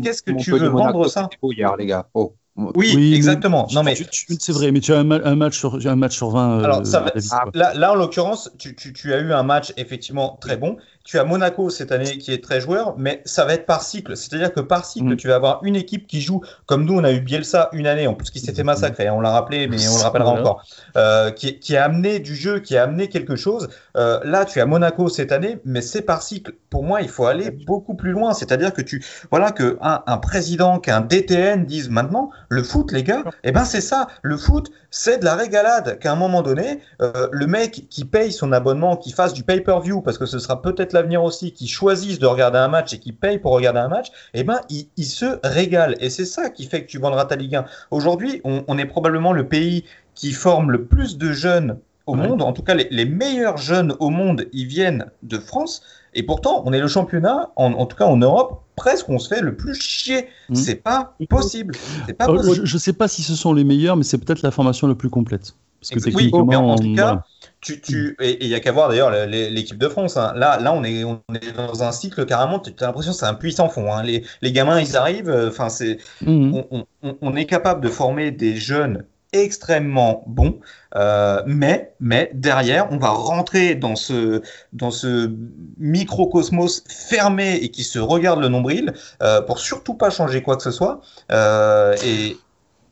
Qu'est-ce 0.02 0.22
que 0.22 0.32
tu 0.32 0.52
veux 0.52 0.68
vendre 0.68 1.08
ça 1.08 1.28
hier, 1.42 1.76
les 1.76 1.86
gars. 1.86 2.08
Oh. 2.14 2.34
Oui, 2.56 3.14
exactement. 3.14 3.66
Non, 3.72 3.82
mais 3.82 3.96
c'est 3.96 4.52
vrai, 4.52 4.70
mais 4.70 4.80
tu 4.80 4.92
as 4.92 4.98
un, 4.98 5.34
match 5.34 5.58
sur 5.58 5.74
un 5.86 5.96
match 5.96 6.14
sur 6.14 6.30
20. 6.30 6.62
Alors, 6.62 6.80
euh, 6.80 6.84
ça 6.84 7.04
là, 7.52 7.74
là, 7.74 7.92
en 7.92 7.94
l'occurrence, 7.96 8.50
tu, 8.58 8.76
tu, 8.76 8.92
tu, 8.92 9.12
as 9.12 9.18
eu 9.18 9.32
un 9.32 9.42
match 9.42 9.72
effectivement 9.76 10.38
très 10.40 10.56
bon 10.56 10.76
tu 11.04 11.18
as 11.18 11.24
Monaco 11.24 11.68
cette 11.68 11.92
année 11.92 12.16
qui 12.16 12.32
est 12.32 12.42
très 12.42 12.62
joueur, 12.62 12.94
mais 12.96 13.20
ça 13.26 13.44
va 13.44 13.52
être 13.52 13.66
par 13.66 13.82
cycle. 13.82 14.16
C'est-à-dire 14.16 14.52
que 14.52 14.60
par 14.60 14.86
cycle, 14.86 15.12
mm. 15.12 15.16
tu 15.16 15.28
vas 15.28 15.34
avoir 15.34 15.62
une 15.62 15.76
équipe 15.76 16.06
qui 16.06 16.22
joue, 16.22 16.40
comme 16.64 16.86
nous, 16.86 16.98
on 16.98 17.04
a 17.04 17.12
eu 17.12 17.20
Bielsa 17.20 17.68
une 17.72 17.86
année, 17.86 18.06
en 18.06 18.14
plus 18.14 18.30
qui 18.30 18.40
s'était 18.40 18.64
massacré, 18.64 19.10
on 19.10 19.20
l'a 19.20 19.30
rappelé, 19.30 19.68
mais 19.68 19.76
on 19.88 19.98
le 19.98 20.02
rappellera 20.02 20.30
encore, 20.30 20.64
euh, 20.96 21.30
qui, 21.30 21.58
qui, 21.58 21.76
a 21.76 21.84
amené 21.84 22.20
du 22.20 22.34
jeu, 22.34 22.58
qui 22.60 22.78
a 22.78 22.84
amené 22.84 23.08
quelque 23.08 23.36
chose. 23.36 23.68
Euh, 23.98 24.18
là, 24.24 24.46
tu 24.46 24.60
as 24.60 24.66
Monaco 24.66 25.10
cette 25.10 25.30
année, 25.30 25.58
mais 25.66 25.82
c'est 25.82 26.02
par 26.02 26.22
cycle. 26.22 26.54
Pour 26.70 26.82
moi, 26.82 27.02
il 27.02 27.08
faut 27.08 27.26
aller 27.26 27.50
beaucoup 27.50 27.94
plus 27.94 28.12
loin. 28.12 28.32
C'est-à-dire 28.32 28.72
que 28.72 28.80
tu, 28.80 29.04
voilà, 29.30 29.52
que 29.52 29.76
un, 29.82 30.02
un 30.06 30.16
président, 30.16 30.78
qu'un 30.78 31.02
DTN 31.02 31.66
dise 31.66 31.90
maintenant, 31.90 32.30
le 32.48 32.62
foot, 32.62 32.92
les 32.92 33.02
gars, 33.02 33.24
eh 33.42 33.52
ben 33.52 33.64
c'est 33.64 33.80
ça. 33.80 34.08
Le 34.22 34.36
foot, 34.36 34.70
c'est 34.90 35.18
de 35.18 35.24
la 35.24 35.34
régalade. 35.34 35.98
Qu'à 35.98 36.12
un 36.12 36.16
moment 36.16 36.42
donné, 36.42 36.80
euh, 37.02 37.28
le 37.32 37.46
mec 37.46 37.86
qui 37.90 38.04
paye 38.04 38.32
son 38.32 38.52
abonnement, 38.52 38.96
qui 38.96 39.12
fasse 39.12 39.32
du 39.32 39.42
pay-per-view, 39.42 40.00
parce 40.02 40.18
que 40.18 40.26
ce 40.26 40.38
sera 40.38 40.62
peut-être 40.62 40.92
l'avenir 40.92 41.22
aussi, 41.22 41.52
qui 41.52 41.68
choisissent 41.68 42.18
de 42.18 42.26
regarder 42.26 42.58
un 42.58 42.68
match 42.68 42.92
et 42.94 42.98
qui 42.98 43.12
payent 43.12 43.38
pour 43.38 43.52
regarder 43.52 43.80
un 43.80 43.88
match, 43.88 44.08
eh 44.34 44.44
ben, 44.44 44.60
ils, 44.70 45.04
se 45.04 45.38
régalent. 45.44 45.96
Et 46.00 46.10
c'est 46.10 46.24
ça 46.24 46.50
qui 46.50 46.66
fait 46.66 46.82
que 46.82 46.90
tu 46.90 46.98
vendras 46.98 47.24
ta 47.24 47.36
Ligue 47.36 47.56
1. 47.56 47.64
Aujourd'hui, 47.90 48.40
on, 48.44 48.78
est 48.78 48.86
probablement 48.86 49.32
le 49.32 49.46
pays 49.46 49.84
qui 50.14 50.32
forme 50.32 50.70
le 50.70 50.84
plus 50.84 51.18
de 51.18 51.32
jeunes 51.32 51.78
au 52.06 52.14
monde. 52.14 52.42
En 52.42 52.52
tout 52.52 52.62
cas, 52.62 52.74
les, 52.74 53.04
meilleurs 53.04 53.56
jeunes 53.56 53.94
au 54.00 54.10
monde, 54.10 54.46
ils 54.52 54.66
viennent 54.66 55.06
de 55.22 55.38
France. 55.38 55.82
Et 56.14 56.22
pourtant, 56.22 56.62
on 56.64 56.72
est 56.72 56.80
le 56.80 56.88
championnat, 56.88 57.50
en, 57.56 57.86
tout 57.86 57.96
cas 57.96 58.06
en 58.06 58.16
Europe, 58.16 58.62
presque 58.76 59.08
on 59.08 59.18
se 59.18 59.28
fait 59.28 59.40
le 59.40 59.56
plus 59.56 59.74
chier. 59.74 60.28
Mmh. 60.48 60.54
C'est 60.54 60.76
pas 60.76 61.14
possible. 61.28 61.74
Pas 62.18 62.28
euh, 62.28 62.54
je, 62.64 62.74
ne 62.74 62.78
sais 62.78 62.92
pas 62.92 63.08
si 63.08 63.22
ce 63.22 63.34
sont 63.34 63.52
les 63.52 63.64
meilleurs, 63.64 63.96
mais 63.96 64.04
c'est 64.04 64.18
peut-être 64.18 64.42
la 64.42 64.50
formation 64.50 64.86
la 64.86 64.94
plus 64.94 65.10
complète. 65.10 65.54
Parce 65.80 65.90
que 65.90 65.98
techniquement, 65.98 66.44
oui, 66.44 66.56
en 66.56 66.76
tout 66.76 66.94
cas, 66.94 67.22
tu, 67.60 67.80
tu, 67.80 68.16
et 68.20 68.42
il 68.42 68.48
n'y 68.48 68.54
a 68.54 68.60
qu'à 68.60 68.72
voir 68.72 68.88
d'ailleurs 68.88 69.10
l'équipe 69.10 69.76
de 69.76 69.88
France. 69.88 70.16
Hein. 70.16 70.32
Là, 70.34 70.58
là 70.58 70.72
on, 70.72 70.82
est, 70.82 71.04
on 71.04 71.20
est 71.34 71.54
dans 71.54 71.82
un 71.82 71.92
cycle 71.92 72.24
carrément, 72.24 72.58
tu 72.58 72.72
as 72.80 72.86
l'impression 72.86 73.12
que 73.12 73.18
c'est 73.18 73.26
un 73.26 73.34
puissant 73.34 73.68
fond. 73.68 73.92
Hein. 73.92 74.02
Les, 74.02 74.24
les, 74.40 74.52
gamins, 74.52 74.80
ils 74.80 74.96
arrivent, 74.96 75.28
euh, 75.28 75.48
enfin, 75.48 75.68
c'est, 75.68 75.98
mmh. 76.22 76.54
on, 76.70 76.86
on, 77.02 77.16
on, 77.20 77.36
est 77.36 77.44
capable 77.44 77.82
de 77.82 77.88
former 77.88 78.30
des 78.30 78.56
jeunes 78.56 79.04
extrêmement 79.34 80.22
bons, 80.26 80.60
euh, 80.94 81.42
mais, 81.46 81.94
mais 82.00 82.30
derrière, 82.34 82.88
on 82.92 82.98
va 82.98 83.10
rentrer 83.10 83.74
dans 83.74 83.96
ce, 83.96 84.42
dans 84.72 84.90
ce 84.90 85.30
microcosmos 85.78 86.84
fermé 86.88 87.56
et 87.56 87.70
qui 87.70 87.84
se 87.84 87.98
regarde 87.98 88.40
le 88.40 88.48
nombril 88.48 88.94
euh, 89.22 89.42
pour 89.42 89.58
surtout 89.58 89.94
pas 89.94 90.10
changer 90.10 90.42
quoi 90.42 90.56
que 90.56 90.62
ce 90.62 90.70
soit. 90.70 91.00
Euh, 91.32 91.96
et, 92.04 92.36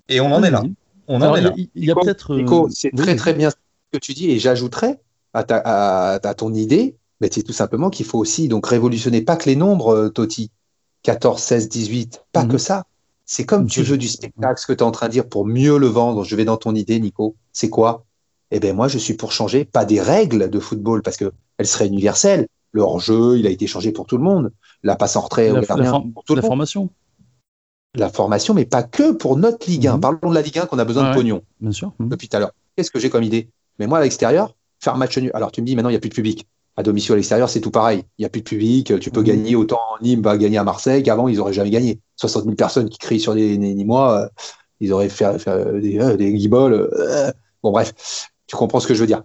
et 0.09 0.21
on 0.21 0.33
en 0.33 0.43
est 0.43 0.51
là. 0.51 0.63
On 1.07 1.23
en 1.23 1.35
est 1.37 1.41
là. 1.41 1.53
Il 1.57 1.85
y 1.85 1.91
a, 1.91 1.95
peut-être. 1.95 2.35
Nico, 2.35 2.69
c'est 2.71 2.91
très 2.91 3.17
très 3.17 3.35
bien 3.35 3.51
que 3.93 3.99
tu 3.99 4.13
dis 4.15 4.31
et 4.31 4.39
j'ajouterais 4.39 5.01
à, 5.33 5.45
ta, 5.45 5.59
à, 5.59 6.35
ton 6.35 6.53
idée, 6.53 6.97
mais 7.21 7.29
c'est 7.31 7.43
tout 7.43 7.53
simplement 7.53 7.89
qu'il 7.89 8.07
faut 8.07 8.19
aussi 8.19 8.49
donc 8.49 8.67
révolutionner 8.67 9.23
pas 9.23 9.37
que 9.37 9.49
les 9.49 9.57
nombres, 9.57 10.09
Toti, 10.09 10.51
14, 11.03 11.41
16, 11.41 11.69
18, 11.69 12.25
pas 12.33 12.45
que 12.45 12.53
mhm. 12.53 12.59
ça. 12.59 12.85
C'est 13.33 13.47
comme 13.47 13.67
tu 13.67 13.83
veux 13.83 13.97
du 13.97 14.09
spectacle, 14.09 14.61
ce 14.61 14.67
que 14.67 14.75
tu 14.75 14.81
es 14.81 14.83
en 14.83 14.91
train 14.91 15.07
de 15.07 15.13
dire 15.13 15.27
pour 15.27 15.47
mieux 15.47 15.79
le 15.79 15.87
vendre. 15.87 16.23
Je 16.23 16.37
vais 16.37 16.45
dans 16.45 16.59
ton 16.59 16.75
idée, 16.75 17.01
Nico. 17.01 17.35
C'est 17.55 17.71
quoi? 17.71 18.05
Eh 18.51 18.61
bien, 18.61 18.75
moi, 18.75 18.89
je 18.89 18.99
suis 18.99 19.15
pour 19.15 19.33
changer, 19.33 19.65
pas 19.65 19.87
des 19.87 20.03
règles 20.03 20.51
de 20.51 20.59
football, 20.59 21.01
parce 21.01 21.17
qu'elles 21.17 21.33
seraient 21.67 21.87
universelles. 21.87 22.47
Le 22.73 22.83
hors-jeu, 22.83 23.39
il 23.39 23.47
a 23.47 23.51
été 23.51 23.67
changé 23.67 23.91
pour 23.91 24.05
tout 24.05 24.19
le 24.19 24.23
monde. 24.23 24.53
La 24.83 24.97
passe 24.97 25.17
en 25.17 25.23
retrait 25.23 25.51
la, 25.51 25.63
pour 25.63 26.25
tout 26.25 26.35
la 26.35 26.43
formation. 26.43 26.91
La 27.95 28.11
formation, 28.11 28.53
mais 28.53 28.67
pas 28.67 28.83
que 28.83 29.13
pour 29.13 29.39
notre 29.39 29.67
Ligue 29.67 29.87
1. 29.87 29.95
Mhm. 29.95 30.01
Parlons 30.03 30.29
de 30.29 30.35
la 30.35 30.43
Ligue 30.43 30.59
1 30.59 30.67
qu'on 30.67 30.79
a 30.79 30.85
besoin 30.85 31.09
de 31.09 31.15
pognon. 31.15 31.43
Bien 31.59 31.73
sûr. 31.73 31.95
Depuis 32.01 32.29
tout 32.29 32.37
à 32.37 32.41
l'heure. 32.41 32.53
Qu'est-ce 32.77 32.91
que 32.91 33.01
j'ai 33.01 33.09
comme 33.09 33.23
idée? 33.23 33.49
Mais 33.79 33.87
moi, 33.87 33.97
à 33.97 34.03
l'extérieur, 34.03 34.55
faire 34.79 34.99
match 34.99 35.17
nul. 35.17 35.31
Alors, 35.33 35.53
tu 35.53 35.63
me 35.63 35.67
dis, 35.67 35.75
maintenant, 35.75 35.89
il 35.89 35.95
n'y 35.95 35.97
a 35.97 36.01
plus 36.01 36.11
de 36.11 36.15
public. 36.15 36.47
À 36.77 36.83
domicile, 36.83 37.15
à 37.15 37.17
l'extérieur, 37.17 37.49
c'est 37.49 37.63
tout 37.63 37.71
pareil. 37.71 38.05
Il 38.19 38.23
n'y 38.23 38.27
a 38.27 38.29
plus 38.29 38.43
de 38.43 38.47
public. 38.47 39.01
Tu 39.01 39.11
peux 39.11 39.23
mmh. 39.23 39.25
gagner 39.25 39.57
autant 39.57 39.81
Nîmes 40.03 40.21
va 40.21 40.37
gagner 40.37 40.59
à 40.59 40.65
Marseille 40.65 41.03
qu'avant, 41.03 41.29
ils 41.29 41.37
n'auraient 41.37 41.55
jamais 41.55 41.71
gagné. 41.71 41.99
60 42.23 42.45
000 42.45 42.57
personnes 42.57 42.89
qui 42.89 42.99
crient 42.99 43.21
sur 43.21 43.35
les, 43.35 43.59
Nîmois, 43.59 44.23
euh, 44.23 44.29
ils 44.81 44.93
auraient 44.93 45.09
fait, 45.09 45.25
des, 45.81 45.99
euh, 46.01 46.17
des. 46.17 46.49
Euh. 46.53 47.33
bon, 47.63 47.73
bref, 47.73 48.31
tu 48.47 48.57
comprends 48.57 48.81
ce 48.81 48.87
que 48.87 48.95
je 48.95 49.01
veux 49.01 49.07
dire. 49.07 49.23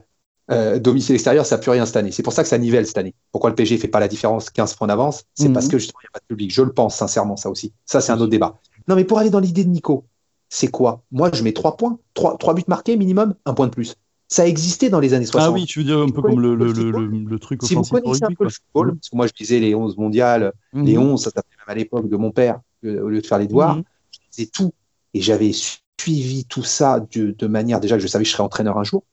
domicile 0.80 1.16
extérieur, 1.16 1.46
ça 1.46 1.56
n'a 1.56 1.62
plus 1.62 1.72
rien 1.72 1.86
cette 1.86 1.98
année. 1.98 2.12
C'est 2.12 2.24
pour 2.24 2.34
ça 2.34 2.44
que 2.44 2.50
ça 2.50 2.58
nivelle 2.58 2.86
cette 2.86 2.98
année. 2.98 3.14
Pourquoi 3.32 3.50
le 3.50 3.56
PG 3.56 3.78
fait 3.78 3.88
pas 3.88 4.00
la 4.00 4.08
différence 4.08 4.50
15 4.50 4.76
points 4.76 4.88
d'avance 4.88 5.26
C'est 5.36 5.50
mmh. 5.50 5.54
parce 5.54 5.68
que 5.68 5.78
justement, 5.78 6.00
il 6.02 6.06
n'y 6.06 6.10
a 6.10 6.14
pas 6.14 6.20
de 6.20 6.28
public. 6.28 6.52
Je 6.54 6.62
le 6.62 6.74
pense 6.74 6.96
sincèrement, 6.96 7.38
ça 7.38 7.50
aussi. 7.50 7.74
Ça, 7.86 8.02
c'est 8.02 8.12
un 8.12 8.20
autre 8.20 8.32
débat. 8.32 8.60
Non, 8.88 8.96
mais 8.96 9.04
pour 9.04 9.20
aller 9.20 9.30
dans 9.30 9.40
l'idée 9.40 9.64
de 9.64 9.70
Nico, 9.70 10.06
c'est 10.50 10.70
quoi? 10.70 11.04
Moi, 11.12 11.30
je 11.34 11.44
mets 11.44 11.54
3 11.54 11.78
points, 11.78 12.00
3, 12.14 12.38
3 12.38 12.54
buts 12.54 12.64
marqués 12.68 12.96
minimum, 12.96 13.36
un 13.46 13.54
point 13.54 13.68
de 13.68 13.72
plus. 13.72 13.96
Ça 14.30 14.46
existait 14.46 14.90
dans 14.90 15.00
les 15.00 15.14
années 15.14 15.26
60. 15.26 15.50
Ah 15.50 15.52
oui, 15.52 15.66
tu 15.66 15.80
veux 15.80 15.86
dire 15.86 16.00
un 16.00 16.10
peu 16.10 16.22
comme 16.22 16.42
le, 16.42 16.54
le, 16.54 16.72
le, 16.74 16.92
le, 16.92 17.40
truc 17.40 17.62
Si 17.64 17.76
vous 17.76 17.84
connaissez 17.84 18.26
un 18.26 18.34
peu 18.34 18.44
le 18.44 18.50
football, 18.50 18.96
parce 18.96 19.10
que 19.10 19.16
moi 19.16 19.26
je 19.26 19.32
disais 19.32 19.60
les 19.60 19.74
11 19.74 19.96
mondiales, 19.98 20.52
mhm. 20.74 20.86
les 20.86 20.98
11, 20.98 21.22
ça 21.22 21.32
s'appelait 21.32 21.56
même 21.58 21.74
à 21.74 21.76
l'époque 21.76 22.10
de 22.10 22.18
mon 22.18 22.32
père, 22.32 22.60
au 22.84 23.10
lieu 23.10 23.22
de 23.22 23.26
faire 23.26 23.40
les 23.40 23.48
devoirs, 23.48 23.76
mhm. 23.76 23.84
je 24.12 24.20
disais 24.32 24.50
tout. 24.52 24.74
Et 25.14 25.22
j'avais 25.22 25.52
suivi 25.54 26.46
tout 26.46 26.64
ça 26.64 27.00
de, 27.00 27.32
de, 27.32 27.48
manière, 27.48 27.80
déjà 27.80 27.96
que 27.96 28.02
je 28.02 28.08
savais 28.08 28.24
que 28.24 28.30
je 28.30 28.34
serais 28.34 28.44
entraîneur 28.44 28.78
un 28.78 28.84
jour. 28.84 29.04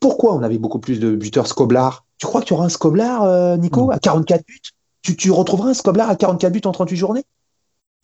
Pourquoi 0.00 0.34
on 0.34 0.42
avait 0.42 0.58
beaucoup 0.58 0.78
plus 0.78 1.00
de 1.00 1.14
buteurs 1.14 1.46
Scoblar 1.46 2.04
Tu 2.18 2.26
crois 2.26 2.40
que 2.40 2.46
tu 2.46 2.52
auras 2.52 2.66
un 2.66 2.70
Scoblar, 2.70 3.22
euh, 3.24 3.56
Nico, 3.56 3.86
mhm. 3.86 3.90
à 3.90 3.98
44 3.98 4.44
buts? 4.46 4.60
Tu, 5.02 5.16
tu 5.16 5.30
retrouveras 5.30 5.70
un 5.70 5.74
Scoblar 5.74 6.08
à 6.08 6.16
44 6.16 6.52
buts 6.52 6.60
en 6.64 6.72
38 6.72 6.96
journées? 6.96 7.24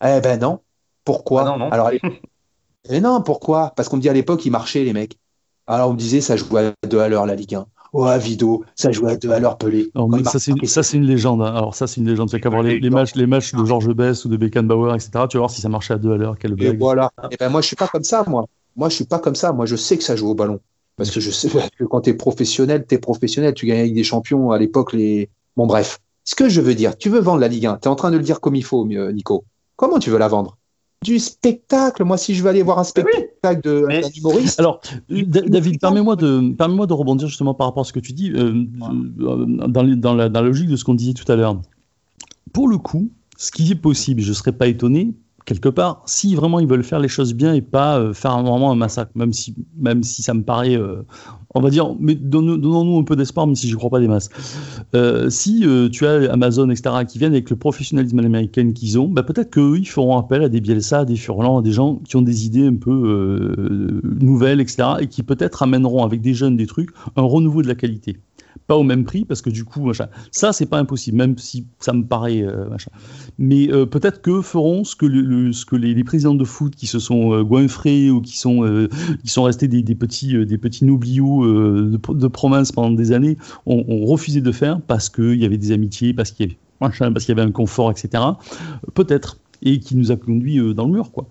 Eh 0.03 0.19
ben 0.21 0.39
non. 0.39 0.59
Pourquoi? 1.05 1.43
Ah 1.43 1.45
non, 1.45 1.57
non. 1.57 1.69
Alors, 1.71 1.91
eh 2.89 3.01
non, 3.01 3.21
pourquoi? 3.21 3.73
Parce 3.75 3.89
qu'on 3.89 3.97
me 3.97 4.01
dit 4.01 4.09
à 4.09 4.13
l'époque, 4.13 4.45
ils 4.45 4.51
marchaient, 4.51 4.83
les 4.83 4.93
mecs. 4.93 5.17
Alors 5.65 5.89
on 5.89 5.93
me 5.93 5.97
disait 5.97 6.21
ça 6.21 6.35
jouait 6.35 6.73
à 6.83 6.87
deux 6.87 6.99
à 6.99 7.07
l'heure 7.07 7.25
la 7.25 7.35
Ligue 7.35 7.55
1. 7.55 7.65
Oh, 7.95 8.05
à 8.05 8.17
Vido, 8.17 8.63
ça 8.73 8.91
jouait 8.91 9.11
à 9.11 9.17
deux 9.17 9.29
à 9.29 9.39
l'heure 9.39 9.59
Pelé. 9.59 9.91
ça, 10.25 10.39
c'est 10.39 10.51
une, 10.51 10.65
ça, 10.65 10.81
c'est 10.81 10.97
une 10.97 11.05
légende. 11.05 11.43
Hein. 11.43 11.53
Alors, 11.55 11.75
ça, 11.75 11.85
c'est 11.85 12.01
une 12.01 12.09
légende. 12.09 12.27
Tu 12.27 12.39
qu'à 12.39 12.49
voir 12.49 12.63
les, 12.63 12.89
matchs, 12.89 13.13
les 13.13 13.27
matchs 13.27 13.53
de 13.53 13.63
Georges 13.63 13.93
Bess 13.93 14.25
ou 14.25 14.29
de 14.29 14.37
Beckenbauer, 14.37 14.95
etc. 14.95 15.11
Tu 15.29 15.37
vas 15.37 15.41
voir 15.41 15.51
si 15.51 15.61
ça 15.61 15.69
marchait 15.69 15.93
à 15.93 15.99
deux 15.99 16.11
à 16.11 16.17
l'heure. 16.17 16.35
Quelle 16.39 16.55
blague. 16.55 16.73
Et 16.73 16.77
voilà. 16.77 17.11
Et 17.29 17.37
ben, 17.39 17.49
moi, 17.49 17.61
je 17.61 17.67
suis 17.67 17.75
pas 17.75 17.87
comme 17.87 18.03
ça, 18.03 18.23
moi. 18.27 18.47
Moi, 18.75 18.89
je 18.89 18.95
suis 18.95 19.05
pas 19.05 19.19
comme 19.19 19.35
ça. 19.35 19.53
Moi, 19.53 19.67
je 19.67 19.75
sais 19.75 19.95
que 19.95 20.03
ça 20.03 20.15
joue 20.15 20.29
au 20.29 20.33
ballon. 20.33 20.59
Parce 20.97 21.11
que 21.11 21.19
je 21.19 21.29
sais 21.29 21.49
que 21.49 21.83
quand 21.83 22.01
tu 22.01 22.09
es 22.09 22.13
professionnel, 22.15 22.83
tu 22.89 22.95
es 22.95 22.97
professionnel. 22.97 23.53
Tu 23.53 23.67
gagnes 23.67 23.81
avec 23.81 23.93
des 23.93 24.03
champions 24.03 24.49
à 24.49 24.57
l'époque. 24.57 24.93
Les... 24.93 25.29
Bon, 25.55 25.67
bref. 25.67 25.99
Ce 26.23 26.33
que 26.33 26.49
je 26.49 26.61
veux 26.61 26.73
dire, 26.73 26.97
tu 26.97 27.09
veux 27.09 27.19
vendre 27.19 27.41
la 27.41 27.47
Ligue 27.47 27.67
1. 27.67 27.77
Tu 27.77 27.87
es 27.87 27.91
en 27.91 27.95
train 27.95 28.09
de 28.09 28.17
le 28.17 28.23
dire 28.23 28.41
comme 28.41 28.55
il 28.55 28.63
faut, 28.63 28.87
Nico. 28.87 29.45
Comment 29.75 29.99
tu 29.99 30.09
veux 30.09 30.17
la 30.17 30.29
vendre? 30.29 30.57
Du 31.03 31.19
spectacle. 31.19 32.03
Moi, 32.03 32.17
si 32.17 32.33
je 32.33 32.41
veux 32.41 32.49
aller 32.49 32.63
voir 32.63 32.79
un 32.79 32.83
spectacle 32.83 33.61
de 33.61 33.87
humoriste. 34.17 34.59
Alors, 34.59 34.81
David, 35.09 35.79
permets-moi 35.79 36.15
de, 36.15 36.53
permets 36.53 36.87
de 36.87 36.93
rebondir 36.93 37.27
justement 37.27 37.53
par 37.53 37.67
rapport 37.67 37.81
à 37.81 37.83
ce 37.83 37.93
que 37.93 37.99
tu 37.99 38.13
dis, 38.13 38.31
euh, 38.31 38.53
euh, 38.81 39.45
dans, 39.67 39.67
dans, 39.67 39.83
la, 39.83 40.29
dans, 40.29 40.41
la, 40.41 40.47
logique 40.47 40.69
de 40.69 40.75
ce 40.75 40.83
qu'on 40.83 40.95
disait 40.95 41.13
tout 41.13 41.29
à 41.31 41.35
l'heure. 41.35 41.61
Pour 42.53 42.67
le 42.67 42.77
coup, 42.77 43.11
ce 43.37 43.51
qui 43.51 43.69
est 43.71 43.75
possible, 43.75 44.21
je 44.21 44.29
ne 44.29 44.33
serais 44.33 44.51
pas 44.51 44.67
étonné, 44.67 45.13
quelque 45.45 45.69
part, 45.69 46.01
si 46.05 46.35
vraiment 46.35 46.59
ils 46.59 46.67
veulent 46.67 46.83
faire 46.83 46.99
les 46.99 47.07
choses 47.07 47.33
bien 47.33 47.53
et 47.53 47.61
pas 47.61 47.99
euh, 47.99 48.13
faire 48.13 48.41
vraiment 48.41 48.71
un 48.71 48.75
massacre, 48.75 49.11
même 49.15 49.33
si, 49.33 49.55
même 49.77 50.03
si 50.03 50.21
ça 50.21 50.33
me 50.33 50.43
paraît, 50.43 50.75
euh, 50.75 51.03
on 51.55 51.61
va 51.61 51.69
dire, 51.69 51.95
mais 51.99 52.15
donnons-nous 52.15 52.97
un 52.97 53.03
peu 53.03 53.15
d'espoir, 53.15 53.45
même 53.45 53.55
si 53.55 53.67
je 53.67 53.73
ne 53.73 53.77
crois 53.77 53.89
pas 53.89 53.99
des 53.99 54.07
masses. 54.07 54.29
Euh, 54.95 55.29
si 55.29 55.65
tu 55.91 56.07
as 56.07 56.31
Amazon, 56.31 56.69
etc., 56.69 56.95
qui 57.07 57.19
viennent 57.19 57.33
avec 57.33 57.49
le 57.49 57.55
professionnalisme 57.55 58.19
américain 58.19 58.71
qu'ils 58.71 58.97
ont, 58.99 59.07
bah, 59.07 59.23
peut-être 59.23 59.51
qu'eux, 59.51 59.77
ils 59.77 59.87
feront 59.87 60.17
appel 60.17 60.43
à 60.43 60.49
des 60.49 60.61
Bielsa, 60.61 60.99
à 60.99 61.05
des 61.05 61.15
Furlan, 61.15 61.59
à 61.59 61.61
des 61.61 61.71
gens 61.71 61.95
qui 62.07 62.15
ont 62.15 62.21
des 62.21 62.45
idées 62.45 62.67
un 62.67 62.75
peu 62.75 63.55
nouvelles, 64.03 64.61
etc., 64.61 64.83
et 65.01 65.07
qui 65.07 65.23
peut-être 65.23 65.61
amèneront 65.63 66.03
avec 66.03 66.21
des 66.21 66.33
jeunes 66.33 66.57
des 66.57 66.67
trucs, 66.67 66.89
un 67.15 67.21
renouveau 67.21 67.61
de 67.61 67.67
la 67.67 67.75
qualité. 67.75 68.17
Pas 68.67 68.75
au 68.75 68.83
même 68.83 69.03
prix, 69.03 69.25
parce 69.25 69.41
que 69.41 69.49
du 69.49 69.63
coup, 69.65 69.85
machin. 69.85 70.07
Ça, 70.31 70.53
c'est 70.53 70.65
pas 70.65 70.79
impossible, 70.79 71.17
même 71.17 71.37
si 71.37 71.65
ça 71.79 71.93
me 71.93 72.03
paraît 72.03 72.45
machin. 72.69 72.91
Mais 73.37 73.67
peut-être 73.67 74.21
que 74.21 74.41
feront 74.41 74.83
ce 74.83 74.95
que, 74.95 75.51
ce 75.51 75.65
que 75.65 75.75
les, 75.75 76.03
présidents 76.03 76.35
de 76.35 76.43
foot 76.43 76.75
qui 76.75 76.87
se 76.87 76.99
sont 76.99 77.41
goinfrés 77.43 78.09
ou 78.09 78.21
qui 78.21 78.37
sont, 78.37 78.87
qui 79.23 79.29
sont 79.29 79.43
restés 79.43 79.67
des, 79.67 79.95
petits, 79.95 80.45
des 80.45 80.57
petits 80.57 80.85
nobliaux 80.85 81.45
de, 81.45 81.97
de, 81.97 82.27
province 82.27 82.71
pendant 82.71 82.91
des 82.91 83.11
années 83.11 83.37
ont, 83.65 84.05
refusé 84.05 84.41
de 84.41 84.51
faire 84.51 84.81
parce 84.81 85.09
qu'il 85.09 85.35
y 85.35 85.45
avait 85.45 85.57
des 85.57 85.71
amitiés, 85.71 86.13
parce 86.13 86.31
qu'il 86.31 86.45
y 86.45 86.49
avait 86.49 86.57
parce 86.89 87.25
qu'il 87.25 87.29
y 87.29 87.39
avait 87.39 87.47
un 87.47 87.51
confort, 87.51 87.91
etc. 87.91 88.23
Peut-être, 88.93 89.37
et 89.61 89.79
qui 89.79 89.95
nous 89.95 90.11
a 90.11 90.15
conduit 90.15 90.59
euh, 90.59 90.73
dans 90.73 90.85
le 90.85 90.91
mur, 90.91 91.11
quoi. 91.11 91.27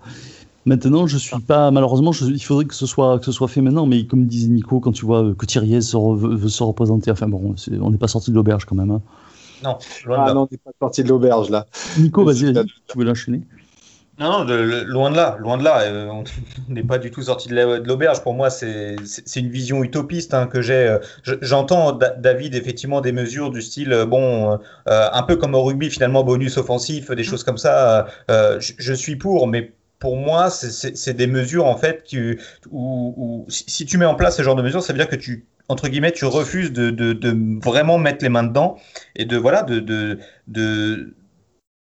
Maintenant, 0.65 1.07
je 1.07 1.17
suis 1.17 1.39
pas 1.41 1.71
malheureusement. 1.71 2.11
il 2.21 2.43
faudrait 2.43 2.65
que 2.65 2.75
ce 2.75 2.85
soit 2.85 3.19
que 3.19 3.25
ce 3.25 3.31
soit 3.31 3.47
fait 3.47 3.61
maintenant, 3.61 3.85
mais 3.85 4.05
comme 4.05 4.25
disait 4.25 4.47
Nico, 4.47 4.79
quand 4.79 4.91
tu 4.91 5.05
vois 5.05 5.23
euh, 5.23 5.33
que 5.33 5.45
Thierry 5.45 5.81
se 5.81 5.97
veut 5.97 6.49
se 6.49 6.63
représenter, 6.63 7.11
enfin 7.11 7.27
bon, 7.27 7.55
on 7.81 7.91
n'est 7.91 7.97
pas 7.97 8.07
sorti 8.07 8.31
de 8.31 8.35
l'auberge 8.35 8.65
quand 8.65 8.75
même. 8.75 8.91
Hein. 8.91 9.01
Non, 9.63 9.77
ah, 10.09 10.33
non, 10.33 10.41
on 10.41 10.47
n'est 10.51 10.57
pas 10.57 10.71
sorti 10.79 11.03
de 11.03 11.09
l'auberge 11.09 11.49
là. 11.49 11.65
Nico, 11.97 12.23
vas-y, 12.23 12.53
tu 12.53 12.97
veux 12.97 13.05
l'enchaîner? 13.05 13.41
Non, 14.19 14.43
loin 14.43 15.09
de 15.09 15.15
là, 15.15 15.37
loin 15.39 15.57
de 15.57 15.63
là. 15.63 15.81
Euh, 15.81 16.07
on 16.07 16.23
n'est 16.69 16.83
pas 16.83 16.99
du 16.99 17.09
tout 17.09 17.23
sorti 17.23 17.49
de 17.49 17.83
l'auberge. 17.87 18.21
Pour 18.21 18.35
moi, 18.35 18.49
c'est 18.51 18.95
une 19.35 19.49
vision 19.49 19.83
utopiste 19.83 20.35
hein, 20.35 20.45
que 20.45 20.61
j'ai. 20.61 20.87
Euh, 20.87 20.99
j'entends 21.41 21.93
David 21.93 22.53
effectivement 22.53 23.01
des 23.01 23.11
mesures 23.11 23.49
du 23.49 23.61
style, 23.61 23.91
euh, 23.91 24.05
bon, 24.05 24.59
un 24.85 25.23
peu 25.23 25.35
comme 25.35 25.55
au 25.55 25.63
rugby 25.63 25.89
finalement, 25.89 26.23
bonus 26.23 26.57
offensif, 26.57 27.09
des 27.11 27.23
choses 27.23 27.43
comme 27.43 27.57
ça. 27.57 28.07
Je, 28.29 28.93
suis 28.93 29.15
pour, 29.15 29.47
mais 29.47 29.73
pour 30.03 30.17
moi, 30.17 30.49
c'est 30.49 31.13
des 31.13 31.27
mesures 31.27 31.65
en 31.65 31.77
fait 31.77 32.03
qui, 32.03 32.35
où, 32.69 33.45
si 33.47 33.85
tu 33.85 33.97
mets 33.97 34.03
en 34.03 34.15
place 34.15 34.35
ce 34.35 34.43
genre 34.43 34.57
de 34.57 34.61
mesures, 34.61 34.83
ça 34.83 34.91
veut 34.91 34.99
dire 34.99 35.07
que 35.07 35.15
tu 35.15 35.45
entre 35.69 35.87
guillemets, 35.87 36.11
tu 36.11 36.25
refuses 36.25 36.73
de, 36.73 36.89
de, 36.89 37.13
de 37.13 37.63
vraiment 37.63 37.97
mettre 37.97 38.21
les 38.21 38.27
mains 38.27 38.43
dedans 38.43 38.75
et 39.15 39.23
de 39.23 39.37
voilà 39.37 39.63
de, 39.63 39.79
de, 39.79 40.19
de, 40.47 41.15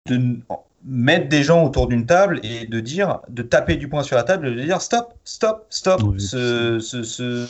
de 0.10 0.38
mettre 0.84 1.30
des 1.30 1.44
gens 1.44 1.64
autour 1.64 1.88
d'une 1.88 2.06
table 2.06 2.42
et 2.44 2.66
de 2.66 2.82
dire, 2.82 3.22
de 3.30 3.42
taper 3.42 3.78
du 3.78 3.88
poing 3.88 4.04
sur 4.04 4.18
la 4.18 4.24
table 4.24 4.50
et 4.50 4.56
de 4.56 4.62
dire 4.64 4.82
stop, 4.82 5.14
stop, 5.24 5.68
stop, 5.70 6.02
ce, 6.20 6.80
ce, 6.82 7.04
ce, 7.04 7.48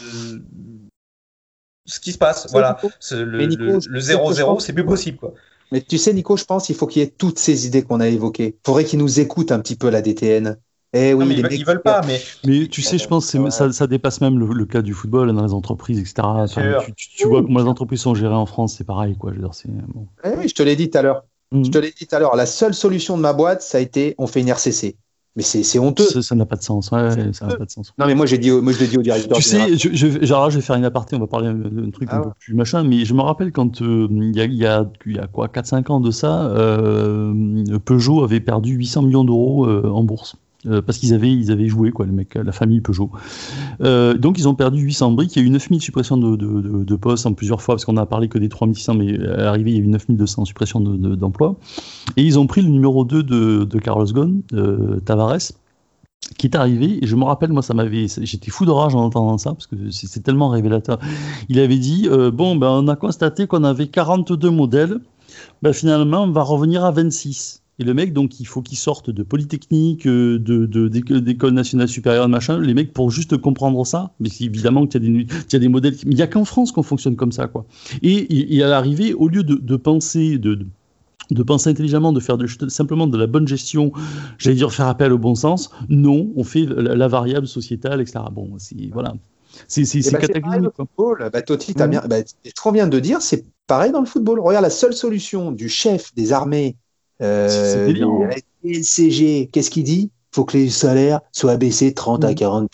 ce, 1.87 1.99
qui 1.99 2.11
se 2.11 2.19
passe. 2.19 2.47
Voilà, 2.51 2.77
le 3.09 3.47
0-0, 3.47 4.59
c'est 4.59 4.73
plus 4.73 4.85
possible. 4.85 5.17
Quoi. 5.17 5.33
Mais 5.71 5.81
tu 5.81 5.97
sais, 5.97 6.13
Nico, 6.13 6.35
je 6.37 6.45
pense 6.45 6.65
qu'il 6.65 6.75
faut 6.75 6.87
qu'il 6.87 7.01
y 7.01 7.05
ait 7.05 7.13
toutes 7.15 7.39
ces 7.39 7.67
idées 7.67 7.83
qu'on 7.83 7.99
a 7.99 8.07
évoquées. 8.07 8.55
Il 8.57 8.65
faudrait 8.65 8.85
qu'ils 8.85 8.99
nous 8.99 9.19
écoutent 9.19 9.51
un 9.51 9.59
petit 9.59 9.75
peu 9.75 9.89
la 9.89 10.01
DTN. 10.01 10.57
Eh 10.93 11.13
oui, 11.13 11.27
ils, 11.29 11.43
veulent, 11.43 11.63
veulent 11.65 11.81
pas, 11.83 12.01
mais. 12.07 12.19
Mais 12.45 12.67
tu 12.67 12.81
sais, 12.81 12.97
je 12.97 13.07
pense 13.07 13.31
que 13.31 13.49
ça, 13.51 13.71
ça, 13.71 13.85
dépasse 13.85 14.21
même 14.21 14.39
le, 14.39 14.65
cas 14.65 14.81
du 14.81 14.95
football 14.95 15.31
dans 15.31 15.45
les 15.45 15.53
entreprises, 15.53 15.99
etc. 15.99 16.27
tu, 16.95 17.27
vois 17.27 17.43
comment 17.43 17.59
les 17.59 17.67
entreprises 17.67 18.01
sont 18.01 18.15
gérées 18.15 18.33
en 18.33 18.47
France, 18.47 18.75
c'est 18.77 18.85
pareil, 18.85 19.15
quoi. 19.15 19.31
Je 19.31 19.39
veux 19.39 19.47
dire, 19.47 19.53
bon. 19.93 20.07
eh 20.23 20.29
oui, 20.35 20.47
je 20.47 20.55
te 20.55 20.63
l'ai 20.63 20.75
dit 20.75 20.89
tout 20.89 20.97
à 20.97 21.03
l'heure. 21.03 21.25
Je 21.51 21.69
te 21.69 21.77
l'ai 21.77 21.91
dit 21.91 22.07
tout 22.07 22.15
à 22.15 22.19
l'heure, 22.19 22.35
la 22.35 22.45
seule 22.45 22.73
solution 22.73 23.17
de 23.17 23.21
ma 23.21 23.33
boîte, 23.33 23.61
ça 23.61 23.79
a 23.79 23.81
été 23.81 24.15
on 24.17 24.27
fait 24.27 24.41
une 24.41 24.49
RCC. 24.49 24.97
Mais 25.35 25.43
c'est 25.43 25.79
honteux. 25.79 26.21
Ça 26.21 26.35
n'a 26.35 26.45
pas 26.45 26.55
de 26.55 26.63
sens. 26.63 26.91
Ouais, 26.91 27.33
ça 27.33 27.47
n'a 27.47 27.55
pas 27.55 27.65
de 27.65 27.69
sens. 27.69 27.93
Non, 27.97 28.07
mais 28.07 28.15
moi, 28.15 28.25
j'ai 28.25 28.37
dit, 28.37 28.51
moi, 28.51 28.73
je 28.73 28.79
l'ai 28.79 28.87
dit 28.87 28.97
au 28.97 29.01
directeur. 29.01 29.37
Tu 29.37 29.43
sais, 29.43 29.77
je, 29.77 29.89
je, 29.93 30.25
genre, 30.25 30.49
je 30.49 30.57
vais 30.57 30.61
faire 30.61 30.75
une 30.75 30.85
aparté, 30.85 31.15
on 31.15 31.19
va 31.19 31.27
parler 31.27 31.53
d'un 31.53 31.91
truc 31.91 32.11
un 32.11 32.17
ah 32.17 32.21
peu 32.21 32.29
plus 32.39 32.53
machin, 32.55 32.83
mais 32.83 33.05
je 33.05 33.13
me 33.13 33.21
rappelle 33.21 33.51
quand 33.51 33.81
euh, 33.81 34.07
il 34.09 34.35
y, 34.35 34.41
a, 34.41 34.45
y, 34.45 34.65
a, 34.65 34.89
y, 35.05 35.19
a, 35.19 35.27
quoi, 35.27 35.47
4-5 35.47 35.91
ans 35.91 35.99
de 35.99 36.11
ça, 36.11 36.47
euh, 36.47 37.79
Peugeot 37.85 38.23
avait 38.23 38.39
perdu 38.39 38.73
800 38.73 39.03
millions 39.03 39.23
d'euros 39.23 39.65
euh, 39.65 39.87
en 39.89 40.03
bourse. 40.03 40.35
Euh, 40.65 40.81
parce 40.81 40.97
qu'ils 40.97 41.13
avaient, 41.13 41.31
ils 41.31 41.51
avaient 41.51 41.67
joué, 41.67 41.91
quoi, 41.91 42.05
les 42.05 42.11
mecs, 42.11 42.35
la 42.35 42.51
famille 42.51 42.81
Peugeot. 42.81 43.09
Euh, 43.81 44.15
donc 44.15 44.37
ils 44.37 44.47
ont 44.47 44.55
perdu 44.55 44.81
800 44.81 45.11
briques. 45.11 45.35
Il 45.37 45.39
y 45.39 45.45
a 45.45 45.47
eu 45.47 45.51
9000 45.51 45.81
suppressions 45.81 46.17
de, 46.17 46.35
de, 46.35 46.95
postes 46.97 47.25
en 47.25 47.33
plusieurs 47.33 47.61
fois, 47.61 47.75
parce 47.75 47.85
qu'on 47.85 47.95
a 47.95 48.05
parlé 48.05 48.27
que 48.27 48.37
des 48.37 48.49
3600, 48.49 48.95
mais 48.95 49.17
à 49.19 49.43
l'arrivée, 49.43 49.71
il 49.71 49.77
y 49.77 49.79
a 49.79 49.83
eu 49.83 49.87
9200 49.87 50.45
suppressions 50.45 50.81
d'emplois. 50.81 51.55
Et 52.17 52.23
ils 52.23 52.37
ont 52.37 52.45
pris 52.45 52.61
le 52.61 52.67
numéro 52.67 53.05
2 53.05 53.23
de, 53.23 53.79
Carlos 53.79 54.05
Ghosn, 54.05 54.41
euh, 54.53 54.99
Tavares, 54.99 55.53
qui 56.37 56.47
est 56.47 56.55
arrivé, 56.57 56.99
et 57.01 57.07
je 57.07 57.15
me 57.15 57.23
rappelle, 57.23 57.53
moi, 57.53 57.61
ça 57.61 57.73
m'avait, 57.73 58.07
j'étais 58.21 58.51
fou 58.51 58.65
de 58.65 58.71
rage 58.71 58.93
en 58.93 59.05
entendant 59.05 59.37
ça, 59.37 59.53
parce 59.53 59.67
que 59.67 59.75
c'est 59.91 60.21
tellement 60.21 60.49
révélateur. 60.49 60.99
Il 61.47 61.59
avait 61.59 61.77
dit, 61.77 62.09
bon, 62.33 62.57
ben, 62.57 62.69
on 62.69 62.87
a 62.89 62.97
constaté 62.97 63.47
qu'on 63.47 63.63
avait 63.63 63.87
42 63.87 64.49
modèles, 64.49 64.99
ben, 65.61 65.71
finalement, 65.71 66.23
on 66.23 66.31
va 66.31 66.43
revenir 66.43 66.83
à 66.83 66.91
26. 66.91 67.61
Et 67.79 67.85
le 67.85 67.93
mec, 67.93 68.11
donc, 68.11 68.41
il 68.41 68.45
faut 68.45 68.61
qu'il 68.61 68.77
sorte 68.77 69.09
de 69.09 69.23
Polytechnique, 69.23 70.05
euh, 70.05 70.37
de, 70.37 70.87
d'école 70.87 71.53
nationale 71.53 71.87
supérieure, 71.87 72.27
machin. 72.27 72.59
Les 72.59 72.73
mecs, 72.73 72.93
pour 72.93 73.09
juste 73.09 73.37
comprendre 73.37 73.85
ça, 73.85 74.11
mais 74.19 74.29
évidemment 74.41 74.85
qu'il 74.85 75.03
y 75.03 75.07
il 75.07 75.53
y 75.53 75.55
a 75.55 75.59
des 75.59 75.69
modèles. 75.69 75.95
il 76.03 76.15
n'y 76.15 76.21
a 76.21 76.27
qu'en 76.27 76.43
France 76.43 76.73
qu'on 76.73 76.83
fonctionne 76.83 77.15
comme 77.15 77.31
ça, 77.31 77.47
quoi. 77.47 77.65
Et, 78.01 78.55
et 78.55 78.63
à 78.63 78.67
l'arrivée, 78.67 79.13
au 79.13 79.29
lieu 79.29 79.43
de, 79.43 79.75
penser, 79.77 80.37
de, 80.37 80.59
de 81.31 81.43
penser 81.43 81.69
intelligemment, 81.69 82.11
de 82.11 82.19
faire 82.19 82.37
simplement 82.67 83.07
de 83.07 83.17
la 83.17 83.27
bonne 83.27 83.47
gestion, 83.47 83.93
j'allais 84.37 84.57
dire 84.57 84.73
faire 84.73 84.87
appel 84.87 85.13
au 85.13 85.17
bon 85.17 85.35
sens. 85.35 85.69
Non, 85.87 86.31
on 86.35 86.43
fait 86.43 86.65
la, 86.65 87.07
variable 87.07 87.47
sociétale, 87.47 88.01
etc. 88.01 88.19
Bon, 88.29 88.49
c'est 88.57 88.75
voilà, 88.91 89.13
c'est 89.69 89.83
eh 89.95 90.11
ben, 90.11 90.19
cataclysmique. 90.19 90.69
Bah, 91.31 91.41
Totti, 91.41 91.73
mmh. 91.77 91.87
bien, 91.87 92.03
bah, 92.09 92.17
trop 92.55 92.73
bien 92.73 92.87
de 92.87 92.99
dire, 92.99 93.21
c'est 93.21 93.45
pareil 93.67 93.93
dans 93.93 94.01
le 94.01 94.05
football. 94.05 94.41
Regarde 94.41 94.63
la 94.63 94.69
seule 94.69 94.93
solution 94.93 95.53
du 95.53 95.69
chef 95.69 96.13
des 96.13 96.33
armées 96.33 96.75
euh, 97.21 98.29
LCG, 98.63 99.49
qu'est-ce 99.51 99.69
qu'il 99.69 99.83
dit? 99.83 100.11
Faut 100.31 100.45
que 100.45 100.57
les 100.57 100.69
salaires 100.69 101.21
soient 101.31 101.57
baissés 101.57 101.89
de 101.91 101.95
30 101.95 102.23
à 102.23 102.33
40 102.33 102.71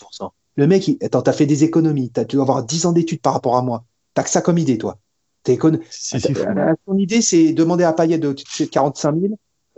Le 0.56 0.66
mec, 0.66 0.88
il... 0.88 0.98
attends, 1.02 1.22
t'as 1.22 1.32
fait 1.32 1.46
des 1.46 1.64
économies, 1.64 2.12
as, 2.16 2.24
tu 2.24 2.36
dois 2.36 2.44
avoir 2.44 2.64
10 2.64 2.86
ans 2.86 2.92
d'études 2.92 3.20
par 3.20 3.32
rapport 3.32 3.56
à 3.56 3.62
moi. 3.62 3.84
T'as 4.14 4.22
que 4.22 4.30
ça 4.30 4.42
comme 4.42 4.58
idée, 4.58 4.78
toi. 4.78 4.98
Écon... 5.48 5.78
Ton 6.86 6.98
idée, 6.98 7.22
c'est 7.22 7.52
demander 7.52 7.84
à 7.84 7.92
Payet 7.92 8.18
de 8.18 8.32
45 8.32 9.14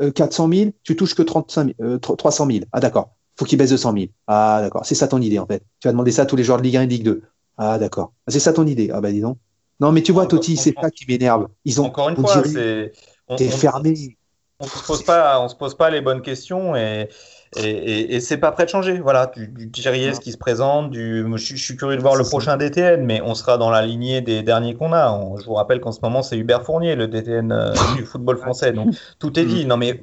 000, 0.01 0.12
400 0.12 0.49
000, 0.53 0.71
tu 0.83 0.97
touches 0.97 1.14
que 1.14 1.23
35 1.23 1.75
000, 1.79 1.99
300 1.99 2.47
000. 2.47 2.59
Ah 2.73 2.81
d'accord. 2.81 3.11
Faut 3.37 3.45
qu'il 3.45 3.59
baisse 3.59 3.71
de 3.71 3.77
100 3.77 3.93
000. 3.93 4.07
Ah 4.27 4.61
d'accord. 4.62 4.85
C'est 4.85 4.95
ça 4.95 5.09
ton 5.09 5.21
idée 5.21 5.39
en 5.39 5.47
fait. 5.47 5.62
Tu 5.81 5.89
vas 5.89 5.93
demander 5.93 6.12
ça 6.12 6.23
à 6.23 6.27
tous 6.27 6.37
les 6.37 6.45
joueurs 6.45 6.59
de 6.59 6.62
Ligue 6.62 6.77
1 6.77 6.83
et 6.83 6.87
de 6.87 6.91
Ligue 6.91 7.05
2. 7.05 7.23
Ah 7.57 7.79
d'accord. 7.79 8.12
Ah, 8.27 8.31
c'est 8.31 8.41
ça 8.41 8.53
ton 8.53 8.66
idée. 8.66 8.91
Ah 8.93 9.01
bah 9.01 9.12
dis 9.12 9.21
donc. 9.21 9.39
Non 9.81 9.93
mais 9.93 10.03
tu 10.03 10.12
vois, 10.12 10.27
Totti, 10.27 10.57
c'est 10.57 10.75
ça 10.81 10.91
qui 10.91 11.05
m'énerve. 11.07 11.49
Ils 11.64 11.81
ont. 11.81 11.87
Encore 11.87 12.09
une 12.09 12.16
fois, 12.16 12.43
c'est. 12.45 12.93
T'es 13.37 13.49
fermé 13.49 14.16
on 14.61 14.67
se 14.67 14.87
pose 14.87 15.05
pas, 15.05 15.41
on 15.41 15.49
se 15.49 15.55
pose 15.55 15.77
pas 15.77 15.91
les 15.91 16.01
bonnes 16.01 16.23
questions 16.23 16.75
et 16.77 17.09
et, 17.57 18.17
et, 18.17 18.21
c'est 18.21 18.37
pas 18.37 18.53
prêt 18.53 18.65
de 18.65 18.71
changer. 18.71 18.99
Voilà, 18.99 19.27
du, 19.27 19.49
du 19.49 19.71
qui 19.71 20.33
se 20.33 20.37
présente, 20.37 20.91
du, 20.91 21.25
je, 21.37 21.57
suis 21.57 21.77
curieux 21.77 21.97
de 21.97 22.03
voir 22.03 22.17
le 22.17 22.25
prochain 22.25 22.57
DTN, 22.57 23.05
mais 23.05 23.23
on 23.23 23.35
sera 23.35 23.57
dans 23.57 23.71
la 23.71 23.83
lignée 23.83 24.21
des 24.21 24.43
derniers 24.43 24.75
qu'on 24.75 24.93
a. 24.93 25.19
je 25.41 25.45
vous 25.45 25.55
rappelle 25.55 25.81
qu'en 25.81 25.93
ce 25.93 26.01
moment 26.03 26.23
c'est 26.23 26.37
Hubert 26.37 26.63
Fournier, 26.63 26.95
le 26.95 27.09
DTN 27.09 27.53
euh, 27.53 27.73
du 27.97 28.05
football 28.05 28.37
français. 28.37 28.73
Donc 28.73 28.95
tout 29.19 29.39
est 29.39 29.45
dit. 29.45 29.65
Non 29.65 29.77
mais, 29.77 30.03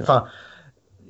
enfin. 0.00 0.24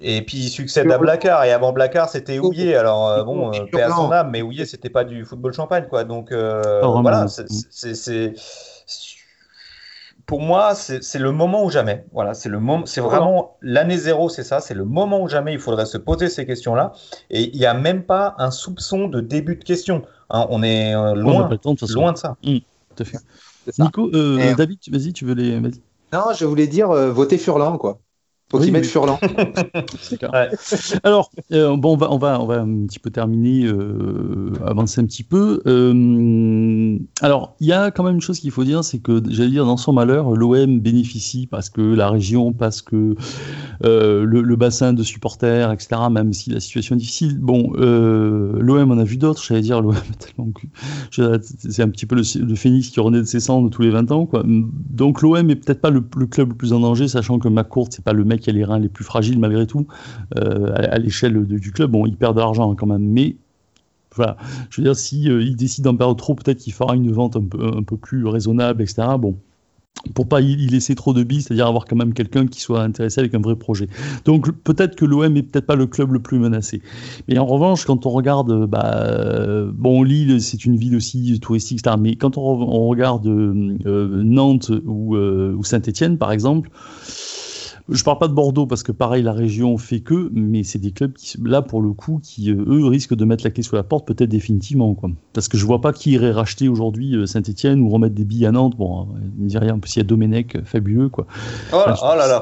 Et 0.02 0.22
puis 0.22 0.38
il 0.38 0.48
succède 0.48 0.90
à 0.90 0.96
Blacard 0.96 1.44
et 1.44 1.52
avant 1.52 1.72
Blacard 1.72 2.08
c'était 2.08 2.38
Houillet. 2.38 2.74
Alors 2.74 3.06
euh, 3.06 3.22
bon, 3.22 3.52
euh, 3.52 3.66
paix 3.70 3.82
à 3.82 3.90
son 3.90 4.10
âme, 4.10 4.30
mais 4.30 4.40
Houillet 4.40 4.64
c'était 4.64 4.88
pas 4.88 5.04
du 5.04 5.26
football 5.26 5.52
champagne 5.52 5.84
quoi. 5.90 6.04
Donc 6.04 6.32
voilà, 6.32 7.26
c'est 7.28 8.32
pour 10.30 10.40
moi, 10.40 10.76
c'est 10.76 11.18
le 11.18 11.32
moment 11.32 11.64
ou 11.64 11.70
jamais. 11.70 12.04
Voilà, 12.12 12.34
c'est 12.34 12.48
le 12.48 12.60
moment, 12.60 12.86
c'est 12.86 13.00
vraiment 13.00 13.56
l'année 13.62 13.98
zéro, 13.98 14.28
c'est 14.28 14.44
ça, 14.44 14.60
c'est 14.60 14.74
le 14.74 14.84
moment 14.84 15.20
ou 15.22 15.28
jamais. 15.28 15.52
Il 15.52 15.58
faudrait 15.58 15.86
se 15.86 15.98
poser 15.98 16.28
ces 16.28 16.46
questions-là. 16.46 16.92
Et 17.30 17.50
il 17.52 17.58
n'y 17.58 17.66
a 17.66 17.74
même 17.74 18.04
pas 18.04 18.36
un 18.38 18.52
soupçon 18.52 19.08
de 19.08 19.20
début 19.20 19.56
de 19.56 19.64
question. 19.64 20.04
Hein. 20.30 20.46
on 20.50 20.62
est 20.62 20.94
euh, 20.94 21.16
loin, 21.16 21.48
de, 21.48 21.92
loin 21.92 22.12
de 22.12 22.16
ça. 22.16 22.36
Mmh, 22.44 22.58
tout 22.94 23.02
à 23.02 23.04
fait. 23.04 23.18
Nico, 23.80 24.08
euh, 24.14 24.54
David, 24.54 24.78
vas-y, 24.92 25.12
tu 25.12 25.24
veux 25.24 25.34
les. 25.34 25.60
Non, 26.12 26.26
je 26.32 26.44
voulais 26.44 26.68
dire 26.68 26.92
euh, 26.92 27.10
voter 27.10 27.36
Furlan, 27.36 27.76
quoi. 27.76 27.98
Faut 28.50 28.58
qu'ils 28.58 28.72
mettent 28.72 28.86
Furlan. 28.86 29.18
Alors, 31.04 31.30
euh, 31.52 31.76
bon, 31.76 31.92
on 31.92 31.96
va, 31.96 32.10
on, 32.10 32.18
va, 32.18 32.40
on 32.40 32.46
va 32.46 32.60
un 32.62 32.86
petit 32.86 32.98
peu 32.98 33.10
terminer, 33.10 33.64
euh, 33.64 34.52
avancer 34.66 35.00
un 35.00 35.04
petit 35.04 35.22
peu. 35.22 35.62
Euh, 35.66 36.98
alors, 37.20 37.54
il 37.60 37.68
y 37.68 37.72
a 37.72 37.92
quand 37.92 38.02
même 38.02 38.16
une 38.16 38.20
chose 38.20 38.40
qu'il 38.40 38.50
faut 38.50 38.64
dire, 38.64 38.82
c'est 38.82 38.98
que, 38.98 39.22
j'allais 39.28 39.50
dire, 39.50 39.64
dans 39.64 39.76
son 39.76 39.92
malheur, 39.92 40.32
l'OM 40.32 40.80
bénéficie 40.80 41.46
parce 41.46 41.70
que 41.70 41.80
la 41.80 42.10
région, 42.10 42.52
parce 42.52 42.82
que 42.82 43.14
le, 43.82 44.56
bassin 44.56 44.92
de 44.92 45.04
supporters, 45.04 45.70
etc., 45.70 46.00
même 46.10 46.32
si 46.32 46.50
la 46.50 46.58
situation 46.58 46.96
est 46.96 46.98
difficile. 46.98 47.38
Bon, 47.38 47.72
l'OM, 47.76 48.90
on 48.90 48.98
a 48.98 49.04
vu 49.04 49.16
d'autres, 49.16 49.44
j'allais 49.44 49.60
dire, 49.60 49.80
l'OM 49.80 49.94
tellement 50.18 50.50
C'est 51.12 51.82
un 51.82 51.88
petit 51.88 52.06
peu 52.06 52.16
le, 52.16 52.54
phénix 52.56 52.88
qui 52.88 52.98
renaît 52.98 53.20
de 53.20 53.24
ses 53.24 53.40
cendres 53.40 53.70
tous 53.70 53.82
les 53.82 53.90
20 53.90 54.10
ans, 54.10 54.26
quoi. 54.26 54.42
Donc, 54.44 55.22
l'OM 55.22 55.48
est 55.50 55.56
peut-être 55.56 55.80
pas 55.80 55.90
le, 55.90 56.02
le, 56.16 56.26
club 56.26 56.48
le 56.48 56.56
plus 56.56 56.72
en 56.72 56.80
danger, 56.80 57.06
sachant 57.06 57.38
que 57.38 57.46
McCourt, 57.46 57.88
c'est 57.90 58.04
pas 58.04 58.12
le 58.12 58.24
mec 58.24 58.39
qui 58.40 58.50
a 58.50 58.52
les 58.52 58.64
reins 58.64 58.78
les 58.78 58.88
plus 58.88 59.04
fragiles 59.04 59.38
malgré 59.38 59.66
tout 59.66 59.86
euh, 60.38 60.72
à, 60.74 60.98
l'échelle 60.98 61.44
du 61.46 61.72
club. 61.72 61.92
Bon, 61.92 62.06
il 62.06 62.16
perd 62.16 62.34
de 62.34 62.40
l'argent 62.40 62.74
quand 62.74 62.86
même, 62.86 63.06
mais 63.06 63.36
voilà, 64.16 64.36
je 64.70 64.80
veux 64.80 64.84
dire, 64.84 64.96
si 64.96 65.30
euh, 65.30 65.42
il 65.42 65.56
décide 65.56 65.84
d'en 65.84 65.96
perdre 65.96 66.16
trop, 66.16 66.34
peut-être 66.34 66.58
qu'il 66.58 66.72
fera 66.72 66.96
une 66.96 67.12
vente 67.12 67.36
un 67.36 67.44
peu, 67.44 67.64
un 67.76 67.82
peu 67.82 67.96
plus 67.96 68.26
raisonnable, 68.26 68.82
etc. 68.82 69.06
Bon, 69.18 69.36
pour 70.14 70.26
pas 70.26 70.40
y 70.40 70.56
laisser 70.66 70.94
trop 70.94 71.12
de 71.12 71.22
billes, 71.22 71.42
c'est-à-dire 71.42 71.66
avoir 71.66 71.84
quand 71.84 71.96
même 71.96 72.14
quelqu'un 72.14 72.46
qui 72.46 72.60
soit 72.60 72.82
intéressé 72.82 73.20
avec 73.20 73.34
un 73.34 73.40
vrai 73.40 73.56
projet. 73.56 73.88
Donc 74.24 74.50
peut-être 74.64 74.96
que 74.96 75.04
l'OM 75.04 75.36
est 75.36 75.42
peut-être 75.42 75.66
pas 75.66 75.74
le 75.76 75.86
club 75.86 76.12
le 76.12 76.20
plus 76.20 76.38
menacé. 76.38 76.80
Mais 77.28 77.38
en 77.38 77.46
revanche, 77.46 77.84
quand 77.84 78.06
on 78.06 78.10
regarde, 78.10 78.66
bah, 78.66 79.64
bon, 79.74 80.02
Lille, 80.02 80.40
c'est 80.40 80.64
une 80.64 80.76
ville 80.76 80.96
aussi 80.96 81.38
touristique, 81.40 81.80
etc. 81.80 81.96
Mais 82.00 82.16
quand 82.16 82.38
on, 82.38 82.88
regarde 82.88 83.26
euh, 83.26 84.22
Nantes 84.24 84.70
ou, 84.86 85.16
euh, 85.16 85.54
ou 85.56 85.64
Saint-Étienne, 85.64 86.18
par 86.18 86.32
exemple, 86.32 86.70
je 87.88 88.04
parle 88.04 88.18
pas 88.18 88.28
de 88.28 88.32
Bordeaux 88.32 88.66
parce 88.66 88.82
que 88.82 88.92
pareil 88.92 89.22
la 89.22 89.32
région 89.32 89.76
fait 89.78 90.00
que, 90.00 90.30
mais 90.32 90.62
c'est 90.62 90.78
des 90.78 90.92
clubs 90.92 91.12
qui 91.12 91.38
là 91.44 91.62
pour 91.62 91.82
le 91.82 91.92
coup 91.92 92.20
qui 92.22 92.50
euh, 92.50 92.64
eux 92.66 92.86
risquent 92.86 93.14
de 93.14 93.24
mettre 93.24 93.44
la 93.44 93.50
clé 93.50 93.62
sous 93.62 93.76
la 93.76 93.82
porte 93.82 94.06
peut-être 94.06 94.28
définitivement 94.28 94.94
quoi. 94.94 95.10
Parce 95.32 95.48
que 95.48 95.56
je 95.56 95.66
vois 95.66 95.80
pas 95.80 95.92
qui 95.92 96.12
irait 96.12 96.32
racheter 96.32 96.68
aujourd'hui 96.68 97.16
euh, 97.16 97.26
Saint-Étienne 97.26 97.80
ou 97.80 97.88
remettre 97.88 98.14
des 98.14 98.24
billes 98.24 98.46
à 98.46 98.52
Nantes. 98.52 98.76
Bon, 98.76 99.08
il 99.36 99.44
me 99.44 99.48
dit 99.48 99.58
rien. 99.58 99.74
En 99.74 99.78
plus 99.78 99.96
il 99.96 99.98
y 99.98 100.02
a 100.02 100.04
Domenech 100.04 100.56
euh, 100.56 100.62
fabuleux 100.64 101.08
quoi. 101.08 101.26
Oh 101.72 101.82
là, 101.86 101.96
oh 102.02 102.16
là 102.16 102.26
là. 102.26 102.40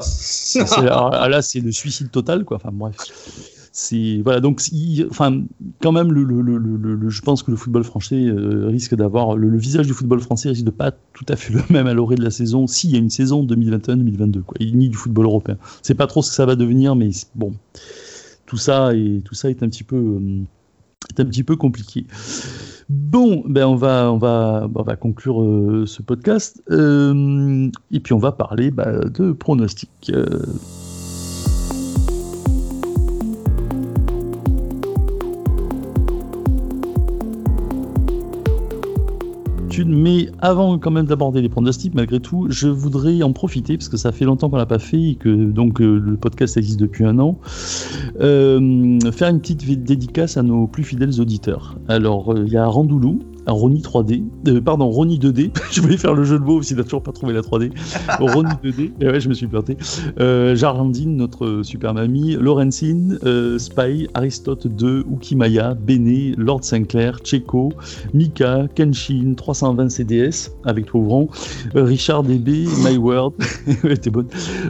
Ah, 1.11 1.29
là 1.29 1.41
c'est 1.41 1.59
le 1.59 1.71
suicide 1.71 2.11
total 2.11 2.45
quoi. 2.45 2.57
Enfin 2.57 2.71
bref 2.71 2.95
c'est 3.81 4.19
voilà 4.25 4.41
donc 4.41 4.61
enfin 5.09 5.41
quand 5.81 5.93
même 5.93 6.11
le, 6.11 7.09
je 7.09 7.21
pense 7.21 7.43
que 7.43 7.51
le 7.51 7.55
football 7.55 7.85
français 7.85 8.25
euh, 8.25 8.67
risque 8.67 8.93
d'avoir 8.93 9.37
le, 9.37 9.57
visage 9.57 9.87
du 9.87 9.93
football 9.93 10.19
français 10.19 10.49
risque 10.49 10.65
de 10.65 10.69
pas 10.69 10.91
tout 10.91 11.25
à 11.29 11.37
fait 11.37 11.53
le 11.53 11.61
même 11.69 11.87
à 11.87 11.93
l'orée 11.93 12.17
de 12.17 12.23
la 12.23 12.29
saison 12.29 12.67
s'il 12.67 12.91
y 12.91 12.95
a 12.95 12.99
une 12.99 13.09
saison 13.09 13.45
2021-2022 13.45 14.41
quoi. 14.41 14.57
Ni 14.59 14.89
du 14.89 14.97
football 14.97 15.25
européen. 15.25 15.57
C'est 15.81 15.95
pas 15.95 16.07
trop 16.07 16.21
ce 16.21 16.29
que 16.29 16.35
ça 16.35 16.45
va 16.45 16.57
devenir 16.57 16.97
mais 16.97 17.11
bon. 17.35 17.53
Tout 18.47 18.57
ça 18.57 18.93
et 18.93 19.21
tout 19.23 19.33
ça 19.33 19.49
est 19.49 19.63
un 19.63 19.69
petit 19.69 19.85
peu 19.85 19.95
euh, 19.95 20.41
est 21.11 21.21
un 21.21 21.25
petit 21.25 21.43
peu 21.43 21.55
compliqué. 21.55 22.05
Bon, 22.89 23.43
ben 23.47 23.65
on 23.65 23.75
va, 23.75 24.11
on 24.11 24.17
va, 24.17 24.67
on 24.75 24.83
va 24.83 24.95
conclure 24.97 25.41
euh, 25.41 25.85
ce 25.85 26.01
podcast 26.01 26.61
et 26.69 27.99
puis 28.01 28.13
on 28.13 28.19
va 28.19 28.33
parler 28.33 28.71
bah, 28.71 28.99
de 29.05 29.31
pronostics. 29.31 30.11
Mais 39.87 40.29
avant 40.39 40.77
quand 40.77 40.91
même 40.91 41.05
d'aborder 41.05 41.41
les 41.41 41.49
pronostics, 41.49 41.93
malgré 41.93 42.19
tout, 42.19 42.47
je 42.49 42.67
voudrais 42.67 43.21
en 43.23 43.33
profiter, 43.33 43.77
parce 43.77 43.89
que 43.89 43.97
ça 43.97 44.11
fait 44.11 44.25
longtemps 44.25 44.49
qu'on 44.49 44.57
l'a 44.57 44.65
pas 44.65 44.79
fait 44.79 45.01
et 45.01 45.15
que 45.15 45.29
donc 45.29 45.81
euh, 45.81 45.99
le 45.99 46.17
podcast 46.17 46.57
existe 46.57 46.79
depuis 46.79 47.05
un 47.05 47.19
an, 47.19 47.37
euh, 48.19 48.99
faire 49.11 49.29
une 49.29 49.39
petite 49.39 49.83
dédicace 49.83 50.37
à 50.37 50.43
nos 50.43 50.67
plus 50.67 50.83
fidèles 50.83 51.19
auditeurs. 51.19 51.77
Alors, 51.87 52.33
euh, 52.33 52.43
il 52.45 52.51
y 52.51 52.57
a 52.57 52.65
Randoulou, 52.65 53.19
Ronnie 53.47 53.81
3D, 53.81 54.23
euh, 54.47 54.61
pardon, 54.61 54.89
Ronnie 54.89 55.19
2D, 55.19 55.51
je 55.71 55.81
voulais 55.81 55.97
faire 55.97 56.13
le 56.13 56.23
jeu 56.23 56.39
de 56.39 56.43
mots 56.43 56.61
s'il 56.61 56.77
n'a 56.77 56.83
toujours 56.83 57.03
pas 57.03 57.11
trouvé 57.11 57.33
la 57.33 57.41
3D. 57.41 57.71
Ronnie 58.19 58.51
2D, 58.63 58.91
et 59.01 59.07
ouais, 59.07 59.19
je 59.19 59.29
me 59.29 59.33
suis 59.33 59.47
planté. 59.47 59.77
Euh, 60.19 60.55
Jarlandine, 60.55 61.15
notre 61.15 61.61
super 61.63 61.93
mamie, 61.93 62.35
Lorenzine, 62.35 63.19
euh, 63.23 63.57
Spy, 63.57 64.07
Aristote 64.13 64.67
2, 64.67 65.05
Ukimaya, 65.11 65.73
Bene, 65.73 66.33
Lord 66.37 66.63
Sinclair, 66.63 67.19
Checo, 67.23 67.71
Mika, 68.13 68.67
Kenshin, 68.75 69.33
320 69.35 69.89
CDS, 69.89 70.51
avec 70.65 70.85
toi 70.87 71.01
ouvrant, 71.01 71.27
euh, 71.75 71.83
Richard 71.83 72.23
DB, 72.23 72.67
My 72.83 72.97
World, 72.97 73.33
t'es 74.01 74.09
bonne, 74.09 74.27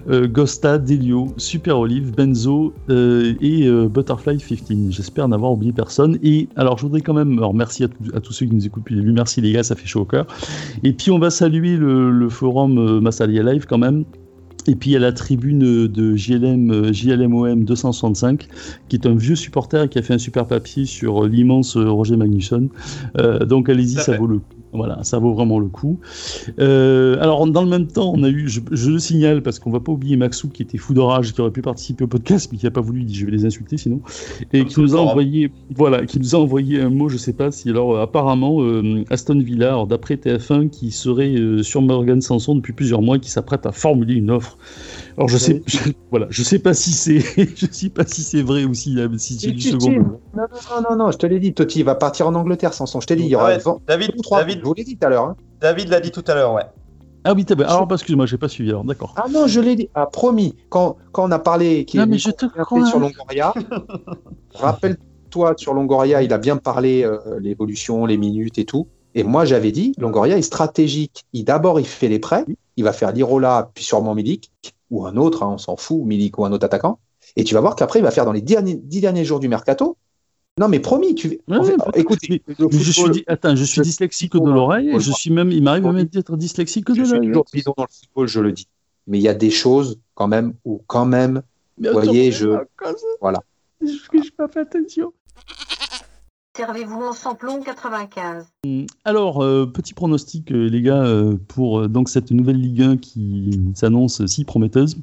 Gosta, 0.07 0.78
Delio, 0.78 1.28
Super 1.38 1.80
Olive, 1.80 2.15
Benzo 2.15 2.74
et 2.89 3.70
Butterfly 3.70 4.38
15. 4.38 4.91
J'espère 4.91 5.28
n'avoir 5.28 5.51
oublié 5.51 5.74
personne. 5.74 6.17
Et 6.24 6.47
alors, 6.55 6.78
je 6.78 6.84
voudrais 6.84 7.01
quand 7.01 7.13
même, 7.13 7.38
alors 7.38 7.53
merci 7.53 7.84
à, 7.84 7.88
à 8.13 8.20
tous 8.20 8.34
ceux 8.34 8.45
qui 8.45 8.55
nous 8.55 8.65
écoutent 8.70 8.84
depuis 8.84 8.95
le 8.95 9.01
début. 9.01 9.13
Merci 9.13 9.41
les 9.41 9.51
gars, 9.51 9.63
ça 9.63 9.76
fait 9.76 9.88
chaud 9.88 10.01
au 10.01 10.05
cœur. 10.05 10.26
Et 10.84 10.93
puis 10.93 11.11
on 11.11 11.20
va 11.20 11.30
saluer 11.30 11.78
le, 11.78 12.30
forum 12.30 12.78
euh, 12.78 13.01
Massalia 13.01 13.43
Live 13.43 13.65
quand 13.67 13.78
même. 13.78 14.05
Et 14.67 14.76
puis 14.76 14.91
il 14.91 14.93
y 14.93 14.95
a 14.95 14.99
la 14.99 15.13
tribune 15.13 15.88
de 15.88 16.15
JLM, 16.15 16.93
JLMOM 16.93 17.63
265, 17.63 18.47
qui 18.88 18.95
est 18.95 19.07
un 19.07 19.15
vieux 19.15 19.36
supporter 19.36 19.89
qui 19.89 19.97
a 19.97 20.01
fait 20.01 20.13
un 20.13 20.20
super 20.20 20.45
papier 20.45 20.86
sur 20.86 21.26
l'immense 21.26 21.76
Roger 21.76 22.17
Magnusson. 22.17 22.70
Euh, 23.17 23.45
donc 23.45 23.70
allez-y, 23.70 23.95
ça 23.95 24.15
vaut 24.17 24.28
le 24.28 24.39
coup. 24.39 24.59
Voilà, 24.72 25.03
ça 25.03 25.17
vaut 25.17 25.34
vraiment 25.34 25.59
le 25.59 25.67
coup. 25.67 25.99
Euh, 26.59 27.17
alors, 27.20 27.45
dans 27.47 27.63
le 27.63 27.70
même 27.70 27.88
temps, 27.88 28.13
on 28.15 28.24
a 28.24 28.30
eu, 28.30 28.47
je, 28.47 28.61
le 28.89 28.99
signale 28.99 29.41
parce 29.41 29.57
qu'on 29.57 29.72
va 29.72 29.80
pas 29.80 29.91
oublier 29.91 30.15
Maxou 30.15 30.47
qui 30.49 30.61
était 30.61 30.78
fou 30.78 30.93
d'orage, 30.93 31.34
qui 31.34 31.41
aurait 31.41 31.51
pu 31.51 31.61
participer 31.61 32.03
au 32.03 32.07
podcast, 32.07 32.49
mais 32.51 32.57
qui 32.57 32.65
n'a 32.65 32.72
pas 32.72 32.82
voulu, 32.82 33.01
il 33.01 33.05
dit 33.05 33.15
je 33.15 33.26
vais 33.26 33.32
les 33.32 33.45
insulter 33.45 33.78
sinon, 33.78 33.99
et 34.53 34.65
qui 34.65 34.80
nous 34.80 34.95
a 34.95 34.99
envoyé, 34.99 35.51
voilà, 35.76 36.05
qui 36.05 36.20
nous 36.20 36.36
a 36.36 36.38
envoyé 36.39 36.82
un 36.82 36.89
mot, 36.89 37.09
je 37.09 37.17
sais 37.17 37.34
pas 37.34 37.51
si, 37.51 37.70
alors 37.70 37.99
apparemment 37.99 38.61
euh, 38.61 39.03
Aston 39.09 39.39
Villa, 39.39 39.86
d'après 39.89 40.15
TF1, 40.15 40.70
qui 40.70 40.91
serait 40.91 41.34
euh, 41.34 41.63
sur 41.63 41.82
Morgan 41.82 42.22
Sanson 42.22 42.55
depuis 42.55 42.74
plusieurs 42.74 43.01
mois, 43.01 43.17
qui 43.17 43.32
s'apprête 43.32 43.65
à 43.65 43.72
formuler 43.72 44.15
une 44.15 44.30
offre 44.30 44.57
alors 45.20 45.28
je 45.28 45.38
sais, 45.38 45.61
voilà, 46.11 46.28
je 46.30 46.43
sais 46.43 46.59
pas 46.59 46.74
si 46.74 46.91
c'est, 46.91 47.20
je 47.55 47.65
sais 47.70 47.89
pas 47.89 48.05
si 48.05 48.24
c'est 48.24 48.41
vrai 48.41 48.63
ou 48.63 48.74
si, 48.74 48.97
si 49.17 49.38
c'est 49.38 49.51
du 49.51 49.59
second. 49.59 49.91
Non, 49.91 50.17
non, 50.34 50.89
non, 50.89 50.95
non, 50.95 51.11
je 51.11 51.17
te 51.17 51.26
l'ai 51.26 51.39
dit, 51.39 51.53
Totti 51.53 51.84
va 51.84 51.95
partir 51.95 52.26
en 52.28 52.36
Angleterre, 52.36 52.74
sans 52.74 52.86
son. 52.86 53.01
Je 53.01 53.07
t'ai 53.07 53.17
dit, 53.17 53.24
il 53.24 53.30
y 53.30 53.36
aura 53.36 53.57
David, 53.86 54.11
David, 54.32 54.59
je 54.60 54.66
vous 54.66 54.74
l'ai 54.74 54.84
dit 54.84 54.97
tout 54.97 55.05
à 55.05 55.10
l'heure. 55.10 55.24
Hein. 55.24 55.36
David 55.62 55.89
l'a 55.89 55.99
dit 55.99 56.12
tout 56.12 56.24
à 56.28 56.36
l'heure, 56.36 56.53
ouais. 56.53 56.66
Ah 57.26 57.34
oui, 57.34 57.45
alors 57.49 57.88
excuse-moi, 57.91 58.26
j'ai 58.26 58.38
pas 58.38 58.47
suivi 58.47 58.70
alors, 58.70 58.86
d'accord. 58.86 59.14
Ah 59.18 59.26
non, 59.30 59.45
je 59.45 59.60
l'ai 59.60 59.76
dit, 59.76 59.89
ah 59.93 60.05
promis, 60.05 60.55
quand, 60.70 60.95
quand 61.12 61.28
on 61.28 61.32
a 61.32 61.39
parlé 61.39 61.84
qui 61.84 61.97
non, 61.97 62.05
mais 62.07 62.18
je 62.18 62.32
te 62.32 62.45
crois. 62.45 62.86
sur 62.86 62.97
Longoria, 62.97 63.53
rappelle-toi 64.53 65.53
sur 65.57 65.74
Longoria, 65.74 66.24
il 66.24 66.32
a 66.32 66.38
bien 66.38 66.55
parlé 66.55 67.03
euh, 67.03 67.20
l'évolution, 67.41 68.05
les 68.05 68.18
minutes 68.18 68.57
et 68.57 68.66
tout. 68.66 68.88
Et 69.16 69.24
moi, 69.24 69.43
j'avais 69.43 69.72
dit, 69.72 69.93
Longoria 69.97 70.38
est 70.38 70.43
stratégique. 70.43 71.26
Il 71.34 71.43
d'abord, 71.43 71.80
il 71.80 71.86
fait 71.86 72.07
les 72.07 72.20
prêts, 72.20 72.45
il 72.78 72.84
va 72.86 72.93
faire 72.93 73.12
Lirola, 73.12 73.70
puis 73.74 73.84
sûrement 73.84 74.16
Milik 74.16 74.51
ou 74.89 75.05
un 75.05 75.18
autre, 75.18 75.43
hein, 75.43 75.51
on 75.53 75.57
s'en 75.57 75.76
fout, 75.76 76.01
Milik 76.05 76.38
ou 76.38 76.45
un 76.45 76.51
autre 76.53 76.66
attaquant. 76.66 76.99
Et 77.36 77.43
tu 77.43 77.53
vas 77.53 77.62
voir 77.62 77.76
qu'après, 77.76 77.99
il 77.99 78.03
va 78.03 78.12
faire 78.12 78.26
dans 78.26 78.32
les 78.32 78.41
derniers, 78.41 78.76
dix 78.76 79.01
derniers 79.01 79.26
jours 79.26 79.39
du 79.39 79.49
mercato. 79.49 79.97
Non, 80.60 80.68
mais 80.68 80.80
promis, 80.80 81.16
tu. 81.16 81.39
écoute, 81.95 82.20
je 82.22 82.91
suis, 82.91 83.24
attends, 83.28 83.55
je 83.55 83.64
suis 83.64 83.80
dyslexique 83.80 84.34
de 84.34 84.49
l'oreille. 84.49 84.91
Je 84.99 85.12
suis 85.12 85.32
même, 85.32 85.51
il 85.51 85.64
m'arrive 85.64 85.86
même 85.86 86.03
d'être 86.03 86.36
dyslexique 86.36 86.86
de 86.86 86.95
l'oreille. 86.95 87.32
Je 87.34 87.39
suis 87.47 87.62
toujours 87.62 87.76
dans 87.78 87.84
le 87.84 87.89
football, 87.89 88.28
je 88.28 88.39
le 88.41 88.51
dis. 88.51 88.68
Mais 89.07 89.18
il 89.20 89.22
y 89.22 89.30
a 89.30 89.34
des 89.34 89.51
choses 89.51 89.99
quand 90.16 90.28
même 90.28 90.53
où 90.66 90.82
quand 90.86 91.05
même, 91.05 91.41
vous 91.78 91.91
voyez, 91.93 92.34
je, 92.34 92.49
voilà. 93.22 93.41
Je 93.82 93.88
n'ai 93.88 94.30
pas 94.36 94.49
fait 94.49 94.60
attention. 94.60 95.14
Servez-vous 96.57 97.03
en 97.03 97.14
samplon 97.14 97.62
95. 97.62 98.45
Alors, 99.05 99.41
euh, 99.41 99.66
petit 99.66 99.93
pronostic, 99.93 100.51
euh, 100.51 100.68
les 100.68 100.82
gars, 100.82 101.03
euh, 101.05 101.38
pour 101.47 101.88
donc 101.88 102.10
cette 102.10 102.32
nouvelle 102.32 102.60
Ligue 102.60 102.82
1 102.82 102.97
qui 102.97 103.62
s'annonce 103.76 104.26
si 104.26 104.43
prometteuse. 104.43 104.97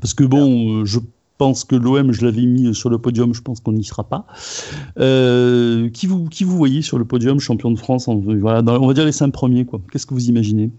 Parce 0.00 0.12
que 0.12 0.24
bon, 0.24 0.84
je 0.84 0.98
pense 1.42 1.64
que 1.64 1.76
l'OM, 1.76 2.12
je 2.12 2.24
l'avais 2.24 2.46
mis 2.46 2.74
sur 2.74 2.90
le 2.90 2.98
podium, 2.98 3.34
je 3.34 3.42
pense 3.42 3.60
qu'on 3.60 3.72
n'y 3.72 3.84
sera 3.84 4.04
pas. 4.04 4.26
qui, 4.96 6.06
vous, 6.06 6.28
qui 6.28 6.44
vous 6.44 6.56
voyez 6.56 6.82
sur 6.82 6.98
le 6.98 7.04
podium, 7.04 7.40
champion 7.40 7.70
de 7.70 7.78
France 7.78 8.08
voilà, 8.08 8.62
On 8.80 8.86
va 8.86 8.94
dire 8.94 9.04
les 9.04 9.12
cinq 9.12 9.32
premiers, 9.32 9.64
quoi. 9.64 9.80
Qu'est-ce 9.90 10.06
que 10.06 10.14
vous 10.14 10.28
imaginez? 10.28 10.70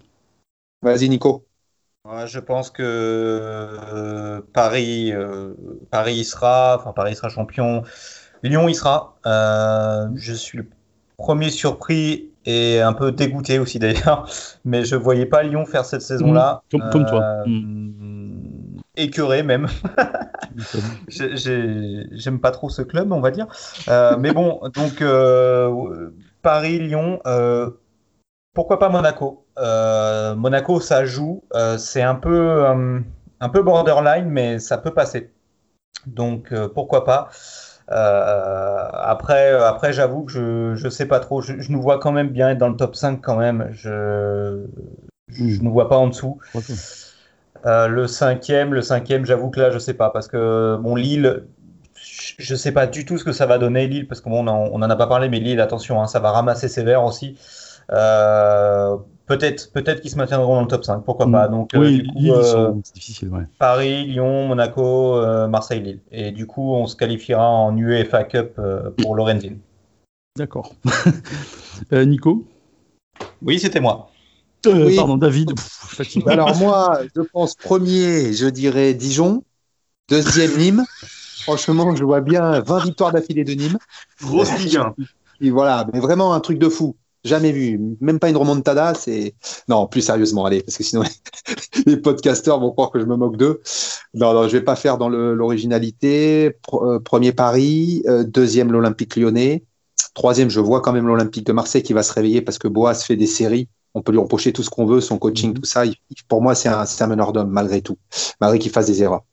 Vas-y, 0.82 1.10
Nico. 1.10 1.46
je 2.26 2.40
pense 2.40 2.70
que 2.70 4.42
Paris, 4.54 5.12
Paris 5.92 6.24
sera, 6.24 6.78
enfin 6.80 6.94
Paris 6.94 7.16
sera 7.16 7.30
champion. 7.30 7.84
Lyon 8.44 8.68
y 8.68 8.76
sera. 8.76 9.16
Euh, 9.26 10.10
je 10.16 10.34
suis 10.34 10.58
le 10.58 10.68
premier 11.18 11.50
surpris 11.50 12.30
et 12.46 12.82
un 12.82 12.92
peu 12.92 13.14
dégoûté 13.14 13.58
aussi 13.58 13.80
d'ailleurs, 13.80 14.30
mais 14.66 14.84
je 14.84 14.96
voyais 14.96 15.26
pas 15.26 15.44
Lyon 15.44 15.66
faire 15.66 15.86
cette 15.86 16.02
saison-là. 16.02 16.62
Mmh, 16.74 16.78
comme, 16.92 17.06
toi. 17.06 17.44
Mmh. 17.48 18.23
Écœuré 18.96 19.44
même. 19.44 19.68
J'aime 21.08 22.40
pas 22.40 22.52
trop 22.52 22.70
ce 22.70 22.82
club, 22.82 23.12
on 23.12 23.22
va 23.22 23.32
dire. 23.32 23.48
Euh, 23.88 24.18
mais 24.18 24.34
bon, 24.34 24.62
donc 24.74 25.02
euh, 25.02 26.12
Paris, 26.42 26.80
Lyon. 26.80 27.20
pourquoi 28.54 28.80
pas 28.80 28.90
Monaco? 28.90 29.46
Monaco, 29.58 30.80
ça 30.80 31.06
joue. 31.06 31.44
C'est 31.78 32.04
un 32.04 32.16
peu, 32.16 32.66
un 32.66 33.50
peu 33.50 33.64
borderline, 33.64 34.30
mais 34.30 34.60
ça 34.60 34.78
peut 34.78 34.94
passer. 34.94 35.32
Donc 36.06 36.54
pourquoi 36.74 37.04
pas? 37.04 37.30
Euh, 37.92 38.88
après, 38.94 39.52
après 39.52 39.92
j'avoue 39.92 40.24
que 40.24 40.32
je 40.32 40.76
je 40.76 40.90
sais 40.90 41.06
pas 41.06 41.20
trop. 41.20 41.42
Je, 41.42 41.54
nous 41.70 41.82
vois 41.82 42.00
quand 42.00 42.12
même 42.12 42.30
bien 42.30 42.50
être 42.50 42.58
dans 42.58 42.70
le 42.70 42.78
top 42.78 42.96
5 42.96 43.22
quand 43.22 43.38
même. 43.38 43.70
Je 43.72 44.66
je, 45.28 45.44
ne 45.44 45.64
nous 45.64 45.72
vois 45.72 45.90
pas 45.90 45.98
en 45.98 46.08
dessous. 46.08 46.40
Euh, 47.66 47.88
le 47.88 48.08
cinquième, 48.08 48.74
le 48.74 48.82
cinquième, 48.82 49.26
j'avoue 49.26 49.50
que 49.50 49.60
là, 49.60 49.72
je 49.72 49.80
sais 49.80 49.94
pas 49.94 50.10
parce 50.10 50.28
que 50.28 50.78
bon 50.82 50.96
Lille, 50.96 51.46
je 51.96 52.56
sais 52.56 52.72
pas 52.72 52.88
du 52.88 53.06
tout 53.06 53.18
ce 53.18 53.24
que 53.24 53.32
ça 53.32 53.46
va 53.46 53.58
donner 53.58 53.88
Lille 53.88 54.08
parce 54.08 54.22
qu'on 54.22 54.48
on, 54.48 54.74
en 54.74 54.82
a 54.82 54.96
pas 54.96 55.08
parlé, 55.08 55.30
mais 55.30 55.40
Lille, 55.40 55.62
attention, 55.62 56.02
hein, 56.02 56.08
ça 56.08 56.20
va 56.20 56.32
ramasser 56.32 56.68
sévère 56.68 57.04
aussi. 57.04 57.38
Euh, 57.92 58.98
peut-être 59.28 59.72
peut-être 59.72 60.02
qu'ils 60.02 60.12
se 60.12 60.18
maintiendront 60.18 60.56
dans 60.56 60.62
le 60.62 60.68
top 60.68 60.84
5, 60.84 61.04
pourquoi 61.06 61.30
pas. 61.30 61.48
Donc, 61.48 61.72
oui, 61.76 62.02
du 62.02 62.08
coup, 62.08 62.84
c'est 62.84 62.94
difficile, 62.94 63.30
ouais. 63.30 63.44
Paris, 63.60 64.06
Lyon, 64.06 64.48
Monaco, 64.48 65.48
Marseille, 65.48 65.82
Lille. 65.82 66.00
Et 66.12 66.32
du 66.32 66.48
coup, 66.48 66.74
on 66.74 66.88
se 66.88 66.96
qualifiera 66.96 67.48
en 67.50 67.78
UEFA 67.78 68.24
Cup 68.26 68.60
pour 69.02 69.16
Lorenzin. 69.16 69.56
D'accord. 70.38 70.74
Nico? 71.92 72.46
Oui, 73.42 73.60
c'était 73.60 73.80
moi. 73.80 74.10
Pardon, 74.64 75.18
David. 75.18 75.52
Alors 76.26 76.56
moi, 76.58 77.00
je 77.16 77.22
pense 77.22 77.56
premier, 77.56 78.34
je 78.34 78.48
dirais 78.48 78.94
Dijon. 78.94 79.44
Deuxième, 80.10 80.58
Nîmes. 80.58 80.84
Franchement, 81.44 81.96
je 81.96 82.04
vois 82.04 82.22
bien 82.22 82.62
20 82.62 82.84
victoires 82.86 83.12
d'affilée 83.12 83.44
de 83.44 83.54
Nîmes. 83.54 83.78
Grosse 84.22 84.58
Ligue 84.60 84.80
Et 85.42 85.50
voilà, 85.50 85.88
mais 85.94 86.00
vraiment 86.00 86.34
un 86.34 86.40
truc 86.40 86.58
de 86.60 86.70
fou. 86.70 86.96
Jamais 87.24 87.54
vu. 87.54 87.80
Même 88.02 88.20
pas 88.20 88.30
une 88.30 88.36
remontada, 88.36 88.94
c'est. 88.94 89.36
Non, 89.70 89.88
plus 89.88 90.02
sérieusement, 90.02 90.46
allez, 90.46 90.62
parce 90.62 90.78
que 90.78 90.84
sinon 90.84 91.04
les 91.86 91.98
podcasteurs 91.98 92.60
vont 92.60 92.72
croire 92.72 92.92
que 92.92 93.00
je 93.00 93.06
me 93.06 93.16
moque 93.16 93.38
d'eux. 93.38 93.62
Non, 94.14 94.34
non, 94.34 94.48
je 94.48 94.58
vais 94.58 94.64
pas 94.64 94.76
faire 94.76 94.98
dans 94.98 95.08
l'originalité. 95.10 96.58
Euh, 96.74 97.00
premier 97.00 97.32
Paris, 97.32 98.04
euh, 98.08 98.26
deuxième 98.26 98.72
l'Olympique 98.72 99.16
lyonnais. 99.16 99.64
Troisième, 100.14 100.50
je 100.50 100.60
vois 100.60 100.82
quand 100.82 100.92
même 100.92 101.08
l'Olympique 101.08 101.46
de 101.46 101.54
Marseille 101.54 101.82
qui 101.82 101.94
va 101.94 102.04
se 102.04 102.12
réveiller 102.12 102.42
parce 102.42 102.60
que 102.60 102.68
Boas 102.68 102.96
fait 102.96 103.16
des 103.16 103.28
séries. 103.28 103.70
On 103.94 104.02
peut 104.02 104.12
lui 104.12 104.20
reprocher 104.20 104.54
tout 104.54 104.64
ce 104.64 104.70
qu'on 104.70 104.86
veut, 104.86 105.02
son 105.02 105.18
coaching, 105.18 105.50
mhm. 105.50 105.60
tout 105.60 105.66
ça. 105.66 105.84
pour 106.28 106.42
moi, 106.42 106.56
c'est 106.56 106.70
un, 106.70 106.84
un 107.00 107.08
meneur 107.08 107.34
d'homme, 107.34 107.50
malgré 107.50 107.82
tout. 107.82 107.98
Malgré 108.42 108.60
qu'il 108.60 108.72
fasse 108.72 108.88
des 108.88 109.04
erreurs. 109.04 109.24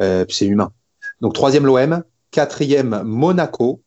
Euh, 0.00 0.24
c'est 0.28 0.46
humain. 0.46 0.72
Donc, 1.20 1.34
troisième, 1.34 1.66
l'OM. 1.66 2.02
Quatrième, 2.30 3.02
Monaco. 3.04 3.82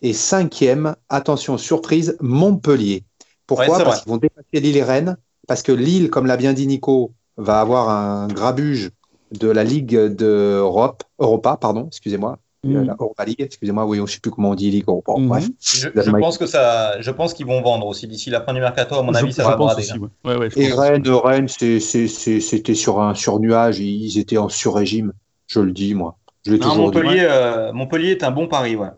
Et 0.00 0.12
cinquième, 0.12 0.96
attention, 1.08 1.58
surprise, 1.58 2.16
Montpellier. 2.20 3.04
Pourquoi? 3.46 3.78
Parce 3.84 4.02
qu'ils 4.02 4.10
vont 4.10 4.18
dépasser 4.18 4.60
Lille 4.60 4.76
et 4.76 4.82
Rennes. 4.82 5.16
Parce 5.46 5.62
que 5.62 5.72
Lille, 5.72 6.10
comme 6.10 6.26
l'a 6.26 6.36
bien 6.36 6.52
dit 6.52 6.66
Nico, 6.66 7.12
va 7.36 7.60
avoir 7.60 7.88
un 7.88 8.26
grabuge 8.28 8.90
de 9.32 9.48
la 9.48 9.64
Ligue 9.64 9.96
d'Europe, 9.96 11.04
Europa, 11.18 11.56
pardon, 11.56 11.86
excusez-moi, 11.86 12.38
mm. 12.64 12.96
la 13.18 13.24
League, 13.24 13.40
excusez-moi, 13.40 13.84
oui, 13.84 13.98
je 13.98 14.02
ne 14.02 14.06
sais 14.06 14.20
plus 14.20 14.30
comment 14.30 14.50
on 14.50 14.54
dit 14.54 14.70
Ligue 14.70 14.84
Europa. 14.86 15.14
Mm. 15.16 15.28
Bref. 15.28 15.48
Je, 15.60 16.10
pense 16.10 16.38
que 16.38 16.46
ça, 16.46 17.00
je 17.00 17.10
pense 17.10 17.34
qu'ils 17.34 17.46
vont 17.46 17.62
vendre 17.62 17.86
aussi 17.86 18.06
d'ici 18.06 18.30
la 18.30 18.40
fin 18.40 18.54
du 18.54 18.60
mercato. 18.60 18.94
À 18.94 19.02
mon 19.02 19.14
avis, 19.14 19.32
ça 19.32 19.44
va 19.44 19.56
brader. 19.56 19.88
Hein. 19.92 20.48
et 20.56 20.72
Rennes, 20.72 21.08
Rennes, 21.08 21.48
c'était 21.48 22.74
sur 22.74 23.00
un 23.00 23.14
surnuage, 23.14 23.80
ils 23.80 24.18
étaient 24.18 24.38
en 24.38 24.48
sur-régime. 24.48 25.12
Je 25.46 25.60
le 25.60 25.72
dis, 25.72 25.94
moi. 25.94 26.16
Je 26.44 26.54
Montpellier, 26.54 27.26
euh, 27.28 27.72
Montpellier 27.72 28.10
est 28.10 28.24
un 28.24 28.32
bon 28.32 28.48
pari, 28.48 28.74
ouais. 28.74 28.88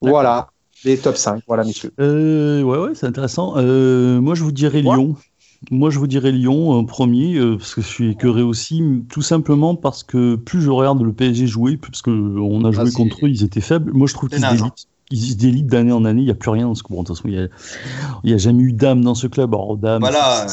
Voilà, 0.00 0.48
les 0.84 0.98
top 0.98 1.16
5, 1.16 1.42
voilà, 1.46 1.64
messieurs. 1.64 1.92
Euh, 2.00 2.62
ouais, 2.62 2.78
ouais, 2.78 2.94
c'est 2.94 3.06
intéressant. 3.06 3.54
Euh, 3.56 4.20
moi, 4.20 4.34
je 4.34 4.42
vous 4.42 4.52
dirais 4.52 4.82
Lyon. 4.82 5.16
Moi, 5.70 5.90
je 5.90 5.98
vous 5.98 6.06
dirais 6.06 6.32
Lyon 6.32 6.70
en 6.70 6.84
premier, 6.84 7.36
euh, 7.36 7.56
parce 7.56 7.74
que 7.74 7.80
je 7.80 7.86
suis 7.86 8.10
écœuré 8.10 8.42
aussi, 8.42 8.82
tout 9.08 9.22
simplement 9.22 9.74
parce 9.74 10.04
que 10.04 10.36
plus 10.36 10.60
je 10.60 10.70
regarde 10.70 11.02
le 11.02 11.12
PSG 11.12 11.46
jouer, 11.46 11.76
plus 11.76 11.90
parce 11.90 12.02
qu'on 12.02 12.64
a 12.64 12.70
joué 12.70 12.84
ah, 12.86 12.96
contre 12.96 13.26
eux, 13.26 13.28
ils 13.28 13.44
étaient 13.44 13.60
faibles. 13.60 13.92
Moi, 13.92 14.06
je 14.06 14.14
trouve 14.14 14.28
qu'ils 14.28 14.44
élites 14.44 14.88
ils 15.10 15.32
se 15.32 15.36
délitent 15.36 15.68
d'année 15.68 15.92
en 15.92 16.04
année, 16.04 16.22
il 16.22 16.24
n'y 16.24 16.30
a 16.30 16.34
plus 16.34 16.50
rien 16.50 16.66
dans 16.66 16.74
ce 16.74 16.82
club. 16.82 16.98
de 16.98 17.04
toute 17.04 17.16
façon, 17.16 17.28
il 17.28 17.48
n'y 18.24 18.32
a, 18.32 18.38
jamais 18.38 18.62
eu 18.64 18.72
d'âme 18.72 19.02
dans 19.04 19.14
ce 19.14 19.28
club. 19.28 19.54
Alors, 19.54 19.76
d'âme, 19.76 20.00
voilà. 20.00 20.46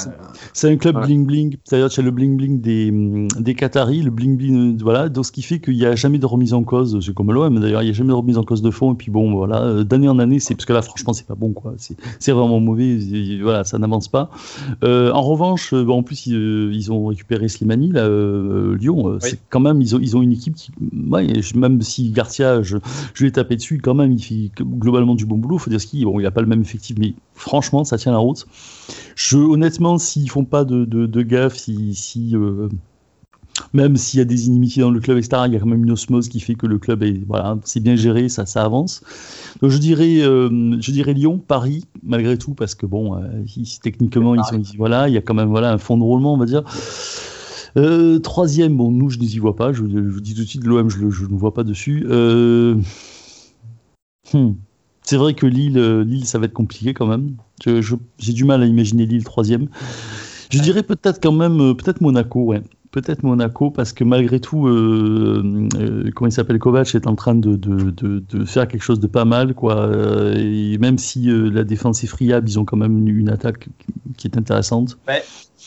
c'est 0.53 0.71
un 0.71 0.77
club 0.77 0.97
bling-bling, 0.97 1.57
y 1.71 1.75
a 1.75 2.01
le 2.01 2.11
bling-bling 2.11 2.61
des, 2.61 2.91
des 3.41 3.55
Qataris, 3.55 4.03
le 4.03 4.11
bling-bling, 4.11 4.79
voilà, 4.81 5.09
donc 5.09 5.25
ce 5.25 5.31
qui 5.31 5.41
fait 5.41 5.59
qu'il 5.59 5.75
n'y 5.75 5.85
a 5.85 5.95
jamais 5.95 6.19
de 6.19 6.25
remise 6.25 6.53
en 6.53 6.63
cause, 6.63 6.99
c'est 7.03 7.13
comme 7.13 7.31
l'OM 7.31 7.59
d'ailleurs, 7.59 7.81
il 7.81 7.85
n'y 7.85 7.91
a 7.91 7.93
jamais 7.93 8.09
de 8.09 8.15
remise 8.15 8.37
en 8.37 8.43
cause 8.43 8.61
de 8.61 8.69
fond, 8.69 8.93
et 8.93 8.95
puis 8.95 9.09
bon, 9.09 9.35
voilà, 9.35 9.83
d'année 9.83 10.07
en 10.07 10.19
année, 10.19 10.39
c'est 10.39 10.53
parce 10.53 10.65
que 10.65 10.73
là, 10.73 10.83
franchement, 10.83 11.13
c'est 11.13 11.25
pas 11.25 11.35
bon, 11.35 11.51
quoi, 11.53 11.73
c'est 12.19 12.31
vraiment 12.31 12.59
mauvais, 12.59 12.99
voilà, 13.41 13.63
ça 13.63 13.79
n'avance 13.79 14.07
pas. 14.07 14.29
Euh, 14.83 15.11
en 15.11 15.21
revanche, 15.21 15.73
euh, 15.73 15.87
en 15.87 16.03
plus, 16.03 16.27
euh, 16.29 16.71
ils, 16.73 16.91
ont 16.91 17.07
récupéré 17.07 17.47
Slimani, 17.47 17.91
là, 17.91 18.07
Lyon, 18.77 19.17
c'est 19.19 19.39
quand 19.49 19.59
même, 19.59 19.81
ils 19.81 19.95
ont, 19.95 19.99
ils 19.99 20.15
ont 20.15 20.21
une 20.21 20.31
équipe 20.31 20.55
qui, 20.55 20.71
même 21.55 21.81
si 21.81 22.11
Garcia, 22.11 22.61
je, 22.61 22.77
je 23.13 23.25
l'ai 23.25 23.31
tapé 23.31 23.55
dessus, 23.55 23.79
quand 23.81 23.95
même, 23.95 24.11
il 24.11 24.42
globalement 24.57 25.15
du 25.15 25.25
bon 25.25 25.37
boulot. 25.37 25.57
Qu'il 25.57 26.05
bon, 26.05 26.19
il 26.19 26.25
a 26.25 26.31
pas 26.31 26.41
le 26.41 26.47
même 26.47 26.61
effectif, 26.61 26.97
mais 26.99 27.13
franchement, 27.35 27.83
ça 27.83 27.97
tient 27.97 28.11
la 28.11 28.17
route. 28.17 28.47
Je, 29.15 29.37
honnêtement, 29.37 29.97
s'ils 29.97 30.29
font 30.29 30.45
pas 30.45 30.65
de, 30.65 30.85
de, 30.85 31.21
gaffe, 31.21 31.55
si, 31.55 32.31
euh, 32.33 32.69
même 33.73 33.95
s'il 33.95 34.19
y 34.19 34.21
a 34.21 34.25
des 34.25 34.47
inimitiés 34.47 34.81
dans 34.81 34.91
le 34.91 34.99
club, 34.99 35.17
etc., 35.17 35.43
il 35.47 35.53
y 35.53 35.55
a 35.55 35.59
quand 35.59 35.67
même 35.67 35.83
une 35.83 35.91
osmose 35.91 36.29
qui 36.29 36.39
fait 36.39 36.55
que 36.55 36.65
le 36.65 36.79
club 36.79 37.03
est, 37.03 37.23
voilà, 37.27 37.57
c'est 37.63 37.79
bien 37.79 37.95
géré, 37.95 38.29
ça, 38.29 38.45
ça 38.45 38.63
avance. 38.63 39.03
Je 39.61 39.77
dirais, 39.77 40.21
euh, 40.21 40.77
je 40.79 40.91
dirais 40.91 41.13
Lyon, 41.13 41.39
Paris, 41.45 41.85
malgré 42.03 42.37
tout, 42.37 42.53
parce 42.53 42.75
que 42.75 42.85
bon, 42.85 43.15
euh, 43.15 43.27
techniquement, 43.81 44.35
ils 44.35 44.43
sont, 44.43 44.61
voilà, 44.77 45.09
il 45.09 45.13
y 45.13 45.17
a 45.17 45.21
quand 45.21 45.35
même, 45.35 45.49
voilà, 45.49 45.71
un 45.71 45.77
fond 45.77 45.97
de 45.97 46.03
roulement, 46.03 46.33
on 46.33 46.37
va 46.37 46.45
dire. 46.45 46.63
troisième, 48.21 48.75
bon, 48.77 48.91
nous, 48.91 49.09
je 49.09 49.19
ne 49.19 49.23
y 49.23 49.37
vois 49.37 49.55
pas. 49.55 49.73
Je, 49.73 49.83
vous 49.83 50.21
dis 50.21 50.33
tout 50.33 50.41
de 50.41 50.47
suite, 50.47 50.63
l'OM, 50.63 50.89
je 50.89 51.03
ne 51.03 51.37
vois 51.37 51.53
pas 51.53 51.63
dessus. 51.63 52.05
Hmm. 54.31 54.53
C'est 55.01 55.17
vrai 55.17 55.33
que 55.33 55.45
Lille, 55.45 55.77
euh, 55.77 56.03
Lille, 56.03 56.25
ça 56.25 56.39
va 56.39 56.45
être 56.45 56.53
compliqué 56.53 56.93
quand 56.93 57.07
même. 57.07 57.35
J'ai 57.65 58.33
du 58.33 58.45
mal 58.45 58.63
à 58.63 58.65
imaginer 58.65 59.05
Lille 59.05 59.23
troisième. 59.23 59.67
Je 60.49 60.59
dirais 60.59 60.83
peut-être 60.83 61.21
quand 61.21 61.31
même, 61.33 61.59
euh, 61.59 61.73
peut-être 61.73 61.99
Monaco, 62.01 62.43
ouais. 62.43 62.61
Peut-être 62.93 63.23
Monaco, 63.23 63.71
parce 63.71 63.91
que 63.91 64.05
malgré 64.05 64.39
tout, 64.39 64.67
euh, 64.67 65.67
comment 66.15 66.29
il 66.29 66.31
s'appelle, 66.31 66.59
Kovac 66.59 66.95
est 66.95 67.07
en 67.07 67.15
train 67.15 67.35
de, 67.35 67.55
de, 67.55 68.45
faire 68.45 68.67
quelque 68.67 68.83
chose 68.83 69.01
de 69.01 69.07
pas 69.07 69.25
mal, 69.25 69.53
quoi. 69.53 69.89
et 70.35 70.77
même 70.77 70.97
si 70.97 71.27
la 71.27 71.63
défense 71.63 72.03
est 72.03 72.07
friable, 72.07 72.47
ils 72.47 72.59
ont 72.59 72.65
quand 72.65 72.77
même 72.77 73.07
une 73.07 73.29
attaque 73.29 73.67
qui 74.15 74.27
est 74.27 74.37
intéressante. 74.37 74.97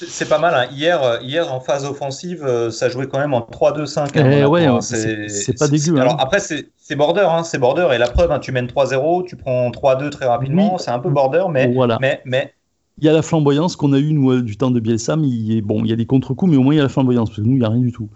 C'est 0.04 0.28
pas 0.28 0.38
mal. 0.38 0.54
Hein. 0.54 0.66
Hier, 0.72 1.02
euh, 1.02 1.18
hier, 1.22 1.52
en 1.52 1.60
phase 1.60 1.86
offensive, 1.86 2.44
euh, 2.44 2.70
ça 2.70 2.90
jouait 2.90 3.08
quand 3.08 3.18
même 3.18 3.32
en 3.32 3.40
3-2-5. 3.40 4.18
Hein, 4.18 4.30
eh 4.30 4.44
ouais, 4.44 4.66
hein, 4.66 4.80
c'est 4.82 5.58
pas 5.58 5.68
dégueu. 5.68 5.98
Alors 5.98 6.20
après, 6.20 6.38
c'est 6.38 6.96
border, 6.96 7.26
c'est 7.44 7.58
border. 7.58 7.88
Et 7.94 7.98
la 7.98 8.08
preuve, 8.08 8.38
tu 8.40 8.52
mènes 8.52 8.66
3-0, 8.66 9.24
tu 9.26 9.36
prends 9.36 9.70
3-2 9.70 10.10
très 10.10 10.26
rapidement. 10.26 10.76
C'est 10.78 10.90
un 10.90 10.98
peu 10.98 11.08
border, 11.08 11.44
mais, 11.50 11.72
voilà. 11.72 11.98
mais, 12.00 12.20
mais 12.26 12.52
il 12.98 13.04
y 13.04 13.08
a 13.08 13.12
la 13.12 13.22
flamboyance 13.22 13.76
qu'on 13.76 13.92
a 13.92 13.98
eue 13.98 14.12
nous, 14.12 14.40
du 14.40 14.56
temps 14.56 14.70
de 14.70 14.80
Bielsa, 14.80 15.16
mais 15.16 15.28
il, 15.28 15.60
bon, 15.62 15.84
il 15.84 15.90
y 15.90 15.92
a 15.92 15.96
des 15.96 16.06
contre-coups, 16.06 16.50
mais 16.50 16.56
au 16.56 16.62
moins 16.62 16.74
il 16.74 16.78
y 16.78 16.80
a 16.80 16.84
la 16.84 16.88
flamboyance, 16.88 17.28
parce 17.28 17.40
que 17.40 17.44
nous, 17.44 17.52
il 17.52 17.58
n'y 17.58 17.64
a 17.64 17.68
rien 17.68 17.80
du 17.80 17.92
tout. 17.92 18.08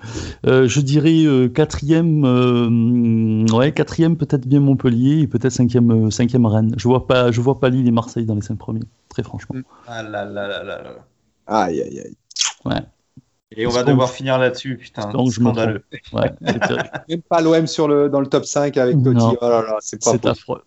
Euh, 0.46 0.66
je 0.68 0.80
dirais 0.80 1.50
quatrième, 1.52 2.24
ouais, 3.52 3.72
quatrième 3.72 4.16
peut-être 4.16 4.46
bien 4.46 4.60
Montpellier, 4.60 5.20
et 5.20 5.26
peut-être 5.26 5.52
cinquième, 5.52 6.10
cinquième 6.10 6.46
Rennes. 6.46 6.74
Je 6.76 6.88
vois 6.88 7.06
pas, 7.06 7.30
je 7.30 7.40
vois 7.40 7.60
pas 7.60 7.68
Lille 7.68 7.86
et 7.86 7.90
Marseille 7.90 8.24
dans 8.24 8.34
les 8.34 8.42
cinq 8.42 8.58
premiers, 8.58 8.80
très 9.08 9.22
franchement. 9.22 9.56
Ah 9.86 10.02
là 10.02 10.24
là 10.24 10.48
là 10.48 10.64
là. 10.64 10.82
Aïe, 11.46 11.82
aïe, 11.82 12.00
aïe. 12.00 12.16
Ouais. 12.64 12.80
Et 13.56 13.66
on 13.66 13.70
va 13.70 13.82
devoir 13.82 14.10
finir 14.10 14.38
là-dessus, 14.38 14.76
putain. 14.76 15.10
Donc, 15.10 15.32
scandaleux. 15.32 15.82
Ouais, 16.12 16.32
Même 17.08 17.22
pas 17.22 17.40
l'OM 17.40 17.66
sur 17.66 17.88
le, 17.88 18.08
dans 18.08 18.20
le 18.20 18.28
top 18.28 18.44
5 18.44 18.76
avec 18.76 19.02
Totti. 19.02 19.24
Oh 19.40 19.48
là 19.48 19.62
là, 19.62 19.76
c'est 19.80 20.02
pas 20.02 20.30
affreux. 20.30 20.62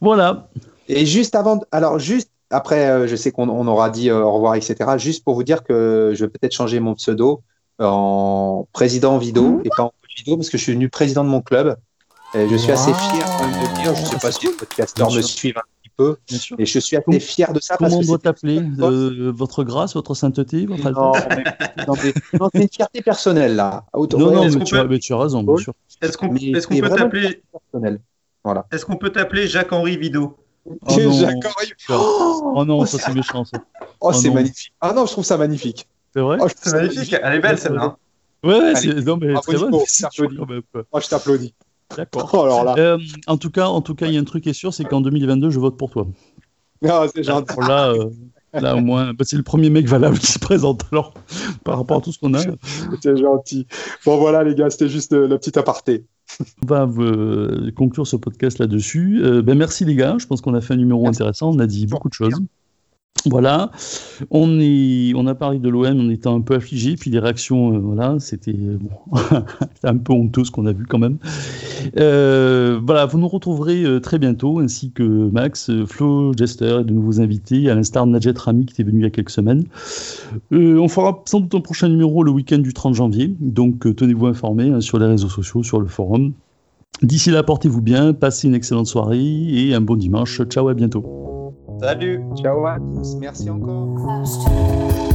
Voilà. 0.00 0.48
Et 0.88 1.06
juste 1.06 1.36
avant, 1.36 1.60
alors 1.70 2.00
juste 2.00 2.30
après, 2.50 2.88
euh, 2.88 3.06
je 3.06 3.16
sais 3.16 3.30
qu'on 3.30 3.66
aura 3.66 3.90
dit 3.90 4.10
euh, 4.10 4.22
au 4.22 4.32
revoir, 4.32 4.54
etc. 4.54 4.76
Juste 4.96 5.24
pour 5.24 5.34
vous 5.34 5.44
dire 5.44 5.64
que 5.64 6.12
je 6.14 6.24
vais 6.24 6.30
peut-être 6.30 6.54
changer 6.54 6.80
mon 6.80 6.94
pseudo 6.94 7.42
en 7.78 8.66
président 8.72 9.18
Vido 9.18 9.60
et 9.64 9.68
pas 9.76 9.84
en 9.84 9.92
Vido 10.16 10.36
parce 10.36 10.50
que 10.50 10.58
je 10.58 10.62
suis 10.62 10.72
devenu 10.72 10.88
président 10.88 11.24
de 11.24 11.28
mon 11.28 11.42
club. 11.42 11.76
Et 12.34 12.48
je 12.48 12.56
suis 12.56 12.72
assez 12.72 12.92
fier 12.92 13.24
de 13.24 13.80
dire, 13.80 13.94
je 13.94 14.02
ne 14.02 14.06
sais 14.06 14.18
pas 14.18 14.32
si 14.32 14.46
les 14.46 14.52
podcasteurs 14.52 15.10
me 15.10 15.22
suivent 15.22 15.54
et 16.58 16.66
je 16.66 16.78
suis 16.78 16.96
assez 16.96 17.20
fier 17.20 17.52
de 17.52 17.60
ça. 17.60 17.76
Comment 17.76 17.98
on 17.98 18.02
doit 18.02 18.18
t'appeler 18.18 18.60
euh, 18.80 19.32
Votre 19.34 19.64
grâce, 19.64 19.94
votre 19.94 20.14
sainteté 20.14 20.66
votre 20.66 20.90
Non, 20.90 22.48
c'est 22.52 22.62
une 22.62 22.68
fierté 22.68 23.02
personnelle 23.02 23.56
là. 23.56 23.84
non, 23.94 24.06
non, 24.16 24.44
mais, 24.44 24.64
tu, 24.64 24.76
mais, 24.88 24.98
tu, 24.98 25.12
as 25.12 25.18
raison, 25.18 25.42
bien 25.42 25.56
sûr. 25.56 25.74
Est-ce 26.00 26.16
qu'on 26.16 26.28
peut 26.28 26.88
t'appeler 26.88 27.42
voilà. 28.44 28.66
Est-ce 28.70 28.86
qu'on 28.86 28.96
peut 28.96 29.10
t'appeler 29.10 29.46
Jacques-Henri 29.48 29.96
Vido? 29.96 30.36
Oh 30.68 31.12
Jacques-Henri 31.12 31.72
oh, 31.90 32.52
oh, 32.56 32.64
non, 32.64 32.84
ça 32.86 32.98
c'est 32.98 33.14
méchant 33.14 33.44
ça. 33.44 33.58
Oh, 34.00 34.12
c'est 34.12 34.30
magnifique. 34.30 34.72
Ah 34.80 34.92
non, 34.92 35.06
je 35.06 35.12
trouve 35.12 35.24
ça 35.24 35.36
magnifique. 35.36 35.88
C'est 36.14 36.20
vrai 36.20 36.38
oh, 36.40 36.46
C'est 36.56 36.72
magnifique. 36.72 37.16
Elle 37.22 37.34
est 37.34 37.40
belle 37.40 37.58
celle-là. 37.58 37.96
Ouais, 38.44 38.58
ouais, 38.58 38.74
c'est 38.76 38.94
non 39.04 39.16
mais 39.16 39.34
très 39.34 39.56
bonne. 39.56 39.70
Moi, 39.70 39.84
je 41.00 41.08
t'applaudis. 41.08 41.54
D'accord. 41.96 42.30
Oh, 42.32 42.78
euh, 42.78 42.98
en 43.26 43.38
tout 43.38 43.50
cas, 43.50 43.66
en 43.66 43.80
tout 43.80 43.94
cas, 43.94 44.06
il 44.06 44.14
y 44.14 44.18
a 44.18 44.20
un 44.20 44.24
truc 44.24 44.44
qui 44.44 44.50
est 44.50 44.54
sûr, 44.54 44.74
c'est 44.74 44.84
qu'en 44.84 45.00
2022, 45.00 45.50
je 45.50 45.58
vote 45.58 45.76
pour 45.76 45.90
toi. 45.90 46.06
Ah, 46.86 47.06
c'est 47.12 47.22
gentil. 47.22 47.54
Là, 47.66 47.92
euh, 47.92 48.10
là, 48.52 48.76
au 48.76 48.80
moins, 48.80 49.14
bah, 49.14 49.24
c'est 49.26 49.36
le 49.36 49.42
premier 49.42 49.70
mec 49.70 49.88
valable 49.88 50.18
qui 50.18 50.30
se 50.30 50.38
présente 50.38 50.84
alors 50.92 51.14
par 51.64 51.78
rapport 51.78 51.98
à 51.98 52.00
tout 52.00 52.12
ce 52.12 52.18
qu'on 52.18 52.34
a. 52.34 52.42
C'est 53.02 53.16
gentil. 53.16 53.66
Bon, 54.04 54.18
voilà, 54.18 54.44
les 54.44 54.54
gars, 54.54 54.70
c'était 54.70 54.88
juste 54.88 55.12
le 55.12 55.38
petit 55.38 55.58
aparté. 55.58 56.04
On 56.62 56.66
va 56.66 56.88
euh, 56.98 57.70
conclure 57.72 58.06
ce 58.06 58.16
podcast 58.16 58.58
là-dessus. 58.58 59.20
ben, 59.42 59.56
merci, 59.56 59.84
les 59.84 59.94
gars. 59.94 60.16
Je 60.18 60.26
pense 60.26 60.40
qu'on 60.40 60.54
a 60.54 60.60
fait 60.60 60.74
un 60.74 60.78
numéro 60.78 61.08
intéressant. 61.08 61.50
On 61.50 61.58
a 61.58 61.66
dit 61.66 61.86
beaucoup 61.86 62.08
de 62.08 62.14
choses. 62.14 62.42
Voilà, 63.26 63.70
on, 64.30 65.26
a 65.26 65.34
parlé 65.34 65.58
de 65.58 65.68
l'OM, 65.68 65.98
on 66.00 66.10
était 66.10 66.28
un 66.28 66.40
peu 66.40 66.54
affligé, 66.54 66.94
puis 66.94 67.10
les 67.10 67.18
réactions, 67.18 67.74
euh, 67.74 67.78
voilà, 67.78 68.16
c'était 68.20 68.52
bon, 68.52 68.90
un 69.82 69.96
peu 69.96 70.12
honteux 70.12 70.44
ce 70.44 70.50
qu'on 70.50 70.66
a 70.66 70.72
vu 70.72 70.86
quand 70.86 70.98
même. 70.98 71.18
Euh, 71.98 72.80
voilà, 72.82 73.06
vous 73.06 73.18
nous 73.18 73.28
retrouverez 73.28 73.82
euh, 73.82 74.00
très 74.00 74.18
bientôt, 74.18 74.60
ainsi 74.60 74.92
que 74.92 75.02
Max, 75.02 75.70
Flo, 75.86 76.32
Jester 76.36 76.78
et 76.80 76.84
de 76.84 76.92
nouveaux 76.92 77.20
invités, 77.20 77.68
à 77.68 77.74
l'instar 77.74 78.06
de 78.06 78.12
Najet 78.12 78.32
Rami 78.36 78.66
qui 78.66 78.74
était 78.74 78.84
venu 78.84 79.00
il 79.00 79.04
y 79.04 79.06
a 79.06 79.10
quelques 79.10 79.30
semaines. 79.30 79.64
on 80.52 80.88
fera 80.88 81.22
sans 81.26 81.40
doute 81.40 81.54
un 81.54 81.60
prochain 81.60 81.88
numéro 81.88 82.22
le 82.22 82.30
week-end 82.30 82.58
du 82.58 82.72
30 82.72 82.94
janvier, 82.94 83.34
donc 83.40 83.94
tenez-vous 83.96 84.26
informés 84.26 84.70
hein, 84.70 84.80
sur 84.80 84.98
les 84.98 85.06
réseaux 85.06 85.28
sociaux, 85.28 85.62
sur 85.62 85.80
le 85.80 85.86
forum. 85.86 86.32
D'ici 87.02 87.30
là, 87.30 87.42
portez-vous 87.42 87.82
bien, 87.82 88.12
passez 88.12 88.48
une 88.48 88.54
excellente 88.54 88.86
soirée 88.86 89.18
et 89.20 89.74
un 89.74 89.80
bon 89.80 89.96
dimanche. 89.96 90.40
Ciao, 90.48 90.68
à 90.68 90.74
bientôt. 90.74 91.27
Salut. 91.80 92.22
Ciao 92.36 92.66
à 92.66 92.78
tous. 92.78 93.16
Merci 93.20 93.48
encore. 93.50 95.07